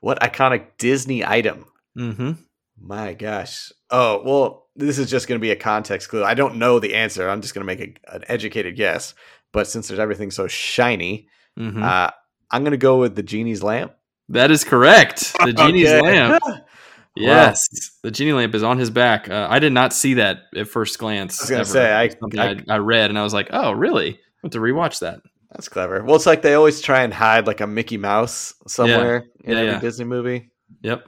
What 0.00 0.20
iconic 0.20 0.76
Disney 0.78 1.24
item? 1.24 1.66
Mm-hmm. 1.98 2.32
My 2.80 3.14
gosh. 3.14 3.70
Oh, 3.90 4.22
well, 4.24 4.66
this 4.76 4.98
is 4.98 5.08
just 5.10 5.28
going 5.28 5.38
to 5.38 5.42
be 5.42 5.50
a 5.50 5.56
context 5.56 6.08
clue. 6.08 6.24
I 6.24 6.34
don't 6.34 6.56
know 6.56 6.78
the 6.80 6.94
answer. 6.94 7.28
I'm 7.28 7.40
just 7.40 7.54
going 7.54 7.66
to 7.66 7.74
make 7.76 7.80
a, 8.08 8.14
an 8.16 8.24
educated 8.28 8.76
guess. 8.76 9.14
But 9.52 9.66
since 9.68 9.88
there's 9.88 10.00
everything 10.00 10.30
so 10.30 10.46
shiny, 10.48 11.28
Mm-hmm. 11.58 11.82
uh, 11.84 12.10
I'm 12.50 12.62
going 12.64 12.72
to 12.72 12.76
go 12.76 12.98
with 12.98 13.14
the 13.14 13.22
genie's 13.22 13.62
lamp. 13.62 13.92
that 14.30 14.50
is 14.50 14.64
correct. 14.64 15.34
The 15.44 15.52
genie's 15.56 15.88
Okay. 15.88 16.00
lamp. 16.02 16.42
Yes, 17.16 17.60
the 18.02 18.10
genie 18.10 18.32
lamp 18.32 18.54
is 18.54 18.62
on 18.62 18.78
his 18.78 18.90
back. 18.90 19.28
Uh, 19.30 19.46
I 19.48 19.58
did 19.60 19.72
not 19.72 19.92
see 19.92 20.14
that 20.14 20.42
at 20.56 20.66
first 20.68 20.98
glance. 20.98 21.40
I 21.40 21.42
was 21.44 21.50
gonna 21.50 21.60
ever. 21.60 21.70
say, 21.70 21.92
I- 21.92 22.42
I, 22.50 22.56
I, 22.68 22.78
read 22.78 23.10
and 23.10 23.18
I 23.18 23.22
was 23.22 23.32
like, 23.32 23.48
oh, 23.52 23.72
really? 23.72 24.14
I 24.14 24.18
have 24.42 24.50
to 24.52 24.58
rewatch 24.58 24.98
that. 25.00 25.20
That's 25.52 25.68
clever. 25.68 26.02
Well, 26.02 26.16
it's 26.16 26.26
like 26.26 26.42
they 26.42 26.54
always 26.54 26.80
try 26.80 27.02
and 27.04 27.14
hide 27.14 27.46
like 27.46 27.60
a 27.60 27.66
Mickey 27.68 27.96
Mouse 27.96 28.54
somewhere 28.66 29.26
in 29.44 29.52
Yeah, 29.52 29.58
every 29.58 29.72
yeah. 29.74 29.80
Disney 29.80 30.04
movie. 30.04 30.50
Yep, 30.82 31.06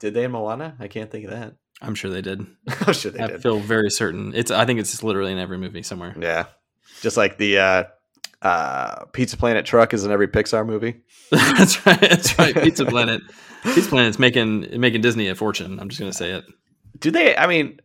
Did 0.00 0.14
they 0.14 0.24
in 0.24 0.32
Moana? 0.32 0.74
I 0.80 0.88
can't 0.88 1.10
think 1.10 1.26
of 1.26 1.30
that. 1.30 1.54
I'm 1.80 1.94
sure 1.94 2.10
they 2.10 2.22
did. 2.22 2.44
I'm 2.86 2.92
sure 2.92 3.12
they 3.12 3.20
I 3.20 3.26
did. 3.28 3.42
feel 3.42 3.60
very 3.60 3.90
certain. 3.90 4.34
It's. 4.34 4.50
I 4.50 4.64
think 4.64 4.80
it's 4.80 5.02
literally 5.04 5.30
in 5.32 5.38
every 5.38 5.58
movie 5.58 5.82
somewhere. 5.82 6.16
Yeah. 6.18 6.46
Just 7.02 7.16
like 7.16 7.38
the 7.38 7.58
uh, 7.58 7.84
uh, 8.42 9.04
Pizza 9.12 9.36
Planet 9.36 9.64
truck 9.64 9.94
is 9.94 10.04
in 10.04 10.10
every 10.10 10.26
Pixar 10.28 10.66
movie. 10.66 11.02
that's 11.30 11.84
right. 11.86 12.00
That's 12.00 12.36
right. 12.38 12.54
Pizza 12.62 12.84
Planet. 12.86 13.22
Pizza 13.74 13.88
Planet's 13.88 14.18
making 14.18 14.80
making 14.80 15.00
Disney 15.00 15.28
a 15.28 15.34
fortune. 15.34 15.78
I'm 15.78 15.88
just 15.88 16.00
gonna 16.00 16.12
say 16.12 16.32
it. 16.32 16.44
Do 16.98 17.10
they? 17.10 17.36
I 17.36 17.46
mean, 17.46 17.80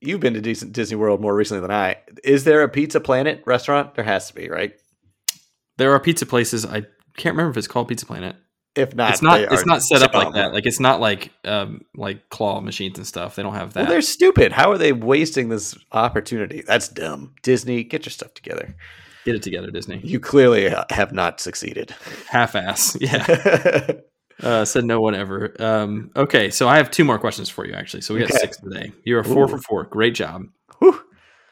you've 0.00 0.20
been 0.20 0.34
to 0.34 0.40
decent 0.40 0.72
Disney 0.72 0.96
World 0.96 1.20
more 1.20 1.34
recently 1.34 1.60
than 1.60 1.70
I. 1.70 1.96
Is 2.24 2.44
there 2.44 2.62
a 2.62 2.68
Pizza 2.68 3.00
Planet 3.00 3.42
restaurant? 3.46 3.94
There 3.94 4.04
has 4.04 4.28
to 4.28 4.34
be, 4.34 4.48
right? 4.48 4.74
There 5.78 5.92
are 5.92 6.00
pizza 6.00 6.26
places. 6.26 6.66
I 6.66 6.82
can't 7.16 7.34
remember 7.34 7.50
if 7.50 7.56
it's 7.56 7.66
called 7.66 7.88
Pizza 7.88 8.06
Planet. 8.06 8.36
If 8.74 8.94
not, 8.94 9.10
it's 9.10 9.22
not. 9.22 9.40
It's 9.40 9.66
not 9.66 9.82
set 9.82 10.02
up 10.02 10.14
like 10.14 10.32
that. 10.34 10.54
Like 10.54 10.64
it's 10.64 10.80
not 10.80 11.00
like 11.00 11.30
um 11.44 11.82
like 11.94 12.28
claw 12.30 12.60
machines 12.60 12.96
and 12.96 13.06
stuff. 13.06 13.36
They 13.36 13.42
don't 13.42 13.54
have 13.54 13.74
that. 13.74 13.82
Well, 13.82 13.90
they're 13.90 14.02
stupid. 14.02 14.52
How 14.52 14.70
are 14.70 14.78
they 14.78 14.92
wasting 14.92 15.50
this 15.50 15.76
opportunity? 15.92 16.62
That's 16.66 16.88
dumb. 16.88 17.34
Disney, 17.42 17.84
get 17.84 18.06
your 18.06 18.12
stuff 18.12 18.32
together. 18.32 18.74
Get 19.24 19.34
it 19.34 19.42
together, 19.42 19.70
Disney. 19.70 20.00
You 20.02 20.18
clearly 20.18 20.74
have 20.90 21.12
not 21.12 21.40
succeeded. 21.40 21.94
Half 22.28 22.54
ass. 22.54 22.96
Yeah. 23.00 23.92
Uh, 24.40 24.64
said 24.64 24.84
no 24.84 25.00
one 25.00 25.14
ever. 25.14 25.54
Um, 25.60 26.10
okay, 26.16 26.50
so 26.50 26.68
I 26.68 26.76
have 26.76 26.90
two 26.90 27.04
more 27.04 27.18
questions 27.18 27.48
for 27.48 27.66
you, 27.66 27.74
actually. 27.74 28.00
So 28.02 28.14
we 28.14 28.20
got 28.20 28.30
Okay. 28.30 28.38
six 28.38 28.56
today. 28.58 28.92
You 29.04 29.18
are 29.18 29.24
four 29.24 29.44
Ooh. 29.44 29.48
for 29.48 29.58
four. 29.58 29.84
Great 29.84 30.14
job. 30.14 30.42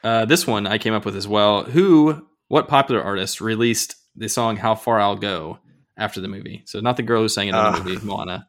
Uh, 0.03 0.25
this 0.25 0.47
one 0.47 0.65
I 0.67 0.77
came 0.77 0.93
up 0.93 1.05
with 1.05 1.15
as 1.15 1.27
well. 1.27 1.63
Who, 1.63 2.25
what 2.47 2.67
popular 2.67 3.03
artist 3.03 3.39
released 3.39 3.95
the 4.15 4.27
song 4.27 4.57
"How 4.57 4.73
Far 4.75 4.99
I'll 4.99 5.15
Go" 5.15 5.59
after 5.97 6.19
the 6.21 6.27
movie? 6.27 6.63
So 6.65 6.79
not 6.79 6.97
the 6.97 7.03
girl 7.03 7.21
who 7.21 7.29
sang 7.29 7.47
it 7.47 7.51
in 7.51 7.55
the 7.55 7.61
Ah. 7.61 7.83
movie 7.83 8.05
Moana. 8.05 8.47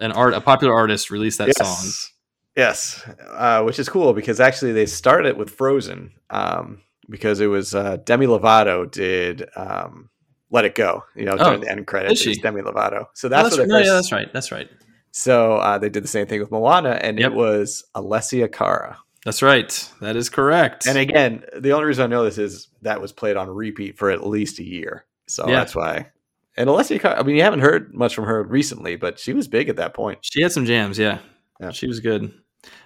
an 0.00 0.10
art, 0.10 0.34
a 0.34 0.40
popular 0.40 0.74
artist 0.74 1.10
released 1.12 1.38
that 1.38 1.56
song. 1.56 2.10
Yes, 2.56 3.02
uh, 3.30 3.62
which 3.62 3.78
is 3.78 3.88
cool 3.88 4.12
because 4.12 4.40
actually 4.40 4.72
they 4.72 4.86
started 4.86 5.36
with 5.36 5.50
Frozen 5.50 6.12
um, 6.30 6.82
because 7.08 7.40
it 7.40 7.46
was 7.46 7.74
uh, 7.74 7.98
Demi 8.04 8.26
Lovato 8.26 8.90
did 8.90 9.48
um, 9.54 10.10
"Let 10.52 10.64
It 10.64 10.74
Go." 10.76 11.02
You 11.16 11.24
know, 11.24 11.32
Oh, 11.38 11.44
during 11.44 11.60
the 11.62 11.70
end 11.70 11.86
credits, 11.88 12.20
did 12.20 12.26
it 12.26 12.30
was 12.30 12.36
she? 12.36 12.42
Demi 12.42 12.62
Lovato. 12.62 13.06
So 13.14 13.26
Oh, 13.26 13.30
that's, 13.30 13.56
that's 13.56 13.58
what 13.58 13.62
right. 13.62 13.68
No, 13.68 13.74
first. 13.78 13.86
yeah, 13.86 13.92
that's 13.94 14.12
right. 14.12 14.32
That's 14.32 14.52
right. 14.52 14.70
So 15.10 15.56
uh, 15.56 15.78
they 15.78 15.88
did 15.88 16.04
the 16.04 16.08
same 16.08 16.26
thing 16.26 16.40
with 16.40 16.50
Moana, 16.50 16.98
and 17.02 17.18
Yep. 17.18 17.32
it 17.32 17.34
was 17.34 17.84
Alessia 17.96 18.50
Cara. 18.52 18.98
That's 19.24 19.42
right. 19.42 19.90
That 20.00 20.16
is 20.16 20.28
correct. 20.30 20.86
And 20.86 20.96
again, 20.98 21.44
the 21.56 21.72
only 21.72 21.86
reason 21.86 22.04
I 22.04 22.06
know 22.08 22.24
this 22.24 22.38
is 22.38 22.68
that 22.82 23.00
was 23.00 23.12
played 23.12 23.36
on 23.36 23.48
repeat 23.50 23.96
for 23.98 24.10
at 24.10 24.26
least 24.26 24.58
a 24.58 24.64
year. 24.64 25.04
So 25.28 25.46
Yeah. 25.46 25.56
that's 25.56 25.74
why. 25.76 26.08
And 26.56 26.68
Alessia 26.68 27.00
Cara, 27.00 27.18
I 27.18 27.22
mean, 27.22 27.36
you 27.36 27.42
haven't 27.42 27.60
heard 27.60 27.94
much 27.94 28.14
from 28.14 28.24
her 28.24 28.42
recently, 28.42 28.96
but 28.96 29.18
she 29.18 29.32
was 29.32 29.48
big 29.48 29.68
at 29.68 29.76
that 29.76 29.94
point. 29.94 30.18
she 30.22 30.42
had 30.42 30.50
some 30.52 30.64
jams. 30.66 30.98
Yeah. 30.98 31.18
Yeah. 31.60 31.70
she 31.70 31.86
was 31.86 32.00
good. 32.00 32.32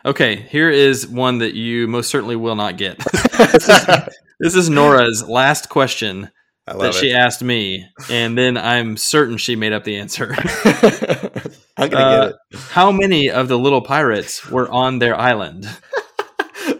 Okay, 0.04 0.36
here 0.36 0.68
is 0.70 1.06
one 1.06 1.38
that 1.38 1.54
you 1.54 1.86
most 1.86 2.10
certainly 2.10 2.36
will 2.36 2.54
not 2.56 2.76
get. 2.76 2.98
this 4.40 4.54
is 4.54 4.68
Nora's 4.68 5.26
last 5.28 5.68
question 5.68 6.30
that 6.74 6.78
love 6.78 6.94
she 6.94 7.10
it. 7.10 7.14
asked 7.14 7.42
me, 7.42 7.86
and 8.10 8.36
then 8.36 8.56
I'm 8.56 8.96
certain 8.96 9.36
she 9.36 9.56
made 9.56 9.72
up 9.72 9.84
the 9.84 9.96
answer. 9.98 10.34
I'm 11.76 11.90
gonna 11.90 12.04
Uh, 12.04 12.26
get 12.28 12.34
it. 12.52 12.58
How 12.70 12.90
many 12.90 13.30
of 13.30 13.48
the 13.48 13.58
little 13.58 13.82
pirates 13.82 14.48
were 14.50 14.68
on 14.70 14.98
their 14.98 15.18
island? 15.18 15.68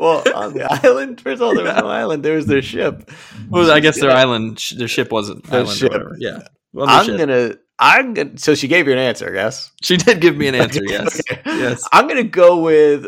Well, 0.01 0.25
on 0.35 0.53
the 0.53 0.65
island, 0.85 1.21
first 1.21 1.41
of 1.41 1.47
all, 1.47 1.55
there 1.55 1.65
was 1.65 1.77
no 1.77 1.87
island. 1.89 2.23
There 2.25 2.35
was 2.35 2.47
their 2.47 2.61
ship. 2.61 3.09
Well, 3.49 3.71
I 3.71 3.79
guess 3.81 3.99
their 3.99 4.11
island, 4.11 4.61
their 4.77 4.89
ship 4.89 5.11
wasn't 5.13 5.45
Their 5.45 5.61
island 5.61 5.79
ship. 5.79 5.93
Yeah. 6.19 6.41
Well, 6.73 6.87
I'm 6.89 7.07
ship. 7.07 7.17
gonna. 7.19 7.55
I'm 7.79 8.13
gonna. 8.13 8.37
So 8.37 8.55
she 8.57 8.67
gave 8.69 8.89
you 8.89 8.93
an 8.93 8.99
answer, 8.99 9.31
I 9.31 9.33
guess. 9.33 9.71
She 9.83 9.97
did 9.97 10.21
give 10.21 10.37
me 10.37 10.49
an 10.49 10.55
answer. 10.63 10.81
Yes. 10.85 11.21
Okay. 11.31 11.41
Yes. 11.47 11.83
I'm 11.93 12.09
gonna 12.09 12.25
go 12.25 12.59
with 12.61 13.07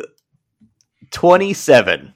twenty-seven. 1.11 2.15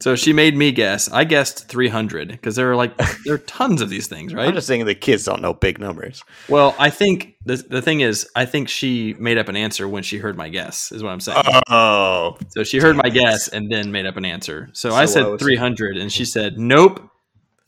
So 0.00 0.16
she 0.16 0.32
made 0.32 0.56
me 0.56 0.72
guess. 0.72 1.10
I 1.12 1.24
guessed 1.24 1.68
300 1.68 2.28
because 2.28 2.56
there 2.56 2.70
are 2.70 2.76
like 2.76 2.96
there 3.24 3.34
are 3.34 3.38
tons 3.38 3.82
of 3.82 3.90
these 3.90 4.06
things, 4.06 4.32
right? 4.32 4.48
I'm 4.48 4.54
just 4.54 4.66
saying 4.66 4.84
the 4.86 4.94
kids 4.94 5.24
don't 5.24 5.42
know 5.42 5.52
big 5.54 5.78
numbers. 5.78 6.24
Well, 6.48 6.74
I 6.78 6.88
think 6.90 7.36
the 7.44 7.56
the 7.56 7.82
thing 7.82 8.00
is, 8.00 8.26
I 8.34 8.46
think 8.46 8.68
she 8.68 9.14
made 9.18 9.36
up 9.38 9.48
an 9.48 9.56
answer 9.56 9.86
when 9.88 10.02
she 10.02 10.16
heard 10.18 10.36
my 10.36 10.48
guess. 10.48 10.90
Is 10.90 11.02
what 11.02 11.10
I'm 11.10 11.20
saying. 11.20 11.42
Oh, 11.68 12.38
so 12.48 12.64
she 12.64 12.78
heard 12.78 12.96
my 12.96 13.10
guess 13.10 13.48
and 13.48 13.70
then 13.70 13.92
made 13.92 14.06
up 14.06 14.16
an 14.16 14.24
answer. 14.24 14.70
So, 14.72 14.94
I 14.94 15.04
So 15.04 15.12
said 15.12 15.22
I 15.24 15.28
was- 15.28 15.42
300, 15.42 15.96
and 15.98 16.10
she 16.10 16.24
said 16.24 16.58
nope, 16.58 17.02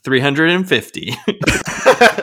350. 0.05 1.11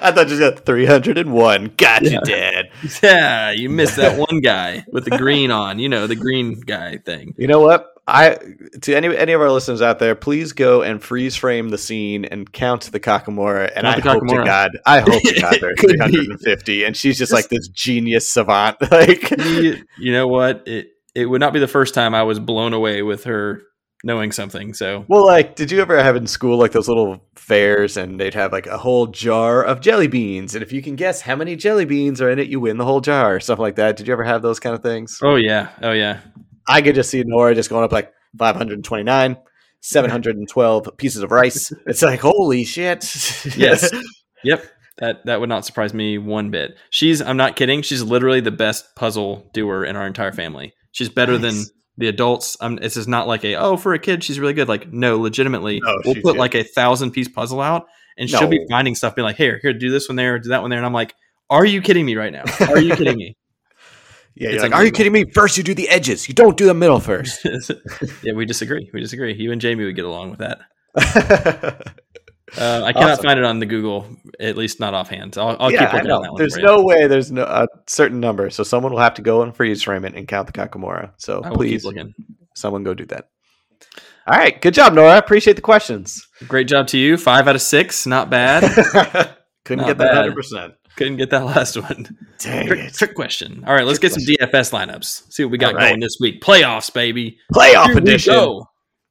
I 0.01 0.12
thought 0.14 0.30
you 0.30 0.39
got 0.39 0.66
301. 0.66 1.74
Got 1.78 2.01
you, 2.03 2.12
Yeah. 2.12 2.20
Dad. 2.24 2.70
yeah, 3.03 3.51
you 3.51 3.70
missed 3.70 3.95
that 3.97 4.18
one 4.18 4.39
guy 4.41 4.86
with 4.91 5.05
the 5.05 5.18
green 5.18 5.51
on. 5.51 5.80
You 5.80 5.89
know 5.89 6.07
the 6.07 6.16
green 6.16 6.60
guy 6.60 6.97
thing. 6.97 7.34
You 7.38 7.47
know 7.47 7.60
what? 7.62 7.93
I 8.10 8.38
to 8.82 8.95
any 8.95 9.16
any 9.16 9.34
of 9.34 9.41
our 9.41 9.51
listeners 9.51 9.82
out 9.82 9.99
there, 9.99 10.16
please 10.16 10.53
go 10.53 10.82
and 10.82 11.01
freeze 11.01 11.36
frame 11.36 11.70
the 11.70 11.78
scene 11.78 12.26
and 12.26 12.51
count 12.51 12.91
the 12.91 12.99
Kakamora. 12.99 13.72
And 13.76 13.86
Count 13.86 14.05
I 14.05 14.10
hope 14.10 14.22
to 14.22 14.26
Kakamora. 14.26 14.45
God, 14.45 14.72
I 14.86 14.99
hope 14.99 15.22
to 15.24 15.41
God 15.41 15.57
there's 15.62 15.80
Could 15.80 15.91
be. 15.91 15.95
350, 15.97 16.84
and 16.84 16.97
she's 16.97 17.18
just 17.18 17.32
like 17.32 17.49
this 17.49 17.68
genius 17.70 18.30
savant. 18.30 18.78
Like, 18.89 19.30
you, 19.38 19.84
you 19.97 20.12
know 20.12 20.28
what? 20.28 20.64
It 20.68 20.88
it 21.16 21.28
would 21.28 21.39
not 21.39 21.53
be 21.53 21.60
the 21.60 21.68
first 21.68 21.93
time 21.93 22.14
I 22.16 22.24
was 22.24 22.39
blown 22.39 22.74
away 22.74 23.01
with 23.01 23.26
her 23.26 23.62
knowing 24.03 24.32
something. 24.32 24.74
So 24.74 25.05
well, 25.07 25.26
like, 25.26 25.55
did 25.55 25.72
you 25.72 25.82
ever 25.82 26.01
have 26.01 26.16
in 26.16 26.28
school 26.28 26.57
like 26.57 26.72
those 26.72 26.88
little 26.88 27.24
fairs, 27.36 27.97
and 27.97 28.20
they'd 28.20 28.34
have 28.34 28.51
like 28.51 28.68
a 28.68 28.78
whole 28.78 29.07
jar 29.07 29.64
of 29.64 29.82
jelly 29.82 30.07
beans, 30.07 30.55
and 30.55 30.64
if 30.64 30.72
you 30.72 30.82
can 30.82 30.95
guess 30.95 31.22
how 31.22 31.36
many 31.36 31.55
jelly 31.55 31.86
beans 31.86 32.22
are 32.22 32.30
in 32.30 32.39
it, 32.39 32.47
you 32.47 32.60
win 32.60 32.78
the 32.78 32.86
whole 32.86 33.01
jar, 33.01 33.36
or 33.36 33.39
something 33.39 33.62
like 33.62 33.76
that. 33.76 33.95
Did 33.97 34.07
you 34.07 34.14
ever 34.14 34.24
have 34.24 34.41
those 34.41 34.60
kind 34.60 34.76
of 34.76 34.82
things? 34.82 35.20
oh 35.22 35.36
yeah, 35.36 35.70
oh 35.82 35.91
yeah. 35.91 36.22
I 36.70 36.82
could 36.82 36.95
just 36.95 37.09
see 37.09 37.24
Nora 37.26 37.55
just 37.55 37.70
going 37.70 37.84
up 37.84 37.91
like 37.91 38.13
529, 38.38 39.38
712 39.82 40.89
pieces 40.97 41.24
of 41.24 41.32
rice. 41.32 41.72
It's 41.88 42.01
like, 42.01 42.20
holy 42.20 42.63
shit. 42.63 43.05
Yes. 43.57 43.91
Yep. 44.45 44.63
That 44.99 45.26
that 45.26 45.41
would 45.41 45.49
not 45.49 45.65
surprise 45.65 45.93
me 45.93 46.17
one 46.17 46.49
bit. 46.49 46.78
She's 46.91 47.22
I'm 47.22 47.36
not 47.36 47.57
kidding. 47.57 47.82
She's 47.82 48.01
literally 48.01 48.39
the 48.39 48.51
best 48.51 48.95
puzzle 48.95 49.49
doer 49.53 49.84
in 49.84 49.97
our 49.97 50.07
entire 50.07 50.32
family. 50.32 50.72
She's 50.93 51.09
better 51.09 51.38
than 51.38 51.55
the 51.97 52.07
adults. 52.07 52.55
Um, 52.61 52.78
this 52.78 52.95
is 52.95 53.05
not 53.05 53.28
like 53.28 53.43
a 53.43 53.55
oh 53.55 53.76
for 53.76 53.93
a 53.93 53.99
kid 53.99 54.24
she's 54.24 54.39
really 54.39 54.53
good. 54.53 54.70
Like 54.70 54.93
no, 54.93 55.17
legitimately, 55.20 55.82
No, 55.84 55.93
we'll 56.05 56.15
put 56.15 56.24
good. 56.24 56.38
like 56.38 56.55
a 56.55 56.63
thousand 56.63 57.11
piece 57.11 57.28
puzzle 57.28 57.59
out, 57.59 57.88
and 58.17 58.30
she'll 58.30 58.47
be 58.47 58.65
finding 58.70 58.95
stuff. 58.95 59.13
Being 59.13 59.26
like, 59.26 59.36
here, 59.36 59.59
here, 59.61 59.74
do 59.74 59.91
this 59.91 60.07
one 60.07 60.15
there, 60.15 60.39
do 60.39 60.49
that 60.49 60.61
one 60.61 60.70
there, 60.70 60.80
and 60.80 60.86
I'm 60.86 60.93
like, 60.93 61.13
are 61.49 61.65
you 61.65 61.82
kidding 61.82 62.05
me 62.05 62.15
right 62.15 62.32
now? 62.32 62.43
Are 62.70 62.80
you 62.80 62.95
kidding 62.95 63.17
me? 63.17 63.36
Yeah, 64.39 64.51
It's 64.51 64.63
like, 64.63 64.73
are 64.73 64.85
you 64.85 64.91
kidding 64.91 65.11
me? 65.11 65.25
First, 65.33 65.57
you 65.57 65.63
do 65.63 65.73
the 65.73 65.89
edges. 65.89 66.29
You 66.29 66.33
don't 66.33 66.55
do 66.57 66.65
the 66.65 66.73
middle 66.73 66.99
first. 67.01 67.45
yeah, 68.23 68.33
we 68.33 68.45
disagree. 68.45 68.89
We 68.93 69.01
disagree. 69.01 69.33
You 69.33 69.51
and 69.51 69.59
Jamie 69.59 69.83
would 69.83 69.95
get 69.95 70.05
along 70.05 70.31
with 70.31 70.39
that. 70.39 70.59
Uh, 72.57 72.81
I 72.83 72.93
cannot 72.93 73.11
Awesome. 73.11 73.25
find 73.25 73.37
it 73.39 73.45
on 73.45 73.59
the 73.59 73.67
Google, 73.67 74.07
at 74.39 74.57
least 74.57 74.79
not 74.79 74.95
offhand. 74.95 75.37
I'll, 75.37 75.55
I'll 75.59 75.71
yeah, 75.71 75.85
keep 75.85 75.93
looking 75.93 76.09
on 76.09 76.23
that 76.23 76.31
one. 76.31 76.39
There's 76.39 76.57
no 76.57 76.81
way 76.81 77.05
there's 77.05 77.31
no 77.31 77.43
a 77.43 77.67
certain 77.85 78.19
number. 78.19 78.49
So 78.49 78.63
someone 78.63 78.91
will 78.91 78.99
have 79.01 79.13
to 79.15 79.21
go 79.21 79.43
and 79.43 79.55
freeze 79.55 79.83
frame 79.83 80.03
it 80.03 80.15
and 80.15 80.27
count 80.27 80.47
the 80.47 80.53
Kakamora. 80.53 81.11
So 81.17 81.41
please, 81.41 81.85
looking. 81.85 82.11
someone 82.55 82.83
go 82.83 82.95
do 82.95 83.05
that. 83.05 83.29
All 84.25 84.35
right. 84.35 84.59
Good 84.59 84.73
job, 84.73 84.93
Nora. 84.93 85.17
Appreciate 85.17 85.57
the 85.57 85.61
questions. 85.61 86.27
Great 86.47 86.67
job 86.67 86.87
to 86.87 86.97
you. 86.97 87.17
Five 87.17 87.47
out 87.47 87.55
of 87.55 87.61
six. 87.61 88.07
Not 88.07 88.31
bad. 88.31 89.35
Couldn't 89.70 89.86
Not 89.86 89.99
get 89.99 90.15
that 90.15 90.26
100%. 90.36 90.74
Couldn't 90.95 91.17
get 91.17 91.30
that 91.30 91.45
last 91.45 91.78
one. 91.80 92.17
Dang 92.39 92.65
Trick, 92.65 92.80
it. 92.80 92.93
trick 92.95 93.13
question. 93.13 93.63
All 93.67 93.76
right, 93.76 93.86
let's 93.86 93.99
get 93.99 94.11
some 94.11 94.24
DFS 94.24 94.72
lineups. 94.72 95.32
See 95.32 95.43
what 95.43 95.51
we 95.51 95.59
got 95.59 95.76
right. 95.76 95.89
going 95.89 95.99
this 95.99 96.17
week. 96.20 96.41
Playoffs, 96.41 96.91
baby. 96.91 97.38
Playoff 97.53 97.86
Here 97.86 97.97
edition. 97.99 98.34
go. 98.34 98.65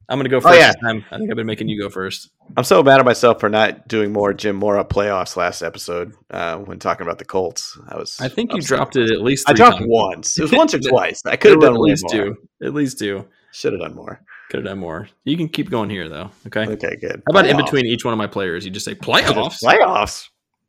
I'm 0.09 0.18
gonna 0.18 0.28
go 0.30 0.38
Oh, 0.38 0.40
first 0.40 0.59
yeah. 0.59 0.66
this 0.72 0.76
time. 0.82 1.04
I 1.12 1.18
think 1.18 1.30
I've 1.30 1.36
been 1.36 1.46
making 1.46 1.68
you 1.68 1.80
go 1.80 1.88
first. 1.88 2.30
I'm 2.56 2.64
so 2.64 2.82
mad 2.82 2.98
at 2.98 3.04
myself 3.06 3.38
for 3.38 3.48
not 3.48 3.86
doing 3.86 4.12
more 4.12 4.34
Jim 4.34 4.56
Mora 4.56 4.84
playoffs 4.84 5.36
last 5.36 5.62
episode 5.62 6.12
uh, 6.32 6.56
when 6.56 6.80
talking 6.80 7.06
about 7.06 7.18
the 7.20 7.24
Colts. 7.24 7.78
I 7.88 7.96
was. 7.96 8.18
I 8.20 8.26
think 8.28 8.50
you 8.50 8.56
upset. 8.59 8.68
dropped 8.78 8.96
it 8.96 9.12
at 9.12 9.22
least. 9.22 9.48
I 9.48 9.52
dropped 9.52 9.76
times. 9.78 9.86
once. 9.88 10.38
It 10.38 10.42
was 10.42 10.50
once 10.61 10.74
or 10.74 10.80
twice. 10.80 11.20
I 11.24 11.36
could 11.36 11.52
have 11.52 11.61
done 11.61 11.74
at 11.74 11.80
least 11.80 12.02
more. 12.12 12.24
two. 12.24 12.36
At 12.64 12.74
least 12.74 12.98
two. 12.98 13.28
Should 13.52 13.74
have 13.74 13.82
done 13.82 13.94
more. 13.94 14.20
Could 14.50 14.59
have 14.59 14.66
done 14.66 14.78
more. 14.80 15.09
You 15.24 15.36
can 15.36 15.48
keep 15.48 15.70
going 15.70 15.90
here 15.90 16.09
though. 16.09 16.30
Okay. 16.48 16.66
Okay, 16.66 16.96
good. 17.00 17.22
How 17.30 17.38
about 17.38 17.46
in 17.46 17.56
between 17.56 17.86
each 17.86 18.04
one 18.04 18.12
of 18.12 18.18
my 18.18 18.26
players? 18.26 18.64
You 18.64 18.72
just 18.72 18.86
say 18.86 18.94
playoffs. 18.96 19.62
Playoffs. 19.62 20.26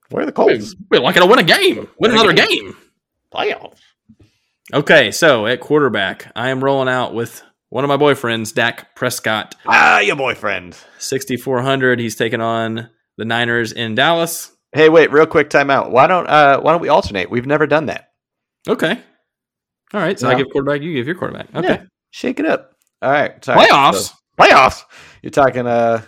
Where 0.10 0.24
are 0.24 0.26
the 0.26 0.32
Colts? 0.32 0.76
we're 0.89 0.99
lucky 1.01 1.20
to 1.20 1.26
win 1.26 1.39
a 1.39 1.43
game. 1.43 1.88
Win 1.99 2.12
another 2.12 2.34
game. 2.34 2.47
game. 2.47 2.78
Playoffs. 3.34 3.78
Okay, 4.74 5.12
so 5.12 5.45
at 5.47 5.60
quarterback, 5.60 6.32
I 6.36 6.49
am 6.49 6.64
rolling 6.64 6.89
out 6.89 7.14
with 7.14 7.41
one 7.70 7.84
of 7.84 7.88
my 7.88 7.97
boyfriends, 7.97 8.53
Dak 8.53 8.95
Prescott. 8.95 9.55
Ah, 9.66 9.99
your 9.99 10.16
boyfriend. 10.16 10.76
6,400. 10.97 11.99
He's 11.99 12.16
taking 12.16 12.41
on 12.41 12.89
the 13.18 13.26
Niners 13.26 13.72
in 13.72 13.95
Dallas. 13.95 14.51
Hey, 14.72 14.89
wait, 14.89 15.12
real 15.12 15.26
quick 15.26 15.49
timeout. 15.49 15.89
Why 15.89 16.05
don't 16.07 16.28
uh 16.28 16.60
why 16.62 16.72
don't 16.72 16.82
we 16.82 16.89
alternate? 16.89 17.30
We've 17.32 17.47
never 17.47 17.66
done 17.66 17.88
that. 17.88 18.10
Okay. 18.68 18.99
All 19.93 19.99
right. 20.01 20.20
So 20.20 20.30
I 20.30 20.36
give 20.36 20.47
quarterback, 20.51 20.82
you 20.82 20.93
give 20.93 21.07
your 21.07 21.16
quarterback. 21.16 21.47
Okay. 21.55 21.68
Yeah. 21.68 21.84
Shake 22.12 22.39
it 22.39 22.45
up. 22.45 22.74
All 23.01 23.12
right. 23.12 23.43
Sorry. 23.43 23.60
Playoffs. 23.66 23.95
So- 23.95 24.14
playoffs. 24.39 24.84
You're 25.24 25.32
talking 25.32 25.66
uh 25.66 26.01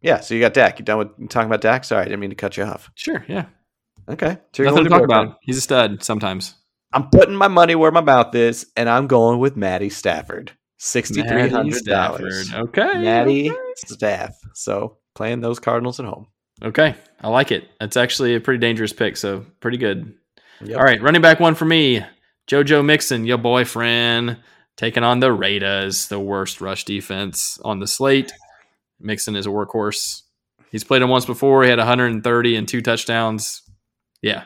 yeah, 0.00 0.20
so 0.20 0.34
you 0.34 0.40
got 0.40 0.54
Dak. 0.54 0.78
You 0.78 0.84
done 0.84 0.98
with 0.98 1.28
talking 1.30 1.48
about 1.48 1.60
Dak? 1.60 1.84
Sorry, 1.84 2.02
I 2.02 2.04
didn't 2.04 2.20
mean 2.20 2.30
to 2.30 2.36
cut 2.36 2.56
you 2.56 2.64
off. 2.64 2.90
Sure. 2.94 3.24
Yeah. 3.28 3.46
Okay. 4.08 4.38
So 4.52 4.64
Nothing 4.64 4.84
to 4.84 4.90
talk 4.90 5.02
about. 5.02 5.38
He's 5.42 5.58
a 5.58 5.60
stud 5.60 6.02
sometimes. 6.02 6.54
I'm 6.92 7.08
putting 7.10 7.36
my 7.36 7.48
money 7.48 7.74
where 7.74 7.92
my 7.92 8.00
mouth 8.00 8.34
is, 8.34 8.66
and 8.76 8.88
I'm 8.88 9.06
going 9.06 9.38
with 9.38 9.56
Maddie 9.56 9.90
Stafford. 9.90 10.52
Sixty 10.78 11.22
three 11.22 11.48
hundred 11.48 11.84
dollars. 11.84 12.48
Stafford. 12.48 12.68
Okay. 12.68 13.02
Maddie 13.02 13.50
okay. 13.50 13.58
Staff. 13.76 14.34
So 14.54 14.96
playing 15.14 15.40
those 15.40 15.58
Cardinals 15.58 16.00
at 16.00 16.06
home. 16.06 16.26
Okay. 16.62 16.94
I 17.20 17.28
like 17.28 17.52
it. 17.52 17.68
It's 17.80 17.96
actually 17.96 18.34
a 18.34 18.40
pretty 18.40 18.58
dangerous 18.58 18.92
pick. 18.92 19.16
So 19.16 19.44
pretty 19.60 19.76
good. 19.76 20.14
Yep. 20.62 20.78
All 20.78 20.82
right. 20.82 21.00
Running 21.00 21.22
back 21.22 21.38
one 21.38 21.54
for 21.54 21.66
me. 21.66 22.04
JoJo 22.48 22.84
Mixon, 22.84 23.26
your 23.26 23.38
boyfriend, 23.38 24.38
taking 24.76 25.04
on 25.04 25.20
the 25.20 25.32
Raiders, 25.32 26.08
the 26.08 26.18
worst 26.18 26.60
rush 26.60 26.84
defense 26.84 27.58
on 27.64 27.78
the 27.78 27.86
slate. 27.86 28.32
Mixon 29.00 29.36
is 29.36 29.46
a 29.46 29.50
workhorse. 29.50 30.22
He's 30.70 30.84
played 30.84 31.02
him 31.02 31.08
once 31.08 31.26
before. 31.26 31.64
He 31.64 31.70
had 31.70 31.78
130 31.78 32.56
and 32.56 32.68
two 32.68 32.80
touchdowns. 32.80 33.62
Yeah. 34.22 34.44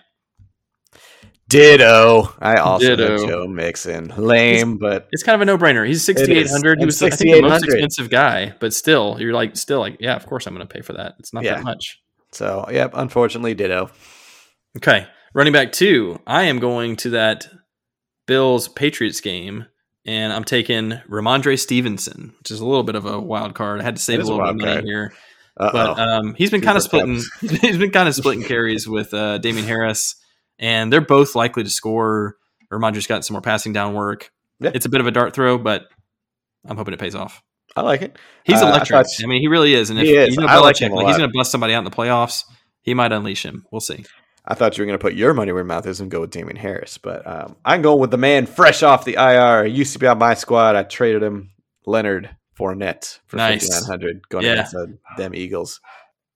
Ditto. 1.49 2.33
I 2.41 2.57
also 2.57 2.97
Ditto. 2.97 3.21
have 3.21 3.29
Joe 3.29 3.47
Mixon. 3.47 4.13
Lame, 4.17 4.79
but 4.79 5.09
It's 5.13 5.23
kind 5.23 5.35
of 5.35 5.43
a 5.43 5.45
no 5.45 5.59
brainer. 5.59 5.87
He's 5.87 6.03
6,800. 6.05 6.79
He 6.81 6.87
was, 6.87 7.03
I 7.03 7.11
think, 7.11 7.35
the 7.37 7.43
most 7.43 7.65
expensive 7.65 8.09
guy, 8.11 8.55
but 8.61 8.73
still, 8.73 9.17
you're 9.21 9.35
like, 9.35 9.57
still 9.57 9.81
like, 9.81 9.99
yeah, 10.01 10.17
of 10.17 10.27
course 10.27 10.47
I'm 10.47 10.55
going 10.55 10.67
to 10.67 10.73
pay 10.73 10.81
for 10.81 10.95
that. 10.95 11.15
It's 11.19 11.35
not 11.35 11.45
Yeah. 11.45 11.57
that 11.57 11.65
much. 11.65 12.01
so 12.33 12.67
yep. 12.71 12.93
Unfortunately, 12.95 13.55
ditto. 13.55 13.91
Okay. 14.79 15.07
Running 15.35 15.53
back 15.53 15.73
two, 15.73 16.19
I 16.27 16.45
am 16.45 16.59
going 16.61 16.97
to 16.97 17.11
that 17.11 17.47
Bills 18.27 18.69
Patriots 18.69 19.21
game, 19.21 19.67
and 20.07 20.33
I'm 20.33 20.45
taking 20.45 20.91
Rhamondre 21.09 21.59
Stevenson, 21.59 22.35
which 22.39 22.51
is 22.51 22.61
a 22.61 22.67
little 22.67 22.83
bit 22.83 22.95
of 22.95 23.07
a 23.07 23.21
wild 23.21 23.55
card. 23.55 23.81
I 23.81 23.85
had 23.85 23.97
to 23.97 24.03
save 24.03 24.21
a 24.21 24.23
little 24.23 24.39
bit 24.39 24.49
of 24.51 24.57
money 24.57 24.73
card. 24.73 24.85
here. 24.85 25.15
Uh 25.57 25.71
But 25.73 25.99
um, 25.99 26.35
he's 26.35 26.51
been 26.51 26.61
kind 26.61 26.77
of 26.77 26.83
splitting. 26.83 27.21
he's 27.41 27.79
been 27.79 27.91
kind 27.91 28.09
of 28.09 28.15
splitting 28.15 28.43
carries 28.45 28.89
with 28.89 29.15
uh, 29.15 29.39
Damien 29.39 29.67
Harris, 29.67 30.17
and 30.59 30.93
they're 30.93 31.01
both 31.01 31.35
likely 31.35 31.63
to 31.65 31.71
score 31.71 32.37
Rhamondre's 32.73 33.07
got 33.07 33.25
some 33.25 33.35
more 33.35 33.41
passing 33.41 33.73
down 33.73 33.95
work. 33.95 34.31
Yeah. 34.61 34.73
It's 34.75 34.87
a 34.87 34.89
bit 34.89 35.01
of 35.01 35.07
a 35.07 35.11
dart 35.13 35.33
throw, 35.35 35.59
but 35.59 35.85
I'm 36.67 36.77
hoping 36.77 36.93
it 36.95 37.01
pays 37.01 37.15
off. 37.15 37.43
I 37.77 37.83
like 37.83 38.03
it. 38.03 38.17
He's 38.45 38.61
Uh, 38.63 38.67
I 38.67 38.69
electric. 38.71 38.89
thought- 39.07 39.07
I, 39.23 39.27
mean, 39.27 39.41
he 39.41 39.49
really 39.49 39.75
is. 39.75 39.91
And 39.91 39.99
if 39.99 40.07
He 40.07 40.15
is. 40.15 40.35
you 40.35 40.41
know 40.41 40.47
I 40.49 40.57
Belichick, 40.57 40.91
like, 40.91 41.07
he's 41.07 41.17
going 41.17 41.29
to 41.29 41.33
bust 41.37 41.51
somebody 41.53 41.73
out 41.75 41.79
in 41.79 41.85
the 41.85 41.91
playoffs, 41.91 42.45
he 42.83 42.95
might 42.95 43.13
unleash 43.13 43.45
him. 43.45 43.65
We'll 43.71 43.81
see. 43.81 44.05
I 44.47 44.55
thought 44.55 44.77
you 44.77 44.83
were 44.83 44.87
going 44.87 44.99
to 44.99 45.03
put 45.03 45.15
your 45.15 45.33
money 45.33 45.53
where 45.53 45.61
your 45.61 45.65
mouth 45.67 45.87
is 45.87 46.01
and 46.01 46.11
go 46.11 46.21
with 46.21 46.31
Damien 46.31 46.57
Harris, 46.57 46.99
but 46.99 47.27
um, 47.27 47.57
I'm 47.65 47.81
going 47.81 47.99
with 47.99 48.11
the 48.11 48.19
man 48.19 48.45
fresh 48.47 48.83
off 48.83 49.05
the 49.07 49.15
IR. 49.15 49.65
He 49.65 49.73
used 49.73 49.95
to 49.95 49.99
be 49.99 50.07
on 50.07 50.19
my 50.19 50.35
squad. 50.35 50.77
I 50.77 50.83
traded 50.83 51.23
him, 51.23 51.51
Leonard 51.87 52.29
Fournette, 52.59 53.21
for 53.27 53.37
Nice. 53.37 53.67
5900 53.69 54.29
going 54.29 54.45
Yeah. 54.45 54.53
against 54.53 54.77
them 55.17 55.35
Eagles. 55.35 55.81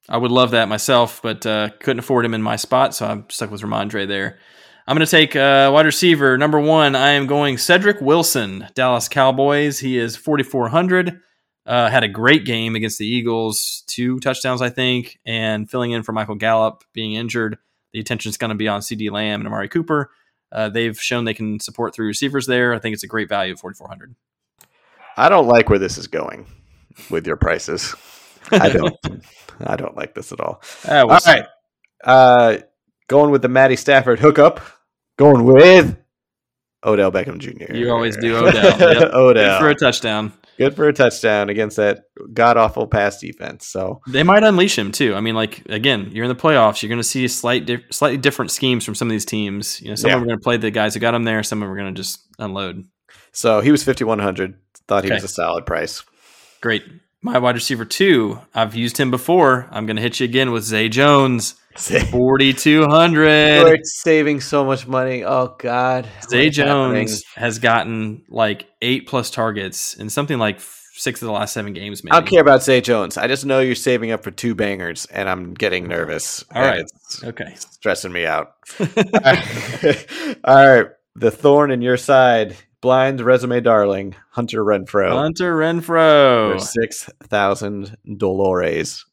I 0.09 0.17
would 0.17 0.31
love 0.31 0.53
that 0.53 0.69
myself, 0.71 1.21
but 1.23 1.45
uh, 1.45 1.69
couldn't 1.81 1.99
afford 1.99 2.25
him 2.25 2.33
in 2.33 2.43
my 2.43 2.57
spot, 2.57 2.95
so 2.95 3.07
I'm 3.07 3.29
stuck 3.29 3.51
with 3.51 3.61
Rhamondre 3.61 4.09
there. 4.09 4.39
I'm 4.87 4.97
going 4.97 5.05
to 5.05 5.11
take 5.11 5.37
uh, 5.37 5.71
wide 5.71 5.85
receiver 5.85 6.39
number 6.39 6.59
one. 6.59 6.97
I 6.97 7.11
am 7.11 7.27
going 7.27 7.59
Cedric 7.59 8.01
Wilson, 8.01 8.69
Dallas 8.75 9.07
Cowboys. 9.07 9.79
He 9.81 9.99
is 9.99 10.17
4,400. 10.17 11.21
Uh, 11.67 11.91
had 11.91 12.05
a 12.05 12.09
great 12.09 12.47
game 12.47 12.75
against 12.75 12.99
the 12.99 13.07
Eagles, 13.07 13.85
two 13.87 14.19
touchdowns, 14.21 14.63
I 14.63 14.71
think, 14.71 15.19
and 15.27 15.71
filling 15.71 15.91
in 15.91 16.03
for 16.03 16.13
Michael 16.13 16.37
Gallup 16.37 16.85
being 16.95 17.13
injured. 17.13 17.59
The 17.93 18.01
attention 18.01 18.31
is 18.31 18.37
going 18.37 18.51
to 18.51 18.55
be 18.57 18.69
on 18.69 18.81
CeeDee 18.81 19.11
Lamb 19.11 19.41
and 19.41 19.47
Amari 19.49 19.69
Cooper. 19.69 20.11
Uh, 20.51 20.69
they've 20.69 20.99
shown 21.01 21.25
they 21.25 21.35
can 21.35 21.61
support 21.61 21.95
three 21.95 22.07
receivers 22.07 22.47
there. 22.47 22.73
I 22.75 22.79
think 22.79 22.95
it's 22.95 23.03
a 23.03 23.09
great 23.09 23.29
value 23.29 23.53
at 23.53 23.59
4,400. 23.59 24.15
I 25.17 25.29
don't 25.29 25.47
like 25.47 25.69
where 25.69 25.79
this 25.79 25.99
is 25.99 26.07
going 26.07 26.47
with 27.11 27.27
your 27.27 27.37
prices. 27.37 27.95
I 28.53 28.69
don't. 28.71 28.97
I 29.61 29.77
don't 29.77 29.97
like 29.97 30.15
this 30.15 30.33
at 30.33 30.41
all. 30.41 30.63
Uh, 30.85 31.03
we'll 31.05 31.15
All 31.15 31.21
see. 31.21 31.31
right. 31.33 31.47
Uh, 32.05 32.59
going 33.09 33.31
with 33.31 33.43
the 33.43 33.49
Matty 33.49 33.77
Stafford 33.77 34.21
hookup. 34.21 34.61
Going 35.19 35.45
with 35.45 35.99
Odell 36.85 37.11
Beckham 37.11 37.39
Jr. 37.39 37.75
You 37.75 37.91
always 37.91 38.17
do 38.17 38.37
Odell. 38.47 38.79
Yep. 38.79 39.13
Odell. 39.13 39.59
Good 39.59 39.65
for 39.65 39.69
a 39.71 39.75
touchdown. 39.75 40.33
Good 40.59 40.75
for 40.77 40.89
a 40.89 40.93
touchdown 40.93 41.49
against 41.49 41.77
that 41.77 42.01
god 42.35 42.57
awful 42.57 42.87
pass 42.87 43.21
defense. 43.21 43.67
So 43.67 44.01
They 44.09 44.23
might 44.25 44.43
unleash 44.43 44.77
him 44.77 44.91
too. 44.93 45.15
I 45.15 45.21
mean, 45.21 45.35
like 45.37 45.63
again, 45.71 46.11
you're 46.13 46.25
in 46.25 46.29
the 46.29 46.35
playoffs. 46.35 46.83
You're 46.83 46.89
going 46.89 46.99
to 47.01 47.05
see 47.05 47.27
slight, 47.29 47.65
di- 47.65 47.85
slightly 47.93 48.19
different 48.19 48.51
schemes 48.51 48.85
from 48.85 48.95
some 48.97 49.09
of 49.09 49.13
these 49.13 49.25
teams. 49.25 49.81
You 49.81 49.91
know, 49.91 49.95
some 49.95 50.09
Yeah. 50.11 50.17
of 50.17 50.21
them 50.21 50.25
are 50.25 50.31
going 50.31 50.39
to 50.41 50.45
play 50.45 50.57
the 50.57 50.71
guys 50.71 50.95
who 50.95 51.01
got 51.01 51.15
him 51.15 51.25
there. 51.25 51.43
Some 51.43 51.63
of 51.63 51.67
them 51.69 51.73
are 51.73 51.81
going 51.81 51.95
to 51.95 51.99
just 52.01 52.21
unload. 52.39 52.85
so 53.33 53.61
he 53.61 53.71
was 53.71 53.85
fifty 53.85 54.05
one 54.05 54.19
hundred. 54.19 54.55
Thought 54.89 55.05
he 55.05 55.11
Okay. 55.11 55.15
was 55.17 55.25
a 55.25 55.29
solid 55.29 55.65
price. 55.67 56.03
Great. 56.61 56.83
My 57.23 57.39
wide 57.39 57.57
receiver 57.57 57.85
two. 57.85 58.39
I've 58.55 58.75
used 58.77 58.97
him 58.99 59.11
before. 59.11 59.67
I'm 59.73 59.87
going 59.87 59.97
to 59.97 60.03
hit 60.03 60.21
you 60.21 60.25
again 60.25 60.53
with 60.53 60.63
Zay 60.63 60.89
Jones, 60.89 61.55
forty 62.11 62.53
two 62.53 62.87
hundred. 62.87 63.65
We're 63.65 63.79
saving 63.83 64.41
so 64.41 64.65
much 64.65 64.87
money. 64.87 65.25
Oh 65.25 65.57
God, 65.59 66.09
Zay 66.31 66.47
What's 66.47 66.57
happening? 66.59 67.07
Jones 67.09 67.25
has 67.35 67.59
gotten 67.59 68.23
like 68.29 68.67
eight 68.83 69.09
plus 69.09 69.31
targets 69.31 69.95
in 69.95 70.09
something 70.11 70.39
like 70.39 70.61
six 70.61 71.21
of 71.21 71.27
the 71.27 71.33
last 71.33 71.55
seven 71.55 71.73
games. 71.73 72.05
Maybe. 72.05 72.13
I 72.13 72.21
don't 72.21 72.29
care 72.29 72.41
about 72.41 72.63
Zay 72.63 72.81
Jones. 72.81 73.17
I 73.17 73.27
just 73.27 73.45
know 73.45 73.59
you're 73.61 73.75
saving 73.75 74.13
up 74.13 74.23
for 74.23 74.31
two 74.31 74.55
bangers, 74.55 75.07
and 75.07 75.29
I'm 75.29 75.55
getting 75.55 75.89
nervous. 75.89 76.45
all 76.55 76.63
right 76.63 76.81
it's 76.81 77.25
Okay. 77.25 77.53
stressing 77.57 78.13
me 78.13 78.27
out. 78.27 78.53
All 80.45 80.55
right, 80.55 80.87
the 81.17 81.31
thorn 81.33 81.71
in 81.73 81.83
your 81.83 81.97
side, 81.97 82.55
blind 82.81 83.21
resume 83.21 83.61
darling, 83.61 84.15
Hunter 84.31 84.65
Renfrow, 84.65 85.11
Hunter 85.13 85.57
Renfrow. 85.57 86.61
six 86.61 87.09
thousand 87.25 87.97
Dolores. 88.17 89.05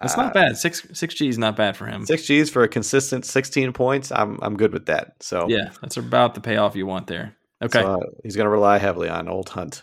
That's 0.00 0.16
Uh, 0.16 0.22
not 0.22 0.34
bad. 0.34 0.56
Six 0.56 0.86
six 0.92 1.14
G 1.14 1.28
is 1.28 1.38
not 1.38 1.56
bad 1.56 1.76
for 1.76 1.86
him. 1.86 2.06
Six 2.06 2.24
G's 2.26 2.50
for 2.50 2.62
a 2.62 2.68
consistent 2.68 3.24
16 3.24 3.72
points. 3.72 4.12
I'm 4.12 4.38
I'm 4.42 4.56
good 4.56 4.72
with 4.72 4.86
that. 4.86 5.14
So 5.20 5.46
Yeah, 5.48 5.70
that's 5.82 5.96
about 5.96 6.34
the 6.34 6.40
payoff 6.40 6.76
you 6.76 6.86
want 6.86 7.08
there. 7.08 7.36
Okay. 7.60 7.80
so, 7.80 7.94
uh, 7.94 8.06
he's 8.22 8.36
going 8.36 8.44
to 8.44 8.50
rely 8.50 8.78
heavily 8.78 9.08
on 9.08 9.28
old 9.28 9.48
Hunt. 9.48 9.82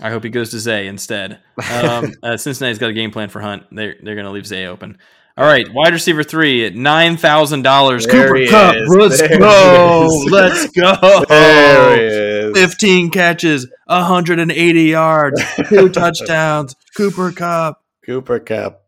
I 0.00 0.10
hope 0.10 0.24
he 0.24 0.30
goes 0.30 0.50
to 0.50 0.58
Zay 0.58 0.88
instead. 0.88 1.38
Um, 1.72 2.12
uh, 2.24 2.36
Cincinnati's 2.36 2.80
got 2.80 2.90
a 2.90 2.92
game 2.92 3.12
plan 3.12 3.28
for 3.28 3.40
Hunt. 3.40 3.62
They're 3.70 3.94
they're 4.02 4.16
going 4.16 4.26
to 4.26 4.32
leave 4.32 4.46
Zay 4.46 4.66
open. 4.66 4.98
All 5.36 5.44
right, 5.44 5.66
wide 5.72 5.92
receiver 5.92 6.24
three 6.24 6.64
at 6.66 6.74
nine 6.74 7.16
thousand 7.16 7.62
dollars. 7.62 8.06
Cooper 8.06 8.44
Kupp, 8.48 8.74
let's 8.88 9.20
There 9.20 9.38
go, 9.38 10.08
let's 10.30 10.66
go. 10.70 11.24
There 12.54 12.62
he 12.62 12.66
is. 12.66 12.72
Fifteen 12.72 13.10
catches, 13.10 13.66
hundred 13.88 14.38
and 14.38 14.50
eighty 14.52 14.84
yards, 14.84 15.40
two 15.68 15.88
touchdowns. 15.90 16.74
Cooper 16.96 17.32
Kupp. 17.32 17.82
Cooper 18.04 18.38
Kupp. 18.40 18.82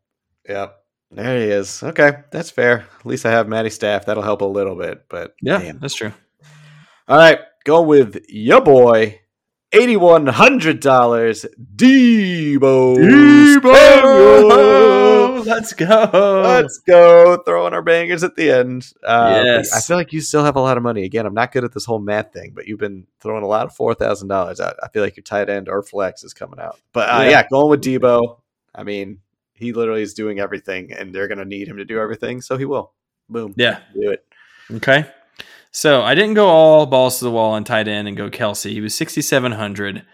Yep. 0.49 0.77
There 1.13 1.39
he 1.39 1.45
is. 1.45 1.83
Okay, 1.83 2.19
that's 2.31 2.51
fair. 2.51 2.87
At 3.01 3.07
least 3.07 3.25
I 3.27 3.31
have 3.31 3.49
Matty 3.49 3.71
Staff. 3.71 4.07
That'll 4.07 4.23
help 4.23 4.41
a 4.43 4.45
little 4.47 4.75
bit. 4.77 5.05
But 5.09 5.35
Yeah, 5.41 5.59
damn. 5.59 5.79
that's 5.79 5.95
true. 5.95 6.13
All 7.09 7.17
right, 7.17 7.39
go 7.65 7.83
with 7.83 8.21
your 8.29 8.61
boy, 8.61 9.21
eighty-one 9.81 10.27
hundred 10.27 10.81
dollars, 10.81 11.45
Deebo. 11.77 12.97
Samuel. 13.63 15.43
let's 15.45 15.73
go. 15.73 16.41
Let's 16.43 16.79
go 16.79 17.37
throwing 17.45 17.73
our 17.75 17.83
bangers 17.83 18.23
at 18.25 18.37
the 18.37 18.51
end. 18.51 18.93
Uh, 19.03 19.43
Yes. 19.45 19.73
I 19.75 19.81
feel 19.81 19.97
like 19.97 20.13
you 20.13 20.21
still 20.21 20.45
have 20.45 20.57
a 20.57 20.61
lot 20.61 20.77
of 20.77 20.83
money. 20.83 21.05
Again, 21.05 21.27
I'm 21.27 21.35
not 21.35 21.53
good 21.53 21.65
at 21.65 21.73
this 21.73 21.85
whole 21.85 21.99
math 22.01 22.33
thing, 22.33 22.53
but 22.55 22.67
you've 22.67 22.79
been 22.81 23.07
throwing 23.21 23.43
a 23.45 23.47
lot 23.47 23.67
of 23.67 23.75
four 23.75 23.95
thousand 23.95 24.29
dollars 24.29 24.61
out. 24.61 24.77
I 24.83 24.89
feel 24.89 25.03
like 25.03 25.17
your 25.17 25.25
tight 25.25 25.49
end 25.49 25.69
or 25.69 25.83
flex 25.83 26.25
is 26.25 26.35
coming 26.35 26.59
out. 26.61 26.79
But 26.93 27.09
uh, 27.09 27.23
Yeah. 27.23 27.31
yeah. 27.31 27.49
going 27.49 27.71
with 27.71 27.83
Deebo. 27.83 28.41
I 28.75 28.83
mean, 28.83 29.21
he 29.55 29.73
literally 29.73 30.03
is 30.03 30.15
doing 30.15 30.39
everything, 30.39 30.93
and 30.93 31.15
they're 31.15 31.29
going 31.29 31.39
to 31.39 31.45
need 31.45 31.67
him 31.69 31.79
to 31.79 31.85
do 31.85 31.99
everything, 31.99 32.41
so 32.41 32.57
he 32.57 32.65
will. 32.65 32.93
Boom. 33.29 33.55
Yeah. 33.57 33.81
Do 33.95 34.11
it. 34.11 34.25
Okay. 34.71 35.07
So 35.77 36.01
I 36.01 36.15
didn't 36.15 36.33
go 36.33 36.47
all 36.47 36.87
balls 36.87 37.19
to 37.19 37.27
the 37.27 37.31
wall 37.31 37.53
on 37.53 37.63
tight 37.63 37.87
end 37.87 38.09
and 38.09 38.17
go 38.17 38.31
Kelce. 38.31 38.71
He 38.71 38.81
was 38.81 38.95
6,700. 38.95 40.07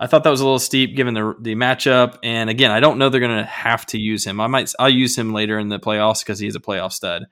I 0.00 0.06
thought 0.06 0.24
that 0.24 0.30
was 0.30 0.40
a 0.40 0.44
little 0.44 0.58
steep 0.58 0.96
given 0.96 1.12
the 1.12 1.34
the 1.38 1.54
matchup. 1.54 2.16
And 2.22 2.48
again, 2.48 2.70
I 2.70 2.80
don't 2.80 2.96
know 2.96 3.10
they're 3.10 3.20
going 3.20 3.36
to 3.36 3.44
have 3.44 3.84
to 3.86 3.98
use 3.98 4.24
him. 4.24 4.40
I 4.40 4.46
might 4.46 4.72
I'll 4.78 4.88
use 4.88 5.18
him 5.18 5.34
later 5.34 5.58
in 5.58 5.68
the 5.68 5.78
playoffs 5.78 6.20
because 6.20 6.38
he's 6.38 6.56
a 6.56 6.58
playoff 6.58 6.92
stud. 6.92 7.26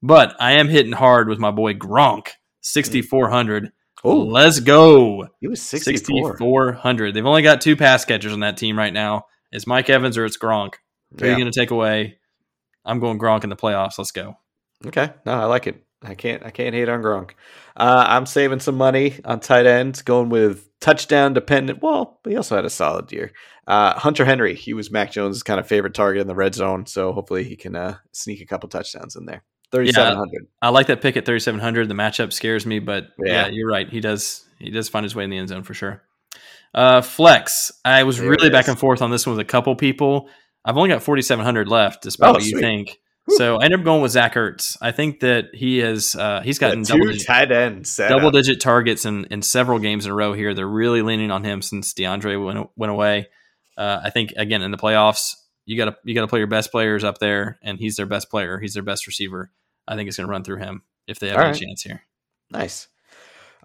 But 0.00 0.36
I 0.38 0.52
am 0.52 0.68
hitting 0.68 0.92
hard 0.92 1.28
with 1.28 1.40
my 1.40 1.50
boy 1.50 1.74
Gronk, 1.74 2.28
6,400. 2.60 3.72
Oh, 4.04 4.20
Let's 4.20 4.60
go. 4.60 5.26
he 5.40 5.48
was 5.48 5.60
64. 5.60 6.36
6,400. 6.36 7.12
They've 7.12 7.26
only 7.26 7.42
got 7.42 7.60
two 7.60 7.74
pass 7.74 8.04
catchers 8.04 8.32
on 8.32 8.40
that 8.40 8.56
team 8.56 8.78
right 8.78 8.92
now. 8.92 9.24
It's 9.50 9.66
Mike 9.66 9.90
Evans 9.90 10.16
or 10.16 10.24
it's 10.26 10.38
Gronk. 10.38 10.74
Who 11.18 11.26
are 11.26 11.28
you 11.30 11.34
going 11.36 11.50
to 11.50 11.60
take 11.60 11.72
away? 11.72 12.18
I'm 12.84 13.00
going 13.00 13.18
Gronk 13.18 13.42
in 13.42 13.50
the 13.50 13.56
playoffs. 13.56 13.98
Let's 13.98 14.12
go. 14.12 14.36
Okay, 14.86 15.10
no, 15.26 15.32
I 15.32 15.46
like 15.46 15.66
it. 15.66 15.84
I 16.02 16.14
can't. 16.14 16.44
I 16.44 16.50
can't 16.50 16.74
hate 16.74 16.88
on 16.88 17.02
Gronk. 17.02 17.30
Uh, 17.76 18.04
I'm 18.08 18.26
saving 18.26 18.60
some 18.60 18.76
money 18.76 19.14
on 19.24 19.40
tight 19.40 19.66
ends, 19.66 20.02
going 20.02 20.28
with 20.28 20.68
touchdown 20.80 21.32
dependent. 21.32 21.82
Well, 21.82 22.18
but 22.22 22.30
he 22.30 22.36
also 22.36 22.56
had 22.56 22.64
a 22.64 22.70
solid 22.70 23.10
year. 23.12 23.32
Uh, 23.66 23.94
Hunter 23.98 24.24
Henry, 24.24 24.54
he 24.54 24.74
was 24.74 24.90
Mac 24.90 25.12
Jones' 25.12 25.42
kind 25.42 25.60
of 25.60 25.66
favorite 25.66 25.94
target 25.94 26.20
in 26.20 26.26
the 26.26 26.34
red 26.34 26.54
zone, 26.54 26.86
so 26.86 27.12
hopefully 27.12 27.44
he 27.44 27.54
can 27.56 27.76
uh, 27.76 27.96
sneak 28.10 28.40
a 28.40 28.46
couple 28.46 28.68
touchdowns 28.68 29.14
in 29.16 29.24
there. 29.26 29.44
Thirty-seven 29.70 30.16
hundred. 30.18 30.48
I 30.60 30.68
like 30.68 30.88
that 30.88 31.00
pick 31.00 31.16
at 31.16 31.24
3,700. 31.24 31.88
The 31.88 31.94
matchup 31.94 32.32
scares 32.32 32.66
me, 32.66 32.78
but 32.78 33.06
yeah. 33.24 33.46
Yeah. 33.46 33.48
you're 33.48 33.68
right. 33.70 33.88
He 33.88 34.00
does 34.00 34.44
he 34.58 34.70
does 34.70 34.88
find 34.90 35.04
his 35.04 35.14
way 35.14 35.24
in 35.24 35.30
the 35.30 35.38
end 35.38 35.48
zone 35.48 35.62
for 35.62 35.72
sure. 35.72 36.02
Uh, 36.74 37.00
flex. 37.00 37.72
I 37.84 38.02
was 38.02 38.18
There 38.18 38.28
really 38.28 38.50
back 38.50 38.68
and 38.68 38.78
forth 38.78 39.00
on 39.02 39.10
this 39.10 39.26
one 39.26 39.36
with 39.36 39.46
a 39.46 39.48
couple 39.48 39.74
people. 39.76 40.28
I've 40.64 40.76
only 40.76 40.90
got 40.90 41.02
4,700 41.02 41.68
left, 41.68 42.02
despite 42.02 42.28
Oh, 42.30 42.32
what 42.34 42.42
you 42.44 42.50
sweet. 42.50 42.60
think. 42.60 43.00
So 43.28 43.56
I 43.56 43.64
ended 43.64 43.80
up 43.80 43.84
going 43.84 44.02
with 44.02 44.10
Zach 44.12 44.34
Ertz. 44.34 44.76
I 44.82 44.90
think 44.90 45.20
that 45.20 45.46
he 45.54 45.78
has 45.78 46.16
uh, 46.16 46.40
he's 46.42 46.58
gotten 46.58 46.82
double 46.82 47.06
digit, 47.06 47.26
tight 47.26 47.52
ends. 47.52 47.96
double 47.96 48.28
up. 48.28 48.32
digit 48.34 48.60
targets 48.60 49.04
in, 49.04 49.26
in 49.26 49.42
several 49.42 49.78
games 49.78 50.06
in 50.06 50.12
a 50.12 50.14
row 50.14 50.32
here. 50.32 50.54
They're 50.54 50.66
really 50.68 51.02
leaning 51.02 51.30
on 51.30 51.44
him 51.44 51.62
since 51.62 51.94
DeAndre 51.94 52.44
went 52.44 52.68
went 52.76 52.90
away. 52.90 53.28
Uh, 53.78 54.00
I 54.04 54.10
think 54.10 54.32
again 54.36 54.62
in 54.62 54.70
the 54.72 54.76
playoffs, 54.76 55.36
you 55.66 55.76
got 55.76 55.84
to 55.86 55.96
you 56.04 56.14
got 56.14 56.22
to 56.22 56.26
play 56.26 56.40
your 56.40 56.48
best 56.48 56.72
players 56.72 57.04
up 57.04 57.18
there, 57.18 57.58
and 57.62 57.78
he's 57.78 57.96
their 57.96 58.06
best 58.06 58.28
player. 58.28 58.58
He's 58.58 58.74
their 58.74 58.82
best 58.82 59.06
receiver. 59.06 59.50
I 59.86 59.94
think 59.96 60.08
it's 60.08 60.16
going 60.16 60.26
to 60.26 60.30
run 60.30 60.42
through 60.44 60.58
him 60.58 60.82
if 61.06 61.18
they 61.20 61.28
have 61.28 61.36
All 61.36 61.42
any 61.44 61.52
right. 61.52 61.60
chance 61.60 61.82
here. 61.82 62.02
Nice. 62.50 62.88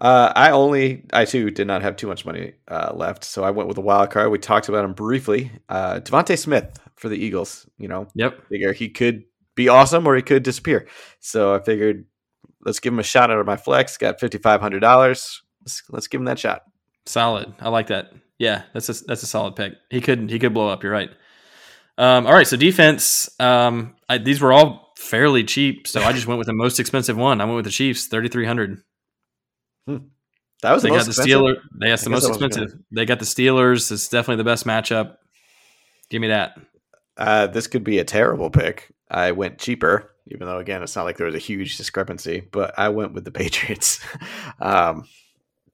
Uh, 0.00 0.32
I 0.36 0.52
only, 0.52 1.04
I 1.12 1.24
too 1.24 1.50
did 1.50 1.66
not 1.66 1.82
have 1.82 1.96
too 1.96 2.06
much 2.06 2.24
money 2.24 2.52
uh, 2.68 2.92
left, 2.94 3.24
so 3.24 3.42
I 3.42 3.50
went 3.50 3.68
with 3.68 3.78
a 3.78 3.80
wild 3.80 4.10
card. 4.10 4.30
We 4.30 4.38
talked 4.38 4.68
about 4.68 4.84
him 4.84 4.92
briefly. 4.92 5.50
Uh, 5.68 5.98
DeVonta 5.98 6.38
Smith 6.38 6.78
for 6.94 7.08
the 7.08 7.16
Eagles. 7.16 7.68
You 7.78 7.88
know, 7.88 8.06
Yep. 8.14 8.46
figure 8.48 8.72
he 8.72 8.88
could 8.90 9.24
be 9.58 9.68
awesome 9.68 10.06
or 10.06 10.16
he 10.16 10.22
could 10.22 10.42
disappear. 10.42 10.88
So 11.20 11.54
I 11.54 11.58
figured 11.58 12.06
let's 12.64 12.80
give 12.80 12.94
him 12.94 12.98
a 12.98 13.02
shot 13.02 13.30
out 13.30 13.38
of 13.38 13.46
my 13.46 13.56
flex. 13.56 13.98
Got 13.98 14.20
fifty 14.20 14.38
five 14.38 14.62
hundred 14.62 14.80
dollars. 14.80 15.42
Let's 15.60 15.82
let's 15.90 16.06
give 16.06 16.20
him 16.20 16.26
that 16.26 16.38
shot. 16.38 16.62
Solid. 17.04 17.52
I 17.60 17.68
like 17.68 17.88
that. 17.88 18.12
Yeah, 18.38 18.62
that's 18.72 18.88
a 18.88 19.04
that's 19.04 19.22
a 19.22 19.26
solid 19.26 19.56
pick. 19.56 19.74
He 19.90 20.00
could 20.00 20.30
he 20.30 20.38
could 20.38 20.54
blow 20.54 20.68
up. 20.68 20.82
You're 20.82 20.92
right. 20.92 21.10
Um, 21.98 22.26
all 22.28 22.32
right, 22.32 22.46
so 22.46 22.56
defense. 22.56 23.28
Um, 23.40 23.96
I, 24.08 24.18
these 24.18 24.40
were 24.40 24.52
all 24.52 24.92
fairly 24.96 25.42
cheap, 25.42 25.88
so 25.88 26.00
I 26.00 26.12
just 26.12 26.28
went 26.28 26.38
with 26.38 26.46
the 26.46 26.54
most 26.54 26.78
expensive 26.78 27.16
one. 27.16 27.40
I 27.40 27.44
went 27.44 27.56
with 27.56 27.64
the 27.64 27.72
Chiefs, 27.72 28.06
thirty 28.06 28.28
three 28.28 28.46
hundred. 28.46 28.78
That 29.86 30.72
was 30.72 30.84
They 30.84 30.90
the 30.90 30.96
got 30.96 31.06
the. 31.06 31.12
Steelers. 31.12 31.56
They 31.80 31.88
got 31.88 31.98
the 32.00 32.10
most 32.10 32.22
guess 32.22 32.26
I 32.26 32.30
wasn't 32.30 32.44
expensive. 32.44 32.78
They 32.92 33.04
got 33.04 33.18
the 33.18 33.24
Steelers. 33.24 33.90
It's 33.90 34.08
definitely 34.08 34.36
the 34.36 34.50
best 34.50 34.64
matchup. 34.64 35.16
Give 36.10 36.20
me 36.20 36.28
that. 36.28 36.56
Uh, 37.16 37.48
this 37.48 37.66
could 37.66 37.82
be 37.82 37.98
a 37.98 38.04
terrible 38.04 38.50
pick. 38.50 38.94
I 39.10 39.32
went 39.32 39.58
cheaper, 39.58 40.14
even 40.26 40.46
though 40.46 40.58
again 40.58 40.82
it's 40.82 40.96
not 40.96 41.04
like 41.04 41.16
there 41.16 41.26
was 41.26 41.34
a 41.34 41.38
huge 41.38 41.76
discrepancy. 41.76 42.40
But 42.50 42.78
I 42.78 42.88
went 42.90 43.14
with 43.14 43.24
the 43.24 43.30
Patriots. 43.32 44.00
um, 44.60 45.04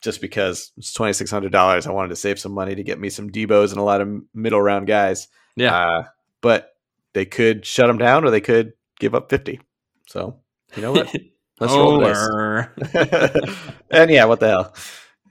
just 0.00 0.20
because 0.20 0.72
it's 0.76 0.92
twenty 0.92 1.12
six 1.12 1.30
hundred 1.30 1.52
dollars. 1.52 1.86
I 1.86 1.92
wanted 1.92 2.10
to 2.10 2.16
save 2.16 2.38
some 2.38 2.52
money 2.52 2.74
to 2.74 2.82
get 2.82 3.00
me 3.00 3.10
some 3.10 3.30
Deebos 3.30 3.70
and 3.70 3.78
a 3.78 3.82
lot 3.82 4.00
of 4.00 4.08
middle 4.34 4.60
round 4.60 4.86
guys. 4.86 5.28
Yeah. 5.56 5.76
Uh, 5.76 6.04
but 6.40 6.76
they 7.14 7.24
could 7.24 7.64
shut 7.64 7.86
them 7.86 7.98
down, 7.98 8.24
or 8.24 8.30
they 8.30 8.40
could 8.40 8.74
give 9.00 9.14
up 9.14 9.30
fifty. 9.30 9.60
So 10.06 10.40
you 10.76 10.82
know 10.82 10.92
what? 10.92 11.14
Let's 11.60 11.72
roll 11.72 12.00
the 12.00 12.68
dice. 12.82 13.56
And 13.90 14.10
yeah, 14.10 14.24
what 14.24 14.40
the 14.40 14.48
hell? 14.48 14.74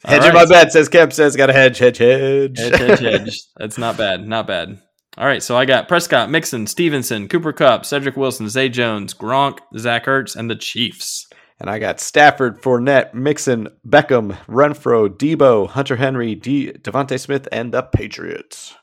Hedging 0.06 0.34
right. 0.34 0.34
my 0.34 0.46
bet 0.46 0.72
says 0.72 0.90
Kemp 0.90 1.14
says 1.14 1.36
got 1.36 1.50
a 1.50 1.54
hedge, 1.54 1.78
hedge, 1.78 1.98
hedge. 1.98 2.58
Hedge, 2.58 2.80
hedge, 2.80 3.00
hedge. 3.00 3.42
That's 3.58 3.78
not 3.78 3.98
bad. 3.98 4.26
Not 4.26 4.48
bad. 4.48 4.82
All 5.16 5.28
right, 5.28 5.44
so 5.44 5.56
I 5.56 5.66
got 5.66 5.88
Prescott, 5.88 6.32
Mixon, 6.32 6.66
Stevenson, 6.66 7.28
Cooper 7.28 7.54
Kupp, 7.54 7.86
Cedric 7.86 8.18
Wilson, 8.18 8.50
Zay 8.50 8.68
Jones, 8.68 9.14
Gronk, 9.14 9.60
Zach 9.78 10.06
Ertz, 10.06 10.36
and 10.36 10.50
the 10.50 10.56
Chiefs. 10.56 11.28
And 11.60 11.70
I 11.70 11.78
got 11.78 12.00
Stafford, 12.00 12.62
Fournette, 12.64 13.14
Mixon, 13.14 13.70
Beckham, 13.88 14.36
Renfrow, 14.48 15.08
Deebo, 15.08 15.70
Hunter 15.70 15.98
Henry, 15.98 16.34
D- 16.34 16.72
DeVonta 16.72 17.20
Smith, 17.20 17.48
and 17.52 17.72
the 17.72 17.84
Patriots. 17.84 18.76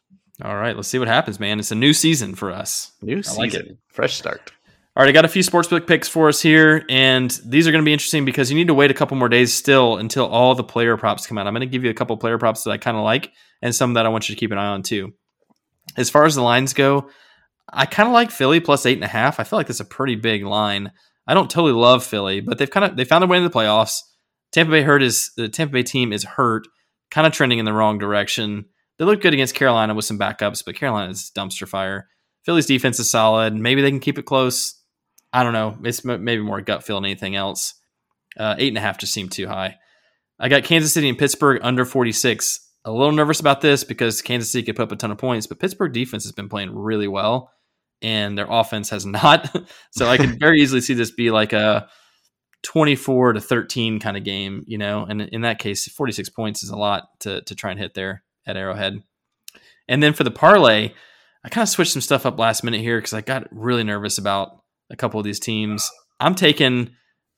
All 0.42 0.54
right, 0.54 0.76
let's 0.76 0.88
see 0.88 1.00
what 1.00 1.08
happens, 1.08 1.40
man. 1.40 1.58
It's 1.58 1.72
a 1.72 1.74
new 1.74 1.92
season 1.92 2.36
for 2.36 2.52
us. 2.52 2.92
New 3.02 3.22
I 3.28 3.34
like 3.34 3.50
season, 3.50 3.78
fresh 3.88 4.14
start. 4.14 4.52
All 4.96 5.02
right, 5.02 5.08
I 5.08 5.12
got 5.12 5.24
a 5.24 5.28
few 5.28 5.42
sportsbook 5.42 5.86
picks 5.86 6.08
for 6.08 6.28
us 6.28 6.40
here, 6.40 6.84
and 6.88 7.30
these 7.44 7.66
are 7.66 7.72
going 7.72 7.82
to 7.82 7.88
be 7.88 7.92
interesting 7.92 8.24
because 8.24 8.50
you 8.50 8.56
need 8.56 8.68
to 8.68 8.74
wait 8.74 8.90
a 8.92 8.94
couple 8.94 9.16
more 9.16 9.28
days 9.28 9.52
still 9.52 9.96
until 9.96 10.26
all 10.26 10.54
the 10.54 10.64
player 10.64 10.96
props 10.96 11.26
come 11.26 11.38
out. 11.38 11.48
I'm 11.48 11.54
going 11.54 11.60
to 11.60 11.66
give 11.66 11.82
you 11.82 11.90
a 11.90 11.94
couple 11.94 12.16
player 12.16 12.38
props 12.38 12.62
that 12.64 12.70
I 12.70 12.78
kind 12.78 12.96
of 12.96 13.02
like, 13.02 13.32
and 13.60 13.74
some 13.74 13.94
that 13.94 14.06
I 14.06 14.08
want 14.08 14.28
you 14.28 14.34
to 14.36 14.38
keep 14.38 14.52
an 14.52 14.58
eye 14.58 14.68
on 14.68 14.82
too. 14.82 15.12
As 15.96 16.10
far 16.10 16.24
as 16.24 16.34
the 16.34 16.42
lines 16.42 16.72
go, 16.72 17.10
I 17.72 17.86
kind 17.86 18.08
of 18.08 18.12
like 18.12 18.30
Philly 18.30 18.60
plus 18.60 18.86
eight 18.86 18.96
and 18.96 19.04
a 19.04 19.08
half. 19.08 19.40
I 19.40 19.44
feel 19.44 19.58
like 19.58 19.66
that's 19.66 19.80
a 19.80 19.84
pretty 19.84 20.16
big 20.16 20.44
line. 20.44 20.92
I 21.26 21.34
don't 21.34 21.50
totally 21.50 21.72
love 21.72 22.04
Philly, 22.04 22.40
but 22.40 22.58
they've 22.58 22.70
kind 22.70 22.84
of 22.84 22.96
they 22.96 23.04
found 23.04 23.22
their 23.22 23.28
way 23.28 23.36
into 23.36 23.48
the 23.48 23.54
playoffs. 23.54 24.00
Tampa 24.52 24.72
Bay 24.72 24.82
hurt 24.82 25.02
is 25.02 25.30
the 25.36 25.48
Tampa 25.48 25.72
Bay 25.72 25.82
team 25.82 26.12
is 26.12 26.24
hurt, 26.24 26.66
kind 27.10 27.26
of 27.26 27.32
trending 27.32 27.58
in 27.58 27.64
the 27.64 27.72
wrong 27.72 27.98
direction. 27.98 28.64
They 28.98 29.04
look 29.04 29.20
good 29.22 29.32
against 29.32 29.54
Carolina 29.54 29.94
with 29.94 30.04
some 30.04 30.18
backups, 30.18 30.64
but 30.64 30.74
Carolina 30.74 31.10
is 31.10 31.30
dumpster 31.34 31.68
fire. 31.68 32.08
Philly's 32.44 32.66
defense 32.66 32.98
is 32.98 33.08
solid. 33.08 33.54
Maybe 33.54 33.82
they 33.82 33.90
can 33.90 34.00
keep 34.00 34.18
it 34.18 34.26
close. 34.26 34.74
I 35.32 35.44
don't 35.44 35.52
know. 35.52 35.78
It's 35.84 36.04
m- 36.04 36.24
maybe 36.24 36.42
more 36.42 36.60
gut 36.60 36.84
feel 36.84 36.96
than 36.96 37.04
anything 37.04 37.36
else. 37.36 37.74
Uh, 38.36 38.56
eight 38.58 38.68
and 38.68 38.78
a 38.78 38.80
half 38.80 38.98
just 38.98 39.12
seemed 39.12 39.32
too 39.32 39.46
high. 39.46 39.76
I 40.38 40.48
got 40.48 40.64
Kansas 40.64 40.92
City 40.92 41.08
and 41.08 41.18
Pittsburgh 41.18 41.60
under 41.62 41.84
46. 41.84 42.66
A 42.84 42.92
little 42.92 43.12
nervous 43.12 43.40
about 43.40 43.60
this 43.60 43.84
because 43.84 44.22
Kansas 44.22 44.50
City 44.50 44.64
could 44.64 44.76
put 44.76 44.84
up 44.84 44.92
a 44.92 44.96
ton 44.96 45.10
of 45.10 45.18
points, 45.18 45.46
but 45.46 45.58
Pittsburgh 45.58 45.92
defense 45.92 46.24
has 46.24 46.32
been 46.32 46.48
playing 46.48 46.74
really 46.74 47.08
well 47.08 47.52
and 48.02 48.36
their 48.36 48.46
offense 48.48 48.90
has 48.90 49.04
not. 49.04 49.54
so 49.90 50.06
I 50.06 50.16
could 50.16 50.38
very 50.38 50.60
easily 50.60 50.80
see 50.80 50.94
this 50.94 51.10
be 51.10 51.30
like 51.30 51.52
a 51.52 51.88
24 52.62 53.34
to 53.34 53.40
13 53.40 54.00
kind 54.00 54.16
of 54.16 54.24
game, 54.24 54.64
you 54.66 54.78
know, 54.78 55.04
and 55.04 55.22
in 55.22 55.42
that 55.42 55.58
case, 55.58 55.86
46 55.88 56.28
points 56.30 56.62
is 56.62 56.70
a 56.70 56.76
lot 56.76 57.08
to, 57.20 57.42
to 57.42 57.54
try 57.54 57.70
and 57.70 57.80
hit 57.80 57.94
there 57.94 58.22
at 58.46 58.56
Arrowhead. 58.56 59.02
And 59.88 60.02
then 60.02 60.12
for 60.12 60.24
the 60.24 60.30
parlay, 60.30 60.92
I 61.44 61.48
kind 61.48 61.62
of 61.62 61.68
switched 61.68 61.92
some 61.92 62.02
stuff 62.02 62.26
up 62.26 62.38
last 62.38 62.62
minute 62.62 62.80
here 62.80 62.98
because 62.98 63.14
I 63.14 63.22
got 63.22 63.48
really 63.50 63.84
nervous 63.84 64.18
about 64.18 64.62
a 64.90 64.96
couple 64.96 65.18
of 65.18 65.24
these 65.24 65.40
teams. 65.40 65.90
I'm 66.18 66.34
taking 66.34 66.90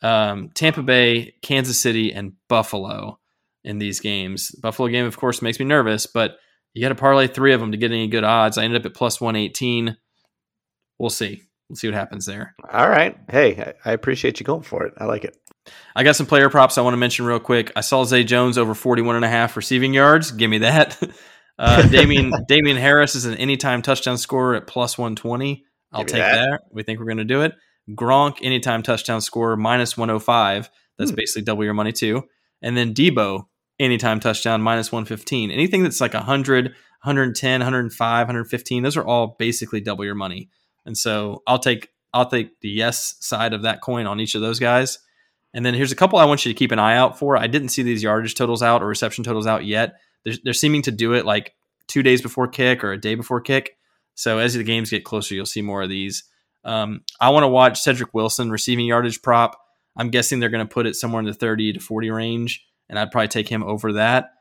um, 0.03 0.51
Tampa 0.55 0.83
Bay, 0.83 1.35
Kansas 1.43 1.81
City, 1.81 2.13
and 2.13 2.33
Buffalo 2.49 3.21
in 3.65 3.79
these 3.79 4.01
games. 4.01 4.49
The 4.49 4.61
Buffalo 4.61 4.89
game, 4.89 5.07
of 5.07 5.17
course, 5.17 5.43
makes 5.43 5.59
me 5.59 5.65
nervous, 5.67 6.07
but 6.07 6.37
you 6.75 6.83
got 6.83 6.89
to 6.89 6.95
parlay 6.95 7.27
three 7.27 7.53
of 7.53 7.61
them 7.61 7.73
to 7.73 7.79
get 7.79 7.91
any 7.91 8.09
good 8.09 8.25
odds. 8.25 8.59
I 8.59 8.65
ended 8.65 8.81
up 8.83 8.87
at 8.87 8.95
plus 8.97 9.21
118. 9.21 9.97
We'll 10.99 11.11
see. 11.11 11.43
We'll 11.69 11.77
see 11.77 11.89
what 11.89 11.95
happens 11.95 12.27
there. 12.27 12.55
All 12.71 12.89
right. 12.89 13.17
Hey, 13.31 13.73
I 13.85 13.93
appreciate 13.93 14.41
you 14.41 14.45
going 14.45 14.63
for 14.63 14.85
it. 14.85 14.95
I 14.99 15.05
like 15.07 15.25
it. 15.25 15.37
I 15.95 16.03
got 16.03 16.17
some 16.17 16.27
player 16.27 16.51
props 16.51 16.77
I 16.77 16.83
want 16.83 16.95
to 16.95 16.99
mention 16.99 17.25
real 17.25 17.39
quick. 17.39 17.71
I 17.77 17.83
saw 17.83 18.05
Zay 18.05 18.25
Jones 18.25 18.59
over 18.59 18.75
41 18.75 19.17
and 19.17 19.25
a 19.25 19.29
half 19.29 19.57
receiving 19.57 19.95
yards. 19.95 20.31
Give 20.33 20.51
me 20.51 20.59
that. 20.59 21.01
Uh, 21.59 21.87
Damien, 21.89 22.33
Damien 22.49 22.79
Harris 22.79 23.15
is 23.15 23.27
an 23.27 23.35
anytime 23.35 23.83
touchdown 23.83 24.17
scorer 24.17 24.55
at 24.57 24.67
plus 24.67 24.97
120. 24.97 25.63
I'll 25.93 26.05
take 26.05 26.17
that. 26.23 26.35
that. 26.51 26.61
We 26.73 26.83
think 26.83 26.99
we're 26.99 27.05
going 27.05 27.19
to 27.19 27.25
do 27.25 27.43
it. 27.43 27.53
Gronk, 27.91 28.39
anytime 28.41 28.83
touchdown 28.83 29.21
scorer, 29.21 29.55
minus 29.57 29.95
105. 29.97 30.71
That's 30.99 31.11
Hmm. 31.11 31.15
basically 31.15 31.43
double 31.43 31.63
your 31.63 31.75
money 31.75 31.93
too. 31.93 32.23
And 32.63 32.75
then 32.75 32.95
Deebo, 32.95 33.45
anytime 33.83 34.21
touchdown, 34.21 34.63
minus 34.63 34.93
115. 34.93 35.51
Anything 35.51 35.83
that's 35.83 36.01
like 36.01 36.15
100, 36.15 36.67
110, 36.67 37.61
105, 37.61 38.27
115, 38.27 38.83
those 38.83 38.97
are 38.97 39.05
all 39.05 39.37
basically 39.39 39.81
double 39.81 40.05
your 40.05 40.15
money. 40.15 40.49
And 40.87 40.97
so 40.97 41.43
I'll 41.47 41.59
take 41.59 41.89
I'll 42.15 42.29
take 42.29 42.61
the 42.61 42.69
yes 42.69 43.17
side 43.21 43.55
of 43.55 43.63
that 43.63 43.81
coin 43.81 44.07
on 44.07 44.21
each 44.21 44.35
of 44.35 44.43
those 44.43 44.59
guys. 44.59 44.99
And 45.55 45.65
then 45.65 45.75
here's 45.75 45.93
a 45.93 45.97
couple 45.97 46.19
I 46.19 46.25
want 46.25 46.45
you 46.45 46.53
to 46.53 46.59
keep 46.59 46.73
an 46.73 46.79
eye 46.79 46.97
out 46.97 47.19
for. 47.19 47.37
I 47.37 47.47
didn't 47.47 47.71
see 47.71 47.83
these 47.83 48.03
yardage 48.03 48.35
totals 48.35 48.63
out 48.63 48.83
or 48.83 48.87
reception 48.87 49.25
totals 49.25 49.47
out 49.47 49.65
yet. 49.65 49.95
They're, 50.25 50.35
they're 50.45 50.53
seeming 50.53 50.83
to 50.83 50.91
do 50.91 51.15
it 51.15 51.27
like 51.27 51.55
two 51.89 52.03
days 52.03 52.23
before 52.23 52.49
kick 52.49 52.85
or 52.85 52.93
a 52.93 53.01
day 53.01 53.15
before 53.15 53.41
kick. 53.41 53.77
So 54.15 54.39
as 54.39 54.55
the 54.55 54.65
games 54.65 54.91
get 54.91 55.05
closer, 55.05 55.35
you'll 55.35 55.47
see 55.47 55.63
more 55.63 55.83
of 55.83 55.89
these. 55.89 56.25
Um, 56.65 57.03
I 57.21 57.31
want 57.31 57.45
to 57.45 57.49
watch 57.49 57.81
Cedric 57.81 58.15
Wilson 58.15 58.51
receiving 58.51 58.87
yardage 58.87 59.21
prop. 59.23 59.59
I'm 59.97 60.11
guessing 60.11 60.39
they're 60.39 60.49
going 60.49 60.67
to 60.67 60.73
put 60.73 60.87
it 60.87 60.97
somewhere 60.97 61.21
in 61.21 61.27
the 61.27 61.35
30 61.35 61.75
to 61.75 61.81
40 61.81 62.11
range, 62.11 62.67
and 62.93 62.99
I'd 62.99 63.11
probably 63.11 63.29
take 63.29 63.49
him 63.49 63.63
over 63.63 63.95
that. 63.95 64.33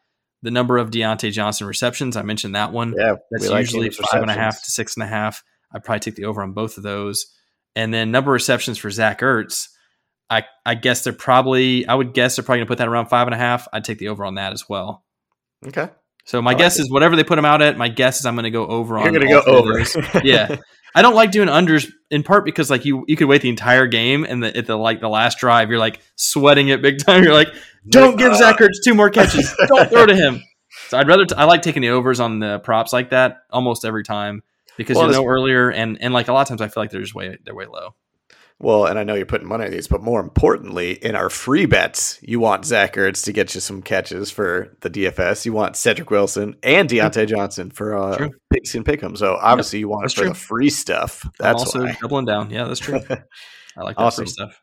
The 0.41 0.51
number 0.51 0.77
of 0.77 0.91
Diontae 0.91 1.31
Johnson 1.31 1.67
receptions, 1.67 2.17
I 2.17 2.21
mentioned 2.23 2.53
that 2.55 2.73
one. 2.73 2.93
Yeah, 2.97 3.15
That's 3.31 3.47
like 3.47 3.61
usually 3.61 3.89
five 3.91 4.21
and 4.21 4.29
a 4.29 4.33
half 4.33 4.61
to 4.61 4.71
six 4.71 4.97
and 4.97 5.03
a 5.03 5.07
half. 5.07 5.41
I'd 5.73 5.85
probably 5.85 6.01
take 6.01 6.15
the 6.15 6.25
over 6.25 6.43
on 6.43 6.51
both 6.51 6.75
of 6.75 6.83
those. 6.83 7.27
And 7.77 7.93
then 7.93 8.11
number 8.11 8.31
of 8.31 8.33
receptions 8.33 8.77
for 8.77 8.89
Zach 8.89 9.21
Ertz. 9.21 9.69
I, 10.29 10.43
I 10.65 10.75
guess 10.75 11.05
they're 11.05 11.13
probably, 11.13 11.87
I 11.87 11.95
would 11.95 12.13
guess 12.13 12.35
they're 12.35 12.43
probably 12.43 12.59
going 12.59 12.67
to 12.67 12.71
put 12.71 12.77
that 12.79 12.89
around 12.89 13.05
five 13.05 13.27
and 13.27 13.33
a 13.33 13.37
half. 13.37 13.69
I'd 13.71 13.85
take 13.85 13.99
the 13.99 14.09
over 14.09 14.25
on 14.25 14.35
that 14.35 14.51
as 14.51 14.67
well. 14.67 15.05
Okay. 15.65 15.87
So 16.25 16.41
my 16.41 16.51
like 16.51 16.57
guess 16.57 16.77
it. 16.77 16.83
is 16.83 16.91
whatever 16.91 17.15
they 17.15 17.23
put 17.23 17.39
him 17.39 17.45
out 17.45 17.61
at, 17.61 17.77
my 17.77 17.87
guess 17.87 18.19
is 18.19 18.25
I'm 18.25 18.35
going 18.35 18.43
to 18.43 18.51
go 18.51 18.67
over 18.67 18.97
on 18.97 19.05
You're 19.05 19.13
going 19.13 19.27
to 19.27 19.33
go 19.33 19.43
over. 19.45 19.81
Yeah. 20.25 20.57
I 20.95 21.01
don't 21.01 21.15
like 21.15 21.31
doing 21.31 21.47
unders 21.47 21.91
in 22.09 22.23
part 22.23 22.45
because 22.45 22.69
like 22.69 22.85
you 22.85 23.05
you 23.07 23.15
could 23.15 23.27
wait 23.27 23.41
the 23.41 23.49
entire 23.49 23.87
game 23.87 24.23
and 24.23 24.43
the, 24.43 24.55
at 24.55 24.65
the 24.65 24.75
like 24.75 24.99
the 24.99 25.09
last 25.09 25.37
drive 25.39 25.69
you're 25.69 25.79
like 25.79 26.01
sweating 26.15 26.67
it 26.67 26.81
big 26.81 26.99
time. 27.05 27.23
You're 27.23 27.33
like, 27.33 27.53
don't 27.87 28.17
give 28.17 28.35
Zach 28.35 28.57
Ertz 28.57 28.83
two 28.83 28.93
more 28.93 29.09
catches. 29.09 29.55
Don't 29.67 29.89
throw 29.89 30.05
to 30.05 30.15
him. 30.15 30.43
So 30.89 30.97
I'd 30.97 31.07
rather 31.07 31.25
t- 31.25 31.35
I 31.35 31.45
like 31.45 31.61
taking 31.61 31.81
the 31.81 31.89
overs 31.89 32.19
on 32.19 32.39
the 32.39 32.59
props 32.59 32.93
like 32.93 33.09
that 33.11 33.43
almost 33.49 33.85
every 33.85 34.03
time 34.03 34.43
because 34.77 34.97
Well, 34.97 35.07
you 35.07 35.13
know 35.13 35.25
earlier 35.25 35.71
and 35.71 36.01
and 36.01 36.13
like 36.13 36.27
a 36.27 36.33
lot 36.33 36.41
of 36.41 36.47
times 36.47 36.61
I 36.61 36.67
feel 36.67 36.83
like 36.83 36.91
they're 36.91 37.01
just 37.01 37.15
way 37.15 37.37
they're 37.43 37.55
way 37.55 37.65
low. 37.65 37.95
Well, 38.61 38.85
and 38.85 38.99
I 38.99 39.03
know 39.03 39.15
you're 39.15 39.25
putting 39.25 39.47
money 39.47 39.65
on 39.65 39.71
these, 39.71 39.87
but 39.87 40.03
more 40.03 40.19
importantly, 40.19 40.91
in 40.91 41.15
our 41.15 41.31
free 41.31 41.65
bets, 41.65 42.19
you 42.21 42.39
want 42.39 42.63
Zach 42.65 42.93
Ertz 42.93 43.23
to 43.25 43.31
get 43.31 43.55
you 43.55 43.61
some 43.61 43.81
catches 43.81 44.29
for 44.29 44.77
the 44.81 44.89
DFS. 44.89 45.45
You 45.45 45.53
want 45.53 45.75
Cedric 45.75 46.11
Wilson 46.11 46.55
and 46.61 46.87
Diontae 46.87 47.27
Johnson 47.27 47.71
for 47.71 47.97
uh, 47.97 48.17
True. 48.17 48.29
picks 48.53 48.75
and 48.75 48.85
pick'em. 48.85 49.17
So 49.17 49.35
obviously, 49.41 49.79
you 49.79 49.87
want 49.89 50.05
it 50.05 50.11
for 50.13 50.21
true. 50.21 50.29
the 50.29 50.35
free 50.35 50.69
stuff. 50.69 51.23
I'm 51.25 51.31
That's 51.39 51.61
also 51.61 51.83
why. 51.85 51.97
doubling 51.99 52.25
down. 52.25 52.51
Yeah, 52.51 52.65
that's 52.65 52.79
true. 52.79 52.99
I 53.09 53.81
like 53.81 53.95
that 53.97 54.03
Awesome. 54.03 54.25
free 54.25 54.31
stuff. 54.31 54.61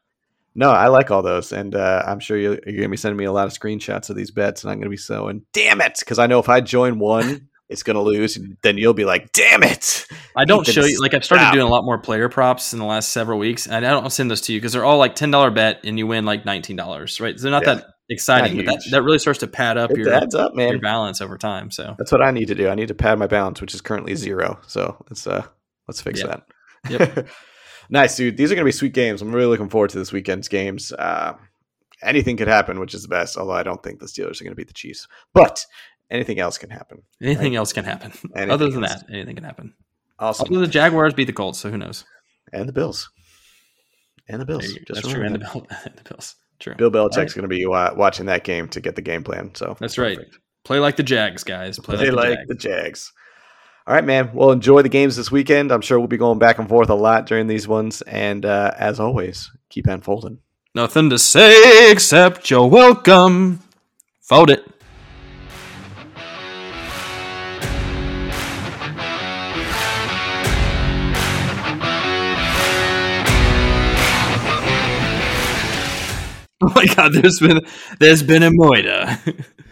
No, 0.55 0.71
I 0.71 0.89
like 0.89 1.11
all 1.11 1.23
those, 1.23 1.53
and 1.53 1.75
uh, 1.75 2.03
I'm 2.07 2.21
sure 2.21 2.37
you're, 2.37 2.55
you're 2.55 2.77
going 2.77 2.83
to 2.83 2.89
be 2.89 2.97
sending 2.97 3.17
me 3.17 3.25
a 3.25 3.33
lot 3.33 3.47
of 3.47 3.53
screenshots 3.53 4.11
of 4.11 4.17
these 4.17 4.31
bets, 4.31 4.63
and 4.65 4.71
I'm 4.71 4.79
going 4.79 4.87
to 4.87 4.91
be 4.91 4.97
so 4.97 5.29
and 5.29 5.43
damn 5.53 5.81
it, 5.81 5.97
because 5.99 6.19
I 6.19 6.27
know 6.27 6.39
if 6.41 6.49
I 6.49 6.61
join 6.61 6.99
one, 6.99 7.48
it's 7.69 7.83
going 7.83 7.97
to 7.97 8.03
lose, 8.03 8.37
and 8.37 8.57
then 8.63 8.79
you'll 8.79 8.95
be 8.95 9.05
like, 9.05 9.33
damn 9.33 9.63
it. 9.63 10.07
I 10.37 10.45
don't 10.45 10.63
Ethan, 10.63 10.75
show 10.83 10.85
you 10.87 11.01
like 11.01 11.15
I've 11.15 11.25
started 11.25 11.45
stop. 11.45 11.55
doing 11.55 11.67
a 11.67 11.71
lot 11.71 11.85
more 11.85 11.99
player 11.99 12.29
props 12.29 12.73
in 12.73 12.79
the 12.79 12.85
last 12.85 13.11
several 13.11 13.39
weeks, 13.39 13.67
and 13.67 13.85
I 13.87 13.91
don't 13.91 14.11
send 14.11 14.31
those 14.31 14.41
to 14.43 14.53
you 14.53 14.59
because 14.61 14.73
they're 14.73 14.85
all 14.85 14.99
like 14.99 15.15
ten 15.15 15.31
dollar 15.31 15.51
bet 15.51 15.81
and 15.85 15.99
you 15.99 16.07
win 16.07 16.25
like 16.25 16.45
nineteen 16.45 16.77
dollars, 16.77 17.21
right? 17.21 17.37
So 17.39 17.43
they're 17.43 17.51
not 17.51 17.67
Yeah. 17.67 17.75
that 17.75 17.87
exciting, 18.11 18.57
Not 18.57 18.65
but 18.67 18.75
that, 18.85 18.91
that 18.93 19.03
really 19.03 19.19
starts 19.19 19.41
to 19.41 19.47
pad 19.47 19.77
up 19.77 19.91
It 19.91 19.99
your, 19.99 20.11
adds 20.15 20.35
up, 20.35 20.53
your 20.57 20.79
balance 20.79 21.21
over 21.21 21.37
time. 21.37 21.71
So 21.71 21.95
That's 21.99 22.11
what 22.11 22.23
I 22.23 22.31
need 22.31 22.47
to 22.49 22.55
do. 22.55 22.69
I 22.71 22.75
need 22.75 22.89
to 22.89 22.95
pad 22.95 23.19
my 23.19 23.27
balance, 23.27 23.61
which 23.61 23.75
is 23.75 23.83
currently 23.83 24.15
zero. 24.15 24.59
So 24.67 24.97
let's 25.11 25.27
uh 25.27 25.45
let's 25.87 26.01
fix 26.01 26.21
Yep. 26.21 26.29
that. 26.89 26.91
Yep. 27.17 27.29
nice, 27.91 28.17
dude. 28.17 28.37
These 28.39 28.51
are 28.51 28.55
gonna 28.55 28.65
be 28.65 28.73
sweet 28.73 28.95
games. 28.95 29.21
I'm 29.21 29.31
really 29.35 29.49
looking 29.49 29.69
forward 29.69 29.91
to 29.91 29.99
this 29.99 30.11
weekend's 30.13 30.49
games. 30.49 30.91
Uh, 30.93 31.35
anything 32.03 32.37
could 32.39 32.49
happen, 32.49 32.81
which 32.81 32.95
is 32.95 33.03
the 33.03 33.09
best. 33.09 33.37
Although 33.37 33.53
I 33.53 33.63
don't 33.63 33.83
think 33.83 33.99
the 34.01 34.07
Steelers 34.07 34.41
are 34.41 34.45
gonna 34.45 34.57
beat 34.57 34.69
the 34.69 34.73
Chiefs, 34.73 35.07
but 35.35 35.67
anything 36.11 36.39
else 36.39 36.59
can 36.59 36.71
happen. 36.71 37.03
anything 37.23 37.57
else 37.57 37.73
can 37.73 37.85
happen. 37.85 38.13
Anything 38.35 38.51
Other 38.51 38.71
than 38.71 38.85
else. 38.85 39.03
that, 39.03 39.13
anything 39.13 39.35
can 39.37 39.45
happen. 39.45 39.75
Awesome. 40.19 40.47
Although 40.49 40.61
the 40.61 40.67
Jaguars 40.73 41.15
beat 41.15 41.25
the 41.27 41.33
Colts, 41.33 41.59
so 41.61 41.71
who 41.71 41.79
knows? 41.79 42.05
and 42.53 42.69
the 42.69 42.73
Bills. 42.73 43.11
And 44.29 44.41
the 44.41 44.47
Bills. 44.47 44.63
There 44.63 44.71
you 44.73 44.79
go. 44.81 44.95
Just 44.95 45.03
That's 45.03 45.15
true. 45.15 45.25
And 45.25 45.35
the. 45.35 45.39
Bill, 45.39 45.67
the 45.85 46.03
Bills. 46.09 46.37
True. 46.59 46.75
Bill 46.75 46.91
Belichick's 46.91 47.17
right. 47.17 47.35
going 47.35 47.43
to 47.43 47.49
be 47.49 47.65
uh, 47.67 47.95
watching 47.95 48.27
that 48.27 48.43
game 48.45 48.69
to 48.71 48.81
get 48.81 48.97
the 48.97 49.03
game 49.03 49.23
plan. 49.23 49.55
So 49.55 49.77
That's 49.79 49.97
right. 49.97 50.19
Play 50.65 50.81
like 50.81 50.97
the 50.97 51.03
Jags, 51.03 51.45
guys. 51.45 51.79
Play, 51.79 51.97
Play 51.97 52.11
like 52.11 52.11
the 52.11 52.17
like 52.17 52.39
Jags. 52.39 52.49
the 52.49 52.55
Jags. 52.55 53.13
All 53.87 53.95
right, 53.95 54.05
man. 54.05 54.31
Well, 54.35 54.51
enjoy 54.51 54.83
the 54.83 54.89
games 54.89 55.17
this 55.17 55.31
weekend. 55.31 55.73
I'm 55.73 55.81
sure 55.81 55.99
we'll 55.99 56.09
be 56.09 56.19
going 56.19 56.39
back 56.39 56.59
and 56.59 56.69
forth 56.69 56.91
a 56.91 56.95
lot 56.95 57.27
during 57.27 57.47
these 57.47 57.67
ones. 57.67 58.03
And 58.03 58.45
uh, 58.45 58.73
as 58.77 59.01
always, 59.01 59.51
keep 59.71 59.87
unfolding. 59.87 60.41
Nothing 60.75 61.09
to 61.11 61.19
say 61.19 61.91
except 61.91 62.51
you're 62.51 62.67
welcome. 62.67 63.61
Fold 64.21 64.51
it. 64.51 64.68
Oh 76.63 76.73
my 76.75 76.87
god, 76.87 77.13
there's 77.13 77.39
been 77.39 77.61
there's 78.01 78.23
been 78.23 78.43
a 78.43 78.51
moida. 78.51 79.45